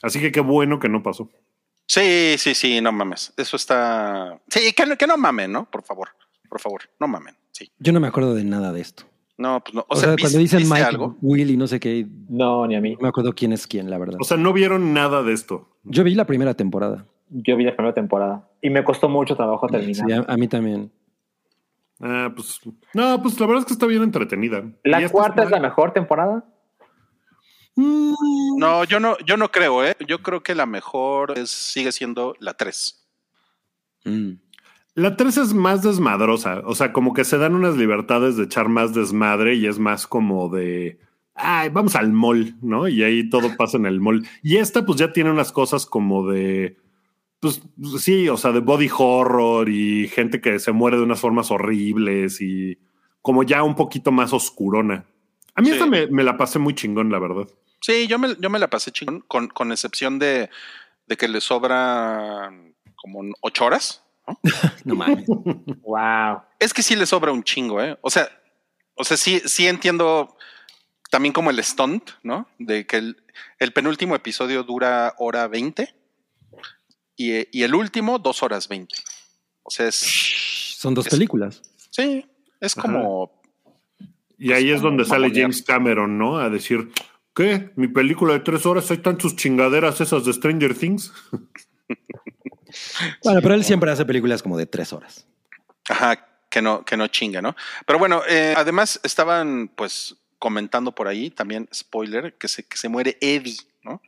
Así 0.03 0.21
que 0.21 0.31
qué 0.31 0.41
bueno 0.41 0.79
que 0.79 0.89
no 0.89 1.03
pasó. 1.03 1.31
Sí, 1.89 2.35
sí, 2.37 2.55
sí, 2.55 2.81
no 2.81 2.93
mames. 2.93 3.33
Eso 3.37 3.57
está. 3.57 4.41
Sí, 4.49 4.73
que, 4.73 4.87
no- 4.87 4.97
que 4.97 5.07
no 5.07 5.17
mamen, 5.17 5.53
¿no? 5.53 5.71
Por 5.71 5.83
favor, 5.85 6.11
por 6.49 6.61
favor, 6.61 6.83
no 7.01 7.09
mamen. 7.09 7.35
Sí. 7.57 7.71
Yo 7.79 7.93
no 7.93 8.01
me 8.01 8.07
acuerdo 8.09 8.35
de 8.35 8.45
nada 8.45 8.71
de 8.73 8.81
esto. 8.83 9.05
No, 9.39 9.63
pues 9.65 9.75
no. 9.75 9.81
O, 9.83 9.87
O, 9.89 9.97
sea, 9.97 10.09
sea, 10.09 10.15
¿vis- 10.17 10.23
cuando 10.25 10.39
dicen 10.41 10.63
Mike, 10.69 10.83
algo? 10.83 11.17
Will 11.23 11.51
y 11.51 11.57
no 11.57 11.67
sé 11.67 11.81
qué, 11.81 12.07
No, 12.29 12.67
ni 12.67 12.75
a 12.77 12.81
mí. 12.83 12.95
no 12.95 13.01
me 13.03 13.09
acuerdo 13.09 13.33
quién 13.35 13.53
es 13.53 13.67
quién, 13.67 13.89
la 13.91 13.97
verdad. 13.99 14.19
O 14.21 14.25
sea, 14.25 14.37
no 14.37 14.53
vieron 14.53 14.93
nada 14.93 15.23
de 15.23 15.33
esto. 15.33 15.69
Yo 15.85 16.05
vi 16.05 16.15
la 16.15 16.27
primera 16.27 16.53
temporada. 16.55 17.07
Yo 17.31 17.57
vi 17.57 17.65
la 17.65 17.75
primera 17.75 17.95
temporada 17.95 18.47
y 18.61 18.69
me 18.71 18.85
costó 18.85 19.09
mucho 19.09 19.37
trabajo 19.37 19.67
terminar. 19.69 20.07
Sí, 20.07 20.13
a, 20.13 20.25
a 20.27 20.37
mí 20.37 20.49
también. 20.49 20.93
Ah, 22.01 22.31
pues, 22.35 22.61
no, 22.93 23.23
pues 23.23 23.41
la 23.41 23.47
verdad 23.47 23.61
es 23.63 23.67
que 23.67 23.73
está 23.73 23.87
bien 23.87 24.03
entretenida. 24.03 24.63
¿La 24.85 25.09
cuarta 25.09 25.43
es 25.45 25.51
la 25.51 25.61
mejor 25.61 25.93
temporada? 25.93 26.45
Mm, 27.75 28.13
No, 28.59 28.85
yo 28.85 29.01
no, 29.01 29.17
yo 29.27 29.37
no 29.37 29.51
creo, 29.51 29.85
¿eh? 29.85 29.97
Yo 30.07 30.23
creo 30.23 30.43
que 30.43 30.55
la 30.55 30.67
mejor 30.67 31.39
es, 31.39 31.51
sigue 31.51 31.93
siendo 31.93 32.35
la 32.41 32.55
3. 32.55 33.03
Mm. 34.05 34.33
La 34.97 35.15
3 35.17 35.37
es 35.37 35.55
más 35.55 35.83
desmadrosa, 35.83 36.63
o 36.65 36.75
sea, 36.75 36.93
como 36.95 37.13
que 37.13 37.25
se 37.25 37.37
dan 37.37 37.55
unas 37.55 37.77
libertades 37.77 38.37
de 38.37 38.45
echar 38.45 38.69
más 38.69 38.95
desmadre 38.95 39.55
y 39.55 39.67
es 39.67 39.79
más 39.79 40.07
como 40.07 40.49
de, 40.49 40.99
ay, 41.35 41.69
vamos 41.69 41.95
al 41.97 42.13
mall, 42.13 42.57
¿no? 42.63 42.89
Y 42.89 43.03
ahí 43.03 43.29
todo 43.29 43.51
pasa 43.59 43.77
en 43.77 43.85
el 43.85 44.01
mall. 44.01 44.27
Y 44.43 44.57
esta 44.57 44.87
pues 44.87 44.99
ya 44.99 45.13
tiene 45.13 45.31
unas 45.31 45.53
cosas 45.53 45.85
como 45.85 46.27
de, 46.27 46.79
pues 47.41 47.61
sí, 48.01 48.31
o 48.31 48.39
sea, 48.39 48.53
de 48.53 48.61
body 48.61 48.89
horror 48.97 49.69
y 49.69 50.09
gente 50.09 50.41
que 50.41 50.59
se 50.59 50.73
muere 50.73 50.97
de 50.97 51.03
unas 51.03 51.21
formas 51.21 51.51
horribles 51.51 52.41
y 52.41 52.79
como 53.21 53.43
ya 53.43 53.63
un 53.65 53.75
poquito 53.75 54.13
más 54.13 54.33
oscurona. 54.33 55.05
A 55.55 55.61
mí 55.61 55.67
Sí. 55.69 55.73
esta 55.75 55.85
me, 55.85 56.07
me 56.07 56.25
la 56.25 56.39
pasé 56.39 56.59
muy 56.59 56.75
chingón, 56.75 57.11
la 57.13 57.19
verdad. 57.19 57.47
Sí, 57.83 58.07
yo 58.07 58.19
me, 58.19 58.35
yo 58.41 58.49
me 58.49 58.59
la 58.59 58.71
pasé 58.71 58.93
chingón, 58.93 59.21
con, 59.29 59.49
con 59.49 59.73
excepción 59.73 60.19
de, 60.19 60.49
de 61.07 61.17
que 61.19 61.29
le 61.29 61.43
sobra 61.43 62.51
como 62.95 63.21
ocho 63.43 63.67
horas. 63.67 64.03
¿no? 64.85 64.95
Mames. 64.95 65.27
Wow. 65.83 66.43
Es 66.59 66.73
que 66.75 66.83
sí 66.83 66.97
le 66.97 67.07
sobra 67.07 67.33
un 67.33 67.43
chingo, 67.45 67.83
¿eh? 67.83 67.97
O 68.01 68.11
sea, 68.11 68.29
o 68.95 69.05
sea, 69.05 69.17
sí, 69.17 69.41
sí 69.45 69.67
entiendo 69.69 70.37
también 71.11 71.33
como 71.33 71.51
el 71.51 71.63
stunt, 71.63 72.11
¿no? 72.23 72.49
De 72.59 72.87
que 72.87 72.97
el, 72.97 73.23
el 73.59 73.73
penúltimo 73.73 74.15
episodio 74.15 74.63
dura 74.65 75.15
hora 75.19 75.47
20 75.49 75.95
y, 77.17 77.59
y 77.59 77.63
el 77.63 77.75
último 77.75 78.19
dos 78.19 78.43
horas 78.43 78.69
20. 78.69 78.95
O 79.63 79.71
sea, 79.71 79.89
es, 79.89 79.97
Son 80.79 80.95
dos 80.95 81.07
Es- 81.07 81.13
películas. 81.13 81.63
sí, 81.91 82.27
es 82.61 82.77
Ajá. 82.77 82.83
como, 82.89 83.41
Y 84.39 84.53
ahí 84.53 84.71
es 84.71 84.81
donde 84.81 85.05
sale 85.05 85.27
mamonear. 85.29 85.43
James 85.45 85.63
Cameron, 85.63 86.19
¿no? 86.19 86.39
A 86.39 86.49
decir, 86.51 86.91
¿qué? 87.35 87.71
Mi 87.77 87.89
película 87.89 88.33
de 88.35 88.41
tres 88.41 88.65
horas, 88.67 88.91
hay 88.91 88.99
tantas 88.99 89.37
chingaderas 89.37 90.01
esas 90.01 90.25
de 90.25 90.33
Stranger 90.33 90.75
Things. 90.77 91.13
Bueno, 93.25 93.41
pero 93.43 93.55
él 93.55 93.65
siempre 93.65 93.91
hace 93.91 94.05
películas 94.05 94.43
como 94.43 94.57
de 94.57 94.67
tres 94.67 94.93
horas. 94.93 95.27
ajá, 95.89 96.27
que 96.49 96.63
no, 96.63 96.85
que 96.85 96.97
no 96.97 97.07
chinga, 97.09 97.43
¿no? 97.43 97.55
Pero 97.87 97.99
bueno, 97.99 98.23
eh, 98.29 98.55
además 98.57 99.01
estaban 99.03 99.71
pues 99.75 100.17
comentando 100.39 100.93
por 100.93 101.09
ahí 101.09 101.31
también, 101.31 101.69
spoiler, 101.75 102.35
que 102.35 102.49
se, 102.49 102.63
que 102.65 102.77
se 102.77 102.89
muere 102.89 103.17
Eddie, 103.21 103.59
¿no? 103.83 104.01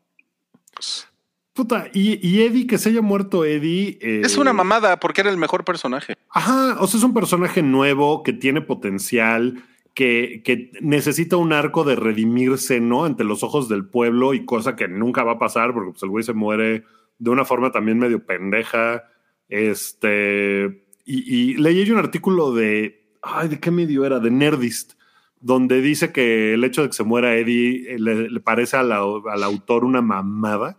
Pues, 0.75 1.07
Puta, 1.53 1.89
y, 1.93 2.25
y 2.27 2.43
Eddie, 2.43 2.69
que 2.69 2.79
se 2.79 2.91
haya 2.91 3.03
muerto 3.03 3.45
Eddie. 3.45 3.99
eh, 4.01 4.21
es 4.25 4.37
una 4.37 4.53
mamada 4.53 5.01
porque 5.01 5.23
era 5.23 5.31
el 5.31 5.39
mejor 5.39 5.65
personaje. 5.65 6.17
Ajá, 6.31 6.77
o 6.79 6.87
sea, 6.87 6.99
es 6.99 7.05
un 7.05 7.13
personaje 7.15 7.63
nuevo 7.63 8.23
que 8.23 8.33
tiene 8.33 8.61
potencial, 8.61 9.65
que, 9.93 10.43
que 10.45 10.71
necesita 10.81 11.37
un 11.37 11.53
arco 11.53 11.83
de 11.83 11.97
redimirse, 11.97 12.79
¿no? 12.79 13.05
Ante 13.05 13.25
los 13.25 13.43
ojos 13.43 13.69
del 13.69 13.85
pueblo 13.85 14.35
y 14.35 14.45
cosa 14.45 14.77
que 14.77 14.87
nunca 14.87 15.25
va 15.25 15.33
a 15.33 15.39
pasar 15.41 15.75
porque 15.75 15.91
pues, 15.91 16.03
el 16.05 16.11
güey 16.11 16.23
se 16.23 16.33
muere 16.33 16.85
de 17.19 17.31
una 17.31 17.45
forma 17.45 17.73
también 17.73 17.99
medio 17.99 18.25
pendeja. 18.25 19.05
Este. 19.49 20.85
Y, 21.05 21.55
leí 21.55 21.85
yo 21.85 21.95
un 21.95 22.01
artículo 22.01 22.55
de. 22.55 23.17
Ay, 23.23 23.49
¿de 23.49 23.61
qué 23.61 23.71
medio 23.71 24.05
era? 24.05 24.21
De 24.21 24.31
Nerdist, 24.31 24.95
donde 25.41 25.81
dice 25.81 26.13
que 26.13 26.55
el 26.55 26.65
hecho 26.65 26.83
de 26.83 26.89
que 26.89 26.95
se 26.95 27.05
muera 27.05 27.37
Eddie 27.37 27.95
eh, 27.95 27.99
le, 27.99 28.41
parece 28.41 28.77
al 28.77 28.93
autor 28.93 29.85
una 29.85 30.03
mamada 30.03 30.79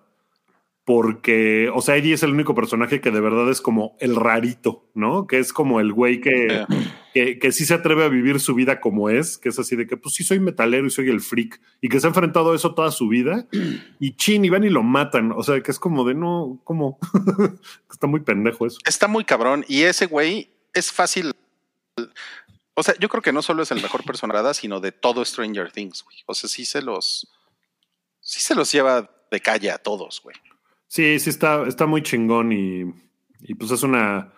porque, 0.89 1.69
o 1.71 1.81
sea, 1.83 1.97
Eddie 1.97 2.15
es 2.15 2.23
el 2.23 2.31
único 2.31 2.55
personaje 2.55 2.99
que 2.99 3.11
de 3.11 3.21
verdad 3.21 3.47
es 3.51 3.61
como 3.61 3.95
el 3.99 4.15
rarito, 4.15 4.89
¿no? 4.95 5.27
Que 5.27 5.37
es 5.37 5.53
como 5.53 5.79
el 5.79 5.93
güey 5.93 6.19
que, 6.19 6.65
que, 7.13 7.37
que 7.37 7.51
sí 7.51 7.67
se 7.67 7.75
atreve 7.75 8.05
a 8.05 8.07
vivir 8.07 8.39
su 8.39 8.55
vida 8.55 8.81
como 8.81 9.11
es, 9.11 9.37
que 9.37 9.49
es 9.49 9.59
así 9.59 9.75
de 9.75 9.85
que, 9.85 9.97
pues 9.97 10.15
sí, 10.15 10.23
soy 10.23 10.39
metalero 10.39 10.87
y 10.87 10.89
soy 10.89 11.11
el 11.11 11.21
freak, 11.21 11.61
y 11.79 11.89
que 11.89 11.99
se 11.99 12.07
ha 12.07 12.09
enfrentado 12.09 12.53
a 12.53 12.55
eso 12.55 12.73
toda 12.73 12.89
su 12.89 13.07
vida, 13.07 13.45
y 13.99 14.15
chin, 14.15 14.43
y 14.43 14.49
van 14.49 14.63
y 14.63 14.69
lo 14.71 14.81
matan, 14.81 15.31
o 15.31 15.43
sea, 15.43 15.61
que 15.61 15.69
es 15.69 15.77
como 15.77 16.03
de, 16.05 16.15
no, 16.15 16.59
¿cómo? 16.63 16.97
Está 17.91 18.07
muy 18.07 18.21
pendejo 18.21 18.65
eso. 18.65 18.79
Está 18.83 19.07
muy 19.07 19.25
cabrón 19.25 19.63
y 19.67 19.83
ese 19.83 20.07
güey 20.07 20.49
es 20.73 20.91
fácil. 20.91 21.33
O 22.73 22.81
sea, 22.81 22.95
yo 22.97 23.09
creo 23.09 23.21
que 23.21 23.31
no 23.31 23.43
solo 23.43 23.61
es 23.61 23.69
el 23.69 23.83
mejor 23.83 24.03
personaje, 24.03 24.55
sino 24.55 24.79
de 24.79 24.91
todo 24.91 25.23
Stranger 25.23 25.71
Things, 25.71 26.03
güey. 26.03 26.17
O 26.25 26.33
sea, 26.33 26.49
sí 26.49 26.65
se 26.65 26.81
los, 26.81 27.31
sí 28.21 28.39
se 28.39 28.55
los 28.55 28.71
lleva 28.71 29.07
de 29.29 29.39
calle 29.39 29.69
a 29.69 29.77
todos, 29.77 30.19
güey. 30.23 30.35
Sí, 30.89 31.19
sí, 31.19 31.29
está, 31.29 31.67
está 31.67 31.85
muy 31.85 32.01
chingón 32.01 32.51
y, 32.51 32.83
y 33.41 33.53
pues 33.53 33.69
es 33.71 33.83
una, 33.83 34.33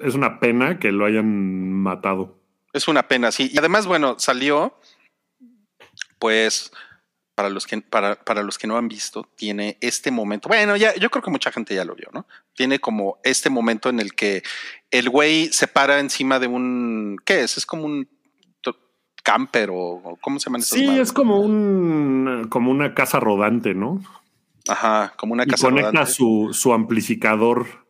es 0.00 0.14
una 0.14 0.38
pena 0.38 0.78
que 0.78 0.92
lo 0.92 1.04
hayan 1.04 1.72
matado. 1.72 2.38
Es 2.72 2.86
una 2.88 3.08
pena, 3.08 3.32
sí. 3.32 3.50
Y 3.52 3.58
además, 3.58 3.86
bueno, 3.86 4.14
salió, 4.18 4.78
pues, 6.20 6.72
para 7.34 7.50
los 7.50 7.66
que, 7.66 7.80
para, 7.80 8.14
para 8.14 8.44
los 8.44 8.58
que 8.58 8.68
no 8.68 8.78
han 8.78 8.86
visto, 8.86 9.28
tiene 9.36 9.76
este 9.80 10.12
momento. 10.12 10.48
Bueno, 10.48 10.76
ya, 10.76 10.94
yo 10.94 11.10
creo 11.10 11.22
que 11.22 11.32
mucha 11.32 11.50
gente 11.50 11.74
ya 11.74 11.84
lo 11.84 11.96
vio, 11.96 12.08
¿no? 12.12 12.26
Tiene 12.54 12.78
como 12.78 13.18
este 13.24 13.50
momento 13.50 13.90
en 13.90 13.98
el 13.98 14.14
que 14.14 14.44
el 14.92 15.10
güey 15.10 15.52
se 15.52 15.66
para 15.66 15.98
encima 15.98 16.38
de 16.38 16.46
un. 16.46 17.16
¿Qué 17.24 17.40
es? 17.42 17.58
Es 17.58 17.66
como 17.66 17.84
un 17.84 18.08
camper 19.22 19.70
o 19.72 20.18
cómo 20.20 20.40
se 20.40 20.46
llaman 20.46 20.62
esas 20.62 20.78
Sí, 20.78 20.98
es 20.98 21.12
como 21.12 21.38
un 21.38 22.48
como 22.50 22.70
una 22.70 22.94
casa 22.94 23.20
rodante, 23.20 23.74
¿no? 23.74 24.02
Ajá, 24.68 25.12
como 25.16 25.32
una 25.32 25.44
Y 25.44 25.48
casa 25.48 25.66
conecta 25.66 25.90
rodante. 25.90 26.12
su, 26.12 26.50
su 26.52 26.72
amplificador. 26.72 27.86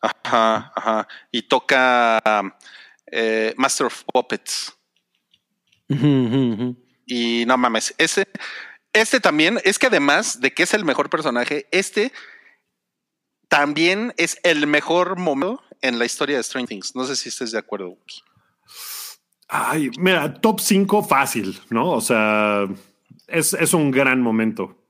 Ajá, 0.00 0.72
ajá. 0.74 1.08
Y 1.30 1.42
toca 1.42 2.20
eh, 3.06 3.54
Master 3.56 3.86
of 3.86 4.02
Puppets. 4.12 4.76
Y 7.06 7.44
no 7.46 7.56
mames, 7.58 7.94
ese, 7.98 8.26
este 8.92 9.20
también, 9.20 9.58
es 9.64 9.78
que 9.78 9.88
además 9.88 10.40
de 10.40 10.52
que 10.52 10.62
es 10.62 10.74
el 10.74 10.84
mejor 10.84 11.10
personaje, 11.10 11.66
este 11.70 12.12
también 13.48 14.14
es 14.16 14.38
el 14.42 14.66
mejor 14.66 15.18
momento 15.18 15.62
en 15.82 15.98
la 15.98 16.06
historia 16.06 16.36
de 16.36 16.42
Stranger 16.42 16.68
Things. 16.68 16.96
No 16.96 17.04
sé 17.04 17.16
si 17.16 17.28
estés 17.28 17.52
de 17.52 17.58
acuerdo. 17.58 17.98
Ay, 19.48 19.90
mira, 19.98 20.32
top 20.40 20.60
5 20.60 21.02
fácil, 21.02 21.60
¿no? 21.68 21.90
O 21.90 22.00
sea, 22.00 22.64
es, 23.26 23.52
es 23.52 23.74
un 23.74 23.90
gran 23.90 24.22
momento. 24.22 24.81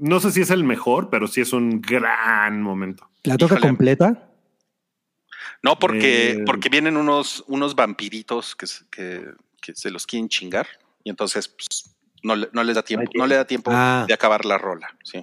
No 0.00 0.18
sé 0.18 0.30
si 0.32 0.40
es 0.40 0.50
el 0.50 0.64
mejor, 0.64 1.10
pero 1.10 1.26
sí 1.28 1.40
es 1.40 1.52
un 1.52 1.80
gran 1.80 2.62
momento. 2.62 3.08
¿La 3.24 3.36
toca 3.36 3.54
Híjole. 3.56 3.68
completa? 3.68 4.26
No, 5.62 5.78
porque, 5.78 6.30
Eh. 6.32 6.42
porque 6.46 6.68
vienen 6.70 6.96
unos, 6.96 7.44
unos 7.46 7.74
vampiritos 7.74 8.56
que, 8.56 8.66
se- 8.66 8.84
que, 8.90 9.24
que 9.60 9.74
se 9.74 9.90
los 9.90 10.06
quieren 10.06 10.28
chingar 10.28 10.66
y 11.04 11.10
entonces 11.10 11.48
pues, 11.48 11.94
no, 12.22 12.34
le- 12.34 12.48
no 12.52 12.64
les 12.64 12.76
da 12.76 12.82
tiempo, 12.82 13.10
no 13.14 13.26
le 13.26 13.34
da 13.36 13.44
tiempo 13.46 13.70
Ah. 13.74 14.04
de 14.08 14.14
acabar 14.14 14.44
la 14.46 14.56
rola. 14.56 14.88
Sí. 15.04 15.22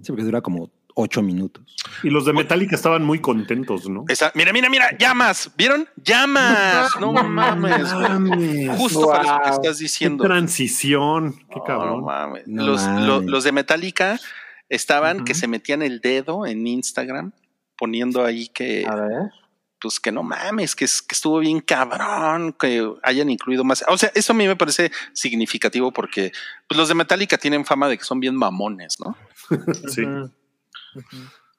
Sí, 0.00 0.06
porque 0.08 0.22
dura 0.24 0.40
como 0.40 0.70
ocho 0.94 1.22
minutos. 1.22 1.64
Y 2.02 2.10
los 2.10 2.24
de 2.24 2.32
Metallica 2.32 2.74
estaban 2.76 3.02
muy 3.04 3.20
contentos, 3.20 3.88
¿no? 3.88 4.04
Esa- 4.08 4.32
mira, 4.34 4.52
mira, 4.52 4.70
mira, 4.70 4.96
llamas, 4.98 5.50
¿vieron? 5.56 5.88
Llamas, 6.02 6.90
no 7.00 7.12
mames. 7.12 7.92
Mames, 7.92 8.78
Justo 8.78 9.08
para 9.08 9.22
eso 9.22 9.40
que 9.42 9.50
estás 9.50 9.76
qué 9.78 9.82
diciendo. 9.84 10.24
transición, 10.24 11.34
qué 11.50 11.56
No, 11.58 11.64
cabrón. 11.64 12.00
no 12.00 12.06
mames. 12.06 12.44
No 12.46 12.64
los, 12.64 12.82
mames. 12.82 13.04
lo- 13.06 13.20
los 13.22 13.44
de 13.44 13.52
Metallica 13.52 14.18
estaban 14.68 15.24
que 15.24 15.34
se 15.34 15.46
metían 15.48 15.82
el 15.82 16.00
dedo 16.00 16.46
en 16.46 16.66
Instagram 16.66 17.32
poniendo 17.76 18.24
ahí 18.24 18.48
que, 18.48 18.86
A 18.88 18.94
ver. 18.94 19.30
pues 19.80 20.00
que 20.00 20.10
no 20.12 20.22
mames, 20.22 20.74
que, 20.74 20.86
que 20.86 21.14
estuvo 21.14 21.38
bien 21.40 21.60
cabrón, 21.60 22.54
que 22.58 22.88
hayan 23.02 23.28
incluido 23.30 23.64
más. 23.64 23.84
O 23.88 23.98
sea, 23.98 24.10
eso 24.14 24.32
a 24.32 24.36
mí 24.36 24.46
me 24.46 24.56
parece 24.56 24.90
significativo 25.12 25.92
porque 25.92 26.32
pues, 26.68 26.78
los 26.78 26.88
de 26.88 26.94
Metallica 26.94 27.36
tienen 27.36 27.64
fama 27.64 27.88
de 27.88 27.98
que 27.98 28.04
son 28.04 28.20
bien 28.20 28.36
mamones, 28.36 28.96
¿no? 29.04 29.16
Sí. 29.88 30.02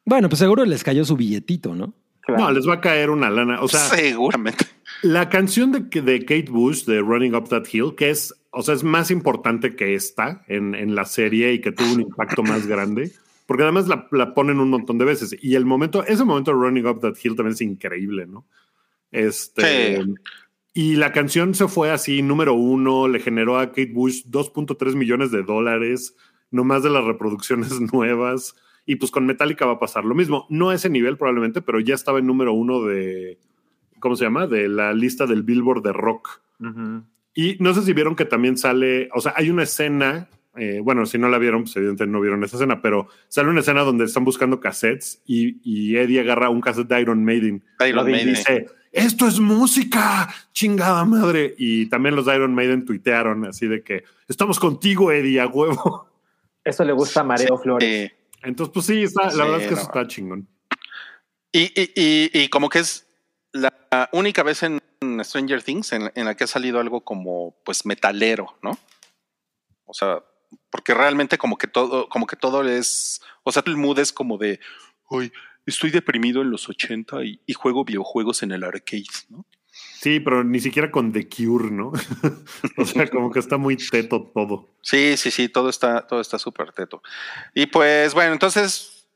Bueno, 0.06 0.30
pues 0.30 0.40
seguro 0.40 0.66
les 0.66 0.84
cayó 0.84 1.04
su 1.06 1.16
billetito, 1.16 1.76
¿no? 1.76 1.94
Claro. 2.22 2.44
No, 2.44 2.52
les 2.52 2.68
va 2.68 2.76
a 2.76 2.82
caer 2.82 3.10
una 3.10 3.30
lana. 3.30 3.62
O 3.62 3.68
sea, 3.68 3.82
Seguramente. 3.82 4.66
la 5.04 5.30
canción 5.30 5.72
de, 5.72 6.02
de 6.02 6.20
Kate 6.22 6.50
Bush 6.50 6.86
de 6.86 7.00
Running 7.00 7.36
Up 7.36 7.50
That 7.50 7.66
Hill, 7.72 7.94
que 7.96 8.10
es, 8.10 8.34
o 8.52 8.64
sea, 8.64 8.74
es 8.74 8.84
más 8.84 9.12
importante 9.12 9.76
que 9.76 9.94
esta 9.94 10.44
en, 10.48 10.74
en 10.74 10.96
la 10.96 11.06
serie 11.06 11.54
y 11.54 11.62
que 11.62 11.72
tuvo 11.72 11.94
un 11.94 12.02
impacto 12.02 12.42
más 12.42 12.66
grande, 12.66 13.12
porque 13.46 13.64
además 13.64 13.88
la, 13.88 14.08
la 14.12 14.34
ponen 14.34 14.60
un 14.60 14.70
montón 14.70 14.98
de 14.98 15.06
veces. 15.06 15.36
Y 15.40 15.56
el 15.56 15.66
momento, 15.66 16.04
ese 16.04 16.24
momento 16.24 16.52
de 16.52 16.58
Running 16.58 16.88
Up 16.88 17.00
That 17.02 17.16
Hill 17.24 17.36
también 17.36 17.54
es 17.54 17.62
increíble, 17.62 18.26
¿no? 18.26 18.48
Este. 19.12 20.04
Sí. 20.04 20.14
Y 20.78 20.98
la 20.98 21.14
canción 21.14 21.56
se 21.56 21.70
fue 21.70 21.90
así, 21.90 22.22
número 22.22 22.54
uno, 22.54 23.08
le 23.08 23.22
generó 23.22 23.58
a 23.58 23.68
Kate 23.68 23.94
Bush 23.94 24.26
2.3 24.26 24.96
millones 24.96 25.32
de 25.32 25.42
dólares, 25.42 26.18
no 26.52 26.66
más 26.66 26.84
de 26.84 26.90
las 26.90 27.06
reproducciones 27.06 27.80
nuevas. 27.94 28.56
Y 28.86 28.98
pues 28.98 29.12
con 29.12 29.26
Metallica 29.26 29.66
va 29.66 29.74
a 29.74 29.80
pasar 29.80 30.06
lo 30.06 30.16
mismo. 30.16 30.46
No 30.50 30.70
a 30.70 30.76
ese 30.76 30.90
nivel 30.90 31.18
probablemente, 31.18 31.62
pero 31.62 31.80
ya 31.80 31.96
estaba 31.96 32.20
en 32.20 32.28
número 32.28 32.54
uno 32.54 32.84
de, 32.84 33.40
¿cómo 34.00 34.16
se 34.16 34.26
llama? 34.26 34.48
De 34.48 34.68
la 34.68 34.94
lista 34.94 35.26
del 35.26 35.44
Billboard 35.44 35.82
de 35.84 35.94
rock. 35.94 36.42
Y 37.34 37.58
no 37.60 37.74
sé 37.74 37.82
si 37.82 37.94
vieron 37.94 38.16
que 38.16 38.26
también 38.26 38.58
sale, 38.58 39.10
o 39.14 39.20
sea, 39.20 39.34
hay 39.36 39.50
una 39.50 39.64
escena, 39.64 40.30
eh, 40.56 40.80
bueno, 40.82 41.06
si 41.06 41.18
no 41.18 41.28
la 41.28 41.38
vieron, 41.38 41.64
pues 41.64 41.76
evidentemente 41.76 42.14
no 42.14 42.22
vieron 42.22 42.44
esa 42.44 42.56
escena, 42.56 42.82
pero 42.82 43.10
sale 43.28 43.50
una 43.50 43.60
escena 43.60 43.82
donde 43.82 44.06
están 44.06 44.24
buscando 44.24 44.60
cassettes 44.60 45.22
y, 45.26 45.60
y 45.64 45.98
Eddie 45.98 46.22
agarra 46.22 46.50
un 46.50 46.62
cassette 46.62 46.88
de 46.88 47.02
Iron 47.02 47.26
Maiden 47.26 47.64
Iron 47.86 48.10
y 48.10 48.24
dice, 48.24 48.68
esto 48.96 49.28
es 49.28 49.42
música, 49.42 50.34
chingada 50.54 51.04
madre. 51.04 51.54
Y 51.58 51.88
también 51.88 52.16
los 52.16 52.26
de 52.26 52.36
Iron 52.36 52.56
Maiden 52.56 52.86
tuitearon 52.86 53.46
así 53.46 53.68
de 53.68 53.84
que, 53.84 54.06
estamos 54.30 54.58
contigo, 54.58 55.12
Eddie, 55.12 55.42
a 55.42 55.48
huevo. 55.48 56.08
Eso 56.64 56.86
le 56.86 56.94
gusta 56.94 57.20
a 57.20 57.24
Mareo 57.26 57.58
Flores. 57.58 57.90
Eh, 57.90 58.16
Entonces, 58.46 58.74
pues 58.74 58.86
sí, 58.86 59.04
está, 59.04 59.30
Sí, 59.30 59.38
la 59.38 59.46
verdad 59.46 59.62
es 59.62 59.68
que 59.68 59.76
no. 59.76 59.82
eso 59.82 59.90
está 59.90 60.08
chingón. 60.08 60.48
Y, 61.52 61.64
y, 61.80 61.92
y, 61.96 62.44
y 62.44 62.50
como 62.50 62.70
que 62.70 62.80
es 62.80 63.08
la 63.52 64.10
única 64.12 64.44
vez 64.44 64.64
en 64.64 64.82
Stranger 65.24 65.64
Things 65.64 65.94
en, 65.94 66.12
en 66.16 66.26
la 66.26 66.36
que 66.36 66.44
ha 66.44 66.48
salido 66.48 66.80
algo 66.80 67.02
como 67.02 67.56
pues 67.64 67.86
metalero, 67.86 68.58
¿no? 68.62 68.78
O 69.86 69.94
sea, 69.94 70.24
porque 70.70 70.94
realmente 70.94 71.38
como 71.38 71.58
que 71.58 71.68
todo, 71.68 72.10
como 72.10 72.28
que 72.28 72.36
todo 72.36 72.68
es, 72.68 73.22
o 73.44 73.52
sea, 73.52 73.64
el 73.66 73.78
mood 73.78 74.00
es 74.00 74.12
como 74.12 74.38
de, 74.38 74.60
hoy 75.08 75.32
estoy 75.66 75.92
deprimido 75.92 76.42
en 76.42 76.52
los 76.52 76.68
80 76.68 77.24
y, 77.24 77.40
y 77.46 77.54
juego 77.54 77.86
videojuegos 77.86 78.44
en 78.44 78.52
el 78.52 78.64
arcade, 78.64 79.06
¿no? 79.30 79.46
Sí, 80.06 80.20
pero 80.20 80.44
ni 80.44 80.60
siquiera 80.60 80.92
con 80.92 81.12
The 81.12 81.28
Cure, 81.28 81.72
¿no? 81.72 81.92
o 82.78 82.86
sea, 82.86 83.10
como 83.10 83.32
que 83.32 83.40
está 83.40 83.58
muy 83.58 83.76
teto 83.76 84.32
todo. 84.36 84.70
Sí, 84.84 85.18
sí, 85.18 85.32
sí, 85.32 85.50
todo 85.50 85.68
está, 85.68 86.06
todo 86.06 86.22
está 86.22 86.38
súper 86.38 86.72
teto. 86.74 87.02
Y 87.56 87.66
pues 87.66 88.14
bueno, 88.14 88.32
entonces, 88.32 89.08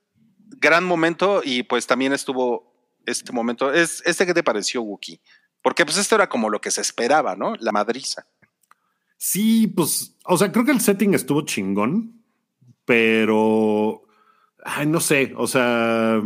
gran 0.57 0.83
momento 0.83 1.43
y 1.45 1.61
pues 1.61 1.85
también 1.85 2.11
estuvo 2.11 2.73
este 3.05 3.31
momento. 3.31 3.71
Es, 3.71 4.01
¿Este 4.03 4.25
qué 4.25 4.33
te 4.33 4.41
pareció, 4.41 4.81
Wookie? 4.81 5.21
Porque 5.61 5.85
pues 5.85 5.95
esto 5.95 6.15
era 6.15 6.27
como 6.27 6.49
lo 6.49 6.59
que 6.59 6.71
se 6.71 6.81
esperaba, 6.81 7.35
¿no? 7.35 7.53
La 7.59 7.71
madriza. 7.71 8.25
Sí, 9.15 9.67
pues, 9.67 10.17
o 10.25 10.39
sea, 10.39 10.51
creo 10.51 10.65
que 10.65 10.71
el 10.71 10.81
setting 10.81 11.13
estuvo 11.13 11.43
chingón, 11.43 12.23
pero, 12.85 14.01
ay, 14.65 14.87
no 14.87 14.99
sé, 14.99 15.33
o 15.37 15.45
sea, 15.45 16.19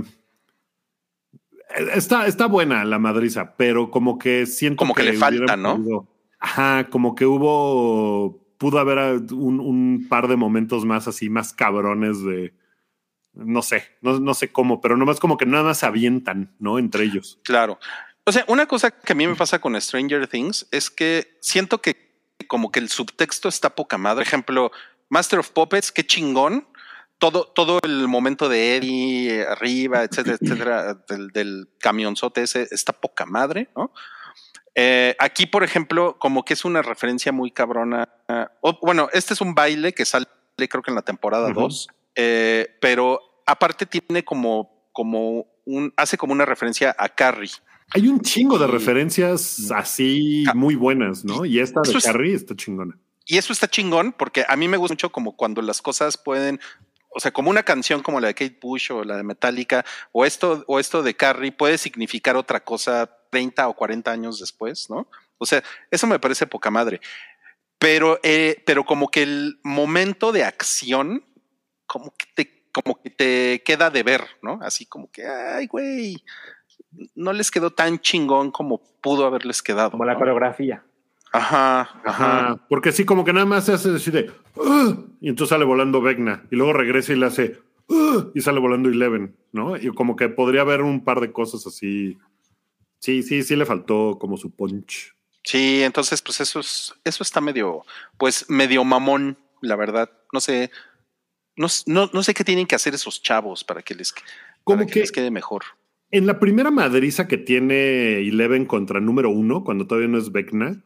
está, 1.94 2.28
está 2.28 2.46
buena 2.48 2.84
la 2.86 3.00
madriza, 3.00 3.56
pero 3.56 3.90
como 3.92 4.18
que 4.18 4.46
siento 4.46 4.78
Como 4.78 4.94
que 4.94 5.04
le 5.04 5.14
falta, 5.14 5.56
¿no? 5.58 5.78
podido- 5.78 6.08
ajá, 6.40 6.90
como 6.90 7.16
que 7.16 7.26
hubo, 7.26 8.46
pudo 8.58 8.80
haber 8.80 9.22
un, 9.34 9.60
un 9.60 10.08
par 10.10 10.28
de 10.28 10.36
momentos 10.36 10.86
más 10.86 11.08
así, 11.08 11.30
más 11.30 11.54
cabrones 11.54 12.24
de, 12.24 12.54
no 13.34 13.62
sé, 13.62 13.84
no, 14.02 14.20
no 14.20 14.34
sé 14.34 14.52
cómo, 14.52 14.82
pero 14.82 14.98
nomás 14.98 15.20
como 15.20 15.38
que 15.38 15.46
nada 15.46 15.64
más 15.64 15.80
se 15.80 15.86
avientan, 15.86 16.56
¿no? 16.60 16.80
Entre 16.80 17.04
ellos. 17.06 17.40
Claro. 17.44 17.80
O 18.26 18.32
sea, 18.32 18.46
una 18.48 18.66
cosa 18.68 18.92
que 18.92 19.14
a 19.14 19.16
mí 19.16 19.28
me 19.28 19.36
pasa 19.36 19.60
con 19.60 19.80
Stranger 19.80 20.28
Things 20.28 20.68
es 20.72 20.90
que 20.90 21.38
siento 21.42 21.82
que 21.82 22.14
como 22.48 22.72
que 22.72 22.80
el 22.80 22.90
subtexto 22.90 23.50
está 23.50 23.76
poca 23.76 23.98
madre. 23.98 24.24
Por 24.24 24.28
ejemplo, 24.28 24.72
Master 25.10 25.40
of 25.40 25.50
Puppets, 25.50 25.92
qué 25.92 26.06
chingón. 26.06 26.68
Todo, 27.20 27.46
todo 27.46 27.80
el 27.84 28.08
momento 28.08 28.50
de 28.50 28.76
Eddie 28.76 29.40
eh, 29.42 29.46
arriba, 29.48 30.04
etcétera, 30.04 30.38
etcétera, 30.42 30.94
del, 31.08 31.30
del 31.30 31.70
camionzote 31.80 32.42
ese 32.44 32.68
está 32.72 32.94
poca 32.94 33.26
madre, 33.26 33.70
¿no? 33.76 33.92
Eh, 34.76 35.16
aquí, 35.20 35.46
por 35.46 35.64
ejemplo, 35.64 36.18
como 36.20 36.44
que 36.44 36.54
es 36.54 36.66
una 36.66 36.82
referencia 36.82 37.32
muy 37.32 37.52
cabrona. 37.52 38.10
bueno, 38.82 39.08
este 39.14 39.34
es 39.36 39.42
un 39.42 39.54
baile 39.54 39.94
que 39.94 40.04
sale, 40.04 40.26
creo 40.58 40.82
que 40.82 40.90
en 40.92 40.96
la 40.96 41.04
temporada 41.04 41.52
Ujú. 41.52 41.62
2, 41.62 41.88
eh, 42.16 42.76
pero 42.82 43.20
aparte 43.46 43.86
tiene 43.86 44.24
como, 44.26 44.90
como 44.92 45.46
un, 45.66 45.94
hace 45.96 46.18
como 46.18 46.34
una 46.34 46.46
referencia 46.46 46.96
a 46.98 47.08
Carrie. 47.10 47.52
Hay 47.94 48.08
un 48.08 48.20
chingo 48.22 48.58
de 48.58 48.66
Y- 48.68 48.72
referencias 48.72 49.72
así 49.72 50.44
Ah. 50.48 50.54
muy 50.56 50.74
buenas, 50.76 51.24
¿no? 51.24 51.46
Y 51.46 51.60
esta 51.60 51.82
de 51.82 51.92
es- 51.96 52.04
Carrie 52.04 52.34
está 52.34 52.56
chingona. 52.56 52.98
Y 53.26 53.38
eso 53.38 53.54
está 53.54 53.68
chingón 53.70 54.12
porque 54.12 54.44
a 54.48 54.56
mí 54.58 54.68
me 54.68 54.76
gusta 54.78 54.94
mucho 54.94 55.12
como 55.12 55.36
cuando 55.38 55.62
las 55.62 55.82
cosas 55.82 56.18
pueden, 56.18 56.60
o 57.14 57.20
sea, 57.20 57.32
como 57.32 57.50
una 57.50 57.64
canción 57.64 58.02
como 58.02 58.20
la 58.20 58.28
de 58.28 58.34
Kate 58.34 58.58
Bush 58.62 58.92
o 58.92 59.04
la 59.04 59.18
de 59.18 59.24
Metallica 59.24 59.86
o 60.12 60.26
esto, 60.26 60.64
o 60.68 60.80
esto 60.80 61.04
de 61.04 61.16
Carrie 61.16 61.52
puede 61.52 61.78
significar 61.78 62.36
otra 62.36 62.64
cosa 62.64 63.10
30 63.30 63.68
o 63.68 63.74
40 63.74 64.12
años 64.12 64.40
después, 64.40 64.90
¿no? 64.90 65.08
O 65.38 65.46
sea, 65.46 65.64
eso 65.92 66.08
me 66.08 66.20
parece 66.20 66.48
poca 66.48 66.72
madre. 66.72 67.02
Pero, 67.78 68.20
eh, 68.24 68.64
pero 68.66 68.86
como 68.86 69.10
que 69.10 69.24
el 69.24 69.60
momento 69.64 70.32
de 70.32 70.44
acción, 70.44 71.26
como 71.86 72.14
que 72.16 72.26
te, 72.34 72.70
como 72.72 73.02
que 73.02 73.10
te 73.10 73.62
queda 73.66 73.90
de 73.90 74.04
ver, 74.04 74.22
¿no? 74.42 74.60
Así 74.62 74.86
como 74.86 75.12
que, 75.12 75.28
ay, 75.28 75.68
güey, 75.68 76.24
no 77.16 77.34
les 77.34 77.52
quedó 77.52 77.72
tan 77.72 78.00
chingón 78.00 78.52
como 78.52 78.82
pudo 79.02 79.26
haberles 79.26 79.62
quedado. 79.62 79.92
Como 79.92 80.06
la 80.06 80.16
coreografía. 80.16 80.84
Ajá, 81.34 81.82
ajá. 82.06 82.48
Ajá. 82.50 82.66
Porque 82.70 82.92
sí, 82.92 83.06
como 83.06 83.26
que 83.26 83.34
nada 83.34 83.46
más 83.48 83.66
se 83.66 83.74
hace 83.74 83.92
decir 83.92 84.14
de 84.14 84.32
"Ugh", 84.56 85.08
y 85.20 85.30
entonces 85.30 85.50
sale 85.50 85.66
volando 85.66 86.02
Vecna 86.02 86.46
y 86.52 86.56
luego 86.56 86.74
regresa 86.74 87.12
y 87.12 87.16
le 87.18 87.26
hace 87.26 87.60
"Ugh", 87.88 88.32
y 88.36 88.42
sale 88.42 88.60
volando 88.60 88.88
Eleven, 88.90 89.36
¿no? 89.52 89.76
Y 89.76 89.88
como 89.94 90.16
que 90.16 90.30
podría 90.30 90.62
haber 90.62 90.82
un 90.84 91.04
par 91.04 91.20
de 91.22 91.32
cosas 91.32 91.66
así. 91.68 92.18
Sí, 93.00 93.24
sí, 93.24 93.44
sí 93.44 93.56
le 93.56 93.66
faltó 93.66 94.18
como 94.20 94.38
su 94.38 94.52
punch. 94.52 95.14
Sí, 95.44 95.82
entonces, 95.84 96.22
pues 96.22 96.40
eso 96.40 96.60
es, 96.62 96.94
eso 97.04 97.24
está 97.24 97.42
medio, 97.42 97.82
pues 98.18 98.46
medio 98.50 98.84
mamón, 98.86 99.38
la 99.62 99.76
verdad. 99.76 100.10
No 100.32 100.40
sé, 100.40 100.72
no, 101.58 101.68
no, 101.88 102.10
no 102.14 102.24
sé 102.24 102.34
qué 102.34 102.44
tienen 102.46 102.68
que 102.68 102.76
hacer 102.76 102.94
esos 102.94 103.22
chavos 103.22 103.64
para 103.64 103.82
que 103.82 103.96
les, 103.96 104.14
Como 104.64 104.78
para 104.78 104.86
que 104.88 104.94
que 104.94 105.00
les 105.02 105.12
quede 105.12 105.32
mejor. 105.32 105.64
en 106.12 106.28
la 106.28 106.40
primera 106.40 106.72
madriza 106.72 107.28
que 107.28 107.38
tiene 107.38 108.20
Eleven 108.20 108.66
contra 108.66 109.02
número 109.02 109.32
uno, 109.32 109.64
cuando 109.64 109.86
todavía 109.88 110.08
no 110.10 110.18
es 110.20 110.32
Vecna, 110.32 110.82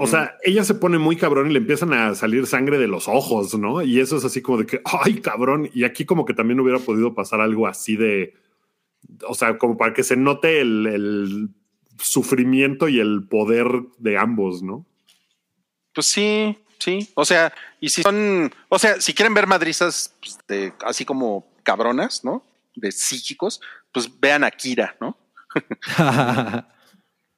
O 0.00 0.06
sea, 0.06 0.36
ella 0.42 0.64
se 0.64 0.74
pone 0.74 0.98
muy 0.98 1.16
cabrón 1.16 1.50
y 1.50 1.52
le 1.52 1.58
empiezan 1.58 1.92
a 1.92 2.14
salir 2.14 2.46
sangre 2.46 2.78
de 2.78 2.88
los 2.88 3.08
ojos, 3.08 3.58
¿no? 3.58 3.82
Y 3.82 4.00
eso 4.00 4.16
es 4.16 4.24
así 4.24 4.40
como 4.40 4.58
de 4.58 4.66
que, 4.66 4.80
ay, 5.04 5.20
cabrón. 5.20 5.70
Y 5.74 5.84
aquí 5.84 6.04
como 6.04 6.24
que 6.24 6.34
también 6.34 6.60
hubiera 6.60 6.78
podido 6.78 7.14
pasar 7.14 7.40
algo 7.40 7.66
así 7.66 7.96
de, 7.96 8.34
o 9.26 9.34
sea, 9.34 9.58
como 9.58 9.76
para 9.76 9.92
que 9.92 10.02
se 10.02 10.16
note 10.16 10.60
el, 10.60 10.86
el 10.86 11.48
sufrimiento 11.98 12.88
y 12.88 13.00
el 13.00 13.26
poder 13.28 13.66
de 13.98 14.18
ambos, 14.18 14.62
¿no? 14.62 14.86
Pues 15.94 16.06
sí, 16.06 16.56
sí. 16.78 17.10
O 17.14 17.24
sea, 17.24 17.52
y 17.80 17.88
si 17.90 18.02
son, 18.02 18.52
o 18.68 18.78
sea, 18.78 19.00
si 19.00 19.14
quieren 19.14 19.34
ver 19.34 19.46
madrizas 19.46 20.14
pues, 20.20 20.38
de, 20.48 20.72
así 20.84 21.04
como 21.04 21.46
cabronas, 21.62 22.24
¿no? 22.24 22.44
De 22.74 22.90
psíquicos, 22.92 23.60
pues 23.92 24.08
vean 24.20 24.44
a 24.44 24.50
Kira, 24.50 24.96
¿no? 25.00 25.16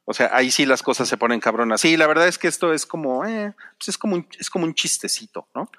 O 0.04 0.12
sea, 0.12 0.30
ahí 0.32 0.50
sí 0.50 0.66
las 0.66 0.82
cosas 0.82 1.08
se 1.08 1.16
ponen 1.16 1.40
cabronas. 1.40 1.80
Sí, 1.80 1.96
la 1.96 2.06
verdad 2.06 2.28
es 2.28 2.38
que 2.38 2.48
esto 2.48 2.72
es 2.72 2.84
como, 2.84 3.24
eh, 3.24 3.54
pues 3.78 3.88
es 3.88 3.98
como 3.98 4.16
un, 4.16 4.26
es 4.38 4.50
como 4.50 4.66
un 4.66 4.74
chistecito, 4.74 5.48
¿no? 5.54 5.70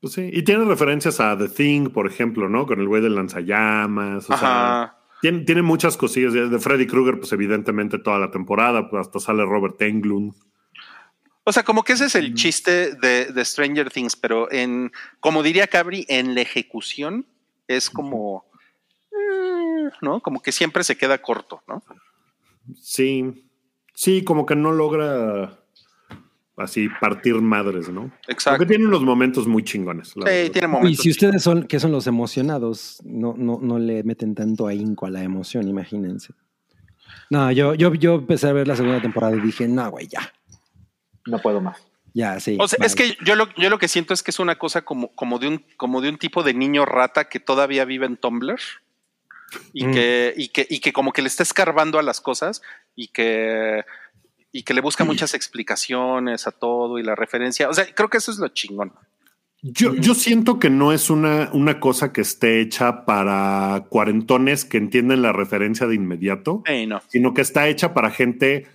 Pues 0.00 0.14
sí, 0.14 0.30
y 0.32 0.42
tiene 0.42 0.64
referencias 0.64 1.18
a 1.18 1.36
The 1.36 1.48
Thing, 1.48 1.90
por 1.90 2.06
ejemplo, 2.06 2.48
¿no? 2.48 2.66
Con 2.66 2.78
el 2.80 2.86
güey 2.86 3.02
del 3.02 3.14
lanzallamas. 3.14 4.24
O 4.30 4.36
sea, 4.36 4.82
Ajá. 4.82 4.98
tiene, 5.20 5.40
tiene 5.40 5.62
muchas 5.62 5.96
cosillas. 5.96 6.32
De 6.32 6.58
Freddy 6.58 6.86
Krueger, 6.86 7.18
pues 7.18 7.32
evidentemente 7.32 7.98
toda 7.98 8.18
la 8.18 8.30
temporada, 8.30 8.88
pues 8.88 9.06
hasta 9.06 9.18
sale 9.18 9.44
Robert 9.44 9.80
Englund. 9.82 10.34
O 11.42 11.52
sea, 11.52 11.62
como 11.62 11.82
que 11.82 11.94
ese 11.94 12.06
es 12.06 12.14
el 12.14 12.34
chiste 12.34 12.94
de, 12.94 13.26
de 13.26 13.44
Stranger 13.44 13.90
Things, 13.90 14.16
pero 14.16 14.50
en, 14.50 14.92
como 15.20 15.42
diría 15.42 15.66
Cabri, 15.66 16.06
en 16.08 16.34
la 16.34 16.40
ejecución 16.40 17.26
es 17.68 17.90
como, 17.90 18.46
eh, 19.12 19.90
¿no? 20.00 20.20
Como 20.20 20.40
que 20.40 20.52
siempre 20.52 20.84
se 20.84 20.96
queda 20.96 21.18
corto, 21.18 21.62
¿no? 21.66 21.82
Sí, 22.80 23.48
sí, 23.94 24.24
como 24.24 24.46
que 24.46 24.56
no 24.56 24.72
logra 24.72 25.58
así 26.56 26.88
partir 27.00 27.34
madres, 27.36 27.88
¿no? 27.88 28.12
Exacto. 28.28 28.58
Porque 28.58 28.66
tiene 28.74 28.86
unos 28.86 29.02
momentos 29.02 29.46
muy 29.46 29.64
chingones. 29.64 30.16
la 30.16 30.26
Sí, 30.26 30.32
verdad. 30.32 30.52
tiene 30.52 30.66
y 30.66 30.70
momentos. 30.70 31.02
si 31.02 31.10
ustedes 31.10 31.42
son, 31.42 31.64
que 31.64 31.80
son 31.80 31.92
los 31.92 32.06
emocionados, 32.06 33.00
no, 33.04 33.34
no, 33.36 33.58
no 33.60 33.78
le 33.78 34.02
meten 34.04 34.34
tanto 34.34 34.66
ahínco 34.66 35.06
a 35.06 35.10
la 35.10 35.22
emoción, 35.22 35.66
imagínense. 35.68 36.32
No, 37.30 37.50
yo, 37.50 37.74
yo, 37.74 37.94
yo 37.94 38.14
empecé 38.16 38.48
a 38.48 38.52
ver 38.52 38.68
la 38.68 38.76
segunda 38.76 39.00
temporada 39.00 39.36
y 39.36 39.40
dije, 39.40 39.66
no, 39.66 39.90
güey, 39.90 40.06
ya, 40.06 40.32
No 41.26 41.38
puedo 41.40 41.60
más. 41.60 41.78
ya, 42.12 42.38
sí. 42.38 42.56
O 42.60 42.68
sea, 42.68 42.84
es 42.84 42.94
bye". 42.94 43.08
que 43.16 43.24
yo 43.24 43.34
lo, 43.34 43.48
yo 43.56 43.68
lo 43.70 43.78
que 43.78 43.88
siento 43.88 44.14
es 44.14 44.22
que 44.22 44.30
es 44.30 44.38
una 44.38 44.56
cosa 44.56 44.82
como, 44.82 45.08
como, 45.14 45.38
de 45.38 45.48
un, 45.48 45.64
como 45.76 46.00
de 46.00 46.10
un 46.10 46.18
tipo 46.18 46.42
de 46.42 46.54
niño 46.54 46.84
rata 46.84 47.28
que 47.28 47.40
todavía 47.40 47.84
vive 47.84 48.06
en 48.06 48.16
Tumblr 48.16 48.58
y, 49.72 49.86
Mm. 49.86 49.92
que, 49.92 50.34
y, 50.36 50.48
que, 50.48 50.66
y 50.68 50.80
que 50.80 50.92
como 50.92 51.12
que 51.12 51.22
le 51.22 51.28
está 51.28 51.42
escarbando 51.42 51.98
a 51.98 52.02
las 52.02 52.20
cosas 52.20 52.62
y 52.94 53.08
que, 53.08 53.84
y 54.52 54.62
que 54.62 54.74
le 54.74 54.80
busca 54.80 55.04
muchas 55.04 55.34
explicaciones 55.34 56.46
a 56.46 56.52
todo 56.52 56.98
y 56.98 57.02
la 57.02 57.14
referencia. 57.14 57.68
O 57.68 57.74
sea, 57.74 57.86
creo 57.94 58.08
que 58.08 58.18
eso 58.18 58.30
es 58.30 58.38
lo 58.38 58.48
chingón. 58.48 58.92
Yo, 59.62 59.94
yo 59.94 60.14
siento 60.14 60.58
que 60.58 60.68
no 60.68 60.92
es 60.92 61.08
una, 61.08 61.48
una 61.54 61.80
cosa 61.80 62.12
que 62.12 62.20
esté 62.20 62.60
hecha 62.60 63.06
para 63.06 63.86
cuarentones 63.88 64.66
que 64.66 64.76
entienden 64.76 65.22
la 65.22 65.32
referencia 65.32 65.86
de 65.86 65.94
inmediato, 65.94 66.62
no. 66.86 67.00
sino 67.08 67.32
que 67.32 67.40
está 67.40 67.66
hecha 67.68 67.94
para 67.94 68.10
gente. 68.10 68.66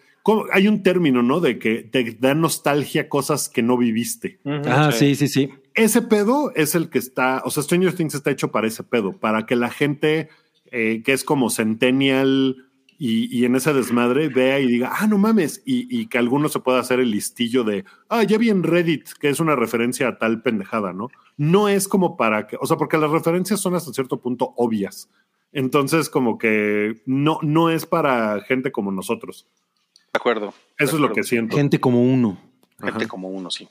Hay 0.51 0.67
un 0.67 0.81
término, 0.83 1.21
¿no? 1.23 1.39
De 1.41 1.59
que 1.59 1.83
te 1.83 2.17
da 2.19 2.33
nostalgia 2.33 3.07
cosas 3.07 3.49
que 3.49 3.61
no 3.61 3.77
viviste. 3.77 4.39
Ah, 4.65 4.91
Sí. 4.91 5.15
sí, 5.15 5.27
sí, 5.27 5.27
sí. 5.27 5.49
Ese 5.75 6.01
pedo 6.01 6.51
es 6.55 6.73
el 6.75 6.89
que 6.89 6.97
está, 6.99 7.41
o 7.45 7.51
sea, 7.51 7.61
Stranger 7.63 7.93
Things 7.93 8.15
está 8.15 8.31
hecho 8.31 8.51
para 8.51 8.67
ese 8.67 8.83
pedo, 8.83 9.13
para 9.17 9.45
que 9.45 9.55
la 9.55 9.69
gente 9.69 10.29
eh, 10.71 11.01
que 11.03 11.13
es 11.13 11.23
como 11.23 11.49
centennial 11.49 12.69
y, 12.97 13.35
y 13.35 13.45
en 13.45 13.55
ese 13.55 13.73
desmadre 13.73 14.27
vea 14.27 14.59
y 14.59 14.67
diga, 14.67 14.91
ah, 14.93 15.07
no 15.07 15.17
mames, 15.17 15.63
y, 15.65 15.87
y 15.89 16.07
que 16.07 16.17
alguno 16.17 16.49
se 16.49 16.59
pueda 16.59 16.79
hacer 16.79 16.99
el 16.99 17.11
listillo 17.11 17.63
de, 17.63 17.85
ah, 18.09 18.23
ya 18.23 18.37
vi 18.37 18.49
en 18.49 18.63
Reddit 18.63 19.07
que 19.19 19.29
es 19.29 19.39
una 19.39 19.55
referencia 19.55 20.09
a 20.09 20.17
tal 20.17 20.41
pendejada, 20.41 20.91
¿no? 20.91 21.09
No 21.37 21.69
es 21.69 21.87
como 21.87 22.17
para 22.17 22.45
que, 22.45 22.57
o 22.59 22.65
sea, 22.65 22.75
porque 22.75 22.97
las 22.97 23.09
referencias 23.09 23.61
son 23.61 23.75
hasta 23.75 23.93
cierto 23.93 24.19
punto 24.19 24.53
obvias. 24.57 25.09
Entonces, 25.51 26.09
como 26.09 26.37
que 26.37 27.01
no, 27.05 27.39
no 27.41 27.69
es 27.69 27.85
para 27.85 28.41
gente 28.41 28.71
como 28.71 28.91
nosotros. 28.91 29.47
De 29.95 30.17
acuerdo. 30.17 30.53
Eso 30.77 30.97
De 30.97 30.97
es 30.97 31.09
lo 31.09 31.13
que 31.13 31.23
siento. 31.23 31.55
Gente 31.55 31.79
como 31.79 32.03
uno. 32.03 32.39
Gente 32.79 32.99
Ajá. 32.99 33.07
como 33.07 33.29
uno, 33.29 33.49
sí. 33.49 33.67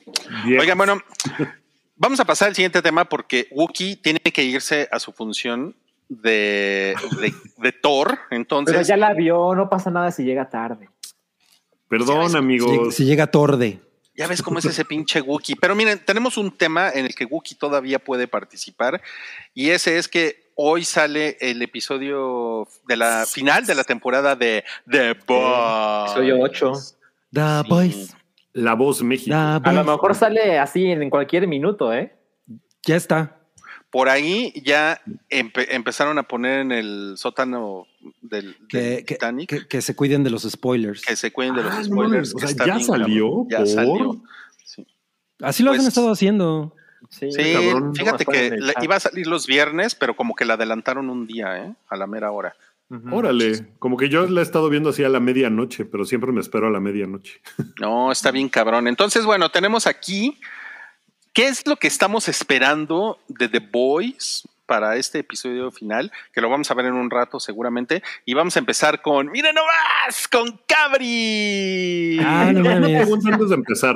Oigan, 0.59 0.77
bueno, 0.77 1.01
vamos 1.95 2.19
a 2.19 2.25
pasar 2.25 2.49
al 2.49 2.55
siguiente 2.55 2.81
tema 2.81 3.05
porque 3.05 3.47
Wookiee 3.51 3.95
tiene 3.95 4.19
que 4.19 4.43
irse 4.43 4.87
a 4.91 4.99
su 4.99 5.11
función 5.11 5.75
de, 6.09 6.95
de, 7.21 7.33
de 7.57 7.71
Thor. 7.71 8.17
Pero 8.29 8.41
Entonces, 8.41 8.87
ya 8.87 8.97
la 8.97 9.13
vio, 9.13 9.55
no 9.55 9.69
pasa 9.69 9.89
nada 9.89 10.11
si 10.11 10.23
llega 10.23 10.49
tarde. 10.49 10.89
Perdón, 11.87 12.35
amigos. 12.35 12.93
si 12.93 13.05
llega 13.05 13.27
Torde. 13.27 13.79
ya 14.15 14.27
ves 14.27 14.41
cómo 14.43 14.59
es 14.59 14.65
ese 14.65 14.85
pinche 14.85 15.21
Wookiee. 15.21 15.55
Pero 15.59 15.75
miren, 15.75 15.99
tenemos 16.05 16.37
un 16.37 16.51
tema 16.51 16.89
en 16.91 17.05
el 17.05 17.15
que 17.15 17.25
Wookiee 17.25 17.57
todavía 17.57 17.99
puede 17.99 18.27
participar 18.27 19.01
y 19.53 19.69
ese 19.69 19.97
es 19.97 20.07
que 20.07 20.51
hoy 20.55 20.83
sale 20.83 21.37
el 21.39 21.61
episodio 21.61 22.67
de 22.87 22.97
la 22.97 23.25
final 23.25 23.65
de 23.65 23.75
la 23.75 23.83
temporada 23.85 24.35
de 24.35 24.63
The 24.91 25.13
Boys. 25.25 26.11
Episodio 26.11 26.39
8. 26.41 26.73
The 27.31 27.41
Sí. 27.63 27.69
Boys. 27.69 28.15
La 28.53 28.73
voz 28.73 29.01
México. 29.01 29.35
The 29.63 29.69
A 29.69 29.73
lo 29.73 29.83
mejor 29.83 30.13
sale 30.15 30.59
así 30.59 30.85
en 30.91 31.09
cualquier 31.09 31.47
minuto, 31.47 31.93
¿eh? 31.93 32.13
Ya 32.85 32.95
está. 32.97 33.38
Por 33.91 34.07
ahí 34.09 34.53
ya 34.63 35.01
empe- 35.31 35.65
empezaron 35.69 36.17
a 36.19 36.23
poner 36.23 36.59
en 36.59 36.71
el 36.71 37.13
sótano 37.17 37.87
del, 38.21 38.55
del 38.59 38.67
Que, 38.67 39.03
que- 39.05 39.15
Titanic 39.15 39.49
que, 39.49 39.59
que- 39.61 39.67
que 39.67 39.81
se 39.81 39.95
cuiden 39.95 40.23
de 40.23 40.29
los 40.29 40.43
spoilers. 40.43 41.01
se 41.01 41.31
cuiden 41.33 41.55
de 41.55 41.63
los 41.63 41.73
Ah, 41.73 41.83
spoilers. 41.83 42.35
o 42.35 42.37
que 42.37 42.47
sea, 42.47 42.65
¿ya 42.67 42.75
bien 42.75 42.85
salió? 42.85 43.47
Ya 43.49 43.57
¿Por? 43.59 43.67
salió. 43.67 44.21
Sí, 44.63 44.85
Así 45.41 45.63
lo 45.63 45.71
Pues- 45.71 45.81
han 45.81 45.87
estado 45.87 46.11
haciendo. 46.11 46.75
Sí, 47.09 47.31
Sí, 47.31 47.53
cabrón. 47.53 47.95
fíjate 47.95 48.25
No, 48.25 48.31
que 48.31 48.49
la- 48.57 48.73
iba 48.83 48.95
a 48.95 48.99
salir 48.99 49.25
los 49.25 49.47
viernes, 49.47 49.95
pero 49.95 50.15
como 50.15 50.35
que 50.35 50.45
la 50.45 50.53
adelantaron 50.55 51.09
un 51.09 51.25
día, 51.25 51.57
¿eh? 51.63 51.73
A 51.87 51.95
la 51.95 52.05
mera 52.07 52.29
hora. 52.31 52.55
Órale, 53.11 53.67
como 53.79 53.97
que 53.97 54.09
yo 54.09 54.25
la 54.27 54.39
he 54.41 54.43
estado 54.43 54.67
viendo 54.69 54.89
así 54.89 55.03
a 55.03 55.09
la 55.09 55.19
medianoche, 55.19 55.85
pero 55.85 56.05
siempre 56.05 56.31
me 56.31 56.41
espero 56.41 56.67
a 56.67 56.71
la 56.71 56.79
medianoche. 56.79 57.39
No, 57.79 58.11
está 58.11 58.31
bien 58.31 58.49
cabrón. 58.49 58.87
Entonces, 58.87 59.25
bueno, 59.25 59.49
tenemos 59.49 59.85
aquí. 59.87 60.39
¿Qué 61.39 61.47
es 61.47 61.65
lo 61.65 61.77
que 61.77 61.87
estamos 61.87 62.27
esperando 62.27 63.17
de 63.29 63.47
The 63.47 63.59
Boys 63.59 64.45
para 64.65 64.97
este 64.97 65.19
episodio 65.19 65.71
final? 65.71 66.11
Que 66.33 66.41
lo 66.41 66.49
vamos 66.49 66.69
a 66.69 66.73
ver 66.73 66.87
en 66.87 66.95
un 66.95 67.09
rato 67.09 67.39
seguramente. 67.39 68.03
Y 68.25 68.33
vamos 68.33 68.57
a 68.57 68.59
empezar 68.59 69.01
con, 69.01 69.31
miren 69.31 69.55
nomás, 69.55 70.27
con 70.27 70.59
Cabri. 70.67 72.19
Ah, 72.21 72.51
no 72.53 72.59
Una 72.59 72.73
mames. 72.81 73.03
pregunta 73.03 73.29
antes 73.31 73.47
de 73.51 73.55
empezar. 73.55 73.95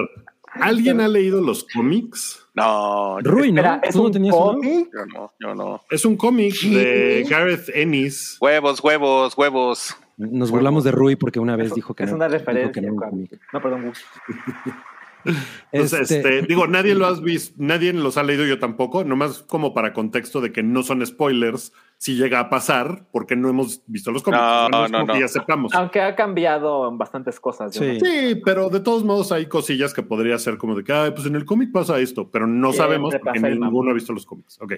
¿Alguien 0.53 1.01
ha 1.01 1.09
leído 1.09 1.41
los 1.41 1.65
cómics? 1.65 2.47
No, 2.53 3.19
Rui, 3.19 3.51
¿no? 3.51 3.59
Espera, 3.59 3.81
¿es 3.83 3.91
¿Tú 3.93 3.97
no 3.97 4.05
un 4.05 4.11
tenías 4.13 4.35
uno? 4.35 4.45
cómic? 4.45 4.89
yo 4.93 5.05
no, 5.07 5.33
yo 5.37 5.53
no. 5.53 5.83
Es 5.89 6.05
un 6.05 6.15
cómic 6.15 6.55
de 6.61 7.25
Gareth 7.29 7.67
Ennis. 7.73 8.37
Huevos, 8.39 8.81
huevos, 8.81 9.37
huevos. 9.37 9.97
Nos 10.15 10.49
burlamos 10.49 10.85
de 10.85 10.91
Rui 10.91 11.17
porque 11.17 11.41
una 11.41 11.57
vez 11.57 11.73
dijo 11.73 11.93
que 11.93 12.03
es 12.03 12.09
no. 12.11 12.15
una 12.15 12.27
dijo 12.29 12.37
referencia. 12.39 12.71
que 12.71 12.87
no, 12.87 12.93
un 12.93 12.99
Juan. 12.99 13.09
cómic. 13.09 13.31
No, 13.51 13.61
perdón, 13.61 13.87
Gus. 13.87 14.01
Pues, 15.71 15.91
Este- 15.93 16.17
este, 16.19 16.41
digo, 16.43 16.67
nadie 16.67 16.93
lo 16.95 17.05
has 17.07 17.21
visto, 17.23 17.55
nadie 17.57 17.93
los 17.93 18.17
ha 18.17 18.23
leído 18.23 18.45
yo 18.45 18.59
tampoco, 18.59 19.03
nomás 19.03 19.39
como 19.43 19.73
para 19.73 19.91
contexto 19.93 20.39
de 20.41 20.51
que 20.51 20.61
no 20.63 20.83
son 20.83 21.05
spoilers 21.05 21.73
si 21.97 22.15
llega 22.15 22.39
a 22.39 22.49
pasar, 22.49 23.07
porque 23.11 23.35
no 23.35 23.49
hemos 23.49 23.81
visto 23.87 24.11
los 24.11 24.21
cómics. 24.23 24.41
No, 24.71 24.87
no, 24.87 25.19
ya 25.19 25.27
sepamos. 25.27 25.73
Aunque 25.73 26.01
ha 26.01 26.15
cambiado 26.15 26.89
en 26.89 26.97
bastantes 26.97 27.39
cosas. 27.39 27.73
Sí. 27.73 27.99
Sí, 27.99 28.41
pero 28.43 28.69
de 28.69 28.81
todos 28.81 29.03
modos 29.05 29.31
hay 29.31 29.45
cosillas 29.45 29.93
que 29.93 30.03
podría 30.03 30.37
ser 30.37 30.57
como 30.57 30.75
de 30.75 30.83
que, 30.83 30.91
"Ay, 30.91 31.11
pues 31.11 31.25
en 31.27 31.35
el 31.35 31.45
cómic 31.45 31.71
pasa 31.71 31.97
esto, 31.99 32.29
pero 32.29 32.45
no 32.45 32.71
Siempre 32.73 32.77
sabemos 32.77 33.15
porque 33.23 33.39
ninguno 33.39 33.91
ha 33.91 33.93
visto 33.93 34.11
los 34.11 34.25
cómics. 34.25 34.59
Ok, 34.61 34.73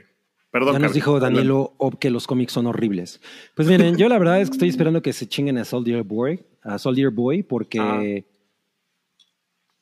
perdón. 0.52 0.74
Ya 0.74 0.80
nos 0.80 0.94
dijo 0.94 1.20
Danielo 1.20 1.74
Ob 1.78 1.98
que 1.98 2.12
los 2.12 2.28
cómics 2.28 2.54
son 2.54 2.68
horribles. 2.68 3.20
Pues 3.56 3.68
miren, 3.68 3.98
yo 3.98 4.08
la 4.08 4.20
verdad 4.20 4.40
es 4.40 4.50
que 4.50 4.54
estoy 4.58 4.70
esperando 4.70 5.02
que 5.02 5.12
se 5.12 5.28
chinguen 5.28 5.58
a 5.58 5.66
Soldier 5.66 6.04
Boy, 6.04 6.46
a 6.62 6.78
Soldier 6.78 7.10
Boy, 7.10 7.42
porque. 7.44 8.26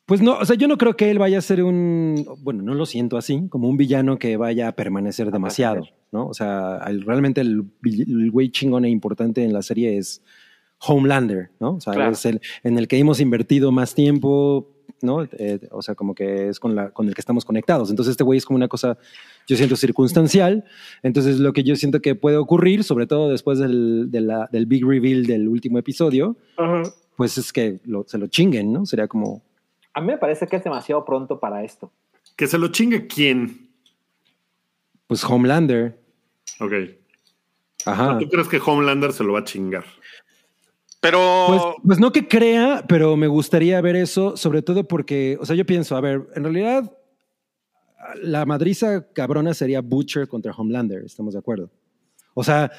Pues 0.05 0.21
no, 0.21 0.37
o 0.37 0.45
sea, 0.45 0.57
yo 0.57 0.67
no 0.67 0.77
creo 0.77 0.95
que 0.97 1.09
él 1.09 1.17
vaya 1.17 1.37
a 1.37 1.41
ser 1.41 1.63
un. 1.63 2.25
Bueno, 2.41 2.61
no 2.61 2.73
lo 2.73 2.85
siento 2.85 3.17
así, 3.17 3.47
como 3.49 3.69
un 3.69 3.77
villano 3.77 4.19
que 4.19 4.35
vaya 4.35 4.67
a 4.67 4.71
permanecer 4.73 5.31
demasiado, 5.31 5.85
¿no? 6.11 6.27
O 6.27 6.33
sea, 6.33 6.81
el- 6.87 7.03
realmente 7.03 7.39
el, 7.39 7.63
el 7.85 8.29
güey 8.31 8.49
chingón 8.49 8.83
e 8.83 8.89
importante 8.89 9.43
en 9.45 9.53
la 9.53 9.61
serie 9.61 9.97
es 9.97 10.21
Homelander, 10.85 11.51
¿no? 11.61 11.75
O 11.75 11.79
sea, 11.79 11.93
Claro. 11.93 12.11
es 12.11 12.25
el 12.25 12.41
en 12.63 12.77
el 12.77 12.89
que 12.89 12.97
hemos 12.97 13.21
invertido 13.21 13.71
más 13.71 13.95
tiempo, 13.95 14.69
¿no? 15.01 15.23
Eh, 15.23 15.59
o 15.71 15.81
sea, 15.81 15.95
como 15.95 16.13
que 16.13 16.49
es 16.49 16.59
con, 16.59 16.75
la, 16.75 16.89
con 16.89 17.07
el 17.07 17.15
que 17.15 17.21
estamos 17.21 17.45
conectados. 17.45 17.89
Entonces, 17.89 18.11
este 18.11 18.25
güey 18.25 18.37
es 18.37 18.45
como 18.45 18.57
una 18.57 18.67
cosa, 18.67 18.97
yo 19.47 19.55
siento, 19.55 19.77
circunstancial. 19.77 20.65
Entonces, 21.01 21.39
lo 21.39 21.53
que 21.53 21.63
yo 21.63 21.77
siento 21.77 22.01
que 22.01 22.15
puede 22.15 22.35
ocurrir, 22.35 22.83
sobre 22.83 23.07
todo 23.07 23.29
después 23.29 23.57
del, 23.57 24.11
de 24.11 24.19
la- 24.19 24.49
del 24.51 24.65
big 24.65 24.85
reveal 24.85 25.25
del 25.25 25.47
último 25.47 25.79
episodio, 25.79 26.35
pues 27.15 27.37
es 27.37 27.53
que 27.53 27.79
lo- 27.85 28.03
se 28.05 28.17
lo 28.17 28.27
chinguen, 28.27 28.73
¿no? 28.73 28.85
Sería 28.85 29.07
como, 29.07 29.41
A 29.93 30.01
mí 30.01 30.07
me 30.07 30.17
parece 30.17 30.47
que 30.47 30.55
es 30.55 30.63
demasiado 30.63 31.05
pronto 31.05 31.39
para 31.39 31.63
esto. 31.63 31.91
Que 32.35 32.47
se 32.47 32.57
lo 32.57 32.69
chingue 32.69 33.07
quién. 33.07 33.69
pues 35.07 35.23
Homelander. 35.23 35.99
Ok. 36.59 36.73
Ajá. 37.85 38.17
¿Tú 38.17 38.27
crees 38.29 38.47
que 38.47 38.59
Homelander 38.63 39.13
se 39.13 39.23
lo 39.23 39.33
va 39.33 39.39
a 39.39 39.43
chingar? 39.43 39.83
Pero 41.01 41.19
Pues, 41.47 41.61
pues 41.85 41.99
no 41.99 42.11
que 42.11 42.27
crea, 42.27 42.85
pero 42.87 43.17
me 43.17 43.27
gustaría 43.27 43.79
ver 43.81 43.97
eso, 43.97 44.37
sobre 44.37 44.61
todo 44.61 44.87
porque, 44.87 45.37
o 45.39 45.45
sea, 45.45 45.55
yo 45.55 45.65
pienso, 45.65 45.97
a 45.97 46.01
ver, 46.01 46.27
en 46.35 46.43
realidad 46.43 46.97
la 48.21 48.45
madriza 48.45 49.05
cabrona 49.11 49.53
sería 49.53 49.81
Butcher 49.81 50.27
contra 50.27 50.53
Homelander, 50.53 51.03
estamos 51.03 51.33
de 51.33 51.39
acuerdo. 51.39 51.69
O 52.33 52.43
sea, 52.43 52.71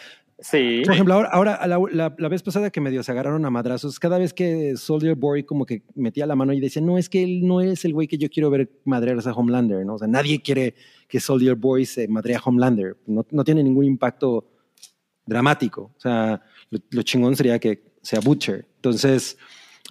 Sí. 0.44 0.82
por 0.84 0.92
ejemplo, 0.92 1.14
ahora, 1.14 1.66
la 1.66 2.28
vez 2.28 2.42
pasada 2.42 2.68
que 2.68 2.78
medio 2.78 3.02
se 3.02 3.10
agarraron 3.10 3.46
a 3.46 3.50
madrazos, 3.50 3.98
cada 3.98 4.18
vez 4.18 4.34
que 4.34 4.76
Soldier 4.76 5.14
Boy 5.14 5.44
como 5.44 5.64
que 5.64 5.84
metía 5.94 6.26
la 6.26 6.36
mano 6.36 6.52
y 6.52 6.60
decía, 6.60 6.82
no, 6.82 6.98
es 6.98 7.08
que 7.08 7.24
él 7.24 7.46
no 7.46 7.62
es 7.62 7.86
el 7.86 7.94
güey 7.94 8.06
que 8.06 8.18
yo 8.18 8.28
quiero 8.28 8.50
ver 8.50 8.70
madrearse 8.84 9.30
a 9.30 9.32
Homelander, 9.32 9.86
¿no? 9.86 9.94
O 9.94 9.98
sea, 9.98 10.06
nadie 10.06 10.42
quiere 10.42 10.74
que 11.08 11.18
Soldier 11.18 11.54
Boy 11.54 11.86
se 11.86 12.08
madrea 12.08 12.38
a 12.38 12.42
Homelander. 12.44 12.98
No, 13.06 13.24
no 13.30 13.42
tiene 13.42 13.62
ningún 13.64 13.86
impacto 13.86 14.50
dramático. 15.24 15.92
O 15.96 16.00
sea, 16.00 16.42
lo, 16.68 16.78
lo 16.90 17.02
chingón 17.02 17.34
sería 17.36 17.58
que 17.58 17.94
sea 18.02 18.20
Butcher. 18.20 18.66
Entonces, 18.76 19.38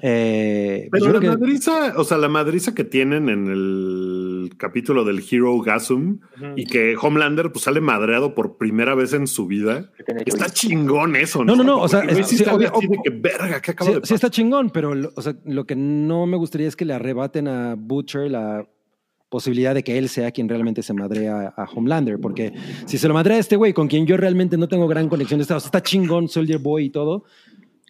eh, 0.01 0.87
pues 0.89 1.01
Pero 1.03 1.13
la 1.13 1.19
que- 1.19 1.27
madriza, 1.27 1.93
o 1.97 2.03
sea, 2.03 2.17
la 2.17 2.27
madriza 2.27 2.73
que 2.73 2.83
tienen 2.83 3.29
en 3.29 3.47
el 3.47 4.51
capítulo 4.57 5.03
del 5.05 5.23
Hero 5.29 5.59
Gasum 5.59 6.19
y 6.55 6.65
que 6.65 6.95
Homelander 6.99 7.51
pues 7.51 7.65
sale 7.65 7.79
madreado 7.79 8.33
por 8.33 8.57
primera 8.57 8.95
vez 8.95 9.13
en 9.13 9.27
su 9.27 9.45
vida. 9.45 9.91
Está 10.25 10.49
chingón 10.49 11.15
eso, 11.15 11.45
No, 11.45 11.55
¿no? 11.55 11.63
no, 11.63 11.75
no, 11.77 11.81
o 11.83 11.87
sea, 11.87 12.01
es- 12.01 12.17
sí 12.27 12.37
sí, 12.37 12.43
está 12.43 12.55
obvio- 12.55 12.71
así 12.75 12.87
de 12.87 12.97
que 13.03 13.09
verga, 13.11 13.61
¿qué 13.61 13.71
acaba 13.71 13.87
Sí, 13.89 13.93
de 13.93 13.97
sí 13.97 14.01
pasar? 14.01 14.15
está 14.15 14.29
chingón, 14.31 14.69
pero 14.71 14.95
lo, 14.95 15.11
o 15.15 15.21
sea, 15.21 15.35
lo 15.45 15.65
que 15.65 15.75
no 15.75 16.25
me 16.25 16.37
gustaría 16.37 16.67
es 16.67 16.75
que 16.75 16.85
le 16.85 16.93
arrebaten 16.93 17.47
a 17.47 17.75
Butcher 17.77 18.31
la 18.31 18.67
posibilidad 19.29 19.73
de 19.73 19.83
que 19.83 19.97
él 19.97 20.09
sea 20.09 20.31
quien 20.31 20.47
realmente 20.47 20.83
se 20.83 20.93
madrea 20.93 21.53
a 21.57 21.63
Homelander, 21.65 22.19
porque 22.19 22.53
si 22.85 22.99
se 22.99 23.07
lo 23.07 23.15
madrea 23.15 23.37
a 23.37 23.39
este 23.39 23.55
güey 23.55 23.73
con 23.73 23.87
quien 23.87 24.05
yo 24.05 24.15
realmente 24.15 24.57
no 24.57 24.67
tengo 24.67 24.87
gran 24.87 25.09
conexión, 25.09 25.41
o 25.41 25.43
sea, 25.43 25.57
está 25.57 25.81
chingón 25.81 26.27
Soldier 26.27 26.59
Boy 26.59 26.85
y 26.85 26.89
todo, 26.91 27.23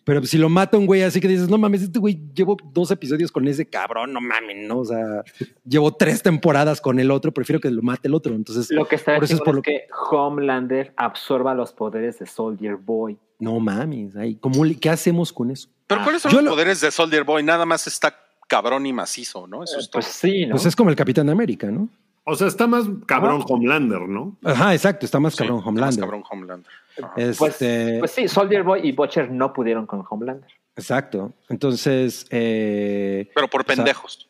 pero 0.04 0.24
si 0.26 0.38
lo 0.38 0.50
mata 0.50 0.78
un 0.78 0.86
güey 0.86 1.02
así 1.04 1.20
que 1.22 1.28
dices, 1.28 1.50
no 1.50 1.58
mames, 1.58 1.82
este 1.84 2.00
güey 2.00 2.20
llevo 2.34 2.58
dos 2.74 2.92
episodios 2.92 3.32
con 3.32 3.48
ese 3.48 3.66
cabrón, 3.66 4.14
no 4.14 4.20
mames, 4.22 4.68
¿no? 4.68 4.80
O 4.80 4.86
sea, 4.86 5.24
llevo 5.66 5.94
tres 5.94 6.22
temporadas 6.22 6.82
con 6.82 7.00
el 7.00 7.10
otro, 7.12 7.32
prefiero 7.34 7.60
que 7.60 7.72
lo 7.72 7.82
mate 7.82 8.08
el 8.08 8.14
otro, 8.14 8.36
entonces, 8.36 8.70
Lo 8.72 8.86
que 8.86 8.96
está 8.96 9.16
por 9.16 9.24
eso 9.24 9.36
es 9.36 9.40
por 9.42 9.50
es 9.50 9.56
lo 9.56 9.62
que 9.62 9.88
Homelander 10.12 10.94
absorba 10.98 11.54
los 11.54 11.72
poderes 11.74 12.20
de 12.20 12.26
Soldier 12.26 12.76
Boy. 12.76 13.18
no 13.40 13.60
mames, 13.60 14.16
ay, 14.16 14.36
¿cómo 14.36 14.64
le- 14.66 14.76
¿qué 14.76 14.90
hacemos 14.90 15.32
con 15.34 15.52
eso? 15.52 15.70
pero 15.88 16.04
¿cuáles 16.04 16.22
son 16.22 16.34
los 16.34 16.44
lo- 16.44 16.52
poderes 16.52 16.82
de 16.82 16.92
Soldier 16.92 17.24
Boy? 17.24 17.44
Nada 17.44 17.66
más 17.66 17.86
está 17.88 18.16
cabrón 18.48 18.86
y 18.86 18.94
macizo, 18.94 19.48
¿no? 19.48 19.64
Eso 19.64 19.80
es 19.80 19.90
todo. 19.90 20.02
Pues 20.02 20.06
sí, 20.14 20.46
¿no? 20.46 20.52
Pues 20.52 20.66
es 20.66 20.76
como 20.76 20.90
el 20.90 20.96
Capitán 20.96 21.30
América, 21.30 21.68
¿no? 21.72 21.88
O 22.26 22.36
sea, 22.36 22.48
está 22.48 22.68
más 22.68 22.86
cabrón 23.06 23.42
Ajá. 23.42 23.46
Homelander, 23.54 24.02
¿no? 24.08 24.38
Ajá, 24.44 24.74
exacto, 24.74 25.06
está 25.06 25.20
más 25.20 25.34
Sí, 25.34 25.40
cabrón 25.40 25.58
está 25.60 25.72
más 25.72 25.78
Homelander. 25.82 26.00
cabrón 26.00 26.24
Homelander. 26.30 26.72
Pues, 27.16 27.42
Este, 27.42 27.98
pues 28.00 28.12
sí, 28.12 28.28
Soldier 28.28 28.64
Boy 28.64 28.82
y 28.88 28.92
Butcher 28.92 29.30
no 29.32 29.52
pudieron 29.54 29.86
con 29.88 30.04
Homelander. 30.08 30.50
Exacto. 30.76 31.34
Entonces, 31.50 32.26
eh, 32.30 33.30
Pero 33.34 33.48
por 33.48 33.66
pendejos. 33.66 34.30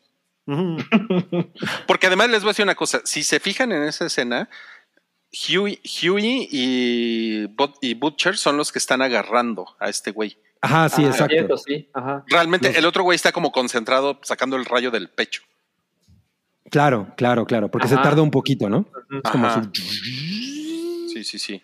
Porque 1.86 2.06
además 2.06 2.28
les 2.30 2.42
voy 2.42 2.48
a 2.48 2.52
decir 2.52 2.64
una 2.64 2.74
cosa. 2.74 3.00
Si 3.04 3.22
se 3.22 3.40
fijan 3.40 3.72
en 3.72 3.82
esa 3.84 4.06
escena, 4.06 4.48
Huey, 5.48 5.80
Huey 6.02 6.48
y, 6.50 7.46
But- 7.48 7.76
y 7.80 7.94
Butcher 7.94 8.36
son 8.36 8.56
los 8.56 8.70
que 8.72 8.78
están 8.78 9.02
agarrando 9.02 9.66
a 9.78 9.88
este 9.88 10.10
güey. 10.10 10.36
ajá, 10.60 10.88
sí, 10.88 11.04
Ah, 11.04 11.08
exacto. 11.08 11.32
cierto, 11.34 11.56
sí. 11.58 11.88
Ajá. 11.92 12.24
Realmente 12.28 12.68
Los- 12.68 12.76
el 12.78 12.86
otro 12.86 13.02
güey 13.02 13.16
está 13.16 13.32
como 13.32 13.52
concentrado 13.52 14.18
sacando 14.22 14.56
el 14.56 14.64
rayo 14.64 14.90
del 14.90 15.08
pecho. 15.10 15.42
Claro, 16.70 17.08
claro, 17.16 17.44
claro, 17.44 17.70
porque 17.70 17.88
se 17.88 17.96
tarda 17.96 18.22
un 18.22 18.30
poquito, 18.30 18.68
¿no? 18.70 18.86
Es 19.22 19.30
como 19.30 19.46
así. 19.46 19.60
Sí, 21.12 21.22
sí, 21.24 21.38
sí. 21.38 21.62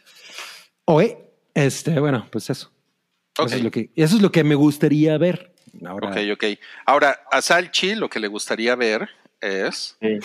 Oye, 0.93 1.19
este, 1.55 1.99
bueno, 2.01 2.27
pues 2.31 2.51
eso. 2.51 2.71
Eso, 3.39 3.47
es 3.57 3.63
lo 3.63 3.71
que, 3.71 3.91
eso 3.97 4.17
es 4.17 4.23
lo 4.23 4.31
que 4.33 4.45
me 4.45 4.55
gustaría 4.55 5.17
ver. 5.19 5.53
Ahora, 5.87 6.09
ok, 6.11 6.17
ok. 6.35 6.45
Ahora, 6.85 7.21
a 7.31 7.41
Salchi 7.41 7.95
lo 7.95 8.09
que 8.11 8.19
le 8.21 8.29
gustaría 8.29 8.75
ver 8.75 9.09
es 9.41 9.97
Sí. 10.01 10.19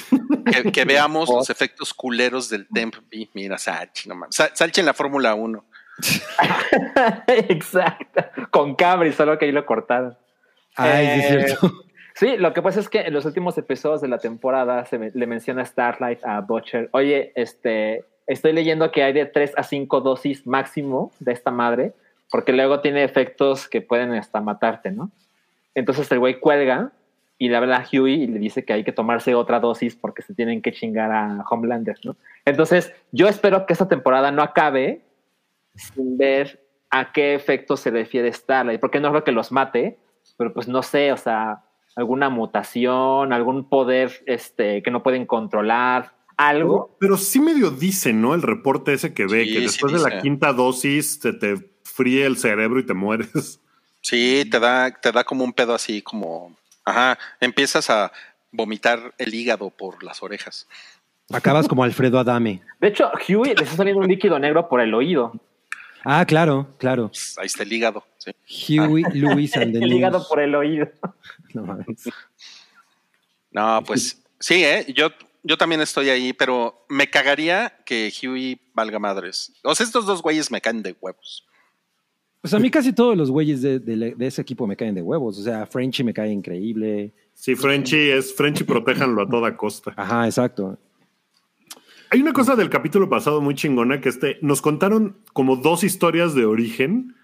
que, 0.52 0.72
que 0.72 0.86
veamos 0.86 1.30
los 1.30 1.50
efectos 1.50 1.94
culeros 1.94 2.50
del 2.50 2.68
Temp. 2.74 2.96
Mira, 3.34 3.58
Salchi, 3.58 4.10
no 4.10 4.16
mames. 4.16 4.36
Sa- 4.36 4.50
Salchi 4.54 4.80
en 4.82 4.88
la 4.88 4.94
Fórmula 4.94 5.36
1. 5.36 5.64
Exacto. 7.28 8.24
Con 8.52 8.76
Cabri, 8.76 9.12
solo 9.14 9.38
que 9.38 9.46
ahí 9.46 9.52
lo 9.52 9.66
cortaron. 9.66 10.18
Ay, 10.76 11.06
sí 11.06 11.12
es 11.12 11.26
Eh, 11.32 11.46
cierto. 11.48 11.72
Sí, 12.18 12.38
lo 12.38 12.54
que 12.54 12.62
pasa 12.62 12.80
es 12.80 12.88
que 12.88 13.02
en 13.02 13.14
los 13.14 13.26
últimos 13.26 13.58
episodios 13.58 14.00
de 14.00 14.08
la 14.08 14.20
temporada 14.20 14.86
se 14.86 14.98
me- 14.98 15.12
le 15.14 15.28
menciona 15.28 15.66
Starlight 15.66 16.24
a 16.24 16.40
Butcher. 16.40 16.88
Oye, 16.94 17.34
este, 17.36 18.06
estoy 18.28 18.54
leyendo 18.54 18.92
que 18.92 19.04
hay 19.04 19.14
de 19.14 19.26
3 19.26 19.54
a 19.58 19.64
5 19.64 20.02
dosis 20.02 20.46
máximo 20.48 21.12
de 21.20 21.32
esta 21.34 21.52
madre, 21.52 21.94
porque 22.32 22.54
luego 22.54 22.82
tiene 22.82 23.04
efectos 23.04 23.68
que 23.68 23.82
pueden 23.82 24.14
hasta 24.14 24.42
matarte, 24.42 24.92
¿no? 24.92 25.12
Entonces 25.76 26.12
el 26.12 26.20
güey 26.20 26.40
cuelga 26.40 26.92
y 27.38 27.50
le 27.50 27.58
habla 27.58 27.78
a 27.78 27.86
Huey 27.92 28.24
y 28.24 28.28
le 28.28 28.40
dice 28.40 28.64
que 28.64 28.74
hay 28.74 28.84
que 28.84 28.94
tomarse 28.94 29.36
otra 29.36 29.60
dosis 29.60 29.96
porque 29.96 30.22
se 30.22 30.34
tienen 30.34 30.62
que 30.62 30.72
chingar 30.72 31.12
a 31.12 31.44
Homelander, 31.50 31.98
¿no? 32.04 32.16
Entonces 32.46 32.94
yo 33.12 33.28
espero 33.28 33.66
que 33.66 33.74
esta 33.74 33.88
temporada 33.88 34.32
no 34.32 34.42
acabe 34.42 35.02
sin 35.76 36.18
ver 36.18 36.66
a 36.90 37.12
qué 37.12 37.36
efectos 37.36 37.82
se 37.82 37.92
refiere 37.92 38.32
Starlight, 38.32 38.80
porque 38.80 39.02
no 39.02 39.10
creo 39.10 39.26
que 39.26 39.34
los 39.34 39.52
mate, 39.52 39.98
pero 40.38 40.54
pues 40.54 40.68
no 40.68 40.82
sé, 40.82 41.12
o 41.12 41.18
sea, 41.18 41.64
alguna 41.96 42.30
mutación, 42.30 43.34
algún 43.34 43.68
poder 43.68 44.12
este, 44.26 44.82
que 44.82 44.92
no 44.92 45.04
pueden 45.04 45.26
controlar, 45.26 46.15
algo. 46.38 46.96
Pero 47.00 47.18
sí 47.18 47.40
medio 47.40 47.72
dice, 47.72 48.14
¿no? 48.14 48.34
El 48.34 48.42
reporte 48.42 48.94
ese 48.94 49.14
que 49.14 49.26
ve, 49.26 49.46
Sí, 49.46 49.54
que 49.54 49.60
sí 49.60 49.66
después 49.66 49.94
de 49.94 50.00
la 50.00 50.22
quinta 50.22 50.54
dosis 50.54 51.20
te, 51.20 51.34
te 51.34 51.56
fríe 51.84 52.26
el 52.26 52.38
cerebro 52.38 52.80
y 52.80 52.86
te 52.86 52.94
mueres. 52.94 53.60
Sí, 54.02 54.48
te 54.52 54.60
da, 54.60 54.92
te 54.92 55.12
da 55.12 55.24
como 55.24 55.44
un 55.44 55.54
pedo 55.54 55.74
así, 55.74 56.02
como. 56.02 56.56
Ajá. 56.84 57.18
Empiezas 57.40 57.90
a 57.90 58.12
vomitar 58.52 59.14
el 59.18 59.34
hígado 59.34 59.70
por 59.72 60.04
las 60.04 60.22
orejas. 60.22 60.68
Acabas 61.32 61.68
como 61.68 61.84
Alfredo 61.84 62.20
Adame. 62.20 62.62
De 62.80 62.90
hecho, 62.90 63.12
Huey 63.28 63.56
le 63.56 63.64
está 63.64 63.76
saliendo 63.78 64.02
un 64.02 64.08
líquido 64.08 64.38
negro 64.38 64.70
por 64.70 64.80
el 64.80 64.94
oído. 64.94 65.34
Ah, 66.04 66.24
claro, 66.26 66.68
claro. 66.78 67.08
Pues, 67.08 67.36
ahí 67.40 67.48
está 67.48 67.64
el 67.64 67.74
hígado. 67.74 68.06
Sí. 68.18 68.80
Huey, 68.80 69.04
Lewis 69.12 69.58
and 69.58 69.74
the 69.80 69.84
El 69.84 69.94
hígado 69.94 70.26
por 70.28 70.40
el 70.40 70.54
oído. 70.54 70.88
No 71.54 71.64
mames. 71.64 72.10
No, 73.50 73.84
pues 73.86 74.22
sí, 74.40 74.64
¿eh? 74.64 74.86
Yo, 74.94 75.10
yo 75.48 75.58
también 75.58 75.80
estoy 75.80 76.10
ahí, 76.10 76.34
pero 76.34 76.86
me 76.90 77.08
cagaría 77.10 77.78
que 77.86 78.12
Huey 78.22 78.60
valga 78.74 79.00
madres. 79.00 79.54
O 79.64 79.74
sea, 79.76 79.86
estos 79.86 80.06
dos 80.06 80.22
güeyes 80.22 80.50
me 80.52 80.60
caen 80.60 80.82
de 80.84 80.96
huevos. 81.00 81.46
Pues 82.42 82.54
a 82.54 82.60
mí 82.60 82.70
casi 82.70 82.94
todos 82.94 83.16
los 83.18 83.32
güeyes 83.32 83.62
de, 83.62 83.80
de- 83.80 84.14
de 84.16 84.28
ese 84.28 84.42
equipo 84.42 84.68
me 84.68 84.76
caen 84.76 84.94
de 84.96 85.02
huevos. 85.02 85.38
O 85.40 85.44
sea, 85.44 85.66
Frenchy 85.66 86.04
me 86.04 86.14
cae 86.14 86.32
increíble. 86.32 87.14
Sí, 87.34 87.56
Frenchy 87.56 88.10
es 88.12 88.36
Frenchy, 88.36 88.64
protéjanlo 88.64 89.22
a 89.24 89.30
toda 89.30 89.56
costa. 89.56 89.94
Ajá, 89.96 90.26
exacto. 90.26 90.78
Hay 92.12 92.22
una 92.22 92.34
cosa 92.34 92.56
del 92.56 92.70
capítulo 92.70 93.10
pasado 93.10 93.42
muy 93.42 93.56
chingona 93.56 94.00
que 94.00 94.10
este 94.10 94.38
nos 94.42 94.62
contaron 94.62 95.18
como 95.34 95.56
dos 95.58 95.84
historias 95.84 96.36
de 96.36 96.46
origen 96.46 97.16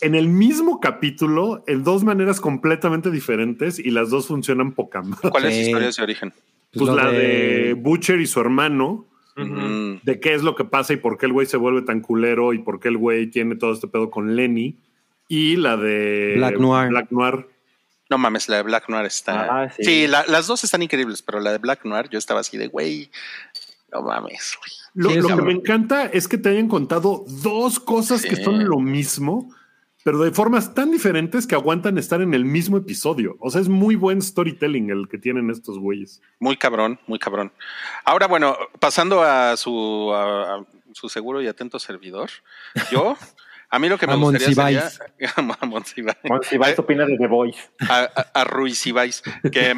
en 0.00 0.14
el 0.14 0.28
mismo 0.28 0.80
capítulo 0.80 1.62
en 1.66 1.84
dos 1.84 2.02
maneras 2.02 2.40
completamente 2.40 3.10
diferentes 3.10 3.78
y 3.78 3.90
las 3.90 4.08
dos 4.10 4.26
funcionan 4.26 4.72
poca 4.72 5.02
madre. 5.02 5.30
¿Cuáles 5.30 5.54
Sí. 5.54 5.60
historias 5.62 5.96
de 5.96 6.02
origen? 6.02 6.32
Pues 6.72 6.86
lo 6.88 6.94
la 6.96 7.10
de... 7.10 7.74
Butcher 7.78 8.20
y 8.20 8.26
su 8.26 8.40
hermano, 8.40 9.06
Mm, 9.36 10.00
de 10.02 10.20
qué 10.20 10.34
es 10.34 10.42
lo 10.42 10.54
que 10.54 10.64
pasa 10.64 10.92
y 10.92 10.96
por 10.96 11.16
qué 11.16 11.24
el 11.24 11.32
güey 11.32 11.46
se 11.46 11.56
vuelve 11.56 11.80
tan 11.82 12.00
culero 12.00 12.52
y 12.52 12.58
por 12.58 12.78
qué 12.78 12.88
el 12.88 12.98
güey 12.98 13.28
tiene 13.28 13.54
todo 13.56 13.72
este 13.72 13.86
pedo 13.88 14.10
con 14.10 14.36
Lenny. 14.36 14.76
Y 15.28 15.56
la 15.56 15.76
de 15.78 16.34
Black 16.36 16.58
Noir. 16.58 16.88
Black 16.90 17.10
Noir. 17.10 17.48
No 18.10 18.18
mames, 18.18 18.48
la 18.50 18.56
de 18.56 18.62
Black 18.64 18.88
Noir 18.90 19.06
está. 19.06 19.62
Ah, 19.62 19.70
sí. 19.70 19.84
sí, 19.84 20.06
la- 20.08 20.26
las 20.26 20.46
dos 20.46 20.62
están 20.64 20.82
increíbles, 20.82 21.22
pero 21.22 21.40
la 21.40 21.52
de 21.52 21.58
Black 21.58 21.84
Noir 21.86 22.08
yo 22.10 22.18
estaba 22.18 22.40
así 22.40 22.58
de 22.58 22.66
güey. 22.66 23.10
No 23.92 24.02
mames, 24.02 24.58
güey. 24.58 24.70
Lo, 24.94 25.10
Sí, 25.10 25.28
lo 25.30 25.36
que 25.38 25.42
me 25.44 25.52
encanta 25.52 26.06
es 26.06 26.28
que 26.28 26.36
te 26.36 26.50
hayan 26.50 26.68
contado 26.68 27.24
dos 27.42 27.80
cosas 27.80 28.22
que 28.22 28.36
Sí. 28.36 28.42
son 28.44 28.64
lo 28.68 28.78
mismo, 28.80 29.54
pero 30.04 30.18
de 30.18 30.30
formas 30.30 30.74
tan 30.74 30.90
diferentes 30.90 31.46
que 31.46 31.54
aguantan 31.54 31.98
estar 31.98 32.20
en 32.22 32.32
el 32.34 32.44
mismo 32.44 32.76
episodio. 32.78 33.36
O 33.40 33.50
sea, 33.50 33.60
es 33.60 33.68
muy 33.68 33.96
buen 33.96 34.22
storytelling 34.22 34.90
el 34.90 35.08
que 35.08 35.18
tienen 35.18 35.50
estos 35.50 35.78
güeyes. 35.78 36.22
Muy 36.38 36.56
cabrón, 36.56 36.98
muy 37.06 37.18
cabrón. 37.18 37.52
Ahora, 38.04 38.26
bueno, 38.26 38.56
pasando 38.78 39.22
a 39.22 39.56
su, 39.56 40.10
a, 40.14 40.54
a 40.56 40.64
su 40.92 41.08
seguro 41.08 41.42
y 41.42 41.46
atento 41.48 41.78
servidor, 41.78 42.30
yo, 42.90 43.16
a 43.68 43.78
mí 43.78 43.88
lo 43.88 43.98
que 43.98 44.06
me 44.06 44.14
A 44.14 44.16
gustaría 44.16 44.46
Monsiváis. 44.48 45.00
sería 45.18 45.32
a 45.36 45.66
Monsiváis. 45.66 46.18
Si 46.48 46.56
vais 46.58 46.78
a 46.78 46.82
opinar 46.82 47.06
de 47.06 47.18
The 47.18 47.26
Voice. 47.26 47.60
a, 47.88 48.00
a, 48.02 48.40
a 48.40 48.44
Ruizibáis, 48.44 49.22
que 49.52 49.74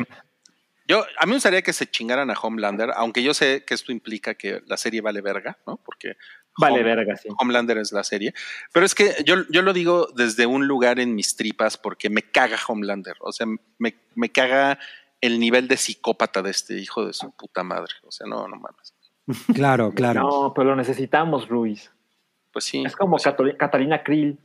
yo, 0.88 1.04
a 1.18 1.26
mí 1.26 1.30
me 1.30 1.36
gustaría 1.36 1.62
que 1.62 1.72
se 1.72 1.86
chingaran 1.90 2.30
a 2.30 2.34
Homelander, 2.34 2.90
aunque 2.96 3.22
yo 3.22 3.34
sé 3.34 3.64
que 3.64 3.74
esto 3.74 3.92
implica 3.92 4.34
que 4.34 4.62
la 4.66 4.76
serie 4.76 5.00
vale 5.00 5.20
verga, 5.20 5.58
¿no? 5.66 5.78
Porque 5.84 6.16
Vale, 6.58 6.80
Home- 6.80 6.84
verga, 6.84 7.16
sí. 7.16 7.28
Homelander 7.38 7.78
es 7.78 7.92
la 7.92 8.04
serie. 8.04 8.34
Pero 8.72 8.84
es 8.84 8.94
que 8.94 9.14
yo, 9.24 9.36
yo 9.50 9.62
lo 9.62 9.72
digo 9.72 10.08
desde 10.14 10.46
un 10.46 10.66
lugar 10.66 11.00
en 11.00 11.14
mis 11.14 11.34
tripas 11.36 11.78
porque 11.78 12.10
me 12.10 12.22
caga 12.22 12.58
Homelander. 12.68 13.16
O 13.20 13.32
sea, 13.32 13.46
me, 13.78 13.94
me 14.14 14.30
caga 14.30 14.78
el 15.20 15.38
nivel 15.40 15.68
de 15.68 15.76
psicópata 15.76 16.42
de 16.42 16.50
este 16.50 16.78
hijo 16.78 17.06
de 17.06 17.12
su 17.14 17.30
puta 17.32 17.62
madre. 17.62 17.94
O 18.04 18.10
sea, 18.12 18.26
no, 18.26 18.46
no 18.48 18.56
mames. 18.56 18.94
Claro, 19.54 19.92
claro. 19.92 20.20
No, 20.20 20.52
pero 20.54 20.70
lo 20.70 20.76
necesitamos, 20.76 21.48
Ruiz. 21.48 21.90
Pues 22.52 22.64
sí. 22.64 22.82
Es 22.84 22.96
como 22.96 23.16
pues, 23.16 23.56
Catalina 23.56 24.02
Krill. 24.02 24.38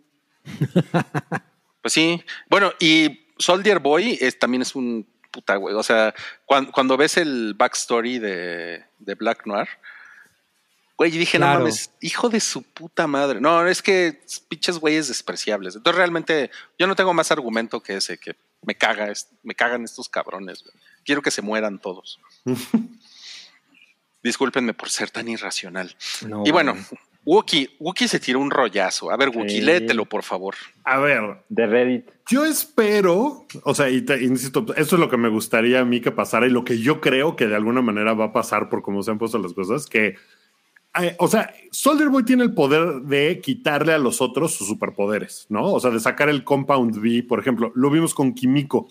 pues 0.43 0.85
Pues 1.81 1.93
sí. 1.93 2.23
Bueno, 2.49 2.71
y 2.79 3.27
Soldier 3.37 3.79
Boy 3.79 4.17
es, 4.21 4.37
también 4.39 4.61
es 4.61 4.75
un 4.75 5.07
puta, 5.31 5.55
güey. 5.55 5.75
O 5.75 5.83
sea, 5.83 6.13
cuando, 6.45 6.71
cuando 6.71 6.95
ves 6.97 7.17
el 7.17 7.53
backstory 7.55 8.19
de, 8.19 8.83
de 8.99 9.15
Black 9.15 9.45
Noir, 9.45 9.67
güey, 10.97 11.13
y 11.15 11.17
dije, 11.19 11.37
Claro. 11.37 11.53
no 11.53 11.59
mames, 11.65 11.91
hijo 12.01 12.27
de 12.29 12.39
su 12.39 12.63
puta 12.63 13.05
madre. 13.07 13.39
No, 13.39 13.65
es 13.67 13.81
que 13.81 14.19
pinches 14.49 14.79
güeyes 14.79 15.07
despreciables. 15.07 15.75
Entonces, 15.75 15.97
realmente, 15.97 16.49
yo 16.79 16.87
no 16.87 16.95
tengo 16.95 17.13
más 17.13 17.31
argumento 17.31 17.81
que 17.81 17.97
ese, 17.97 18.17
que 18.17 18.35
me 18.63 18.75
caga, 18.75 19.11
me 19.43 19.53
cagan 19.55 19.83
estos 19.83 20.09
cabrones, 20.09 20.63
güey. 20.63 20.73
Quiero 21.05 21.21
que 21.21 21.31
se 21.31 21.41
mueran 21.41 21.79
todos. 21.79 22.19
Discúlpenme 24.23 24.73
por 24.73 24.89
ser 24.89 25.09
tan 25.09 25.27
irracional. 25.27 25.95
No, 26.27 26.43
y 26.45 26.51
bueno. 26.51 26.75
Wookie, 27.23 27.75
Wookie 27.79 28.07
se 28.07 28.21
tiró 28.21 28.39
un 28.39 28.49
rollazo. 28.49 29.11
A 29.11 29.17
ver, 29.17 29.29
Wookie, 29.29 29.49
Sí. 29.57 29.61
léetelo, 29.61 30.05
por 30.05 30.23
favor. 30.23 30.55
A 30.85 30.97
ver, 30.97 31.43
De 31.49 31.67
Reddit. 31.67 32.09
Yo 32.29 32.45
espero, 32.45 33.45
o 33.63 33.75
sea, 33.75 33.89
y 33.89 34.01
te- 34.01 34.23
insisto, 34.23 34.65
eso 34.77 34.95
es 34.95 34.99
lo 34.99 35.09
que 35.09 35.17
me 35.17 35.27
gustaría 35.27 35.81
a 35.81 35.85
mí 35.85 35.99
que 35.99 36.11
pasara 36.11 36.47
y 36.47 36.49
lo 36.49 36.63
que 36.63 36.79
yo 36.79 37.01
creo 37.01 37.35
que 37.35 37.47
de 37.47 37.55
alguna 37.57 37.81
manera 37.81 38.13
va 38.13 38.25
a 38.25 38.33
pasar 38.33 38.69
por 38.69 38.81
cómo 38.81 39.03
se 39.03 39.11
han 39.11 39.17
puesto 39.17 39.37
las 39.39 39.51
cosas, 39.51 39.87
que, 39.87 40.15
eh, 40.99 41.15
o 41.19 41.27
sea, 41.27 41.53
Soldier 41.71 42.09
Boy 42.09 42.23
tiene 42.23 42.43
el 42.43 42.53
poder 42.53 43.01
de 43.01 43.39
quitarle 43.41 43.93
a 43.93 43.97
los 43.97 44.21
otros 44.21 44.53
sus 44.53 44.67
superpoderes, 44.67 45.45
¿no? 45.49 45.73
O 45.73 45.79
sea, 45.79 45.91
de 45.91 45.99
sacar 45.99 46.29
el 46.29 46.43
Compound 46.43 46.97
V, 46.97 47.23
por 47.23 47.39
ejemplo, 47.39 47.71
lo 47.75 47.89
vimos 47.89 48.13
con 48.13 48.33
Kimiko. 48.33 48.89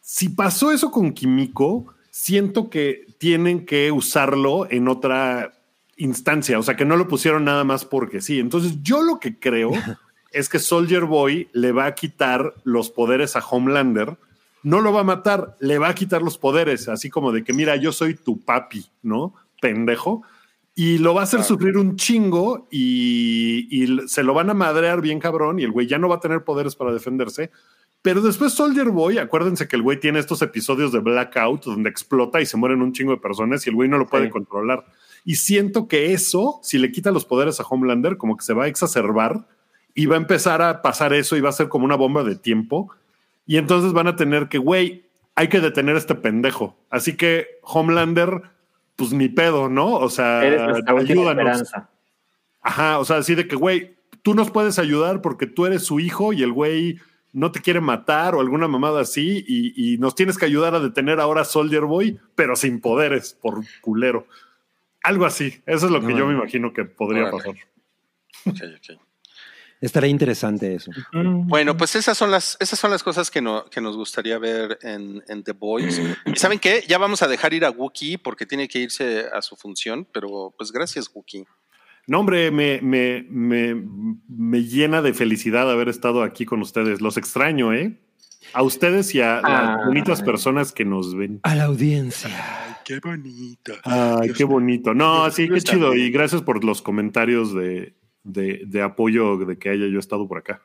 Si 0.00 0.28
pasó 0.28 0.70
eso 0.70 0.90
con 0.90 1.12
Kimiko, 1.12 1.86
siento 2.10 2.70
que 2.70 3.06
tienen 3.18 3.66
que 3.66 3.90
usarlo 3.90 4.70
en 4.70 4.88
otra 4.88 5.52
instancia, 5.96 6.58
o 6.58 6.62
sea, 6.62 6.76
que 6.76 6.84
no 6.84 6.96
lo 6.96 7.08
pusieron 7.08 7.44
nada 7.44 7.64
más 7.64 7.84
porque 7.84 8.20
sí. 8.20 8.38
Entonces, 8.38 8.82
yo 8.82 9.02
lo 9.02 9.18
que 9.18 9.38
creo 9.38 9.72
es 10.32 10.48
que 10.48 10.58
Soldier 10.58 11.04
Boy 11.04 11.48
le 11.52 11.72
va 11.72 11.86
a 11.86 11.94
quitar 11.94 12.54
los 12.64 12.90
poderes 12.90 13.36
a 13.36 13.40
Homelander. 13.40 14.16
No 14.62 14.80
lo 14.80 14.92
va 14.92 15.00
a 15.00 15.04
matar, 15.04 15.56
le 15.60 15.78
va 15.78 15.88
a 15.88 15.94
quitar 15.94 16.22
los 16.22 16.38
poderes, 16.38 16.88
así 16.88 17.10
como 17.10 17.32
de 17.32 17.44
que, 17.44 17.52
mira, 17.52 17.76
yo 17.76 17.92
soy 17.92 18.14
tu 18.14 18.40
papi, 18.40 18.86
¿no? 19.02 19.34
Pendejo. 19.60 20.22
Y 20.76 20.98
lo 20.98 21.14
va 21.14 21.20
a 21.20 21.24
hacer 21.24 21.44
sufrir 21.44 21.76
un 21.76 21.94
chingo 21.96 22.66
y, 22.70 23.68
y 23.70 24.08
se 24.08 24.24
lo 24.24 24.34
van 24.34 24.50
a 24.50 24.54
madrear 24.54 25.00
bien 25.00 25.20
cabrón 25.20 25.60
y 25.60 25.62
el 25.64 25.70
güey 25.70 25.86
ya 25.86 25.98
no 25.98 26.08
va 26.08 26.16
a 26.16 26.20
tener 26.20 26.42
poderes 26.42 26.74
para 26.74 26.92
defenderse. 26.92 27.50
Pero 28.02 28.20
después 28.20 28.52
Soldier 28.52 28.90
Boy, 28.90 29.18
acuérdense 29.18 29.66
que 29.68 29.76
el 29.76 29.82
güey 29.82 29.98
tiene 30.00 30.18
estos 30.18 30.42
episodios 30.42 30.92
de 30.92 30.98
blackout 30.98 31.64
donde 31.64 31.88
explota 31.90 32.40
y 32.40 32.46
se 32.46 32.56
mueren 32.56 32.82
un 32.82 32.92
chingo 32.92 33.12
de 33.12 33.18
personas 33.18 33.64
y 33.66 33.70
el 33.70 33.76
güey 33.76 33.88
no 33.88 33.98
lo 33.98 34.06
puede 34.08 34.26
Sí. 34.26 34.30
controlar. 34.30 34.84
Y 35.24 35.36
siento 35.36 35.88
que 35.88 36.12
eso, 36.12 36.58
si 36.62 36.76
le 36.78 36.90
quita 36.92 37.12
los 37.12 37.24
poderes 37.24 37.60
a 37.60 37.62
Homelander, 37.64 38.16
como 38.18 38.36
que 38.36 38.44
se 38.44 38.52
va 38.52 38.64
a 38.64 38.68
exacerbar 38.68 39.46
y 39.94 40.06
va 40.06 40.16
a 40.16 40.18
empezar 40.18 40.60
a 40.60 40.82
pasar 40.82 41.14
eso 41.14 41.36
y 41.36 41.40
va 41.40 41.48
a 41.50 41.52
ser 41.52 41.68
como 41.68 41.84
una 41.86 41.94
bomba 41.96 42.24
de 42.24 42.34
tiempo. 42.36 42.90
Y 43.46 43.56
entonces 43.58 43.92
van 43.92 44.08
a 44.08 44.16
tener 44.16 44.48
que, 44.48 44.58
güey, 44.58 45.06
hay 45.36 45.48
que 45.48 45.60
detener 45.60 45.94
a 45.94 45.98
este 45.98 46.14
pendejo. 46.14 46.76
Así 46.90 47.16
que 47.16 47.46
Homelander, 47.62 48.42
pues 48.96 49.12
ni 49.12 49.28
pedo, 49.28 49.68
¿no? 49.68 49.94
O 49.94 50.08
sea, 50.08 50.40
ayúdanos. 50.40 51.28
esperanza. 51.28 51.90
Ajá, 52.60 52.98
o 52.98 53.04
sea, 53.04 53.18
así 53.18 53.34
de 53.34 53.46
que, 53.48 53.56
güey, 53.56 53.96
tú 54.22 54.34
nos 54.34 54.50
puedes 54.50 54.78
ayudar 54.78 55.20
porque 55.20 55.46
tú 55.46 55.66
eres 55.66 55.84
su 55.84 56.00
hijo 56.00 56.32
y 56.32 56.42
el 56.42 56.52
güey 56.52 56.98
no 57.32 57.50
te 57.50 57.60
quiere 57.60 57.80
matar 57.80 58.34
o 58.34 58.40
alguna 58.40 58.68
mamada 58.68 59.00
así 59.00 59.44
y, 59.46 59.94
y 59.94 59.98
nos 59.98 60.14
tienes 60.14 60.38
que 60.38 60.46
ayudar 60.46 60.74
a 60.74 60.80
detener 60.80 61.18
ahora 61.20 61.42
a 61.42 61.44
Soldier 61.44 61.82
Boy, 61.84 62.18
pero 62.36 62.54
sin 62.56 62.80
poderes, 62.80 63.34
por 63.34 63.60
culero. 63.80 64.26
Algo 65.02 65.26
así. 65.26 65.60
Eso 65.66 65.86
es 65.86 65.92
lo 65.92 66.00
que 66.00 66.06
No, 66.12 66.18
yo 66.18 66.26
me 66.26 66.32
no. 66.32 66.38
imagino 66.38 66.72
que 66.72 66.84
podría 66.84 67.24
Órale. 67.24 67.36
pasar. 67.36 67.54
Ok, 68.46 68.94
ok. 68.96 69.00
Estaría 69.84 70.08
interesante 70.08 70.74
eso. 70.74 70.90
Bueno, 71.12 71.76
pues 71.76 71.94
esas 71.94 72.16
son 72.16 72.30
las, 72.30 72.56
esas 72.58 72.78
son 72.78 72.90
las 72.90 73.02
cosas 73.02 73.30
que, 73.30 73.42
no, 73.42 73.66
que 73.66 73.80
nos 73.82 73.96
gustaría 73.96 74.38
ver 74.38 74.78
en, 74.82 75.22
en 75.28 75.42
The 75.44 75.52
Boys. 75.52 76.00
Y 76.24 76.36
saben 76.36 76.58
qué, 76.58 76.82
ya 76.88 76.96
vamos 76.96 77.22
a 77.22 77.28
dejar 77.28 77.52
ir 77.52 77.64
a 77.66 77.70
Wookiee 77.70 78.16
porque 78.18 78.46
tiene 78.46 78.66
que 78.66 78.78
irse 78.78 79.26
a 79.32 79.42
su 79.42 79.56
función, 79.56 80.06
pero 80.12 80.54
pues 80.56 80.72
gracias, 80.72 81.10
Wookiee. 81.12 81.44
No, 82.06 82.20
hombre, 82.20 82.50
me, 82.50 82.80
me, 82.82 83.26
me, 83.28 83.74
me 84.28 84.62
llena 84.64 85.02
de 85.02 85.12
felicidad 85.12 85.70
haber 85.70 85.88
estado 85.88 86.22
aquí 86.22 86.44
con 86.46 86.60
ustedes. 86.62 87.00
Los 87.00 87.16
extraño, 87.16 87.72
¿eh? 87.74 87.98
A 88.52 88.62
ustedes 88.62 89.14
y 89.14 89.20
a 89.20 89.36
las 89.40 89.44
Ah. 89.44 89.78
bonitas 89.86 90.22
personas 90.22 90.72
que 90.72 90.84
nos 90.84 91.14
ven. 91.14 91.40
A 91.42 91.54
la 91.54 91.64
audiencia. 91.64 92.30
qué 92.84 93.00
bonito. 93.00 93.72
Ay, 93.84 94.32
qué 94.36 94.44
bonito. 94.44 94.94
No, 94.94 95.30
sí, 95.30 95.48
qué 95.48 95.60
chido. 95.60 95.94
Y 95.94 96.10
gracias 96.10 96.42
por 96.42 96.62
los 96.64 96.82
comentarios 96.82 97.54
de, 97.54 97.94
de, 98.24 98.62
de 98.66 98.82
apoyo 98.82 99.36
de 99.36 99.56
que 99.58 99.68
haya 99.70 99.86
yo 99.86 99.98
estado 99.98 100.26
por 100.26 100.38
acá. 100.38 100.60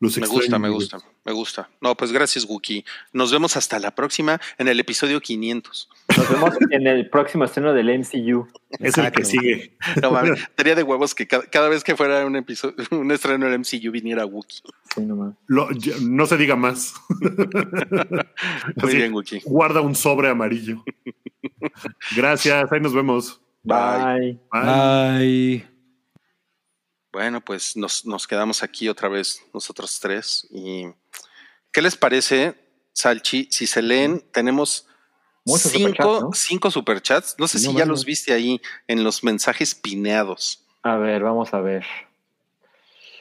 Los 0.00 0.18
Me 0.18 0.26
gusta, 0.26 0.58
me 0.58 0.68
gusta, 0.68 0.98
me 1.24 1.32
gusta. 1.32 1.70
No, 1.80 1.96
pues 1.96 2.12
gracias, 2.12 2.44
Wookiee. 2.44 2.84
Nos 3.12 3.32
vemos 3.32 3.56
hasta 3.56 3.78
la 3.78 3.94
próxima 3.94 4.38
en 4.58 4.68
el 4.68 4.78
episodio 4.80 5.20
500. 5.20 5.88
Nos 6.18 6.28
vemos 6.30 6.50
en 6.70 6.86
el 6.86 7.08
próximo 7.08 7.44
estreno 7.44 7.72
del 7.72 8.00
MCU. 8.00 8.46
Es 8.80 8.98
el 8.98 9.10
que 9.12 9.24
sigue. 9.24 9.78
No 10.02 10.10
mames, 10.10 10.46
sería 10.56 10.74
de 10.74 10.82
huevos 10.82 11.14
que 11.14 11.26
cada, 11.26 11.44
cada 11.48 11.68
vez 11.70 11.84
que 11.84 11.96
fuera 11.96 12.26
un 12.26 12.36
episodio, 12.36 12.74
un 12.90 13.10
estreno 13.12 13.46
del 13.48 13.60
MCU 13.60 13.90
viniera. 13.92 14.26
Sí. 14.48 14.62
Lo- 15.46 15.70
ya- 15.72 15.94
no 16.02 16.26
se 16.26 16.36
diga 16.36 16.56
más. 16.56 16.94
Muy 17.08 18.88
Así, 18.88 18.96
bien, 18.96 19.14
Wookiee. 19.14 19.40
Guarda 19.44 19.80
un 19.80 19.94
sobre 19.94 20.28
amarillo. 20.28 20.82
Gracias. 22.16 22.70
Ahí 22.72 22.80
nos 22.80 22.92
vemos. 22.92 23.40
Bye. 23.62 24.38
Bye. 24.52 24.62
Bye. 25.62 25.73
Bueno, 27.14 27.40
pues 27.40 27.76
nos, 27.76 28.04
nos 28.04 28.26
quedamos 28.26 28.64
aquí 28.64 28.88
otra 28.88 29.08
vez 29.08 29.40
nosotros 29.54 30.00
tres. 30.00 30.48
¿Y 30.50 30.88
qué 31.70 31.80
les 31.80 31.96
parece, 31.96 32.56
Salchi? 32.92 33.46
Si 33.52 33.68
se 33.68 33.82
leen, 33.82 34.20
tenemos 34.32 34.88
Muchos 35.44 35.70
cinco, 35.70 35.86
superchats, 35.92 36.22
¿no? 36.22 36.32
cinco 36.32 36.70
superchats. 36.72 37.34
No 37.38 37.46
sé 37.46 37.58
No 37.58 37.70
si 37.70 37.78
ya 37.78 37.86
los 37.86 38.04
viste 38.04 38.32
ahí 38.32 38.60
en 38.88 39.04
los 39.04 39.22
mensajes 39.22 39.76
pineados. 39.76 40.66
A 40.82 40.96
ver, 40.96 41.22
vamos 41.22 41.54
a 41.54 41.60
ver. 41.60 41.86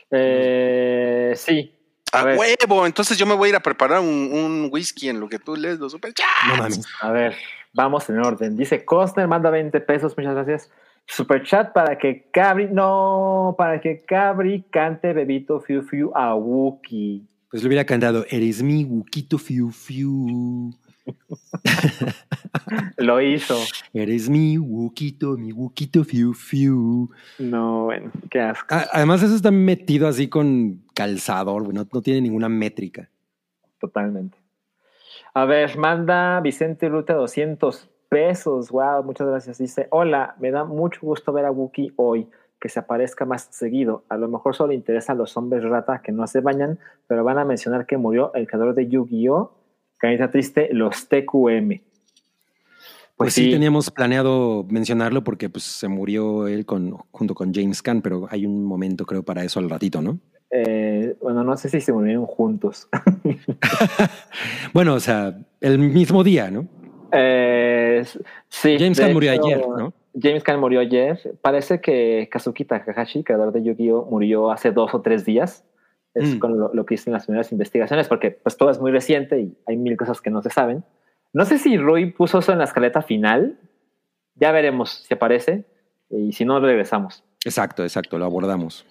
Eh, 0.09 1.33
sí. 1.37 1.75
A 2.11 2.21
¡A 2.21 2.23
ver. 2.23 2.39
huevo! 2.39 2.87
Entonces 2.87 3.15
yo 3.15 3.27
me 3.27 3.35
voy 3.35 3.47
a 3.47 3.49
ir 3.49 3.55
a 3.57 3.59
preparar 3.61 3.99
un, 3.99 4.07
un 4.07 4.69
whisky 4.71 5.09
en 5.09 5.19
lo 5.19 5.29
que 5.29 5.37
tú 5.37 5.55
lees 5.55 5.77
los 5.77 5.91
superchats. 5.91 6.79
No. 6.79 6.83
A 7.01 7.11
ver, 7.11 7.35
vamos 7.73 8.09
en 8.09 8.17
orden. 8.25 8.57
Dice 8.57 8.85
Costner, 8.85 9.27
manda 9.27 9.51
20 9.51 9.79
pesos, 9.81 10.17
muchas 10.17 10.33
gracias. 10.33 10.71
Super 11.05 11.43
chat 11.43 11.73
para 11.73 11.97
que 11.97 12.29
Cabri, 12.31 12.67
no, 12.71 13.55
para 13.57 13.79
que 13.79 14.03
Cabri 14.03 14.63
cante 14.71 15.13
Bebito 15.13 15.59
Fiu 15.59 15.83
Fiu 15.83 16.11
a 16.15 16.35
Wookie. 16.35 17.27
Pues 17.49 17.61
le 17.61 17.67
hubiera 17.67 17.85
cantado, 17.85 18.25
eres 18.29 18.63
mi 18.63 18.83
Wukito 18.83 19.37
Fiu 19.37 19.69
Fiu. 19.69 20.73
Lo 22.97 23.21
hizo. 23.21 23.59
Eres 23.93 24.29
mi 24.29 24.57
Wukito, 24.57 25.37
mi 25.37 25.51
Wukito 25.51 26.03
Fiu 26.03 26.33
Fiu. 26.33 27.11
No, 27.37 27.83
bueno, 27.85 28.11
qué 28.31 28.39
asco. 28.41 28.65
Ah, 28.71 28.87
Además, 28.93 29.21
eso 29.21 29.35
está 29.35 29.51
metido 29.51 30.07
así 30.07 30.29
con 30.29 30.81
calzador, 30.95 31.71
no, 31.73 31.87
no 31.91 32.01
tiene 32.01 32.21
ninguna 32.21 32.49
métrica. 32.49 33.09
Totalmente. 33.79 34.37
A 35.35 35.45
ver, 35.45 35.77
manda 35.77 36.39
Vicente 36.41 36.89
Ruta 36.89 37.13
200 37.13 37.89
pesos. 38.13 38.69
Wow, 38.71 39.03
muchas 39.03 39.27
gracias. 39.27 39.57
Dice: 39.57 39.87
Hola, 39.89 40.35
me 40.39 40.51
da 40.51 40.63
mucho 40.63 40.99
gusto 41.01 41.33
ver 41.33 41.45
a 41.45 41.51
Wookie 41.51 41.93
hoy, 41.95 42.27
que 42.59 42.69
se 42.69 42.79
aparezca 42.79 43.25
más 43.25 43.47
seguido. 43.51 44.03
A 44.09 44.17
lo 44.17 44.27
mejor 44.27 44.55
solo 44.55 44.73
interesa 44.73 45.13
a 45.13 45.15
los 45.15 45.35
hombres 45.35 45.63
rata 45.63 46.01
que 46.01 46.11
no 46.11 46.25
se 46.27 46.39
bañan, 46.39 46.79
pero 47.07 47.23
van 47.23 47.39
a 47.39 47.45
mencionar 47.45 47.85
que 47.85 47.97
murió 47.97 48.33
el 48.33 48.47
creador 48.47 48.75
de 48.75 48.87
Yu-Gi-Oh! 48.87 49.51
Canita 49.97 50.29
triste, 50.29 50.69
los 50.71 51.07
TQM. 51.07 51.81
Pues 53.15 53.35
sí, 53.35 53.51
teníamos 53.51 53.91
planeado 53.91 54.65
mencionarlo 54.69 55.23
porque 55.23 55.49
pues, 55.49 55.63
se 55.63 55.87
murió 55.87 56.47
él 56.47 56.65
con, 56.65 56.97
junto 57.11 57.35
con 57.35 57.53
James 57.53 57.81
Caan, 57.81 58.01
pero 58.01 58.27
hay 58.29 58.45
un 58.45 58.65
momento, 58.65 59.05
creo, 59.05 59.23
para 59.23 59.43
eso 59.43 59.59
al 59.59 59.69
ratito, 59.69 60.01
¿no? 60.01 60.19
Eh, 60.49 61.15
bueno, 61.21 61.43
no 61.43 61.55
sé 61.57 61.69
si 61.69 61.81
se 61.81 61.91
murieron 61.93 62.25
juntos. 62.25 62.87
Bueno, 64.73 64.95
o 64.95 64.99
sea, 64.99 65.37
el 65.61 65.77
mismo 65.77 66.23
día, 66.23 66.49
¿no? 66.49 66.67
Eh, 67.13 68.03
sí. 68.49 68.77
James 68.79 68.99
Caan 68.99 69.13
murió 69.13 69.31
ayer, 69.31 69.59
¿no? 69.67 69.93
James 70.19 70.43
Caan 70.43 70.59
murió 70.59 70.79
ayer. 70.79 71.19
Parece 71.41 71.79
que 71.81 72.27
Kazuki 72.31 72.65
Takahashi, 72.65 73.23
creador 73.23 73.51
de 73.53 73.63
Yu-Gi-Oh, 73.63 74.05
murió 74.09 74.51
hace 74.51 74.71
dos 74.71 74.93
o 74.93 75.01
tres 75.01 75.25
días. 75.25 75.63
Es 76.15 76.35
Mm. 76.35 76.39
con 76.39 76.59
lo, 76.59 76.71
lo 76.73 76.85
que 76.85 76.93
hice 76.95 77.09
en 77.09 77.13
las 77.13 77.25
primeras 77.25 77.51
investigaciones, 77.51 78.07
porque 78.07 78.29
pues 78.31 78.55
todo 78.57 78.69
es 78.69 78.79
muy 78.79 78.91
reciente 78.91 79.39
y 79.39 79.57
hay 79.65 79.77
mil 79.77 79.97
cosas 79.97 80.21
que 80.21 80.29
no 80.29 80.41
se 80.43 80.51
saben. 80.51 80.83
No 81.33 81.45
sé 81.45 81.57
si 81.57 81.77
Rui 81.77 82.11
puso 82.11 82.39
eso 82.39 82.51
en 82.51 82.59
la 82.59 82.65
escaleta 82.65 83.01
final. 83.01 83.57
Ya 84.35 84.51
veremos 84.51 85.03
si 85.07 85.13
aparece. 85.13 85.65
Y 86.11 86.31
si 86.33 86.45
no, 86.45 86.59
regresamos. 86.59 87.23
Exacto, 87.43 87.81
exacto, 87.83 88.19
lo 88.19 88.25
abordamos. 88.25 88.85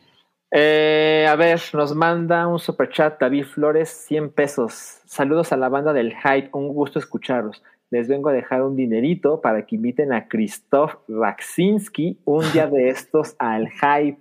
Eh, 0.51 1.25
a 1.29 1.37
ver, 1.37 1.61
nos 1.73 1.95
manda 1.95 2.47
un 2.49 2.59
super 2.59 2.91
chat 2.91 3.19
David 3.21 3.45
Flores, 3.45 3.89
100 3.89 4.31
pesos. 4.31 4.73
Saludos 5.07 5.53
a 5.53 5.57
la 5.57 5.69
banda 5.69 5.93
del 5.93 6.15
Hype, 6.17 6.51
un 6.53 6.69
gusto 6.75 6.99
escucharlos. 6.99 7.63
Les 7.93 8.09
vengo 8.09 8.31
a 8.31 8.33
dejar 8.33 8.63
un 8.63 8.75
dinerito 8.75 9.43
para 9.43 9.67
que 9.67 9.77
inviten 9.77 10.15
a 10.15 10.27
Christoph 10.27 10.95
Raksinski 11.09 12.19
un 12.25 12.51
día 12.53 12.67
de 12.67 12.89
estos 12.89 13.37
al 13.39 13.69
Hype. 13.69 14.17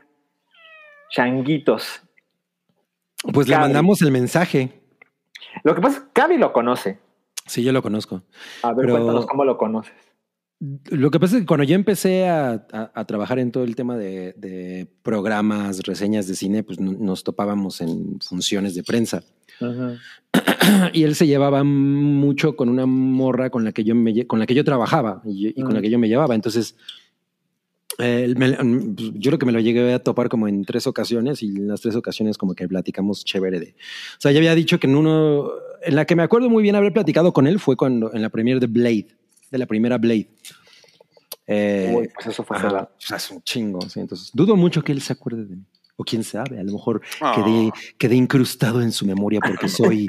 Changuitos. 1.09 2.01
Pues 3.33 3.47
le 3.47 3.57
mandamos 3.57 4.01
el 4.01 4.11
mensaje. 4.11 4.81
Lo 5.63 5.73
que 5.73 5.81
pasa 5.81 5.97
es 5.99 6.03
que 6.03 6.09
Cavi 6.11 6.37
lo 6.37 6.51
conoce. 6.51 6.99
Sí, 7.45 7.63
yo 7.63 7.71
lo 7.71 7.81
conozco. 7.81 8.23
A 8.63 8.73
ver, 8.73 8.85
Pero- 8.87 8.95
cuéntanos 8.97 9.25
cómo 9.25 9.45
lo 9.45 9.57
conoces. 9.57 9.93
Lo 10.91 11.09
que 11.09 11.19
pasa 11.19 11.37
es 11.37 11.41
que 11.41 11.47
cuando 11.47 11.63
yo 11.63 11.73
empecé 11.73 12.27
a, 12.29 12.67
a- 12.71 12.91
a 12.93 13.05
trabajar 13.05 13.39
en 13.39 13.51
todo 13.53 13.63
el 13.63 13.75
tema 13.75 13.97
de, 13.97 14.33
de 14.33 14.85
programas, 15.01 15.79
reseñas 15.83 16.27
de 16.27 16.35
cine, 16.35 16.61
pues 16.63 16.77
no- 16.79 16.91
nos 16.91 17.23
topábamos 17.23 17.79
en 17.81 18.19
funciones 18.19 18.75
de 18.75 18.83
prensa. 18.83 19.23
Y 20.93 21.03
él 21.03 21.15
se 21.15 21.27
llevaba 21.27 21.63
mucho 21.63 22.55
con 22.55 22.69
una 22.69 22.85
morra 22.85 23.49
con 23.49 23.63
la 23.63 23.71
que 23.71 23.83
yo, 23.83 23.95
me, 23.95 24.25
con 24.27 24.39
la 24.39 24.45
que 24.45 24.53
yo 24.55 24.63
trabajaba 24.63 25.21
y, 25.25 25.47
y 25.59 25.63
con 25.63 25.73
la 25.73 25.81
que 25.81 25.89
yo 25.89 25.97
me 25.99 26.07
llevaba. 26.07 26.35
Entonces, 26.35 26.75
eh, 27.97 28.33
me- 28.37 28.53
pues, 28.53 29.11
yo 29.15 29.29
creo 29.31 29.39
que 29.39 29.45
me 29.45 29.51
lo 29.51 29.59
llegué 29.59 29.93
a 29.93 29.99
topar 29.99 30.29
como 30.29 30.47
en 30.47 30.63
tres 30.65 30.87
ocasiones 30.87 31.41
y 31.43 31.47
en 31.47 31.67
las 31.67 31.81
tres 31.81 31.95
ocasiones 31.95 32.37
como 32.37 32.53
que 32.55 32.67
platicamos 32.67 33.25
chévere 33.25 33.59
de... 33.59 33.75
O 34.17 34.19
sea, 34.21 34.31
ya 34.31 34.37
había 34.39 34.55
dicho 34.55 34.79
que 34.79 34.87
en 34.87 34.95
uno... 34.95 35.49
En 35.83 35.95
la 35.95 36.05
que 36.05 36.15
me 36.15 36.23
acuerdo 36.23 36.49
muy 36.49 36.61
bien 36.63 36.75
haber 36.75 36.93
platicado 36.93 37.33
con 37.33 37.47
él 37.47 37.59
fue 37.59 37.75
cuando 37.75 38.13
en 38.13 38.21
la 38.21 38.29
premiere 38.29 38.59
de 38.59 38.67
Blade, 38.67 39.07
de 39.49 39.57
la 39.57 39.65
primera 39.65 39.97
Blade. 39.97 40.27
Eh, 41.47 41.91
Uy, 41.97 42.09
pues 42.13 42.27
eso 42.27 42.43
fue 42.43 42.55
Ajá, 42.55 42.83
o 42.95 43.01
sea, 43.01 43.17
es 43.17 43.31
un 43.31 43.41
chingo. 43.41 43.81
sí. 43.81 43.99
Entonces, 43.99 44.29
dudo 44.33 44.55
mucho 44.55 44.83
que 44.83 44.91
él 44.91 45.01
se 45.01 45.13
acuerde 45.13 45.45
de 45.45 45.55
mí. 45.55 45.63
O 46.01 46.03
quién 46.03 46.23
sabe, 46.23 46.59
a 46.59 46.63
lo 46.63 46.73
mejor 46.73 47.01
Ah. 47.21 47.33
quedé, 47.35 47.71
quedé 47.99 48.15
incrustado 48.15 48.81
en 48.81 48.91
su 48.91 49.05
memoria 49.05 49.39
porque 49.45 49.67
soy 49.69 50.07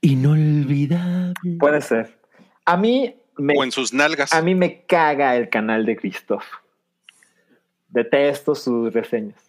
inolvidable. 0.00 1.56
Puede 1.58 1.80
ser. 1.80 2.18
A 2.66 2.76
mí 2.76 3.14
me, 3.38 3.54
O 3.58 3.64
en 3.64 3.72
sus 3.72 3.92
nalgas. 3.92 4.32
a 4.32 4.42
mí 4.42 4.54
me 4.54 4.84
caga 4.86 5.36
el 5.36 5.48
canal 5.48 5.84
de 5.86 5.96
Christoph. 5.96 6.44
Detesto 7.88 8.54
sus 8.54 8.92
reseñas. 8.92 9.40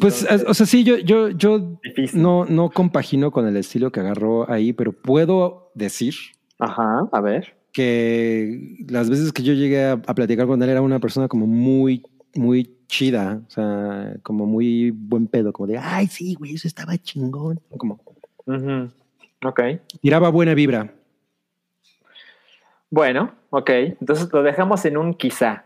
Pues, 0.00 0.26
o 0.46 0.52
sea, 0.52 0.66
sí, 0.66 0.84
yo, 0.84 0.98
yo, 0.98 1.30
yo 1.30 1.78
difícil. 1.82 2.20
no, 2.20 2.44
no 2.44 2.70
compagino 2.70 3.30
con 3.30 3.46
el 3.46 3.56
estilo 3.56 3.90
que 3.90 4.00
agarró 4.00 4.50
ahí, 4.50 4.74
pero 4.74 4.92
puedo 4.92 5.70
decir 5.74 6.14
Ajá, 6.58 7.08
a 7.10 7.20
ver. 7.22 7.56
que 7.72 8.76
las 8.86 9.08
veces 9.08 9.32
que 9.32 9.42
yo 9.42 9.54
llegué 9.54 9.82
a, 9.86 9.92
a 9.92 10.14
platicar 10.14 10.46
con 10.46 10.62
él 10.62 10.68
era 10.68 10.82
una 10.82 10.98
persona 10.98 11.26
como 11.26 11.46
muy, 11.46 12.02
muy 12.34 12.76
chida, 12.86 13.42
o 13.46 13.50
sea, 13.50 14.16
como 14.22 14.46
muy 14.46 14.90
buen 14.90 15.26
pedo, 15.26 15.52
como 15.52 15.66
de, 15.66 15.78
ay, 15.78 16.06
sí, 16.06 16.34
güey, 16.34 16.54
eso 16.54 16.66
estaba 16.68 16.96
chingón. 16.98 17.60
Como 17.76 18.00
Ujú. 18.46 18.90
Ok. 19.44 19.60
tiraba 20.00 20.30
buena 20.30 20.54
vibra. 20.54 20.92
Bueno, 22.90 23.34
ok. 23.50 23.70
Entonces 24.00 24.28
lo 24.32 24.42
dejamos 24.42 24.84
en 24.84 24.96
un 24.96 25.14
quizá. 25.14 25.64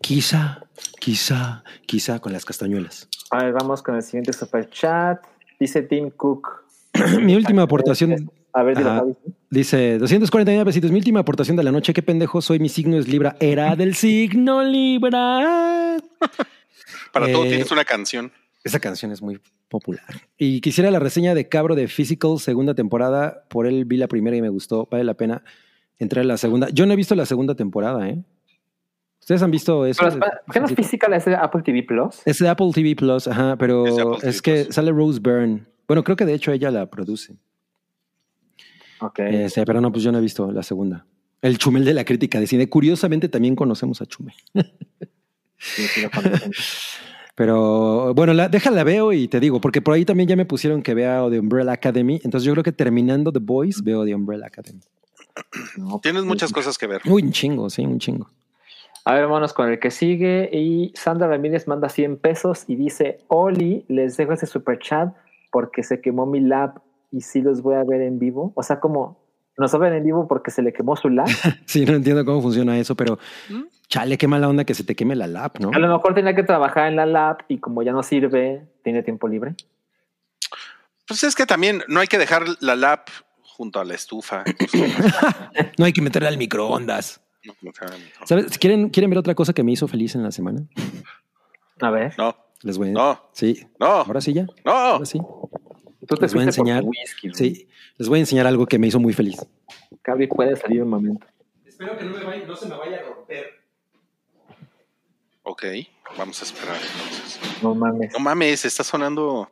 Quizá, 0.00 0.64
quizá, 1.00 1.64
quizá 1.86 2.18
con 2.18 2.32
las 2.32 2.44
castañuelas. 2.44 3.08
A 3.30 3.44
ver, 3.44 3.52
vamos 3.54 3.82
con 3.82 3.96
el 3.96 4.02
siguiente 4.02 4.32
super 4.32 4.68
chat. 4.68 5.24
Dice 5.58 5.82
Tim 5.82 6.10
Cook. 6.10 6.64
Mi 7.22 7.34
última 7.36 7.62
aportación, 7.62 8.30
A 8.54 8.62
ver, 8.62 8.76
dilo, 8.76 9.16
dice 9.50 9.98
249 9.98 10.64
pesitos. 10.64 10.90
Mi 10.90 10.98
última 10.98 11.20
aportación 11.20 11.56
de 11.56 11.62
la 11.62 11.72
noche. 11.72 11.94
Qué 11.94 12.02
pendejo 12.02 12.42
soy. 12.42 12.58
Mi 12.58 12.68
signo 12.68 12.98
es 12.98 13.08
Libra. 13.08 13.36
Era 13.40 13.76
del 13.76 13.94
signo 13.94 14.62
Libra. 14.62 15.96
Para 17.12 17.32
todo 17.32 17.44
eh, 17.44 17.48
tienes 17.48 17.70
una 17.70 17.84
canción. 17.84 18.32
Esa 18.64 18.78
canción 18.78 19.10
es 19.10 19.22
muy 19.22 19.40
popular. 19.68 20.04
Y 20.36 20.60
quisiera 20.60 20.90
la 20.90 20.98
reseña 20.98 21.34
de 21.34 21.48
Cabro 21.48 21.74
de 21.74 21.88
Physical, 21.88 22.38
segunda 22.38 22.74
temporada. 22.74 23.44
Por 23.48 23.66
él 23.66 23.84
vi 23.86 23.96
la 23.96 24.06
primera 24.06 24.36
y 24.36 24.42
me 24.42 24.50
gustó. 24.50 24.86
Vale 24.90 25.04
la 25.04 25.14
pena 25.14 25.42
entrar 25.98 26.24
a 26.24 26.28
la 26.28 26.36
segunda. 26.36 26.68
Yo 26.68 26.86
no 26.86 26.92
he 26.92 26.96
visto 26.96 27.14
la 27.14 27.26
segunda 27.26 27.54
temporada, 27.54 28.08
¿eh? 28.08 28.22
¿Ustedes 29.20 29.40
han 29.42 29.52
visto 29.52 29.86
eso? 29.86 30.02
Pero, 30.02 30.20
¿Qué 30.52 30.58
no 30.60 30.66
es 30.66 30.74
Physical 30.74 31.12
es 31.14 31.24
de 31.24 31.36
Apple 31.36 31.62
TV 31.62 31.84
Plus? 31.84 32.22
Es 32.24 32.40
de 32.40 32.48
Apple 32.48 32.70
TV 32.74 32.96
Plus, 32.96 33.28
ajá, 33.28 33.56
pero 33.56 34.20
Es 34.20 34.42
que 34.42 34.64
Plus. 34.64 34.74
sale 34.74 34.90
Rose 34.90 35.20
Byrne. 35.20 35.62
Bueno, 35.86 36.02
creo 36.02 36.16
que 36.16 36.24
de 36.24 36.34
hecho 36.34 36.50
ella 36.50 36.72
la 36.72 36.90
produce. 36.90 37.36
Ok. 39.02 39.18
Este, 39.18 39.64
pero 39.64 39.80
no, 39.80 39.92
pues 39.92 40.04
yo 40.04 40.12
no 40.12 40.18
he 40.18 40.20
visto 40.20 40.50
la 40.50 40.62
segunda. 40.62 41.06
El 41.40 41.58
Chumel 41.58 41.84
de 41.84 41.94
la 41.94 42.04
crítica 42.04 42.38
de 42.38 42.46
cine. 42.46 42.68
Curiosamente 42.68 43.28
también 43.28 43.56
conocemos 43.56 44.00
a 44.00 44.06
Chumel. 44.06 44.34
Sí, 45.58 45.82
sí 45.86 46.02
lo 46.02 46.10
conocemos. 46.10 46.56
Pero 47.34 48.12
bueno, 48.14 48.34
la, 48.34 48.48
déjala 48.48 48.84
veo 48.84 49.12
y 49.12 49.26
te 49.26 49.40
digo, 49.40 49.60
porque 49.60 49.80
por 49.80 49.94
ahí 49.94 50.04
también 50.04 50.28
ya 50.28 50.36
me 50.36 50.44
pusieron 50.44 50.82
que 50.82 50.92
vea 50.92 51.26
The 51.30 51.40
Umbrella 51.40 51.72
Academy. 51.72 52.20
Entonces 52.24 52.44
yo 52.44 52.52
creo 52.52 52.62
que 52.62 52.72
terminando 52.72 53.32
The 53.32 53.38
Boys 53.38 53.82
veo 53.82 54.04
The 54.04 54.14
Umbrella 54.14 54.46
Academy. 54.46 54.80
No, 55.78 55.98
Tienes 56.00 56.22
pues, 56.22 56.28
muchas 56.28 56.52
cosas 56.52 56.76
que 56.76 56.86
ver. 56.86 57.00
Uy, 57.06 57.22
un 57.22 57.32
chingo, 57.32 57.70
sí, 57.70 57.86
un 57.86 57.98
chingo. 57.98 58.28
A 59.04 59.14
ver, 59.14 59.24
vámonos 59.24 59.54
con 59.54 59.70
el 59.70 59.80
que 59.80 59.90
sigue. 59.90 60.50
Y 60.52 60.92
Sandra 60.94 61.26
Ramírez 61.26 61.66
manda 61.66 61.88
100 61.88 62.18
pesos 62.18 62.64
y 62.68 62.76
dice: 62.76 63.18
Oli, 63.28 63.84
les 63.88 64.16
dejo 64.16 64.34
ese 64.34 64.46
super 64.46 64.78
chat 64.78 65.14
porque 65.50 65.82
se 65.82 66.00
quemó 66.00 66.26
mi 66.26 66.40
lab 66.40 66.82
y 67.12 67.20
sí 67.20 67.40
los 67.40 67.62
voy 67.62 67.76
a 67.76 67.84
ver 67.84 68.00
en 68.02 68.18
vivo. 68.18 68.52
O 68.56 68.62
sea, 68.64 68.80
como 68.80 69.22
nos 69.56 69.78
ven 69.78 69.92
en 69.92 70.02
vivo 70.02 70.26
porque 70.26 70.50
se 70.50 70.62
le 70.62 70.72
quemó 70.72 70.96
su 70.96 71.08
lab. 71.08 71.28
Sí, 71.66 71.84
no 71.84 71.92
entiendo 71.94 72.24
cómo 72.24 72.42
funciona 72.42 72.76
eso, 72.78 72.96
pero 72.96 73.18
¿Mm? 73.48 73.62
chale, 73.88 74.18
qué 74.18 74.26
mala 74.26 74.48
onda 74.48 74.64
que 74.64 74.74
se 74.74 74.82
te 74.82 74.96
queme 74.96 75.14
la 75.14 75.26
lap, 75.26 75.58
¿no? 75.60 75.70
A 75.72 75.78
lo 75.78 75.88
mejor 75.88 76.14
tenía 76.14 76.34
que 76.34 76.42
trabajar 76.42 76.88
en 76.88 76.96
la 76.96 77.06
lab 77.06 77.38
y 77.48 77.58
como 77.58 77.82
ya 77.82 77.92
no 77.92 78.02
sirve, 78.02 78.66
tiene 78.82 79.02
tiempo 79.02 79.28
libre. 79.28 79.54
Pues 81.06 81.22
es 81.24 81.34
que 81.34 81.46
también 81.46 81.82
no 81.88 82.00
hay 82.00 82.06
que 82.06 82.18
dejar 82.18 82.44
la 82.60 82.74
lap 82.76 83.08
junto 83.42 83.78
a 83.80 83.84
la 83.84 83.94
estufa. 83.94 84.44
No 85.78 85.84
hay 85.84 85.92
que 85.92 86.00
meterla 86.02 86.28
al 86.28 86.38
microondas. 86.38 87.20
No, 87.44 87.54
no, 87.60 87.72
¿Sabes? 88.24 88.56
¿Quieren, 88.58 88.88
¿Quieren 88.90 89.10
ver 89.10 89.18
otra 89.18 89.34
cosa 89.34 89.52
que 89.52 89.62
me 89.62 89.72
hizo 89.72 89.86
feliz 89.88 90.14
en 90.14 90.22
la 90.22 90.30
semana? 90.30 90.62
A 91.80 91.90
ver, 91.90 92.14
no, 92.16 92.34
Les 92.62 92.78
voy 92.78 92.88
a... 92.90 92.92
no, 92.92 93.20
Sí, 93.32 93.66
no, 93.80 93.86
ahora 93.86 94.20
sí 94.20 94.32
ya. 94.32 94.46
no. 94.64 94.72
Ahora 94.72 95.04
sí. 95.04 95.20
Tú 96.06 96.14
te 96.16 96.22
les 96.22 96.34
voy 96.34 96.42
a 96.42 96.46
enseñar. 96.46 96.82
whisky. 96.84 97.28
¿no? 97.28 97.34
Sí, 97.34 97.68
les 97.98 98.08
voy 98.08 98.18
a 98.18 98.20
enseñar 98.20 98.46
algo 98.46 98.66
que 98.66 98.78
me 98.78 98.86
hizo 98.86 98.98
muy 99.00 99.12
feliz. 99.12 99.36
Cabri 100.02 100.26
puede 100.26 100.56
salir 100.56 100.82
un 100.82 100.90
momento. 100.90 101.26
Espero 101.66 101.96
que 101.98 102.04
no, 102.04 102.56
se 102.56 102.68
me 102.68 102.76
vaya 102.76 102.98
a 102.98 103.02
romper. 103.14 103.46
Ok, 105.44 105.64
vamos 106.16 106.40
a 106.40 106.44
esperar 106.44 106.76
entonces. 106.76 107.40
No 107.62 107.74
mames. 107.74 108.12
No 108.12 108.18
mames, 108.20 108.64
está 108.64 108.84
sonando. 108.84 109.48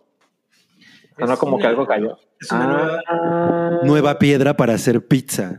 Sonó 1.19 1.37
como 1.37 1.59
que 1.59 1.67
algo 1.67 1.87
cayó. 1.87 2.19
Es 2.41 2.51
una 2.53 2.67
nueva, 2.67 3.01
Ah. 3.09 3.81
nueva 3.83 4.19
piedra 4.19 4.57
para 4.57 4.75
hacer 4.75 5.07
pizza, 5.07 5.59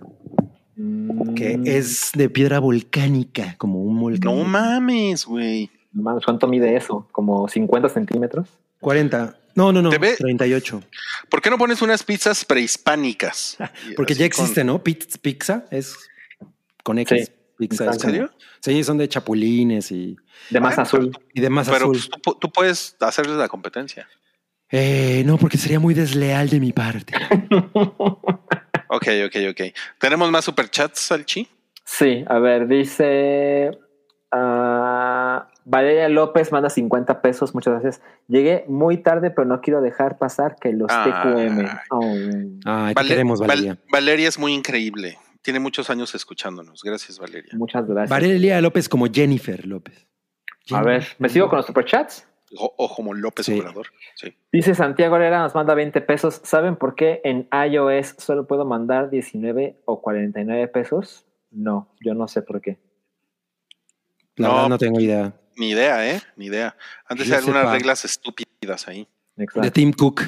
Mm. 0.75 1.33
que 1.35 1.59
es 1.65 2.11
de 2.15 2.29
piedra 2.29 2.59
volcánica, 2.59 3.55
como 3.57 3.83
un 3.83 3.99
volcán. 3.99 4.35
No 4.35 4.43
mames, 4.45 5.25
güey. 5.25 5.69
No 5.91 6.03
mames, 6.03 6.23
¿Cuánto 6.25 6.47
mide 6.47 6.75
eso? 6.75 7.07
¿Como 7.11 7.47
50 7.47 7.89
centímetros? 7.89 8.47
40. 8.79 9.35
No, 9.55 9.71
no, 9.71 9.81
no. 9.81 9.89
Te 9.89 9.97
ve- 9.97 10.15
38. 10.17 10.83
¿Por 11.29 11.41
qué 11.41 11.49
no 11.49 11.57
pones 11.57 11.81
unas 11.81 12.03
pizzas 12.03 12.43
prehispánicas? 12.45 13.57
Porque 13.95 14.13
Así 14.13 14.19
ya 14.21 14.29
con- 14.29 14.43
existe, 14.43 14.63
¿no? 14.63 14.83
Piz- 14.83 15.17
Pizza 15.21 15.65
es 15.71 15.95
con 16.83 16.97
X. 16.99 17.25
Sí. 17.27 17.31
Pizza 17.57 17.85
¿En 17.85 17.99
serio? 17.99 18.31
Sí, 18.59 18.83
son 18.83 18.97
de 18.97 19.07
chapulines 19.07 19.91
y, 19.91 20.15
De 20.49 20.59
masa 20.59 20.81
Ah, 20.81 20.83
azul. 20.83 21.11
y 21.33 21.41
de 21.41 21.49
masa 21.49 21.71
Pero 21.71 21.85
azul. 21.91 21.91
pues, 21.97 22.09
tú, 22.09 22.31
pu- 22.31 22.39
tú 22.39 22.51
puedes 22.51 22.95
hacerles 22.99 23.35
la 23.37 23.47
competencia. 23.47 24.07
Eh, 24.71 25.21
no, 25.25 25.37
porque 25.37 25.57
sería 25.59 25.79
muy 25.79 25.93
desleal 25.93 26.49
de 26.49 26.59
mi 26.59 26.71
parte. 26.73 27.13
Ok, 28.93 29.07
ok, 29.25 29.35
ok. 29.51 29.61
¿Tenemos 29.99 30.29
más 30.31 30.43
superchats, 30.43 30.99
Salchi? 30.99 31.47
Sí, 31.85 32.25
a 32.27 32.39
ver, 32.39 32.67
dice 32.67 33.71
ah, 34.31 35.49
Valeria 35.65 36.09
López 36.09 36.51
manda 36.51 36.69
50 36.69 37.21
pesos, 37.21 37.53
muchas 37.53 37.73
gracias. 37.73 38.01
Llegué 38.27 38.65
muy 38.67 38.97
tarde, 38.97 39.29
pero 39.31 39.45
no 39.45 39.61
quiero 39.61 39.81
dejar 39.81 40.17
pasar 40.17 40.55
que 40.59 40.73
los 40.73 40.89
Ay. 40.91 41.11
TQM. 41.11 41.65
Oh. 41.91 42.01
Ay, 42.65 42.93
Vale- 42.93 43.07
queremos, 43.07 43.39
Val- 43.39 43.49
Valeria. 43.49 43.77
Valeria 43.91 44.27
es 44.29 44.39
muy 44.39 44.53
increíble. 44.53 45.17
Tiene 45.43 45.59
muchos 45.59 45.89
años 45.89 46.13
escuchándonos. 46.15 46.81
Gracias, 46.83 47.17
Valeria. 47.19 47.51
Muchas 47.55 47.87
gracias. 47.87 48.09
Valeria 48.09 48.61
López 48.61 48.87
como 48.89 49.05
Jennifer 49.11 49.65
López. 49.65 50.07
A 50.71 50.83
ver, 50.83 51.05
¿me 51.19 51.29
sigo 51.29 51.49
con 51.49 51.57
los 51.57 51.65
superchats? 51.65 52.27
O, 52.57 52.73
o 52.77 52.93
como 52.93 53.13
López 53.13 53.45
Sí. 53.45 53.59
Obrador. 53.59 53.87
Sí. 54.15 54.35
Dice 54.51 54.75
Santiago 54.75 55.15
Herrera, 55.15 55.39
nos 55.41 55.55
manda 55.55 55.73
20 55.73 56.01
pesos. 56.01 56.41
¿Saben 56.43 56.75
por 56.75 56.95
qué 56.95 57.21
en 57.23 57.47
iOS 57.69 58.15
solo 58.17 58.45
puedo 58.45 58.65
mandar 58.65 59.09
19 59.09 59.81
o 59.85 60.01
49 60.01 60.67
pesos? 60.67 61.25
No, 61.49 61.93
yo 62.01 62.13
no 62.13 62.27
sé 62.27 62.41
por 62.41 62.61
qué. 62.61 62.77
La 64.35 64.47
No. 64.47 64.53
verdad 64.55 64.69
no 64.69 64.77
tengo 64.77 64.99
idea. 64.99 65.33
Ni 65.57 65.69
idea, 65.71 66.09
¿eh? 66.09 66.21
Ni 66.35 66.45
idea. 66.45 66.75
Antes 67.07 67.29
hay 67.29 67.37
algunas 67.37 67.63
sepa. 67.63 67.73
reglas 67.73 68.05
estúpidas 68.05 68.87
ahí. 68.87 69.07
Exacto. 69.37 69.61
De 69.61 69.71
Tim 69.71 69.93
Cook. 69.93 70.21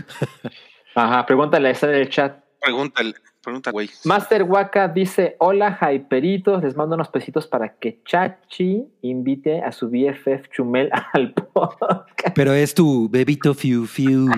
Ajá, 0.96 1.26
pregúntale, 1.26 1.70
está 1.72 1.90
en 1.90 1.96
el 1.96 2.10
chat. 2.10 2.44
Pregúntale, 2.60 3.14
pregunta, 3.42 3.72
güey. 3.72 3.90
Master 4.06 4.44
Waka 4.44 4.88
dice: 4.88 5.36
Hola, 5.40 5.78
hyperitos. 5.82 6.64
Les 6.64 6.76
mando 6.76 6.96
unos 6.96 7.10
pesitos 7.10 7.48
para 7.48 7.76
que 7.78 8.02
Chachi 8.06 8.86
invite 9.02 9.62
a 9.62 9.72
su 9.72 9.90
BFF 9.90 10.50
Chumel 10.50 10.90
al 11.14 11.34
podcast. 11.34 12.36
Pero 12.36 12.54
es 12.54 12.74
tu 12.74 13.10
bebito 13.10 13.54
fiu 13.54 13.86
fiu. 13.86 14.30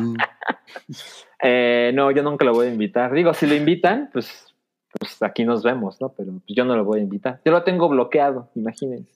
Eh, 1.47 1.91
no, 1.93 2.09
yo 2.11 2.23
nunca 2.23 2.43
lo 2.43 2.53
voy 2.53 2.67
a 2.67 2.71
invitar. 2.71 3.13
Digo, 3.13 3.33
si 3.33 3.45
lo 3.45 3.53
invitan, 3.53 4.09
pues, 4.11 4.55
pues 4.97 5.21
aquí 5.21 5.43
nos 5.43 5.63
vemos, 5.63 6.01
¿no? 6.01 6.09
Pero 6.09 6.31
pues, 6.31 6.43
yo 6.47 6.65
no 6.65 6.75
lo 6.75 6.83
voy 6.83 7.01
a 7.01 7.03
invitar. 7.03 7.39
Yo 7.45 7.51
lo 7.51 7.63
tengo 7.63 7.87
bloqueado, 7.87 8.49
imagínense. 8.55 9.11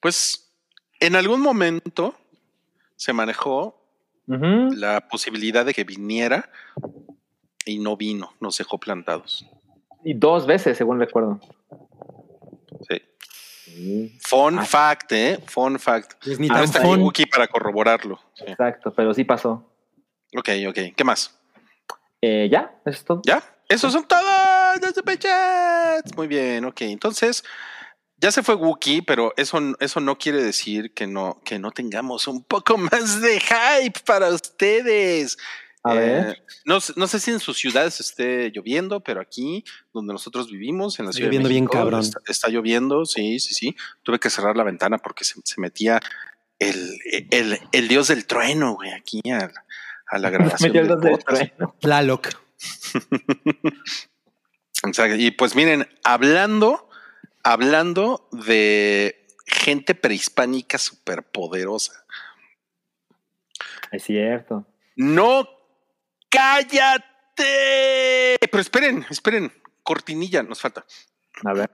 Pues 0.00 0.43
en 1.06 1.16
algún 1.16 1.40
momento 1.40 2.14
se 2.96 3.12
manejó 3.12 3.80
Ujú. 4.26 4.70
la 4.74 5.08
posibilidad 5.08 5.64
de 5.64 5.74
que 5.74 5.84
viniera, 5.84 6.48
y 7.66 7.78
no 7.78 7.96
vino, 7.96 8.32
nos 8.40 8.58
dejó 8.58 8.78
plantados. 8.78 9.46
Y 10.04 10.14
dos 10.14 10.46
veces, 10.46 10.76
según 10.76 10.98
recuerdo. 11.00 11.40
Sí. 12.88 13.02
Sí, 13.64 14.18
Fun 14.22 14.58
Ah. 14.58 14.64
fact, 14.64 15.12
¿eh? 15.12 15.38
Fun 15.46 15.78
fact. 15.78 16.12
Pues 16.22 16.38
ni 16.38 16.48
Ah, 16.50 16.54
tan 16.54 16.64
está 16.64 16.80
fun. 16.82 17.00
Wookie 17.00 17.26
para 17.26 17.48
corroborarlo. 17.48 18.20
Sí. 18.34 18.44
exacto, 18.46 18.92
pero 18.94 19.12
sí 19.14 19.24
pasó. 19.24 19.64
Ok, 20.36 20.48
ok. 20.68 20.78
¿Qué 20.94 21.04
más? 21.04 21.38
Eh, 22.20 22.48
¿Ya? 22.50 22.74
¿Eso 22.84 22.90
es 22.98 23.04
todo? 23.04 23.22
¿Ya? 23.24 23.42
Esos 23.68 23.92
son 23.92 24.06
todos 24.06 24.22
los 24.82 24.94
superchats. 24.94 26.14
Muy 26.16 26.26
bien, 26.28 26.64
ok. 26.66 26.82
Entonces, 26.82 27.42
ya 28.24 28.32
se 28.32 28.42
fue 28.42 28.54
Wookie, 28.54 29.02
pero 29.02 29.34
eso, 29.36 29.60
eso 29.80 30.00
no 30.00 30.16
quiere 30.16 30.42
decir 30.42 30.94
que 30.94 31.06
no, 31.06 31.42
que 31.44 31.58
no 31.58 31.70
tengamos 31.72 32.26
un 32.26 32.42
poco 32.42 32.78
más 32.78 33.20
de 33.20 33.38
hype 33.38 34.00
para 34.06 34.30
ustedes. 34.30 35.36
A 35.82 35.94
Eh, 35.94 35.98
ver. 35.98 36.44
no, 36.64 36.80
sé- 36.80 36.94
no 36.96 37.06
sé 37.06 37.20
si 37.20 37.30
en 37.30 37.40
sus 37.40 37.58
ciudades 37.58 38.00
esté 38.00 38.50
lloviendo, 38.50 39.00
pero 39.00 39.20
aquí 39.20 39.62
donde 39.92 40.14
nosotros 40.14 40.50
vivimos, 40.50 40.98
en 40.98 41.04
la 41.04 41.10
Está 41.10 41.18
ciudad 41.18 41.26
de 41.30 41.36
lloviendo 41.36 41.48
bien 41.50 41.66
cabrón. 41.66 42.00
Está, 42.00 42.20
está 42.26 42.48
lloviendo, 42.48 43.04
sí, 43.04 43.38
sí, 43.38 43.52
sí. 43.54 43.76
Tuve 44.02 44.18
que 44.18 44.30
cerrar 44.30 44.56
la 44.56 44.64
ventana 44.64 44.96
porque 44.96 45.24
se, 45.26 45.34
se 45.44 45.60
metía 45.60 46.00
el, 46.58 46.96
el, 47.30 47.60
el 47.72 47.88
dios 47.88 48.08
del 48.08 48.24
trueno, 48.26 48.72
güey, 48.76 48.92
aquí 48.92 49.20
a, 49.30 49.50
a 50.06 50.18
la 50.18 50.30
grabación. 50.58 50.72
Metió 50.72 50.80
el 50.80 50.88
del 50.88 51.00
del 51.00 51.10
podcast. 51.12 51.42
trueno. 51.50 51.74
Tlaloc. 51.80 52.28
Exacto. 54.86 55.16
Y 55.16 55.30
pues 55.30 55.54
miren, 55.54 55.88
hablando, 56.02 56.88
hablando 57.44 58.28
de 58.32 59.26
gente 59.46 59.94
prehispánica 59.94 60.78
superpoderosa. 60.78 62.04
Es 63.92 64.04
cierto. 64.04 64.66
No 64.96 65.48
cállate. 66.28 67.04
Pero 68.40 68.58
esperen, 68.60 69.06
esperen. 69.10 69.52
Cortinilla 69.82 70.42
nos 70.42 70.60
falta. 70.60 70.84
A 71.44 71.52
ver. 71.52 71.70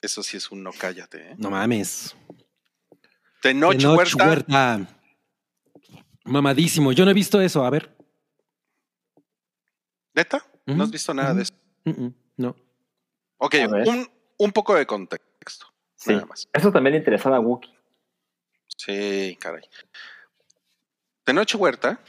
Eso 0.00 0.22
sí 0.22 0.36
es 0.36 0.50
un 0.50 0.62
no 0.62 0.72
cállate. 0.72 1.30
¿eh? 1.32 1.34
No 1.38 1.50
mames. 1.50 2.16
Tenoch 3.42 3.76
Tenoch 3.76 3.96
Huerta. 3.96 4.28
Huerta. 4.28 4.88
Mamadísimo. 6.24 6.92
Yo 6.92 7.04
no 7.04 7.10
he 7.10 7.14
visto 7.14 7.40
eso. 7.40 7.64
A 7.64 7.70
ver. 7.70 7.96
¿Neta? 10.14 10.44
¿No 10.66 10.84
has 10.84 10.90
visto 10.90 11.12
nada 11.14 11.34
de 11.34 11.42
eso? 11.42 11.54
No. 12.36 12.56
Ok, 13.38 13.54
un, 13.86 14.08
un 14.38 14.52
poco 14.52 14.74
de 14.74 14.86
contexto. 14.86 15.66
Sí. 15.96 16.12
Nada 16.12 16.26
más. 16.26 16.48
Eso 16.52 16.70
también 16.72 16.92
le 16.92 16.98
interesaba 16.98 17.36
a 17.36 17.40
Wookie. 17.40 17.74
Sí, 18.76 19.36
caray. 19.40 19.62
Tenoch 21.24 21.54
Huerta 21.54 22.00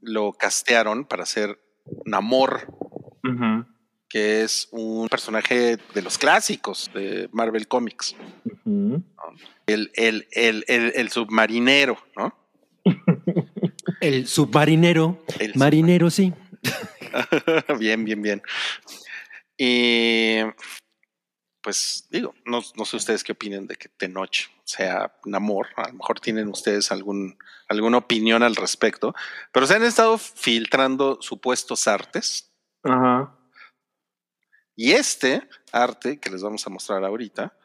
lo 0.00 0.32
castearon 0.32 1.04
para 1.04 1.26
ser 1.26 1.60
Namor, 2.04 2.66
Ujú. 3.22 3.66
Que 4.08 4.42
es 4.42 4.68
un 4.70 5.08
personaje 5.08 5.78
de 5.94 6.02
los 6.02 6.18
clásicos 6.18 6.90
de 6.94 7.28
Marvel 7.32 7.66
Comics. 7.68 8.14
El, 9.66 9.90
el, 9.94 10.26
el, 10.30 10.64
el, 10.68 10.92
el 10.94 11.10
submarinero, 11.10 11.98
¿no? 12.16 12.34
El 14.00 14.26
submarinero. 14.26 15.22
El 15.38 15.54
Marinero, 15.54 16.10
sí. 16.10 16.32
bien, 17.78 18.04
bien, 18.04 18.22
bien. 18.22 18.42
Y 19.56 20.38
pues 21.62 22.06
digo, 22.10 22.34
no, 22.44 22.60
no 22.76 22.84
sé 22.84 22.96
ustedes 22.96 23.24
qué 23.24 23.32
opinen 23.32 23.66
de 23.66 23.76
que 23.76 23.88
Tenoch 23.88 24.50
sea 24.64 25.12
Namor. 25.24 25.68
A 25.76 25.88
lo 25.88 25.94
mejor 25.94 26.20
tienen 26.20 26.48
ustedes 26.48 26.92
algún, 26.92 27.38
alguna 27.68 27.98
opinión 27.98 28.42
al 28.42 28.54
respecto, 28.54 29.14
pero 29.52 29.66
se 29.66 29.74
han 29.74 29.82
estado 29.82 30.18
filtrando 30.18 31.18
supuestos 31.20 31.88
artes. 31.88 32.52
Ajá. 32.82 33.35
Y 34.76 34.92
este 34.92 35.42
arte 35.72 36.20
que 36.20 36.30
les 36.30 36.42
vamos 36.42 36.66
a 36.66 36.70
mostrar 36.70 37.02
ahorita, 37.04 37.56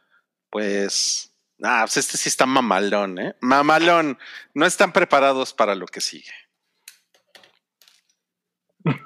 pues, 0.50 1.32
ah, 1.62 1.82
pues 1.84 1.98
este 1.98 2.18
sí 2.18 2.30
está 2.30 2.46
mamalón, 2.46 3.20
¿eh? 3.20 3.36
Mamalón. 3.42 4.18
No 4.54 4.66
están 4.66 4.94
preparados 4.94 5.54
para 5.54 5.76
lo 5.76 5.86
que 5.86 6.00
sigue. 6.02 6.32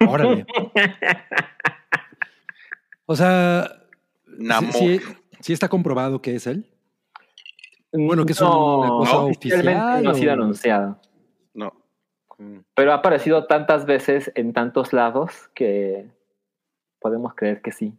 Órale. 0.07 0.45
O 3.07 3.15
sea, 3.15 3.69
Namor. 4.26 4.73
sí, 4.73 4.99
sí 5.41 5.53
está 5.53 5.68
comprobado 5.69 6.22
que 6.22 6.36
es 6.36 6.48
él. 6.48 6.72
Bueno, 7.91 8.26
que 8.26 8.34
es 8.34 8.41
una 8.41 8.49
cosa 8.49 9.14
no, 9.14 9.26
oficialmente 9.27 9.80
oficial, 9.82 10.03
no 10.03 10.10
ha 10.10 10.14
sido 10.15 10.32
o- 10.32 10.34
anunciado. 10.34 11.02
No. 11.53 11.73
Pero 12.73 12.91
ha 12.91 12.95
aparecido 12.95 13.45
tantas 13.48 13.86
veces 13.86 14.32
en 14.36 14.53
tantos 14.53 14.91
lados 14.91 15.49
que 15.53 16.10
podemos 16.99 17.34
creer 17.35 17.61
que 17.61 17.72
sí. 17.72 17.93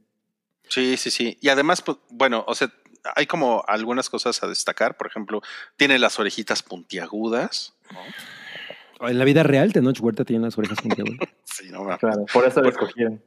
Sí, 0.68 0.96
sí, 0.96 1.10
sí. 1.10 1.38
Y 1.40 1.48
además, 1.48 1.82
pues, 1.82 1.98
bueno, 2.10 2.44
o 2.46 2.54
sea, 2.54 2.70
hay 3.14 3.26
como 3.26 3.64
algunas 3.66 4.10
cosas 4.10 4.42
a 4.42 4.48
destacar. 4.48 4.96
Por 4.96 5.06
ejemplo, 5.06 5.42
tiene 5.76 5.98
las 5.98 6.18
orejitas 6.18 6.62
puntiagudas. 6.62 7.74
¿no? 7.92 9.08
En 9.08 9.18
la 9.18 9.24
vida 9.24 9.42
real, 9.42 9.72
Tenoch 9.72 10.00
Huerta 10.00 10.24
tiene 10.24 10.44
las 10.44 10.58
orejas 10.58 10.80
puntiagudas. 10.80 11.28
Sí, 11.44 11.70
no 11.70 11.84
mames. 11.84 12.00
Claro, 12.00 12.26
por 12.30 12.44
eso 12.46 12.60
lo 12.60 12.68
escogieron. 12.68 13.22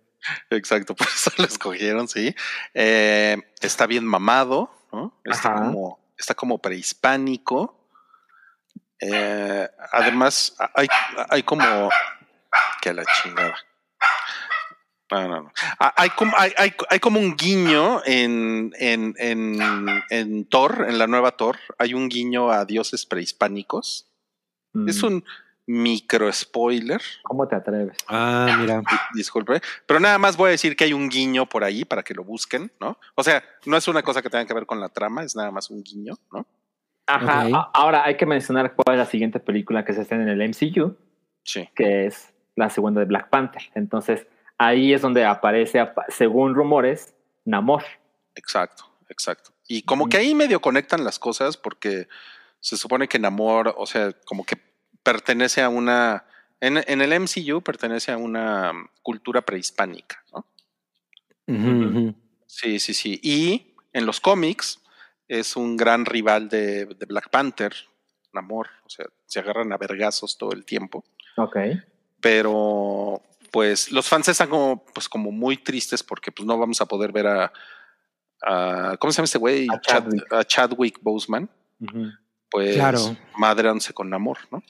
Exacto, 0.51 0.95
por 0.95 1.07
eso 1.07 1.31
lo 1.37 1.45
escogieron, 1.45 2.07
sí. 2.07 2.35
Eh, 2.75 3.37
está 3.59 3.87
bien 3.87 4.05
mamado, 4.05 4.69
¿no? 4.91 5.19
Está 5.23 5.53
Ajá. 5.53 5.65
como, 5.65 5.99
está 6.15 6.35
como 6.35 6.59
prehispánico. 6.59 7.75
Eh, 8.99 9.67
además, 9.91 10.55
hay, 10.75 10.87
hay 11.29 11.41
como 11.41 11.89
que 12.81 12.89
a 12.89 12.93
la 12.93 13.03
chingada. 13.05 13.55
No, 15.11 15.27
no, 15.27 15.41
no. 15.43 15.51
Ah, 15.79 15.93
Hay 15.97 16.09
como, 16.11 16.33
hay, 16.37 16.51
hay- 16.57 16.73
hay 16.89 16.99
como 16.99 17.19
un 17.19 17.35
guiño 17.35 18.01
en, 18.05 18.73
en, 18.77 19.15
en, 19.17 19.59
en 20.09 20.45
Thor, 20.45 20.85
en 20.87 20.97
la 20.99 21.07
nueva 21.07 21.31
Thor. 21.31 21.57
Hay 21.77 21.93
un 21.93 22.09
guiño 22.09 22.51
a 22.51 22.65
dioses 22.65 23.05
prehispánicos. 23.05 24.07
Es 24.87 25.01
Mm, 25.03 25.05
un 25.07 25.23
micro 25.65 26.31
spoiler. 26.31 27.01
¿Cómo 27.23 27.47
te 27.47 27.55
atreves? 27.55 27.97
Ah, 28.07 28.55
mira. 28.59 28.81
Disculpe, 29.15 29.61
pero 29.87 29.99
nada 29.99 30.17
más 30.19 30.37
voy 30.37 30.49
a 30.49 30.51
decir 30.51 30.75
que 30.75 30.83
hay 30.83 30.93
un 30.93 31.09
guiño 31.09 31.47
por 31.47 31.63
ahí 31.63 31.85
para 31.85 32.03
que 32.03 32.13
lo 32.13 32.23
busquen, 32.23 32.71
¿no? 32.79 32.97
O 33.15 33.23
sea, 33.23 33.43
no 33.65 33.77
es 33.77 33.87
una 33.87 34.03
cosa 34.03 34.21
que 34.21 34.29
tenga 34.29 34.45
que 34.45 34.53
ver 34.53 34.65
con 34.67 34.79
la 34.79 34.89
trama, 34.89 35.23
es 35.23 35.35
nada 35.35 35.49
más 35.51 35.69
un 35.71 35.83
guiño, 35.83 36.15
¿no? 36.31 36.45
Ajá. 37.07 37.47
Ok. 37.47 37.53
a- 37.55 37.71
Ahora 37.73 38.05
hay 38.05 38.15
que 38.17 38.25
mencionar 38.27 38.75
cuál 38.75 38.95
es 38.95 38.99
la 38.99 39.05
siguiente 39.09 39.39
película 39.39 39.83
que 39.83 39.93
se 39.93 40.01
estrena 40.03 40.23
en 40.23 40.29
el 40.29 40.41
MCU, 40.49 40.95
Sí. 41.43 41.67
que 41.75 42.05
es 42.05 42.31
la 42.55 42.69
segunda 42.69 42.99
de 42.99 43.05
Black 43.07 43.29
Panther. 43.29 43.63
Entonces, 43.73 44.27
ahí 44.59 44.93
es 44.93 45.01
donde 45.01 45.25
aparece, 45.25 45.79
apa- 45.79 46.05
según 46.09 46.53
rumores, 46.53 47.15
Namor. 47.45 47.83
Exacto, 48.35 48.83
exacto. 49.09 49.51
Y 49.67 49.81
como 49.81 50.07
que 50.07 50.17
ahí 50.17 50.35
medio 50.35 50.61
conectan 50.61 51.03
las 51.03 51.17
cosas 51.17 51.57
porque 51.57 52.07
se 52.59 52.77
supone 52.77 53.07
que 53.07 53.17
Namor, 53.17 53.73
o 53.77 53.85
sea, 53.87 54.11
como 54.25 54.43
que 54.45 54.57
pertenece 55.01 55.61
a 55.61 55.69
una, 55.69 56.25
en, 56.59 56.77
en 56.77 57.01
el 57.01 57.13
MCU 57.13 57.61
pertenece 57.63 58.11
a 58.11 58.17
una 58.17 58.71
um, 58.71 58.87
cultura 59.01 59.41
prehispánica, 59.41 60.23
¿no? 60.33 60.45
Sí, 62.45 62.79
sí, 62.79 62.93
sí. 62.93 63.19
Y 63.23 63.73
en 63.93 64.05
los 64.05 64.19
cómics 64.19 64.79
es 65.27 65.55
un 65.55 65.77
gran 65.77 66.05
rival 66.05 66.49
de, 66.49 66.85
de 66.85 67.05
Black 67.05 67.29
Panther, 67.29 67.73
Namor, 68.33 68.67
o 68.85 68.89
sea, 68.89 69.05
se 69.25 69.39
agarran 69.39 69.71
a 69.73 69.77
vergazos 69.77 70.37
todo 70.37 70.51
el 70.51 70.65
tiempo. 70.65 71.03
Ok. 71.37 71.57
pero 72.19 73.21
pues 73.51 73.91
los 73.91 74.07
fans 74.07 74.27
están 74.29 74.49
como 74.49 74.83
pues 74.93 75.07
como 75.09 75.31
muy 75.31 75.57
tristes 75.57 76.03
porque 76.03 76.31
pues 76.31 76.45
no 76.45 76.57
vamos 76.57 76.79
a 76.81 76.85
poder 76.85 77.11
ver 77.11 77.27
a, 77.27 77.51
a- 78.41 78.95
¿cómo 78.99 79.11
se 79.11 79.17
llama 79.17 79.25
este 79.25 79.37
güey? 79.37 79.67
A 79.69 79.79
Chad- 79.81 79.81
Chadwick. 80.03 80.33
a 80.33 80.43
Chadwick 80.43 80.99
Boseman, 81.01 81.49
pues 82.49 82.75
Claro. 82.75 83.15
madreándose 83.37 83.93
con 83.93 84.13
amor, 84.13 84.37
¿no? 84.51 84.61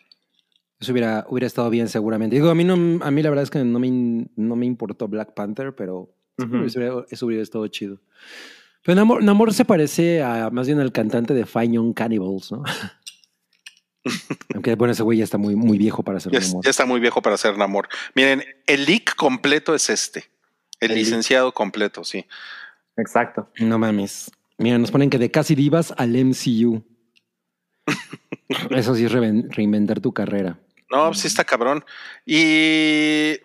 Eso 0.80 0.93
hubiera, 0.93 1.26
hubiera 1.30 1.45
estado 1.47 1.69
bien 1.69 1.89
seguramente. 1.89 2.35
Digo, 2.38 2.49
a 2.49 2.56
mí, 2.56 2.64
no, 2.64 3.03
a 3.03 3.11
mí 3.11 3.22
la 3.22 3.30
verdad 3.30 3.43
es 3.43 3.49
que 3.49 3.64
no 3.65 3.80
me, 3.80 4.27
no 4.38 4.56
me 4.56 4.65
importó 4.65 5.10
Black 5.10 5.34
Panther, 5.34 5.76
pero 5.76 6.10
Ujú. 6.38 6.64
eso, 6.64 6.80
hubiera, 6.80 7.06
eso 7.10 7.26
hubiera 7.26 7.43
estado 7.43 7.68
chido. 7.68 7.99
Pero 8.85 8.95
Namor, 8.95 9.22
Namor 9.22 9.53
se 9.53 9.65
parece 9.65 10.23
a 10.23 10.49
más 10.51 10.68
bien 10.68 10.80
al 10.80 10.93
cantante 10.93 11.34
de 11.34 11.45
Fine 11.45 11.73
Young 11.76 11.93
Cannibals, 11.93 12.51
¿no? 12.53 12.64
Aunque 14.53 14.76
bueno, 14.76 14.91
ese 14.93 15.03
güey 15.03 15.17
ya 15.17 15.23
está 15.23 15.38
muy, 15.38 15.55
muy 15.55 15.77
viejo 15.77 16.03
para 16.03 16.19
ser 16.19 16.31
Ya, 16.31 16.39
Namor. 16.39 16.63
ya 16.63 16.69
está 16.69 16.85
muy 16.85 16.99
viejo 16.99 17.21
para 17.21 17.38
ser 17.38 17.57
Namor. 17.57 17.89
Miren, 18.15 18.43
el 18.65 18.85
leak 18.85 19.15
completo 19.15 19.76
es 19.76 19.89
este. 19.89 20.30
El, 20.80 20.91
El 20.91 20.95
leak. 20.95 21.05
licenciado 21.05 21.53
completo, 21.53 22.03
sí. 22.03 22.26
Exacto. 22.97 23.49
No 23.59 23.77
mames. 23.77 24.31
Mira, 24.57 24.77
nos 24.77 24.91
ponen 24.91 25.09
que 25.09 25.17
de 25.17 25.31
casi 25.31 25.55
divas 25.55 25.93
al 25.97 26.09
MCU. 26.15 26.84
Eso 28.71 28.95
sí 28.95 29.05
es 29.05 29.11
reinventar 29.11 29.99
tu 29.99 30.13
carrera. 30.13 30.59
No, 30.89 31.07
pues 31.07 31.19
sí 31.19 31.27
está 31.27 31.43
cabrón. 31.43 31.85
Y, 32.26 33.35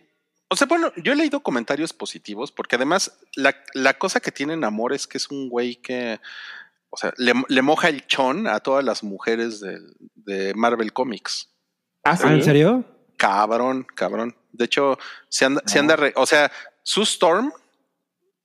o 0.49 0.55
O 0.55 0.57
sea, 0.57 0.67
bueno, 0.67 0.93
yo 0.97 1.13
he 1.13 1.17
leído 1.17 1.41
comentarios 1.41 1.93
positivos 1.93 2.51
porque 2.53 2.77
además 2.77 3.13
la, 3.37 3.55
la 3.75 3.95
cosa 3.95 4.21
que 4.21 4.33
tiene 4.33 4.57
Namor 4.57 4.93
es 4.93 5.07
que 5.07 5.19
es 5.19 5.31
un 5.31 5.49
güey 5.49 5.77
que, 5.77 6.21
o 6.95 6.97
sea, 6.97 7.13
le, 7.19 7.33
le 7.49 7.63
moja 7.63 7.89
el 7.89 8.07
chón 8.07 8.47
a 8.47 8.61
todas 8.61 8.85
las 8.85 9.03
mujeres 9.03 9.61
de 9.61 10.55
Marvel 10.55 10.93
Comics. 10.93 11.51
Ah, 12.05 12.17
¿En 12.25 12.43
serio? 12.43 12.85
Cabrón, 13.17 13.87
cabrón. 13.95 14.35
De 14.53 14.65
hecho, 14.65 14.99
se 15.29 15.45
anda, 15.45 15.63
se 15.67 15.79
anda 15.79 15.97
re- 15.97 16.13
o 16.17 16.27
sea, 16.27 16.51
su 16.83 17.03
Storm 17.03 17.53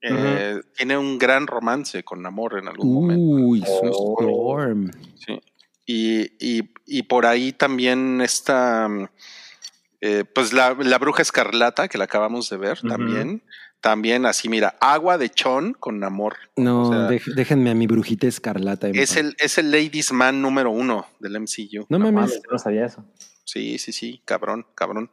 eh, 0.02 0.62
tiene 0.76 0.98
un 0.98 1.18
gran 1.20 1.46
romance 1.46 2.04
con 2.04 2.22
Namor 2.22 2.58
en 2.60 2.68
algún 2.68 2.94
momento. 2.94 3.22
Uy, 3.24 3.62
su. 3.66 3.88
Storm. 4.18 4.92
Sí. 5.16 5.40
Y, 5.86 6.22
y, 6.40 6.74
y 6.86 7.04
por 7.04 7.26
ahí 7.26 7.52
también 7.52 8.22
está, 8.22 8.88
eh, 10.02 10.24
pues 10.34 10.54
la, 10.54 10.76
la 10.80 10.98
bruja 11.00 11.22
escarlata 11.22 11.88
que 11.88 11.98
la 11.98 12.06
acabamos 12.06 12.50
de 12.50 12.58
ver 12.58 12.80
también. 12.82 13.44
También 13.82 14.26
así, 14.26 14.50
mira, 14.50 14.76
agua 14.82 15.18
de 15.18 15.30
chon 15.30 15.74
con 15.74 16.00
Namor. 16.00 16.36
No, 16.58 16.84
O 16.84 16.92
sea, 16.92 17.08
dej- 17.10 17.34
déjenme 17.34 17.70
a 17.70 17.76
mi 17.76 17.88
brujita 17.88 18.28
escarlata. 18.28 18.90
Es 18.90 19.16
el, 19.16 19.36
es 19.40 19.58
el 19.58 19.72
Ladies 19.72 20.12
Man 20.12 20.42
número 20.42 20.70
uno 20.72 21.06
del 21.20 21.40
MCU. 21.40 21.86
No 21.90 21.98
No 21.98 22.12
mames. 22.12 22.42
no 22.52 22.60
sabía 22.60 22.86
eso. 22.86 23.06
Sí, 23.46 23.78
sí, 23.80 23.94
sí, 23.94 24.22
cabrón, 24.26 24.66
cabrón. 24.76 25.12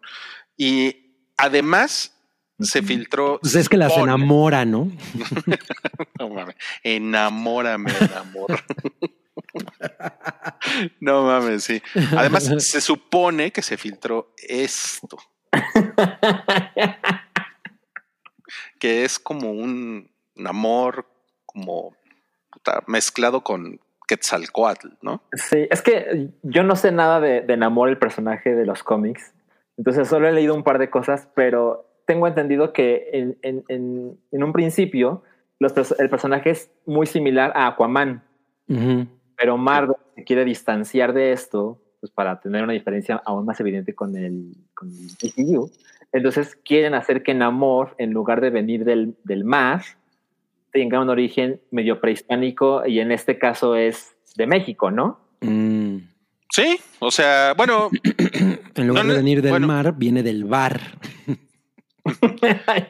Y 0.56 1.14
además 1.36 2.12
se 2.59 2.82
filtró. 2.82 3.38
Pues 3.40 3.55
es 3.55 3.68
que 3.68 3.76
las 3.76 3.93
supone- 3.93 4.14
enamora, 4.14 4.64
¿no? 4.64 4.90
No 6.18 6.30
mames. 6.30 6.56
Enamórame, 6.82 7.93
enamor. 8.01 8.48
no 11.01 11.22
mames, 11.24 11.64
sí. 11.64 11.80
Además, 12.16 12.51
se 12.59 12.80
supone 12.80 13.52
que 13.52 13.62
se 13.62 13.76
filtró 13.76 14.32
esto. 14.48 15.18
que 18.78 19.05
es 19.05 19.19
como 19.19 19.51
un, 19.53 20.11
un 20.36 20.47
amor 20.47 21.07
como 21.44 21.94
puta, 22.53 22.82
mezclado 22.86 23.43
con 23.43 23.81
Quetzalcoatl, 24.09 24.89
¿no? 25.03 25.23
Sí, 25.32 25.66
es 25.70 25.82
que 25.82 26.28
yo 26.43 26.62
no 26.62 26.77
sé 26.77 26.93
nada 26.93 27.20
de, 27.20 27.40
de 27.40 27.57
Namor, 27.57 27.89
el 27.89 27.98
personaje 27.98 28.55
de 28.55 28.65
los 28.66 28.82
cómics. 28.82 29.32
Entonces 29.77 30.09
solo 30.09 30.28
he 30.28 30.32
leído 30.32 30.55
un 30.55 30.62
par 30.62 30.78
de 30.78 30.90
cosas, 30.90 31.28
pero 31.35 31.86
tengo 32.07 32.27
entendido 32.28 32.73
que 32.73 33.09
en, 33.12 33.39
en- 33.43 33.65
en- 33.69 34.19
en 34.31 34.43
un 34.44 34.53
principio 34.53 35.23
los 35.59 35.73
el 35.98 36.09
personaje 36.11 36.51
es 36.51 36.70
muy 36.86 37.07
similar 37.07 37.53
a 37.57 37.66
Aquaman, 37.69 38.23
pero 39.36 39.57
Marvel 39.57 39.97
se 40.15 40.24
quiere 40.24 40.44
distanciar 40.44 41.12
de 41.12 41.32
esto 41.32 41.81
pues 42.01 42.12
para 42.12 42.40
tener 42.40 42.62
una 42.62 42.74
diferencia 42.74 43.23
aún 43.24 43.44
más 43.47 43.59
evidente 43.61 43.94
con 43.94 44.15
el, 44.16 44.53
con 44.74 44.89
el 44.89 45.09
DCU. 45.16 45.70
Entonces 46.16 46.56
quieren 46.64 46.94
hacer 46.94 47.22
que 47.22 47.34
Namor, 47.34 47.94
en 47.98 48.12
lugar 48.12 48.40
de 48.40 48.51
venir 48.51 48.84
del, 48.84 49.16
del 49.24 49.44
mar, 49.44 49.82
tenga 50.72 51.01
un 51.01 51.09
origen 51.10 51.60
medio 51.70 52.01
prehispánico 52.01 52.86
y 52.86 53.01
en 53.01 53.12
este 53.12 53.38
caso 53.38 53.76
es 53.76 54.16
de 54.36 54.47
México, 54.47 54.90
¿no? 54.90 55.20
Mm. 55.40 55.98
Sí, 56.51 56.78
o 57.01 57.10
sea, 57.10 57.55
bueno, 57.55 57.90
En 58.76 58.86
lugar 58.88 59.05
No, 59.06 59.12
de 59.12 59.18
venir 59.18 59.43
del 59.43 59.51
bueno. 59.51 59.66
mar, 59.66 59.94
viene 59.97 60.22
del 60.22 60.44
bar. 60.44 60.80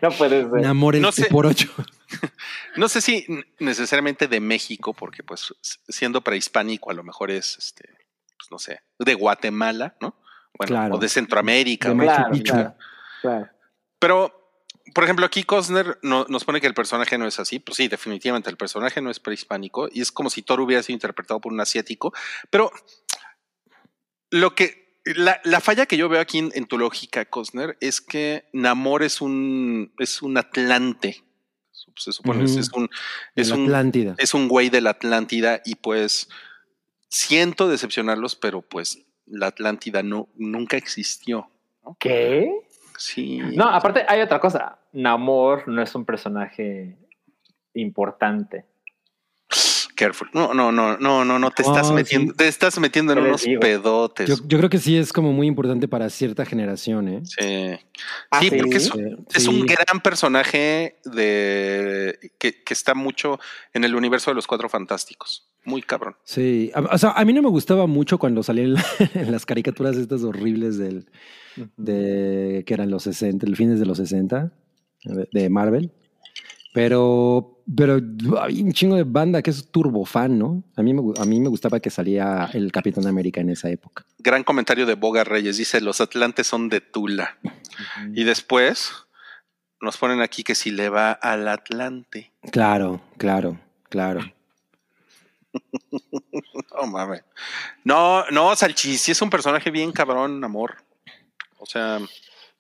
No 0.03 0.11
puede 0.11 0.43
ser. 0.43 0.61
Namor 0.61 0.97
el 0.97 1.03
No 1.03 1.11
sé. 1.11 1.25
por 1.31 1.47
ocho. 1.47 1.71
no 2.77 2.87
sé 2.89 3.01
si 3.01 3.25
necesariamente 3.59 4.29
de 4.29 4.41
México, 4.41 4.93
porque 4.93 5.23
pues 5.23 5.55
siendo 5.89 6.21
prehispánico 6.21 6.91
a 6.91 6.95
lo 6.95 7.03
mejor 7.03 7.31
es, 7.31 7.57
este, 7.59 7.89
pues 8.37 8.51
no 8.51 8.59
sé, 8.59 8.81
de 8.99 9.15
Guatemala, 9.15 9.97
¿no? 10.01 10.17
Bueno, 10.59 10.69
Claro. 10.69 10.95
o 10.97 10.99
de 10.99 11.09
Centroamérica. 11.09 11.89
De 11.89 11.95
o 11.95 11.99
Claro, 11.99 12.31
Picchu. 12.33 12.53
claro, 12.53 12.75
claro. 13.23 13.49
Pero, 13.99 14.61
por 14.95 15.05
ejemplo, 15.05 15.25
aquí 15.27 15.43
Cosner 15.45 15.99
no- 16.03 16.27
nos 16.29 16.45
pone 16.45 16.61
que 16.61 16.67
el 16.67 16.75
personaje 16.75 17.17
no 17.19 17.27
es 17.27 17.39
así. 17.41 17.59
Pues 17.59 17.77
sí, 17.77 17.89
definitivamente 17.89 18.51
el 18.51 18.57
personaje 18.57 19.01
no 19.01 19.11
es 19.11 19.21
prehispánico 19.21 19.89
y 19.91 20.01
es 20.01 20.13
como 20.13 20.31
si 20.31 20.43
Thor 20.43 20.61
hubiera 20.61 20.83
sido 20.83 20.95
interpretado 20.95 21.41
por 21.41 21.53
un 21.53 21.61
asiático. 21.61 22.13
Pero 22.51 22.71
lo 24.31 24.55
que 24.55 24.87
la, 25.05 25.41
la 25.45 25.61
falla 25.61 25.87
que 25.87 25.97
yo 25.97 26.09
veo 26.09 26.21
aquí 26.21 26.39
en, 26.39 26.51
en 26.55 26.67
tu 26.67 26.79
lógica, 26.79 27.25
Cosner, 27.27 27.77
es 27.81 28.01
que 28.01 28.49
Namor 28.53 29.03
es 29.03 29.21
un 29.21 29.93
es 29.99 30.21
un 30.23 30.37
Atlante. 30.37 31.23
Se 31.97 32.13
supone 32.13 32.45
es 32.45 32.71
un 32.75 32.91
es 33.35 33.51
un 33.51 33.65
Atlántida. 33.65 34.15
es 34.19 34.35
un 34.35 34.49
güey 34.49 34.69
de 34.69 34.81
la 34.83 34.91
Atlántida 34.91 35.63
y 35.65 35.77
pues 35.77 36.29
siento 37.09 37.69
decepcionarlos, 37.69 38.35
pero 38.37 38.63
pues 38.63 38.99
la 39.27 39.47
Atlántida 39.49 40.03
no 40.03 40.29
nunca 40.35 40.77
existió. 40.77 41.51
¿Qué? 42.01 42.51
Sí. 42.99 43.39
No, 43.55 43.69
aparte 43.69 44.05
hay 44.09 44.21
otra 44.21 44.41
cosa. 44.41 44.79
Namor 44.93 45.69
no 45.69 45.83
es 45.83 45.95
un 45.95 46.05
personaje 46.05 46.97
importante. 47.75 48.65
Careful. 49.97 50.29
No, 50.33 50.55
no, 50.55 50.71
no, 50.71 50.97
no, 50.99 51.25
no, 51.25 51.39
no, 51.39 51.51
te 51.51 51.63
estás 51.63 51.91
Oh, 51.91 51.95
metiendo, 51.95 52.33
sí. 52.33 52.37
te 52.37 52.47
estás 52.49 52.79
metiendo 52.79 53.13
en 53.13 53.19
¿Qué 53.19 53.23
les 53.23 53.29
unos 53.31 53.43
digo? 53.43 53.61
pedotes. 53.61 54.29
Yo, 54.29 54.37
yo 54.47 54.59
creo 54.59 54.71
que 54.71 54.79
sí 54.79 54.97
es 54.97 55.13
como 55.13 55.33
muy 55.33 55.47
importante 55.49 55.89
para 55.89 56.09
cierta 56.11 56.45
generación, 56.45 57.09
¿eh? 57.09 57.23
sí. 57.25 57.79
Ah, 58.31 58.41
sí, 58.41 58.51
¿sí? 58.51 58.57
porque 58.57 58.77
es, 58.77 59.49
un 59.49 59.67
gran 59.67 60.01
personaje 60.03 60.99
de 61.05 62.33
que, 62.39 62.63
que 62.63 62.75
está 62.75 62.95
mucho 62.95 63.41
en 63.73 63.85
el 63.85 63.95
universo 63.95 64.31
de 64.31 64.35
los 64.37 64.47
cuatro 64.47 64.69
fantásticos. 64.69 65.49
Muy 65.65 65.83
cabrón. 65.83 66.15
Sí, 66.23 66.71
o 66.75 66.97
sea, 66.99 67.11
a 67.11 67.25
mí 67.25 67.33
no 67.33 67.43
me 67.43 67.49
gustaba 67.49 67.87
mucho 67.89 68.19
cuando 68.19 68.43
salían 68.45 68.75
la- 68.75 68.85
en 69.15 69.33
las 69.33 69.45
caricaturas 69.47 69.97
estas 69.97 70.23
horribles 70.23 70.79
del, 70.79 71.11
de 71.77 72.63
que 72.67 72.75
eran 72.75 72.91
los 72.91 73.03
60, 73.05 73.47
el 73.47 73.57
fines 73.57 73.81
de 73.81 73.87
los 73.87 73.99
60 73.99 74.53
de 75.05 75.29
de 75.33 75.49
Marvel. 75.51 75.93
Pero, 76.77 77.63
pero 77.75 77.99
hay 78.43 78.61
un 78.61 78.71
chingo 78.71 78.97
de 78.97 79.05
banda 79.05 79.41
que 79.41 79.49
es 79.49 79.71
turbo 79.71 80.05
fan, 80.05 80.39
¿no? 80.39 80.63
A 80.77 80.83
mí, 80.83 80.93
me, 80.93 81.01
a 81.19 81.25
mí 81.25 81.41
me 81.41 81.49
gustaba 81.49 81.81
que 81.81 81.89
salía 81.89 82.51
el 82.53 82.71
Capitán 82.71 83.07
América 83.07 83.41
en 83.41 83.49
esa 83.49 83.71
época. 83.71 84.05
Gran 84.19 84.45
comentario 84.45 84.85
de 84.85 84.93
Boga 84.93 85.25
Reyes. 85.25 85.57
Dice, 85.57 85.81
los 85.81 86.03
atlantes 86.03 86.47
son 86.47 86.69
de 86.69 86.83
Tula. 86.83 87.39
Y 88.13 88.25
después 88.25 88.93
nos 89.81 89.97
ponen 89.97 90.21
aquí 90.21 90.45
que 90.45 90.55
si 90.55 90.71
le 90.71 90.91
va 90.91 91.13
al 91.13 91.49
Atlante. 91.49 92.31
Claro, 92.53 93.01
claro, 93.17 93.59
claro. 93.89 94.21
No 95.55 96.87
mames. 96.89 97.23
No, 97.85 98.27
no, 98.33 98.55
Salchis, 98.55 99.01
sí 99.01 99.13
es 99.13 99.23
un 99.23 99.31
personaje 99.31 99.71
bien 99.71 99.93
cabrón, 99.93 100.45
amor. 100.45 100.77
O 101.57 101.65
sea, 101.65 102.01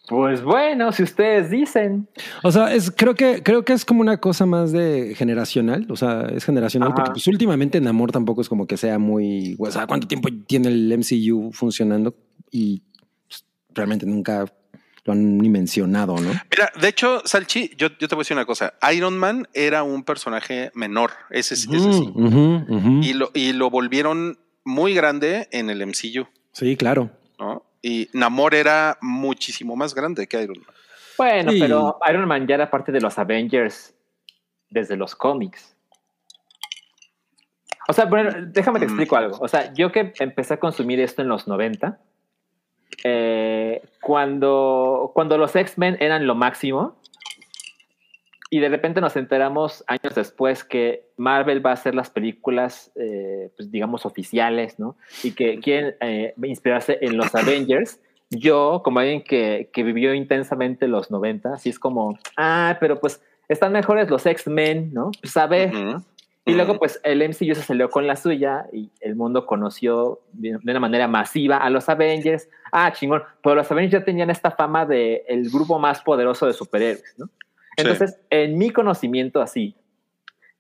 Pues 0.08 0.42
bueno, 0.42 0.92
si 0.92 1.02
ustedes 1.02 1.50
dicen. 1.50 2.08
O 2.42 2.52
sea, 2.52 2.72
es, 2.72 2.90
creo 2.90 3.14
que 3.14 3.42
creo 3.42 3.64
que 3.64 3.72
es 3.72 3.84
como 3.84 4.00
una 4.00 4.18
cosa 4.18 4.46
más 4.46 4.70
de 4.72 5.14
generacional. 5.16 5.86
O 5.90 5.96
sea, 5.96 6.28
es 6.34 6.44
generacional 6.44 6.88
Ajá. 6.90 6.94
porque 6.96 7.10
pues 7.12 7.26
últimamente 7.26 7.78
en 7.78 7.88
amor 7.88 8.12
tampoco 8.12 8.40
es 8.40 8.48
como 8.48 8.66
que 8.66 8.76
sea 8.76 8.98
muy. 8.98 9.56
O 9.58 9.70
sea, 9.70 9.86
¿cuánto 9.86 10.06
tiempo 10.06 10.28
tiene 10.46 10.68
el 10.68 10.92
MCU 10.96 11.50
funcionando? 11.52 12.14
Y 12.52 12.82
pues, 13.28 13.44
realmente 13.74 14.06
nunca 14.06 14.46
lo 15.04 15.12
han 15.12 15.38
ni 15.38 15.48
mencionado, 15.48 16.16
¿no? 16.18 16.30
Mira, 16.50 16.70
de 16.80 16.88
hecho, 16.88 17.22
Salchi, 17.24 17.70
yo, 17.76 17.88
yo 17.98 18.08
te 18.08 18.14
voy 18.14 18.20
a 18.20 18.24
decir 18.24 18.36
una 18.36 18.46
cosa. 18.46 18.74
Iron 18.94 19.16
Man 19.18 19.46
era 19.54 19.82
un 19.82 20.02
personaje 20.04 20.70
menor, 20.74 21.10
ese, 21.30 21.54
es- 21.54 21.68
ese 21.72 21.92
sí. 21.92 22.10
Ujú, 22.14 22.26
ujú, 22.68 22.74
ujú. 22.76 23.00
Y 23.02 23.12
lo, 23.14 23.30
y 23.34 23.52
lo 23.52 23.70
volvieron 23.70 24.38
muy 24.64 24.94
grande 24.94 25.48
en 25.52 25.70
el 25.70 25.80
MCU, 25.82 26.26
Sí, 26.52 26.76
claro. 26.76 27.10
¿no? 27.38 27.62
Y 27.88 28.08
Namor 28.14 28.52
era 28.56 28.98
muchísimo 29.00 29.76
más 29.76 29.94
grande 29.94 30.26
que 30.26 30.42
Iron 30.42 30.58
Man. 30.58 30.74
Bueno, 31.16 31.52
Sí. 31.52 31.60
pero 31.60 31.96
Iron 32.10 32.26
Man 32.26 32.44
ya 32.48 32.56
era 32.56 32.68
parte 32.68 32.90
de 32.90 33.00
los 33.00 33.16
Avengers 33.16 33.94
desde 34.68 34.96
los 34.96 35.14
cómics. 35.14 35.76
O 37.88 37.92
sea, 37.92 38.06
bueno, 38.06 38.30
déjame 38.48 38.80
te 38.80 38.86
Mm. 38.86 38.88
explico 38.88 39.16
algo. 39.16 39.38
O 39.40 39.46
sea, 39.46 39.72
yo 39.72 39.92
que 39.92 40.12
empecé 40.18 40.54
a 40.54 40.56
consumir 40.58 40.98
esto 40.98 41.22
en 41.22 41.28
los 41.28 41.46
90, 41.46 42.00
eh, 43.04 43.82
cuando, 44.00 45.12
cuando 45.14 45.38
los 45.38 45.54
X-Men 45.54 45.96
eran 46.00 46.26
lo 46.26 46.34
máximo, 46.34 46.96
y 48.48 48.60
de 48.60 48.68
repente 48.68 49.00
nos 49.00 49.16
enteramos 49.16 49.82
años 49.86 50.14
después 50.14 50.62
que 50.62 51.06
Marvel 51.16 51.64
va 51.64 51.70
a 51.70 51.74
hacer 51.74 51.94
las 51.94 52.10
películas, 52.10 52.92
eh, 52.94 53.50
pues 53.56 53.70
digamos, 53.70 54.06
oficiales, 54.06 54.78
¿no? 54.78 54.96
Y 55.24 55.32
que 55.32 55.58
quieren 55.58 55.96
eh, 56.00 56.34
inspirarse 56.42 56.98
en 57.00 57.16
los 57.16 57.34
Avengers. 57.34 58.00
Yo, 58.30 58.82
como 58.84 59.00
alguien 59.00 59.22
que, 59.22 59.70
que 59.72 59.82
vivió 59.82 60.14
intensamente 60.14 60.86
los 60.88 61.10
90, 61.10 61.54
así 61.54 61.70
es 61.70 61.78
como, 61.78 62.18
ah, 62.36 62.76
pero 62.80 63.00
pues 63.00 63.20
están 63.48 63.72
mejores 63.72 64.10
los 64.10 64.26
X-Men, 64.26 64.92
¿no? 64.92 65.10
Pues 65.20 65.36
a 65.36 65.46
ver. 65.46 65.74
Ujú. 65.74 66.02
Y 66.48 66.54
luego, 66.54 66.78
pues, 66.78 67.00
el 67.02 67.28
MCU 67.28 67.56
se 67.56 67.62
salió 67.62 67.90
con 67.90 68.06
la 68.06 68.14
suya 68.14 68.66
y 68.72 68.92
el 69.00 69.16
mundo 69.16 69.46
conoció 69.46 70.20
de 70.32 70.50
de 70.62 70.70
una 70.70 70.78
manera 70.78 71.08
masiva 71.08 71.56
a 71.56 71.68
los 71.70 71.88
Avengers. 71.88 72.48
Ah, 72.70 72.92
chingón. 72.92 73.24
Pero 73.42 73.56
los 73.56 73.68
Avengers 73.72 74.00
ya 74.00 74.04
tenían 74.04 74.30
esta 74.30 74.52
fama 74.52 74.86
de 74.86 75.24
el 75.26 75.50
grupo 75.50 75.80
más 75.80 76.02
poderoso 76.02 76.46
de 76.46 76.52
superhéroes, 76.52 77.14
¿no? 77.18 77.28
Sí. 77.76 77.82
Entonces, 77.82 78.18
en 78.30 78.56
mi 78.58 78.70
conocimiento 78.70 79.40
así, 79.42 79.76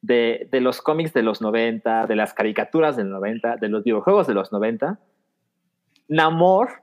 de, 0.02 0.48
de 0.52 0.60
los 0.60 0.82
cómics 0.82 1.12
de 1.12 1.22
los 1.22 1.40
90, 1.40 2.06
de 2.06 2.16
las 2.16 2.34
caricaturas 2.34 2.96
del 2.96 3.10
90, 3.10 3.56
de 3.56 3.68
los 3.68 3.82
videojuegos 3.84 4.26
de 4.26 4.34
los 4.34 4.52
90, 4.52 5.00
Namor 6.08 6.82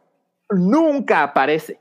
nunca 0.50 1.24
aparece. 1.24 1.80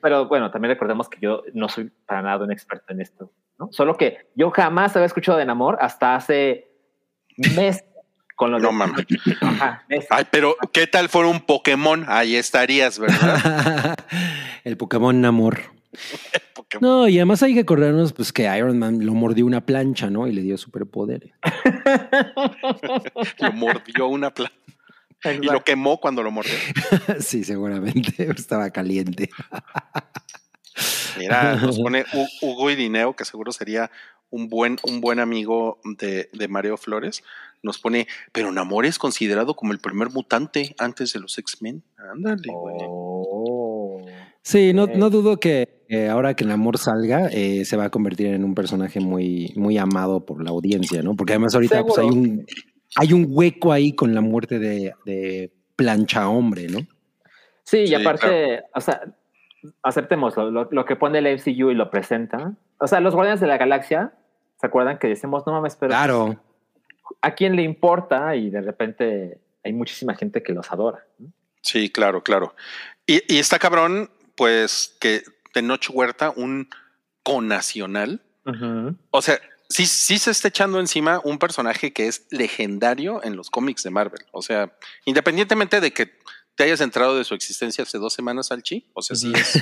Pero 0.00 0.26
bueno, 0.28 0.50
también 0.50 0.72
recordemos 0.72 1.08
que 1.08 1.18
yo 1.20 1.42
no 1.52 1.68
soy 1.68 1.90
para 2.06 2.22
nada 2.22 2.44
un 2.44 2.52
experto 2.52 2.92
en 2.92 3.00
esto, 3.00 3.30
¿no? 3.58 3.68
Solo 3.72 3.96
que 3.96 4.28
yo 4.34 4.50
jamás 4.50 4.94
había 4.96 5.06
escuchado 5.06 5.36
de 5.38 5.44
Namor 5.44 5.78
hasta 5.80 6.14
hace 6.14 6.68
meses 7.56 7.84
con 8.36 8.52
lo 8.52 8.58
No 8.58 8.68
de- 8.68 8.74
mames. 8.74 9.06
Ajá, 9.42 9.84
meses. 9.88 10.06
Ay, 10.10 10.24
pero 10.30 10.54
¿qué 10.72 10.86
tal 10.86 11.08
fuera 11.08 11.28
un 11.28 11.40
Pokémon? 11.40 12.04
Ahí 12.08 12.36
estarías, 12.36 12.98
¿verdad? 12.98 13.96
el 14.64 14.76
Pokémon 14.76 15.20
Namor. 15.20 15.58
No, 16.80 17.08
y 17.08 17.16
además 17.18 17.42
hay 17.42 17.54
que 17.54 17.60
acordarnos 17.60 18.12
pues 18.12 18.32
que 18.32 18.42
Iron 18.56 18.78
Man 18.78 19.04
lo 19.06 19.14
mordió 19.14 19.46
una 19.46 19.64
plancha, 19.64 20.10
¿no? 20.10 20.26
Y 20.26 20.32
le 20.32 20.42
dio 20.42 20.58
superpoderes. 20.58 21.30
Lo 23.40 23.52
mordió 23.52 24.08
una 24.08 24.32
planta 24.32 24.54
y 25.24 25.46
lo 25.46 25.62
quemó 25.64 25.98
cuando 25.98 26.22
lo 26.22 26.30
mordió. 26.30 26.52
sí, 27.20 27.44
seguramente 27.44 28.28
estaba 28.36 28.70
caliente. 28.70 29.30
Mira, 31.18 31.56
nos 31.56 31.78
pone 31.78 32.04
Hu- 32.04 32.28
Hugo 32.42 32.70
Irineo, 32.70 33.14
que 33.16 33.24
seguro 33.24 33.52
sería 33.52 33.90
un 34.30 34.48
buen, 34.48 34.78
un 34.82 35.00
buen 35.00 35.18
amigo 35.20 35.80
de, 35.84 36.28
de 36.32 36.48
Mario 36.48 36.76
Flores. 36.76 37.22
Nos 37.62 37.78
pone, 37.78 38.06
pero 38.32 38.52
Namor 38.52 38.84
es 38.86 38.98
considerado 38.98 39.54
como 39.56 39.72
el 39.72 39.78
primer 39.78 40.10
mutante 40.10 40.74
antes 40.78 41.12
de 41.12 41.20
los 41.20 41.38
X-Men. 41.38 41.82
Ándale, 41.96 42.52
güey. 42.52 42.76
Oh. 42.86 44.04
Sí, 44.42 44.72
no, 44.74 44.86
no 44.86 45.10
dudo 45.10 45.40
que 45.40 45.75
eh, 45.88 46.08
ahora 46.08 46.34
que 46.34 46.44
el 46.44 46.50
amor 46.50 46.78
salga, 46.78 47.28
eh, 47.32 47.64
se 47.64 47.76
va 47.76 47.84
a 47.84 47.90
convertir 47.90 48.28
en 48.28 48.44
un 48.44 48.54
personaje 48.54 49.00
muy, 49.00 49.52
muy 49.56 49.78
amado 49.78 50.24
por 50.24 50.42
la 50.42 50.50
audiencia, 50.50 51.02
¿no? 51.02 51.14
Porque 51.14 51.32
además 51.34 51.54
ahorita 51.54 51.82
pues, 51.84 51.98
hay, 51.98 52.06
un, 52.08 52.46
hay 52.96 53.12
un 53.12 53.26
hueco 53.28 53.72
ahí 53.72 53.92
con 53.94 54.14
la 54.14 54.20
muerte 54.20 54.58
de, 54.58 54.92
de 55.04 55.52
plancha 55.76 56.28
hombre, 56.28 56.66
¿no? 56.68 56.80
Sí, 57.64 57.78
y 57.78 57.86
Sí, 57.88 57.94
aparte, 57.94 58.62
o 58.74 58.80
sea, 58.80 59.00
aceptemos 59.82 60.36
lo, 60.36 60.50
lo- 60.50 60.68
lo 60.70 60.84
que 60.84 60.96
pone 60.96 61.18
el 61.18 61.26
MCU 61.26 61.70
y 61.70 61.74
lo 61.74 61.90
presenta. 61.90 62.52
O 62.78 62.86
sea, 62.86 63.00
los 63.00 63.14
Guardianes 63.14 63.40
de 63.40 63.46
la 63.46 63.58
Galaxia, 63.58 64.12
¿se 64.60 64.66
acuerdan 64.66 64.98
que 64.98 65.08
decimos, 65.08 65.44
no 65.46 65.52
mames, 65.52 65.76
pero 65.76 65.90
Claro. 65.90 66.36
a 67.22 67.34
quién 67.34 67.56
le 67.56 67.62
importa? 67.62 68.36
Y 68.36 68.50
de 68.50 68.60
repente 68.60 69.38
hay 69.64 69.72
muchísima 69.72 70.14
gente 70.14 70.42
que 70.42 70.52
los 70.52 70.70
adora. 70.70 71.04
Sí, 71.62 71.90
claro, 71.90 72.22
claro. 72.22 72.54
Y, 73.06 73.22
y 73.32 73.38
está 73.38 73.58
cabrón, 73.58 74.10
pues, 74.36 74.96
que 75.00 75.22
Tenoch 75.56 75.88
Huerta, 75.90 76.34
un 76.36 76.68
conacional, 77.22 78.22
o 79.10 79.22
sea, 79.22 79.40
sí, 79.70 79.86
sí 79.86 80.18
se 80.18 80.30
está 80.30 80.48
echando 80.48 80.78
encima 80.80 81.18
un 81.24 81.38
personaje 81.38 81.94
que 81.94 82.08
es 82.08 82.26
legendario 82.30 83.24
en 83.24 83.36
los 83.36 83.48
cómics 83.48 83.82
de 83.84 83.90
Marvel. 83.90 84.20
O 84.32 84.42
sea, 84.42 84.70
independientemente 85.06 85.80
de 85.80 85.92
que 85.92 86.12
te 86.54 86.64
hayas 86.64 86.82
entrado 86.82 87.16
de 87.16 87.24
su 87.24 87.34
existencia 87.34 87.82
hace 87.84 87.96
dos 87.96 88.12
semanas 88.12 88.52
al 88.52 88.62
chi, 88.62 88.88
o 88.92 89.00
sea, 89.00 89.16
sí 89.16 89.32
es, 89.34 89.52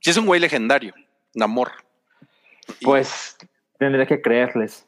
sí 0.00 0.10
es 0.10 0.16
un 0.18 0.26
güey 0.26 0.40
legendario, 0.40 0.92
Namor. 1.34 1.72
Y- 2.80 2.84
Pues 2.84 3.36
tendré 3.78 4.06
que 4.06 4.20
creerles. 4.20 4.84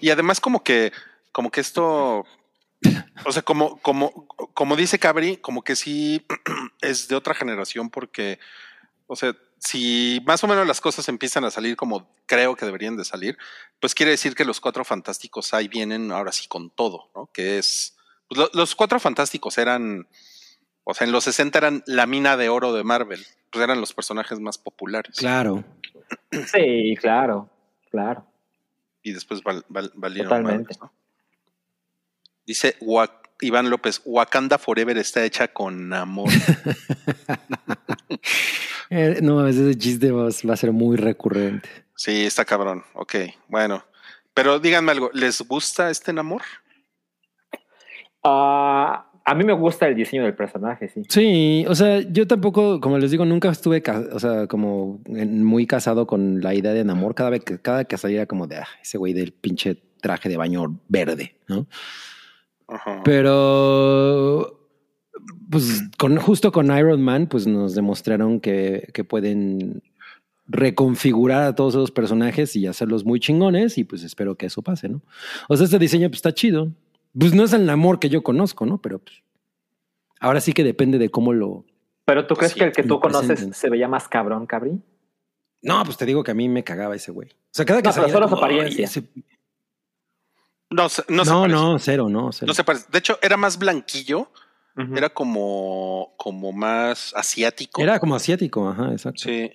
Y 0.00 0.08
además 0.10 0.40
como 0.40 0.64
que, 0.64 0.92
como 1.30 1.50
que 1.50 1.60
esto, 1.60 2.24
o 3.24 3.32
sea, 3.32 3.42
como, 3.42 3.78
como, 3.82 4.26
como 4.54 4.76
dice 4.76 4.98
Cabri, 4.98 5.36
como 5.38 5.62
que 5.62 5.76
sí 5.76 6.24
es 6.80 7.08
de 7.08 7.16
otra 7.16 7.34
generación 7.34 7.90
porque, 7.90 8.38
o 9.06 9.16
sea, 9.16 9.34
si 9.58 10.22
más 10.26 10.44
o 10.44 10.46
menos 10.48 10.66
las 10.66 10.80
cosas 10.80 11.08
empiezan 11.08 11.44
a 11.44 11.50
salir 11.50 11.76
como 11.76 12.08
creo 12.26 12.54
que 12.56 12.66
deberían 12.66 12.96
de 12.96 13.04
salir, 13.04 13.38
pues 13.80 13.94
quiere 13.94 14.12
decir 14.12 14.34
que 14.34 14.44
los 14.44 14.60
cuatro 14.60 14.84
fantásticos 14.84 15.54
ahí 15.54 15.66
vienen 15.68 16.12
ahora 16.12 16.30
sí 16.32 16.46
con 16.46 16.70
todo, 16.70 17.10
¿no? 17.14 17.26
Que 17.32 17.58
es, 17.58 17.96
pues, 18.28 18.38
lo- 18.38 18.50
los 18.52 18.74
cuatro 18.76 19.00
fantásticos 19.00 19.56
eran, 19.58 20.06
o 20.84 20.92
sea, 20.94 21.06
en 21.06 21.12
los 21.12 21.24
60 21.24 21.58
eran 21.58 21.82
la 21.86 22.06
mina 22.06 22.36
de 22.36 22.48
oro 22.48 22.72
de 22.74 22.84
Marvel, 22.84 23.24
pues 23.50 23.64
eran 23.64 23.80
los 23.80 23.92
personajes 23.94 24.38
más 24.40 24.58
populares. 24.58 25.16
Claro. 25.16 25.64
Sí, 26.52 26.94
claro, 27.00 27.48
claro. 27.90 28.26
y 29.02 29.12
después 29.12 29.42
val- 29.42 29.64
val- 29.68 29.92
valieron 29.94 30.28
Totalmente. 30.28 30.74
¿no? 30.80 30.92
Dice 32.46 32.76
Iván 33.40 33.68
López, 33.70 34.00
Wakanda 34.04 34.56
Forever 34.58 34.96
está 34.98 35.24
hecha 35.24 35.48
con 35.48 35.92
amor. 35.92 36.28
Eh, 38.88 39.18
no, 39.20 39.44
ese 39.48 39.74
chiste 39.76 40.12
va, 40.12 40.28
va 40.48 40.54
a 40.54 40.56
ser 40.56 40.70
muy 40.70 40.96
recurrente. 40.96 41.68
sí, 41.96 42.24
está 42.24 42.44
cabrón. 42.44 42.84
Ok, 42.94 43.16
bueno. 43.48 43.84
Pero 44.32 44.60
díganme 44.60 44.92
algo, 44.92 45.10
¿les 45.12 45.40
gusta 45.42 45.90
este 45.90 46.12
amor? 46.12 46.42
Ah, 48.22 49.10
a 49.24 49.34
mí 49.34 49.44
me 49.44 49.52
gusta 49.54 49.88
el 49.88 49.96
diseño 49.96 50.22
del 50.22 50.34
personaje, 50.36 50.88
sí. 50.88 51.02
Sí, 51.08 51.64
o 51.68 51.74
sea, 51.74 52.00
yo 52.00 52.26
tampoco, 52.28 52.80
como 52.80 52.98
les 52.98 53.10
digo, 53.10 53.24
nunca 53.24 53.48
estuve, 53.50 53.82
o 54.12 54.20
sea, 54.20 54.46
como 54.46 55.00
en- 55.06 55.42
muy 55.42 55.66
casado 55.66 56.06
con 56.06 56.40
la 56.40 56.54
idea 56.54 56.72
de 56.72 56.80
enamor. 56.80 57.14
Cada 57.16 57.30
vez 57.30 57.42
que, 57.44 57.60
cada 57.60 57.84
que 57.86 57.98
salía 57.98 58.26
como 58.26 58.46
de 58.46 58.58
ah, 58.58 58.68
ese 58.82 58.98
güey 58.98 59.12
del 59.14 59.32
pinche 59.32 59.82
traje 60.00 60.28
de 60.28 60.36
baño 60.36 60.80
verde, 60.88 61.36
¿no? 61.48 61.66
Ajá. 62.68 63.02
Pero, 63.04 64.68
pues, 65.50 65.82
con, 65.98 66.16
justo 66.18 66.52
con 66.52 66.76
Iron 66.76 67.02
Man, 67.02 67.26
pues 67.28 67.46
nos 67.46 67.74
demostraron 67.74 68.40
que, 68.40 68.88
que 68.92 69.04
pueden 69.04 69.82
reconfigurar 70.48 71.42
a 71.42 71.54
todos 71.54 71.74
esos 71.74 71.90
personajes 71.90 72.54
y 72.56 72.66
hacerlos 72.66 73.04
muy 73.04 73.18
chingones 73.18 73.78
y 73.78 73.84
pues 73.84 74.04
espero 74.04 74.36
que 74.36 74.46
eso 74.46 74.62
pase, 74.62 74.88
¿no? 74.88 75.02
O 75.48 75.56
sea, 75.56 75.64
este 75.64 75.78
diseño 75.78 76.08
pues 76.08 76.18
está 76.18 76.32
chido. 76.32 76.72
Pues 77.18 77.34
no 77.34 77.42
es 77.44 77.52
el 77.52 77.68
amor 77.68 77.98
que 77.98 78.08
yo 78.08 78.22
conozco, 78.22 78.64
¿no? 78.66 78.80
Pero 78.80 79.00
pues 79.00 79.22
ahora 80.20 80.40
sí 80.40 80.52
que 80.52 80.62
depende 80.64 80.98
de 80.98 81.08
cómo 81.10 81.32
lo... 81.32 81.64
Pero 82.04 82.26
tú 82.26 82.34
crees 82.36 82.52
sí, 82.52 82.58
que 82.60 82.66
el 82.66 82.72
que 82.72 82.84
tú 82.84 83.00
conoces 83.00 83.26
presenten. 83.26 83.54
se 83.54 83.68
veía 83.70 83.88
más 83.88 84.06
cabrón, 84.06 84.46
Cabri? 84.46 84.80
No, 85.62 85.82
pues 85.84 85.96
te 85.96 86.06
digo 86.06 86.22
que 86.22 86.30
a 86.30 86.34
mí 86.34 86.48
me 86.48 86.62
cagaba 86.62 86.94
ese 86.94 87.10
güey. 87.10 87.28
O 87.30 87.34
sea, 87.50 87.64
cada 87.64 87.82
que 87.82 87.88
No, 87.88 87.94
pero 87.94 88.02
salía 88.06 88.14
solo 88.14 88.28
su 88.28 88.34
apariencia. 88.36 88.76
"Ay, 88.78 88.84
ese-". 88.84 89.08
No, 90.70 90.88
no, 91.08 91.78
se 91.78 91.84
cero, 91.84 92.08
no, 92.08 92.32
cero. 92.32 92.46
No 92.46 92.54
se 92.54 92.64
parece. 92.64 92.86
De 92.90 92.98
hecho, 92.98 93.18
era 93.22 93.36
más 93.36 93.58
blanquillo, 93.58 94.30
era 94.94 95.08
como, 95.08 96.14
como 96.16 96.52
más 96.52 97.14
asiático. 97.14 97.80
Era 97.80 97.98
como 97.98 98.14
asiático, 98.14 98.68
ajá, 98.68 98.92
exacto. 98.92 99.22
Sí. 99.22 99.52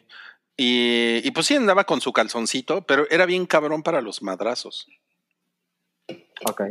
Y, 0.57 1.21
y 1.23 1.31
pues 1.31 1.47
sí 1.47 1.55
andaba 1.55 1.83
con 1.83 2.01
su 2.01 2.13
calzoncito, 2.13 2.83
pero 2.83 3.05
era 3.09 3.25
bien 3.25 3.45
cabrón 3.45 3.83
para 3.83 4.01
los 4.01 4.21
madrazos. 4.21 4.88
Ok. 6.45 6.63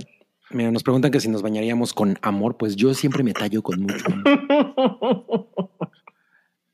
Mira, 0.50 0.70
nos 0.72 0.82
preguntan 0.82 1.12
que 1.12 1.20
si 1.20 1.28
nos 1.28 1.42
bañaríamos 1.42 1.94
con 1.94 2.18
amor, 2.22 2.56
pues 2.56 2.74
yo 2.74 2.92
siempre 2.94 3.22
me 3.22 3.32
tallo 3.32 3.62
con 3.62 3.82
mucho 3.82 4.04
amor. 4.06 5.48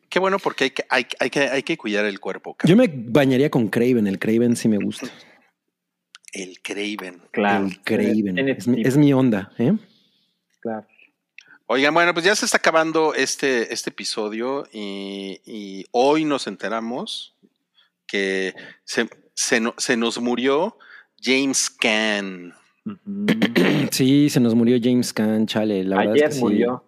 Qué 0.09 0.19
bueno 0.19 0.39
porque 0.39 0.65
hay 0.65 0.71
que, 0.71 0.85
hay, 0.89 1.07
hay 1.21 1.31
que, 1.31 1.41
hay 1.41 1.63
que 1.63 1.77
cuidar 1.77 2.07
el 2.07 2.21
cuerpo. 2.21 2.55
cabrón. 2.55 2.71
Yo 2.71 2.77
me 2.77 2.91
bañaría 3.11 3.51
con 3.51 3.69
Craven, 3.69 4.07
el 4.07 4.19
Craven 4.19 4.57
sí 4.57 4.69
me 4.69 4.79
gusta. 4.79 5.09
El 6.43 6.61
Craven. 6.61 7.21
Claro. 7.31 7.67
el 7.67 7.81
Craven. 7.83 8.39
Es, 8.49 8.67
mi- 8.69 8.77
tipo, 8.77 8.89
es 8.89 8.97
mi 8.97 9.13
onda, 9.13 9.51
¿eh? 9.59 9.73
claro. 10.61 10.87
Oigan, 11.69 11.93
bueno, 11.95 12.13
pues 12.15 12.25
ya 12.25 12.37
se 12.37 12.45
está 12.45 12.59
acabando 12.59 13.13
este, 13.15 13.73
este 13.75 13.91
episodio 13.91 14.69
y, 14.73 15.41
y 15.45 15.85
hoy 15.91 16.25
nos 16.25 16.47
enteramos 16.47 17.35
que 18.07 18.55
se, 18.85 19.09
se, 19.35 19.59
no- 19.61 19.75
se 19.77 19.97
nos 19.97 20.19
murió 20.21 20.79
James 21.21 21.71
Caan. 21.71 22.55
Sí, 23.91 24.29
se 24.31 24.41
nos 24.41 24.55
murió 24.55 24.79
James 24.83 25.13
Caan, 25.13 25.47
chale. 25.47 25.83
La 25.85 25.97
verdad 25.99 26.13
Ayer 26.15 26.25
es 26.25 26.29
que 26.31 26.35
sí. 26.37 26.41
murió. 26.41 26.85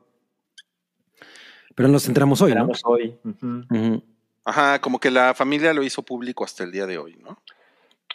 Pero 1.75 1.89
nos 1.89 2.07
entramos 2.07 2.41
hoy, 2.43 2.55
¿no? 2.55 2.71
Esperamos 2.71 2.83
hoy. 2.85 4.03
Ajá, 4.45 4.81
como 4.81 4.99
que 5.01 5.11
la 5.11 5.35
familia 5.35 5.73
lo 5.73 5.83
hizo 5.83 6.03
público 6.03 6.45
hasta 6.45 6.65
el 6.65 6.73
día 6.73 6.87
de 6.87 6.99
hoy, 6.99 7.17
¿no? 7.23 7.41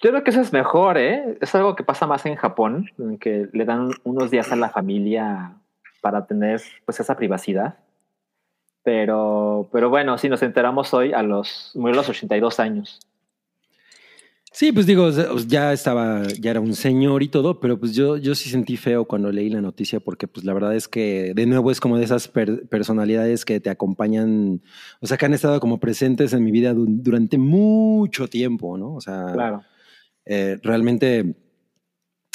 Yo 0.04 0.10
creo 0.10 0.24
que 0.24 0.32
eso 0.32 0.42
es 0.42 0.52
mejor, 0.52 0.98
¿eh? 0.98 1.38
Es 1.40 1.56
algo 1.56 1.76
que 1.76 1.84
pasa 1.84 2.06
más 2.06 2.26
en 2.26 2.36
Japón, 2.36 2.90
en 3.00 3.18
que 3.18 3.48
le 3.54 3.64
dan 3.66 3.90
unos 4.04 4.30
días 4.32 4.52
a 4.52 4.58
la 4.58 4.70
familia 4.70 5.54
para 6.02 6.26
tener 6.28 6.62
pues 6.86 7.00
esa 7.00 7.16
privacidad. 7.16 7.76
Pero, 8.84 9.70
pero 9.72 9.90
bueno, 9.90 10.18
sí, 10.18 10.28
nos 10.28 10.44
enteramos 10.44 10.94
hoy 10.94 11.14
a 11.14 11.24
los, 11.24 11.72
murió 11.76 11.94
a 11.94 11.98
los 11.98 12.10
82 12.10 12.60
años. 12.60 13.00
Sí, 14.52 14.72
pues 14.72 14.86
digo, 14.86 15.10
ya 15.48 15.74
estaba, 15.74 16.24
ya 16.40 16.52
era 16.52 16.60
un 16.60 16.76
señor 16.76 17.24
y 17.24 17.28
todo, 17.30 17.60
pero 17.60 17.80
pues 17.80 17.96
yo, 17.96 18.18
yo 18.18 18.36
sí 18.36 18.50
sentí 18.52 18.78
feo 18.78 19.06
cuando 19.06 19.32
leí 19.32 19.50
la 19.50 19.62
noticia 19.62 20.00
porque 20.00 20.28
pues 20.28 20.46
la 20.46 20.54
verdad 20.54 20.76
es 20.76 20.88
que 20.88 21.32
de 21.34 21.46
nuevo 21.48 21.72
es 21.72 21.80
como 21.80 21.98
de 21.98 22.04
esas 22.04 22.28
per- 22.28 22.68
personalidades 22.68 23.46
que 23.46 23.60
te 23.60 23.72
acompañan, 23.72 24.62
o 25.00 25.08
sea, 25.08 25.18
que 25.18 25.26
han 25.26 25.34
estado 25.34 25.60
como 25.60 25.80
presentes 25.80 26.34
en 26.34 26.44
mi 26.44 26.52
vida 26.52 26.74
du- 26.76 26.86
durante 26.88 27.40
mucho 27.40 28.28
tiempo, 28.28 28.78
¿no? 28.78 28.94
O 28.94 29.02
sea, 29.02 29.26
Claro. 29.34 29.64
Eh, 30.26 30.58
realmente, 30.64 31.36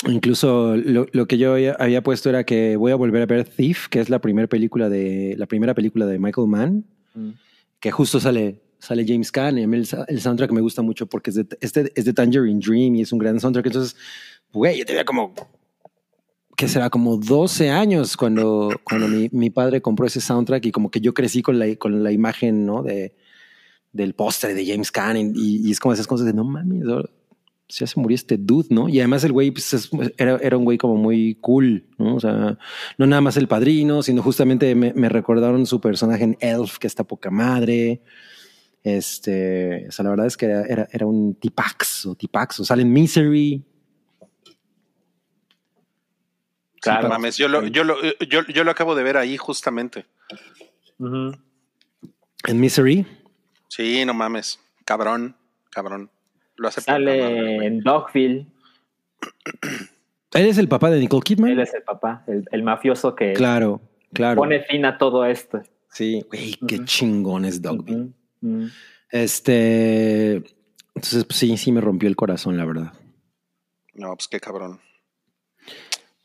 incluso 0.07 0.77
lo, 0.77 1.07
lo 1.13 1.27
que 1.27 1.39
yo 1.39 1.55
había- 1.55 2.03
puesto 2.03 2.29
era 2.29 2.45
que 2.45 2.77
voy 2.77 2.93
a 2.93 2.97
volver 2.97 3.23
a 3.23 3.27
ver 3.27 3.45
Thief, 3.45 3.89
que 3.89 4.01
es 4.01 4.11
la 4.11 4.21
primera 4.21 4.47
película 4.49 4.89
de, 4.89 5.35
la 5.37 5.47
primera 5.47 5.75
película 5.75 6.07
de 6.07 6.19
Michael 6.19 6.49
Mann, 6.49 6.85
Mm. 7.15 7.31
que 7.81 7.91
justo 7.91 8.21
sale, 8.21 8.61
sale 8.79 9.05
James 9.07 9.33
Caan 9.33 9.59
y 9.59 9.63
el, 9.63 9.89
el 10.09 10.21
soundtrack 10.21 10.53
me 10.53 10.61
gusta 10.61 10.83
mucho 10.83 11.07
porque 11.07 11.31
es 11.31 11.37
de, 11.37 11.47
este 11.61 11.91
es 11.97 12.05
de 12.05 12.13
Tangerine 12.13 12.61
Dream 12.61 12.95
y 12.97 13.01
es 13.03 13.13
un 13.13 13.19
gran 13.19 13.41
soundtrack. 13.41 13.67
Entonces, 13.67 13.97
güey, 14.53 14.79
yo 14.79 14.85
tenía 14.85 15.05
como 15.05 15.33
que 16.57 16.69
será 16.69 16.91
como 16.91 17.17
12 17.17 17.71
años 17.71 18.17
cuando, 18.17 18.71
cuando 18.85 19.09
mi, 19.09 19.29
mi 19.33 19.49
padre 19.51 19.81
compró 19.81 20.07
ese 20.07 20.21
soundtrack 20.21 20.67
y 20.67 20.73
como 20.73 20.91
que 20.91 21.01
yo 21.01 21.15
crecí 21.15 21.41
con 21.41 21.59
la, 21.59 21.75
con 21.77 22.03
la 22.05 22.13
imagen, 22.13 22.67
¿no? 22.67 22.83
De, 22.83 23.15
del 23.93 24.15
póster 24.15 24.55
de 24.55 24.67
James 24.67 24.93
Caan 24.93 25.17
y, 25.17 25.33
y 25.35 25.71
es 25.71 25.81
como 25.81 25.95
esas 25.95 26.07
cosas 26.07 26.27
de 26.27 26.35
no 26.35 26.45
mames, 26.45 26.85
ya 27.69 27.87
se 27.87 28.01
murió 28.01 28.15
este 28.15 28.37
dude, 28.39 28.69
¿no? 28.71 28.89
Y 28.89 28.99
además 29.01 29.25
el 29.25 29.33
güey 29.33 29.51
pues, 29.51 29.75
es- 29.75 29.91
era, 30.17 30.37
era 30.39 30.57
un 30.57 30.65
güey 30.65 30.79
como 30.79 30.97
muy 30.97 31.37
cool, 31.41 31.87
¿no? 31.99 32.15
O 32.17 32.21
sea, 32.21 32.59
no 32.97 33.07
nada 33.07 33.21
más 33.21 33.37
el 33.37 33.47
padrino, 33.49 34.03
sino 34.03 34.23
justamente 34.23 34.75
me, 34.75 34.93
me 34.95 35.09
recordaron 35.09 35.67
su 35.67 35.81
personaje 35.81 36.25
en 36.25 36.37
Elf, 36.41 36.79
que 36.79 36.87
está 36.87 37.05
poca 37.05 37.31
madre. 37.31 38.03
Este, 38.85 39.87
o 39.89 39.93
sea, 39.93 40.05
la 40.05 40.11
verdad 40.11 40.27
es 40.27 40.37
que 40.37 40.47
era, 40.47 40.63
era, 40.63 40.89
era 40.93 41.05
un 41.07 41.35
tipax 41.35 42.07
o 42.07 42.15
tipax, 42.15 42.61
o 42.61 42.65
sale 42.65 42.83
en 42.83 42.93
Misery. 42.93 43.63
Claro. 46.81 47.09
Mames, 47.09 47.37
yo 47.37 47.49
lo, 47.49 47.67
yo, 47.67 47.83
lo, 47.85 47.97
yo, 48.29 48.47
yo 48.47 48.65
lo 48.65 48.71
acabo 48.71 48.95
de 48.95 49.03
ver 49.03 49.17
ahí 49.17 49.37
justamente. 49.37 50.07
En 51.01 52.61
Misery. 52.61 53.05
Sí, 53.69 54.05
no 54.07 54.15
mames. 54.15 54.61
Cabrón, 54.85 55.37
cabrón. 55.71 56.11
Lo 56.59 56.69
hace 56.69 56.81
Sale 56.81 57.65
en 57.67 57.81
Dogville. 57.81 58.47
Él 60.35 60.47
es 60.47 60.59
el 60.59 60.69
papá 60.69 60.91
de 60.91 61.01
Nicole 61.01 61.23
Kidman. 61.23 61.51
Él 61.53 61.61
es 61.61 61.73
el 61.73 61.83
papá, 61.83 62.25
el, 62.27 62.47
el 62.53 62.63
mafioso 62.63 63.15
que 63.15 63.33
Claro, 63.33 63.81
claro. 64.13 64.37
pone 64.37 64.61
fin 64.65 64.85
a 64.85 64.99
todo 64.99 65.25
esto. 65.25 65.63
Sí, 65.91 66.25
güey, 66.29 66.55
qué 66.67 66.85
chingón 66.85 67.45
es 67.45 67.63
Dogville. 67.63 68.13
Este, 69.11 70.35
entonces 70.95 71.25
pues, 71.25 71.39
sí, 71.39 71.57
sí 71.57 71.73
me 71.73 71.81
rompió 71.81 72.09
el 72.09 72.17
corazón, 72.17 72.57
la 72.57 72.65
verdad. 72.67 72.93
No, 73.95 74.15
pues 74.15 74.29
qué 74.29 74.39
cabrón. 74.39 74.81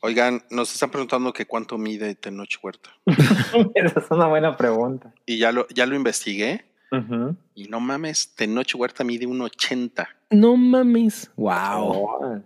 Oigan, 0.00 0.42
nos 0.50 0.70
están 0.72 0.90
preguntando 0.90 1.32
que 1.32 1.46
cuánto 1.46 1.78
mide 1.78 2.14
Tenoch 2.14 2.58
Huerta. 2.62 2.90
Esa 3.74 4.00
es 4.00 4.10
una 4.10 4.26
buena 4.26 4.54
pregunta. 4.56 5.14
Y 5.24 5.38
ya 5.38 5.50
lo, 5.50 5.66
ya 5.68 5.86
lo 5.86 5.96
investigué. 5.96 6.66
Ujú. 6.98 7.36
Y 7.54 7.64
no 7.68 7.80
mames, 7.80 8.34
Tenoch 8.34 8.74
Huerta 8.74 9.04
mide 9.04 9.26
un 9.26 9.40
80. 9.40 10.08
No 10.30 10.56
mames. 10.56 11.30
Wow. 11.36 11.52
Oh, 11.78 12.42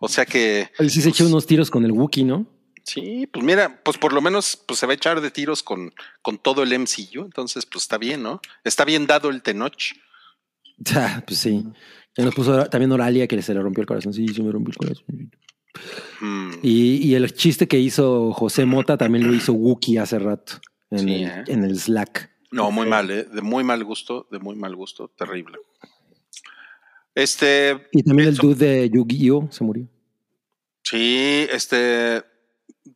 O 0.00 0.08
sea 0.08 0.24
que, 0.24 0.70
Él 0.78 0.90
sí 0.90 1.02
se 1.02 1.08
echó 1.10 1.26
unos 1.26 1.46
tiros 1.46 1.70
con 1.70 1.84
el 1.84 1.92
Wookiee, 1.92 2.24
¿no? 2.24 2.46
sí, 2.84 3.26
pues 3.30 3.44
mira, 3.44 3.80
pues 3.84 3.98
por 3.98 4.14
lo 4.14 4.22
menos 4.22 4.56
pues 4.56 4.80
se 4.80 4.86
va 4.86 4.92
a 4.92 4.94
echar 4.94 5.20
de 5.20 5.30
tiros 5.30 5.62
con, 5.62 5.92
con 6.22 6.38
todo 6.38 6.62
el 6.62 6.72
MCU. 6.72 7.22
Entonces, 7.22 7.66
pues 7.66 7.82
está 7.84 7.98
bien, 7.98 8.22
¿no? 8.22 8.40
Está 8.64 8.84
bien 8.86 9.06
dado 9.06 9.28
el 9.30 9.42
Tenoch. 9.42 9.74
Ah, 10.94 11.22
pues 11.26 11.40
sí. 11.40 11.64
Ya 12.16 12.24
nos 12.24 12.34
puso 12.36 12.64
también 12.66 12.92
Oralia 12.92 13.26
que 13.26 13.42
se 13.42 13.52
le 13.52 13.60
rompió 13.60 13.80
el 13.82 13.86
corazón. 13.88 14.12
Sí, 14.14 14.28
se 14.28 14.42
me 14.44 14.52
rompió 14.52 14.70
el 14.70 14.76
corazón. 14.76 15.30
Mm, 16.20 16.50
Y, 16.62 16.96
y 17.08 17.14
el 17.16 17.32
chiste 17.34 17.66
que 17.68 17.78
hizo 17.80 18.32
José 18.32 18.64
Mota 18.64 18.96
también 18.96 19.26
lo 19.26 19.34
hizo 19.34 19.52
Wookiee 19.52 19.98
hace 19.98 20.18
rato 20.20 20.54
en, 20.90 20.98
Sí, 21.00 21.14
el, 21.24 21.30
¿eh? 21.30 21.44
en 21.48 21.64
el 21.64 21.78
Slack. 21.78 22.30
No, 22.50 22.70
muy 22.70 22.86
mal, 22.86 23.10
¿eh? 23.10 23.24
De 23.24 23.42
muy 23.42 23.62
mal 23.64 23.84
gusto, 23.84 24.26
de 24.30 24.38
muy 24.38 24.56
mal 24.56 24.74
gusto, 24.74 25.08
terrible. 25.08 25.58
Este, 27.14 27.88
Y 27.92 28.02
también 28.02 28.28
el 28.28 28.36
dude 28.36 28.64
de 28.66 28.90
Yu-Gi-Oh! 28.90 29.48
se 29.50 29.64
murió. 29.64 29.86
sí, 30.82 31.46
este, 31.52 32.22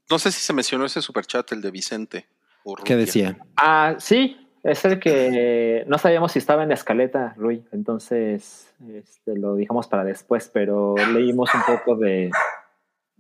no 0.09 0.19
sé 0.19 0.31
si 0.31 0.41
se 0.41 0.53
mencionó 0.53 0.85
ese 0.87 1.03
superchat, 1.03 1.51
el 1.53 1.61
de 1.61 1.71
Vicente. 1.71 2.27
Urrutia. 2.65 2.95
¿Qué 2.95 2.97
decía? 2.97 3.39
Ah, 3.57 3.97
sí, 3.99 4.37
es 4.63 4.85
el 4.85 5.01
que 5.01 5.85
no 5.89 5.99
sabíamos 5.99 6.33
si 6.33 6.39
estaba 6.39 6.63
en 6.63 6.69
la 6.69 6.77
escaleta, 6.77 7.35
Rui. 7.37 7.65
Entonces, 7.73 8.73
este, 8.89 9.37
lo 9.37 9.57
dejamos 9.57 9.89
para 9.89 10.05
después, 10.05 10.49
pero 10.53 10.95
leímos 11.13 11.51
un 11.55 11.63
poco 11.63 11.97
de, 11.97 12.31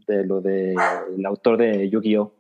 de 0.07 0.25
lo 0.25 0.41
del 0.41 0.77
autor 1.27 1.59
de 1.59 1.91
Yu-Gi-Oh! 1.91 2.33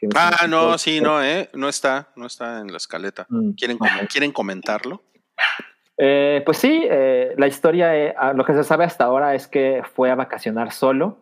Que- 0.00 0.08
Ah, 0.16 0.46
no, 0.48 0.78
sí, 0.78 1.00
no, 1.00 1.22
eh, 1.22 1.48
no 1.54 1.68
está, 1.68 2.08
no 2.16 2.26
está 2.26 2.60
en 2.60 2.70
la 2.70 2.76
escaleta. 2.78 3.26
Mm, 3.28 3.50
¿Quieren, 3.52 3.78
¿quieren 4.10 4.32
comentarlo? 4.32 5.02
Eh, 5.96 6.42
pues 6.46 6.56
sí, 6.58 6.86
eh, 6.90 7.34
la 7.36 7.46
historia, 7.46 7.94
eh, 7.96 8.14
lo 8.34 8.44
que 8.44 8.54
se 8.54 8.64
sabe 8.64 8.84
hasta 8.84 9.04
ahora 9.04 9.34
es 9.34 9.46
que 9.46 9.82
fue 9.94 10.10
a 10.10 10.14
vacacionar 10.14 10.72
solo 10.72 11.18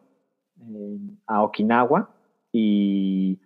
eh, 0.61 0.97
a 1.27 1.43
Okinawa 1.43 2.11
y 2.53 3.39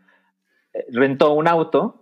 rentó 0.91 1.33
un 1.33 1.49
auto 1.49 1.99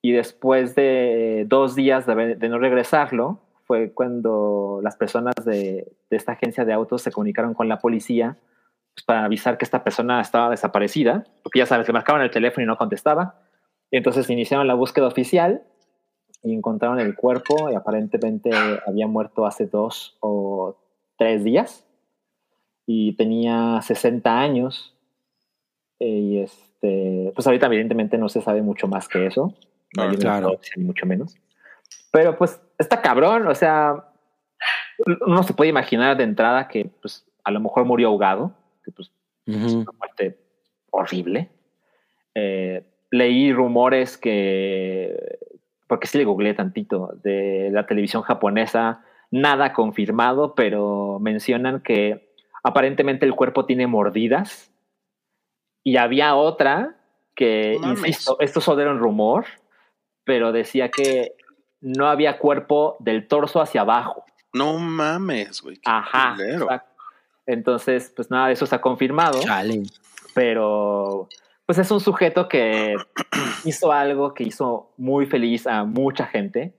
y 0.00 0.12
después 0.12 0.74
de 0.76 1.44
dos 1.48 1.74
días 1.74 2.06
de, 2.06 2.36
no 2.48 2.58
regresarlo, 2.58 3.40
fue 3.66 3.92
cuando 3.92 4.80
las 4.82 4.96
personas 4.96 5.34
de, 5.44 5.92
de 6.08 6.16
esta 6.16 6.32
agencia 6.32 6.64
de 6.64 6.72
autos 6.72 7.02
se 7.02 7.10
comunicaron 7.12 7.54
con 7.54 7.68
la 7.68 7.78
policía 7.80 8.36
pues, 8.98 9.04
para 9.04 9.24
avisar 9.24 9.58
que 9.58 9.64
esta 9.64 9.84
persona 9.84 10.20
estaba 10.20 10.50
desaparecida, 10.50 11.24
porque 11.44 11.60
ya 11.60 11.66
sabes, 11.66 11.86
le 11.86 11.92
marcaban 11.92 12.20
el 12.20 12.32
teléfono 12.32 12.64
y 12.64 12.66
no 12.66 12.76
contestaba. 12.76 13.36
Y 13.92 13.96
entonces 13.96 14.28
iniciaron 14.28 14.66
la 14.66 14.74
búsqueda 14.74 15.06
oficial 15.06 15.62
y 16.42 16.52
encontraron 16.52 16.98
el 16.98 17.14
cuerpo 17.14 17.70
y 17.70 17.76
aparentemente 17.76 18.50
había 18.84 19.06
muerto 19.06 19.46
hace 19.46 19.66
dos 19.66 20.16
o 20.18 20.76
tres 21.16 21.44
días. 21.44 21.86
Y 22.86 23.12
tenía 23.12 23.80
60 23.82 24.36
años. 24.40 24.96
Eh, 26.00 26.08
y 26.08 26.38
este 26.40 27.30
pues 27.34 27.46
ahorita 27.46 27.66
evidentemente 27.66 28.18
no 28.18 28.28
se 28.28 28.40
sabe 28.40 28.62
mucho 28.62 28.88
más 28.88 29.06
que 29.06 29.26
eso. 29.26 29.54
No 29.96 30.02
Ah, 30.02 30.06
una 30.08 30.18
claro. 30.18 30.60
ni 30.76 30.84
mucho 30.84 31.06
menos. 31.06 31.36
Pero 32.10 32.36
pues 32.36 32.60
está 32.78 33.00
cabrón 33.00 33.46
o 33.46 33.54
sea 33.54 34.04
uno 35.26 35.42
se 35.44 35.54
puede 35.54 35.70
imaginar 35.70 36.16
de 36.16 36.24
entrada 36.24 36.68
que 36.68 36.90
pues 37.00 37.24
a 37.44 37.50
lo 37.50 37.60
mejor 37.60 37.84
murió 37.84 38.08
ahogado 38.08 38.52
pues 39.52 39.64
es 39.64 39.74
una 39.74 39.92
muerte 39.98 40.38
horrible. 40.90 41.48
Eh, 42.34 42.84
leí 43.10 43.52
rumores 43.52 44.18
que, 44.18 45.38
porque 45.86 46.06
sí 46.06 46.18
le 46.18 46.24
googleé 46.24 46.54
tantito, 46.54 47.10
de 47.22 47.70
la 47.72 47.86
televisión 47.86 48.22
japonesa, 48.22 49.02
nada 49.30 49.72
confirmado, 49.72 50.54
pero 50.54 51.18
mencionan 51.18 51.80
que 51.80 52.34
aparentemente 52.62 53.24
el 53.24 53.34
cuerpo 53.34 53.64
tiene 53.64 53.86
mordidas. 53.86 54.70
Y 55.82 55.96
había 55.96 56.34
otra 56.34 56.96
que, 57.34 57.78
No 57.80 57.92
insisto, 57.92 58.36
esto 58.40 58.60
solo 58.60 58.82
era 58.82 58.90
un 58.90 58.98
rumor, 58.98 59.46
pero 60.24 60.52
decía 60.52 60.90
que 60.90 61.32
no 61.80 62.06
había 62.08 62.38
cuerpo 62.38 62.96
del 62.98 63.26
torso 63.28 63.62
hacia 63.62 63.80
abajo. 63.80 64.24
No 64.52 64.78
mames, 64.78 65.62
güey. 65.62 65.80
Ajá. 65.84 66.34
culero. 66.36 66.64
exacto. 66.64 66.97
Entonces, 67.48 68.12
pues 68.14 68.30
nada 68.30 68.48
de 68.48 68.52
eso 68.52 68.64
está 68.64 68.78
confirmado 68.80 69.40
Chale. 69.40 69.82
pero 70.34 71.28
pues 71.64 71.78
es 71.78 71.90
un 71.90 71.98
sujeto 71.98 72.46
que 72.46 72.94
hizo 73.64 73.90
algo 73.90 74.34
que 74.34 74.44
hizo 74.44 74.92
muy 74.98 75.24
feliz 75.24 75.66
a 75.66 75.84
mucha 75.84 76.26
gente 76.26 76.74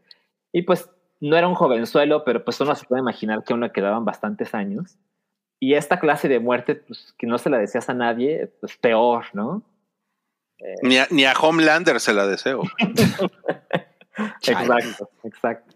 y 0.52 0.62
pues 0.62 0.88
no 1.20 1.36
era 1.36 1.48
un 1.48 1.56
jovenzuelo, 1.56 2.24
pero 2.24 2.46
pues 2.46 2.62
uno 2.62 2.76
se 2.76 2.86
puede 2.86 3.02
imaginar 3.02 3.44
que 3.44 3.52
aún 3.52 3.62
le 3.62 3.72
quedaban 3.72 4.06
bastantes 4.06 4.54
años 4.54 5.00
y 5.60 5.74
esta 5.74 6.00
clase 6.00 6.28
de 6.28 6.40
muerte 6.40 6.76
pues 6.76 7.16
que 7.18 7.26
no 7.26 7.40
se 7.40 7.50
la 7.50 7.58
deseas 7.58 7.90
a 7.90 7.96
nadie, 7.96 8.54
pues 8.60 8.78
peor, 8.78 9.26
¿no? 9.34 9.64
Ni, 10.84 10.98
a, 10.98 11.08
ni 11.10 11.26
a 11.26 11.34
Homelander 11.34 12.00
se 12.00 12.14
la 12.14 12.28
deseo. 12.28 12.62
Exacto, 14.46 15.10
exacto. 15.24 15.76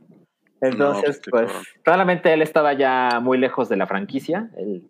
Entonces, 0.66 1.20
qué 1.20 1.32
pues 1.32 1.52
claramente 1.84 2.32
él 2.34 2.42
estaba 2.42 2.74
ya 2.74 3.20
muy 3.22 3.38
lejos 3.38 3.70
de 3.70 3.78
la 3.78 3.88
franquicia. 3.88 4.50
Él, 4.58 4.90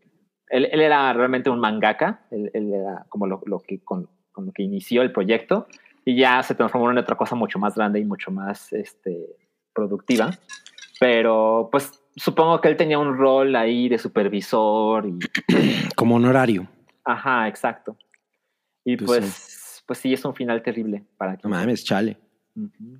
él, 0.49 0.69
él 0.71 0.81
era 0.81 1.11
realmente 1.13 1.49
un 1.49 1.59
mangaka. 1.59 2.21
Él, 2.31 2.51
él 2.53 2.73
era 2.73 3.05
como 3.09 3.27
lo, 3.27 3.41
lo 3.45 3.59
que 3.59 3.79
con, 3.83 4.07
con 4.31 4.45
lo 4.45 4.51
que 4.51 4.63
inició 4.63 5.01
el 5.01 5.11
proyecto 5.11 5.67
y 6.05 6.15
ya 6.17 6.41
se 6.43 6.55
transformó 6.55 6.91
en 6.91 6.97
otra 6.97 7.15
cosa 7.15 7.35
mucho 7.35 7.59
más 7.59 7.75
grande 7.75 7.99
y 7.99 8.05
mucho 8.05 8.29
más 8.31 8.71
este, 8.73 9.25
productiva. 9.73 10.31
Pero 10.99 11.69
pues 11.71 12.01
supongo 12.15 12.61
que 12.61 12.67
él 12.67 12.77
tenía 12.77 12.99
un 12.99 13.17
rol 13.17 13.55
ahí 13.55 13.89
de 13.89 13.97
supervisor 13.97 15.05
y 15.07 15.19
Como 15.95 16.15
honorario. 16.15 16.67
ajá, 17.03 17.47
exacto. 17.47 17.97
Y 18.85 18.97
Pues 18.97 19.07
pues, 19.07 19.83
pues, 19.87 19.99
sí, 19.99 20.13
es 20.13 20.23
un 20.25 20.35
final 20.35 20.61
terrible 20.61 21.03
para 21.17 21.33
No 21.33 21.37
quien- 21.39 21.49
mames, 21.51 21.83
chale. 21.83 22.17
Ujú. 22.55 22.99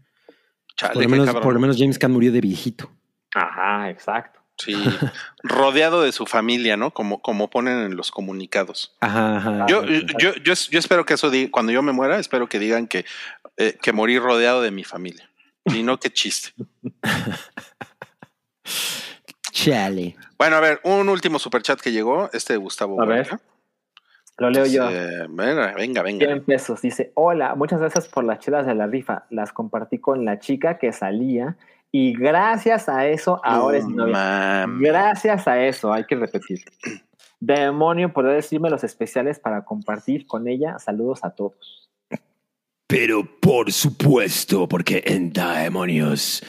Chale, 0.76 0.94
Por 0.94 1.04
lo, 1.04 1.10
menos, 1.10 1.36
por 1.36 1.54
lo 1.54 1.60
menos 1.60 1.78
James 1.78 2.00
Caan 2.00 2.12
murió 2.12 2.32
de 2.32 2.42
viejito. 2.42 2.92
Ajá, 3.34 3.90
exacto. 3.90 4.40
Sí, 4.58 4.76
rodeado 5.44 6.04
de 6.04 6.12
su 6.12 6.26
familia, 6.26 6.78
¿no? 6.78 6.92
Como, 6.92 7.22
como 7.22 7.50
ponen 7.50 7.80
en 7.80 7.96
los 7.96 8.12
comunicados. 8.12 8.96
Ajá, 9.02 9.38
ajá. 9.38 9.66
Yo, 9.68 9.84
yo, 9.86 10.34
yo, 10.44 10.54
yo 10.54 10.80
espero 10.80 11.06
que 11.06 11.16
eso 11.16 11.30
diga, 11.30 11.50
cuando 11.52 11.72
yo 11.72 11.82
me 11.82 11.92
muera, 11.92 12.20
espero 12.20 12.48
que 12.48 12.60
digan 12.60 12.88
que, 12.88 13.06
eh, 13.58 13.78
que 13.82 13.94
morí 13.94 14.20
rodeado 14.20 14.62
de 14.62 14.72
mi 14.72 14.84
familia. 14.84 15.30
Y 15.66 15.84
no, 15.84 16.00
qué 16.00 16.12
chiste. 16.12 16.54
Chale. 19.52 20.16
Bueno, 20.38 20.58
a 20.58 20.60
ver, 20.60 20.82
un 20.84 21.10
último 21.10 21.40
superchat 21.40 21.80
que 21.80 21.92
llegó, 21.92 22.30
este 22.34 22.54
de 22.54 22.58
Gustavo. 22.58 23.02
A 23.02 23.06
ver. 23.06 23.40
Lo 24.44 24.50
leo 24.50 24.66
yo. 24.66 24.90
Dice, 24.90 25.28
venga, 25.30 25.74
venga, 25.74 26.04
venga. 26.04 26.26
100 26.26 26.44
pesos. 26.44 26.82
Dice, 26.82 27.14
hola, 27.14 27.56
muchas 27.56 27.80
gracias 27.80 28.10
por 28.10 28.26
las 28.26 28.40
chelas 28.40 28.66
de 28.66 28.76
la 28.76 28.88
rifa. 28.88 29.24
Las 29.30 29.54
compartí 29.54 30.00
con 30.00 30.26
la 30.26 30.40
chica 30.40 30.78
que 30.78 30.92
salía 30.92 31.56
y 31.94 32.12
gracias 32.12 32.90
a 32.90 33.08
eso 33.08 33.40
ahora 33.42 33.78
es 33.78 33.86
mi 33.86 33.94
novia. 33.94 34.66
Gracias 34.82 35.48
a 35.48 35.64
eso, 35.64 35.94
hay 35.94 36.04
que 36.04 36.16
repetir. 36.16 36.60
Demonio, 37.40 38.12
¿podría 38.12 38.34
decirme 38.34 38.70
los 38.70 38.84
especiales 38.84 39.40
para 39.40 39.64
compartir 39.64 40.28
con 40.28 40.46
ella? 40.50 40.78
Saludos 40.78 41.24
a 41.24 41.30
todos. 41.30 41.90
Pero 42.86 43.24
por 43.40 43.72
supuesto, 43.72 44.68
porque 44.68 45.04
en 45.06 45.32
Demonios 45.32 46.44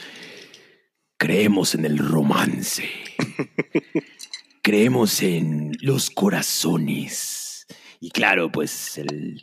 creemos 1.16 1.76
en 1.76 1.84
el 1.84 1.98
romance. 1.98 2.82
creemos 4.62 5.22
en 5.22 5.76
los 5.80 6.10
corazones. 6.10 7.43
Y 8.04 8.10
claro, 8.10 8.52
pues 8.52 8.98
el, 8.98 9.42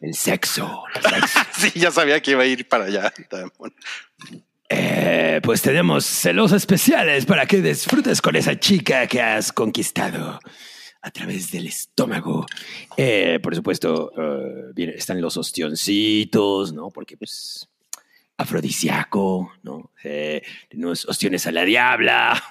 el 0.00 0.14
sexo. 0.14 0.82
el 0.96 1.02
sexo. 1.02 1.40
Sí, 1.56 1.78
ya 1.78 1.92
sabía 1.92 2.20
que 2.20 2.32
iba 2.32 2.42
a 2.42 2.46
ir 2.46 2.66
para 2.66 2.86
allá. 2.86 3.12
Eh, 4.68 5.40
pues 5.44 5.62
tenemos 5.62 6.04
celos 6.04 6.50
especiales 6.50 7.24
para 7.24 7.46
que 7.46 7.62
disfrutes 7.62 8.20
con 8.20 8.34
esa 8.34 8.58
chica 8.58 9.06
que 9.06 9.22
has 9.22 9.52
conquistado 9.52 10.40
a 11.02 11.10
través 11.12 11.52
del 11.52 11.68
estómago. 11.68 12.46
Eh, 12.96 13.38
por 13.40 13.54
supuesto, 13.54 14.10
eh, 14.18 14.72
bien, 14.74 14.90
están 14.90 15.20
los 15.20 15.36
ostioncitos, 15.36 16.72
¿no? 16.72 16.90
Porque, 16.90 17.16
pues, 17.16 17.68
afrodisíaco, 18.38 19.52
¿no? 19.64 19.90
Eh, 20.02 20.40
tenemos 20.70 21.04
ostiones 21.06 21.46
a 21.46 21.52
la 21.52 21.64
diabla. 21.64 22.42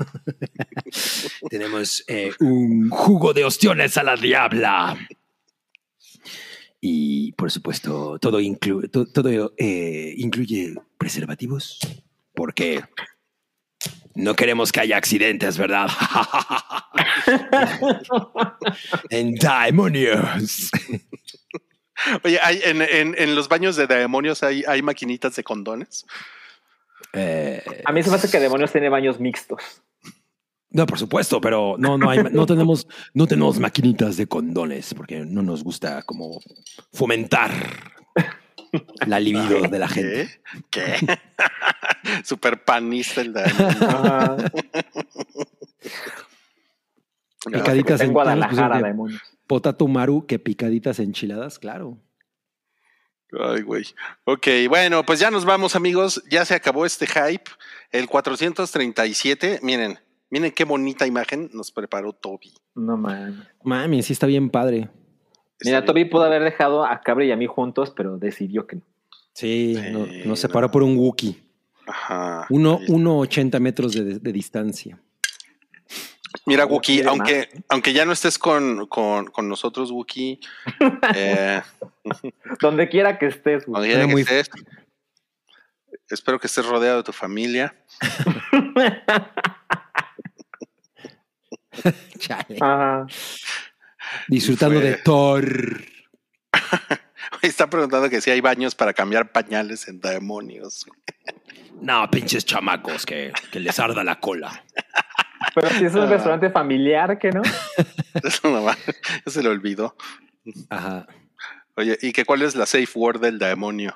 tenemos 1.49 2.03
eh, 2.07 2.31
un 2.39 2.89
jugo 2.89 3.33
de 3.33 3.45
ostiones 3.45 3.97
a 3.97 4.03
la 4.03 4.17
diabla. 4.17 4.97
Y, 6.79 7.31
por 7.33 7.51
supuesto, 7.51 8.19
todo, 8.19 8.39
inclu- 8.39 8.89
to- 8.91 9.07
todo 9.07 9.53
eh, 9.57 10.13
incluye 10.17 10.75
preservativos. 10.97 11.79
Porque 12.33 12.83
no 14.15 14.35
queremos 14.35 14.71
que 14.71 14.81
haya 14.81 14.97
accidentes, 14.97 15.57
¿verdad? 15.57 15.87
en 19.09 19.35
Demonios. 19.35 20.69
Oye, 22.23 22.39
hay, 22.41 22.61
en, 22.63 22.81
en, 22.81 23.15
en 23.17 23.35
los 23.35 23.47
baños 23.49 23.75
de 23.75 23.87
demonios 23.87 24.43
hay, 24.43 24.63
hay 24.67 24.81
maquinitas 24.81 25.35
de 25.35 25.43
condones. 25.43 26.05
Eh, 27.13 27.63
A 27.85 27.91
mí 27.91 28.03
se 28.03 28.09
me 28.09 28.15
hace 28.17 28.29
que 28.29 28.39
Demonios 28.39 28.71
tiene 28.71 28.89
baños 28.89 29.19
mixtos. 29.19 29.61
No, 30.77 30.85
por 30.85 30.99
supuesto, 30.99 31.41
pero 31.41 31.75
no, 31.79 31.97
no, 31.97 32.11
hay, 32.11 32.19
no, 32.31 32.45
tenemos, 32.45 32.87
no 33.15 33.25
tenemos 33.25 33.59
maquinitas 33.59 34.15
de 34.15 34.27
condones 34.27 34.93
porque 34.93 35.25
no 35.25 35.41
nos 35.41 35.63
gusta 35.63 36.03
como 36.03 36.39
fomentar 36.93 37.51
la 39.07 39.19
libido 39.19 39.61
de 39.61 39.79
la 39.79 39.87
gente. 39.87 40.39
¿Qué? 40.69 40.93
¿Qué? 41.01 42.23
Super 42.23 42.63
panista 42.63 43.21
el 43.21 43.33
demonio. 43.33 43.67
Ajá. 43.89 44.37
Picaditas 47.51 48.01
en 48.01 48.13
Guadalajara, 48.13 48.79
pues, 48.79 48.83
Demonios. 48.83 49.21
Potato 49.47 49.87
Maru 49.87 50.27
que 50.27 50.37
picaditas 50.37 50.99
enchiladas, 50.99 51.57
claro. 51.57 51.97
Ay, 53.31 53.63
güey. 53.63 53.83
Ok, 54.25 54.47
bueno, 54.69 55.03
pues 55.03 55.19
ya 55.19 55.31
nos 55.31 55.43
vamos, 55.43 55.75
amigos. 55.75 56.23
Ya 56.29 56.45
se 56.45 56.53
acabó 56.53 56.85
este 56.85 57.07
hype. 57.07 57.49
El 57.91 58.07
437. 58.07 59.59
Miren, 59.63 59.99
miren 60.29 60.51
qué 60.51 60.63
bonita 60.63 61.05
imagen 61.07 61.49
nos 61.53 61.71
preparó 61.71 62.13
Toby. 62.13 62.53
No 62.75 62.97
man. 62.97 63.47
Mami, 63.63 64.03
sí 64.03 64.13
está 64.13 64.27
bien 64.27 64.49
padre. 64.49 64.89
Mira, 65.63 65.83
Toby 65.85 66.05
pudo 66.05 66.23
haber 66.23 66.43
dejado 66.43 66.85
a 66.85 67.01
Cabri 67.01 67.27
y 67.27 67.31
a 67.31 67.35
mí 67.35 67.47
juntos, 67.47 67.91
pero 67.95 68.17
decidió 68.17 68.67
que 68.67 68.75
no. 68.77 68.81
Sí, 69.33 69.75
Sí, 69.75 69.91
no- 69.91 70.05
nos 70.25 70.39
separó 70.39 70.69
por 70.71 70.83
un 70.83 70.97
Wookiee. 70.97 71.43
Ajá. 71.87 72.45
Uno, 72.49 72.77
Ahí 72.77 72.83
está. 72.83 72.93
1,80 72.93 73.59
metros 73.59 73.93
de, 73.93 74.19
de 74.19 74.31
distancia. 74.33 74.99
Mira, 76.45 76.65
Wookie, 76.65 77.01
aunque, 77.03 77.49
aunque 77.69 77.93
ya 77.93 78.05
no 78.05 78.11
estés 78.11 78.37
con, 78.37 78.85
con, 78.87 79.25
con 79.27 79.47
nosotros, 79.49 79.91
Wookie, 79.91 80.39
eh, 81.15 81.61
Donde 82.61 82.89
quiera 82.89 83.17
que 83.17 83.27
estés, 83.27 83.65
güey. 83.65 83.73
donde 83.73 83.87
quiera 83.87 84.01
Suena 84.03 84.07
que 84.07 84.13
muy- 84.13 84.21
estés, 84.21 84.49
espero 86.09 86.39
que 86.39 86.47
estés 86.47 86.65
rodeado 86.65 86.97
de 86.97 87.03
tu 87.03 87.13
familia. 87.13 87.75
Chale. 92.19 92.57
Ajá. 92.61 93.05
Disfrutando 94.27 94.79
fue- 94.79 94.89
de 94.89 94.95
Thor. 94.97 95.81
Está 97.41 97.69
preguntando 97.69 98.09
que 98.09 98.21
si 98.21 98.31
hay 98.31 98.41
baños 98.41 98.73
para 98.75 98.93
cambiar 98.93 99.31
pañales 99.31 99.87
en 99.87 99.99
demonios. 99.99 100.85
No, 101.81 102.09
pinches 102.09 102.45
chamacos, 102.45 103.05
que, 103.05 103.31
que 103.51 103.59
les 103.59 103.77
arda 103.79 104.03
la 104.03 104.19
cola. 104.19 104.63
Pero 105.53 105.69
si 105.71 105.85
es 105.85 105.93
un 105.93 106.01
Ah. 106.01 106.05
restaurante 106.07 106.49
familiar, 106.49 107.19
¿que 107.19 107.31
no? 107.31 107.41
Eso 108.23 108.49
no 108.49 108.63
va, 108.63 108.75
se 109.25 109.43
le 109.43 109.49
olvidó. 109.49 109.95
Ajá. 110.69 111.05
Oye, 111.75 111.97
¿y 112.01 112.11
que 112.11 112.25
cuál 112.25 112.41
es 112.41 112.55
la 112.55 112.65
safe 112.65 112.87
word 112.95 113.19
del 113.21 113.37
demonio? 113.37 113.95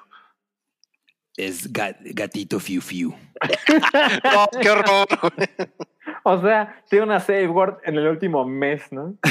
Es 1.38 1.72
ga- 1.72 1.98
gatito 2.14 2.60
fiu 2.60 2.82
fiu. 2.82 3.14
¡Oh, 4.36 4.48
¡Qué 4.62 4.70
horror! 4.70 5.08
O 6.24 6.42
sea, 6.42 6.84
tiene 6.90 7.06
una 7.06 7.20
save 7.20 7.48
word 7.48 7.78
en 7.86 7.96
el 7.98 8.08
último 8.08 8.46
mes, 8.46 8.84
¿no? 8.92 9.16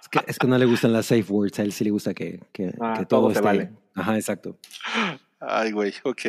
Es 0.00 0.08
que, 0.08 0.20
es 0.26 0.38
que 0.38 0.46
no 0.46 0.56
le 0.56 0.66
gustan 0.66 0.92
las 0.92 1.06
safe 1.06 1.24
words. 1.28 1.58
A 1.58 1.62
él 1.62 1.72
sí 1.72 1.82
le 1.84 1.90
gusta 1.90 2.14
que, 2.14 2.40
que, 2.52 2.72
Ah, 2.80 2.94
que 2.98 3.06
todo 3.06 3.22
todo, 3.22 3.30
se 3.30 3.34
esté. 3.34 3.44
vale. 3.44 3.70
Ajá, 3.94 4.14
exacto. 4.16 4.56
Ay, 5.40 5.72
güey, 5.72 5.92
ok. 6.04 6.20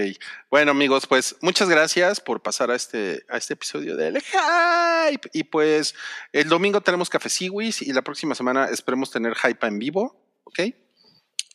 Bueno, 0.50 0.72
amigos, 0.72 1.06
pues 1.08 1.36
muchas 1.42 1.70
gracias 1.70 2.20
por 2.20 2.42
pasar 2.42 2.72
a 2.72 2.76
este, 2.76 3.24
a 3.30 3.38
este 3.38 3.54
episodio 3.54 3.96
del 3.96 4.20
Hype. 4.22 5.30
Y 5.34 5.44
pues 5.44 5.94
el 6.34 6.50
domingo 6.50 6.82
tenemos 6.82 7.10
Café 7.10 7.30
Siwis 7.30 7.82
y 7.82 7.94
la 7.94 8.02
próxima 8.02 8.36
semana 8.36 8.66
esperemos 8.66 9.12
tener 9.12 9.36
Hype 9.36 9.66
en 9.68 9.80
vivo, 9.80 10.20
¿ok? 10.44 10.60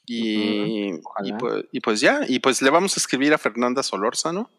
Y, 0.07 0.93
Ojalá. 1.05 1.29
y, 1.29 1.33
pues, 1.33 1.65
y 1.73 1.81
pues 1.81 2.01
ya, 2.01 2.21
y 2.29 2.41
pues 2.41 2.61
le 2.63 2.71
vamos 2.71 2.97
a 2.97 3.01
escribir 3.01 3.33
a 3.35 3.39
Fernanda 3.39 3.83
Solórzano. 3.83 4.51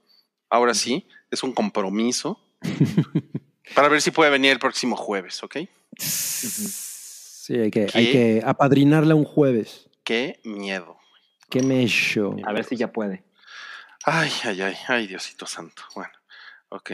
Ahora 0.49 0.73
sí, 0.73 1.07
es 1.31 1.43
un 1.43 1.53
compromiso. 1.53 2.39
para 3.75 3.87
ver 3.89 4.01
si 4.01 4.11
puede 4.11 4.31
venir 4.31 4.51
el 4.51 4.59
próximo 4.59 4.95
jueves, 4.95 5.43
¿ok? 5.43 5.57
Sí, 5.97 7.55
hay 7.55 7.71
que, 7.71 7.87
hay 7.93 8.11
que 8.11 8.41
apadrinarla 8.45 9.15
un 9.15 9.25
jueves. 9.25 9.89
Qué 10.03 10.39
miedo. 10.43 10.97
Qué 11.49 11.61
mecho. 11.61 12.35
A 12.45 12.53
ver 12.53 12.65
si 12.65 12.75
ya 12.75 12.91
puede. 12.91 13.23
Ay, 14.05 14.31
ay, 14.43 14.61
ay, 14.61 14.75
ay, 14.87 15.07
Diosito 15.07 15.45
Santo. 15.45 15.83
Bueno, 15.95 16.11
ok. 16.69 16.91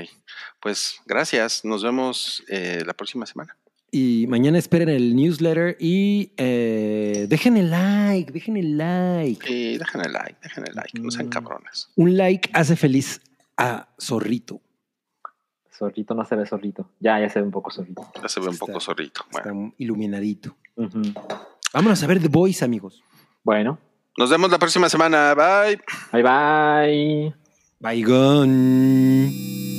Pues 0.59 0.99
gracias. 1.05 1.65
Nos 1.65 1.83
vemos 1.83 2.43
eh, 2.47 2.83
la 2.85 2.93
próxima 2.93 3.25
semana. 3.25 3.57
Y 3.91 4.27
mañana 4.27 4.59
esperen 4.59 4.89
el 4.89 5.15
newsletter 5.15 5.75
y 5.79 6.31
eh, 6.37 7.25
dejen 7.27 7.57
el 7.57 7.71
like, 7.71 8.31
dejen 8.31 8.57
el 8.57 8.77
like. 8.77 9.51
Y 9.51 9.77
dejen 9.77 10.01
el 10.01 10.13
like, 10.13 10.35
dejen 10.43 10.65
el 10.67 10.75
like. 10.75 10.99
No 10.99 11.09
sean 11.09 11.27
Mm. 11.27 11.29
cabrones. 11.29 11.89
Un 11.95 12.15
like 12.17 12.49
hace 12.53 12.75
feliz 12.75 13.21
a 13.57 13.89
Zorrito. 13.99 14.61
Zorrito 15.71 16.13
no 16.13 16.25
se 16.25 16.35
ve 16.35 16.45
zorrito. 16.45 16.91
Ya, 16.99 17.19
ya 17.19 17.29
se 17.29 17.39
ve 17.39 17.45
un 17.45 17.51
poco 17.51 17.71
zorrito. 17.71 18.11
Ya 18.21 18.27
se 18.29 18.39
ve 18.39 18.47
un 18.47 18.53
Está- 18.53 18.65
poco 18.65 18.79
zorrito. 18.79 19.21
Bueno, 19.31 19.67
Está 19.69 19.75
iluminadito. 19.83 20.55
Ujú. 20.75 21.01
Vámonos 21.73 22.03
a 22.03 22.07
ver 22.07 22.19
The 22.19 22.27
Voice, 22.27 22.63
amigos. 22.65 23.01
Bueno, 23.43 23.79
nos 24.17 24.29
vemos 24.29 24.51
la 24.51 24.59
próxima 24.59 24.89
semana. 24.89 25.33
Bye. 25.35 25.79
bye 26.11 26.23
bye. 26.23 27.33
Bye, 27.79 29.78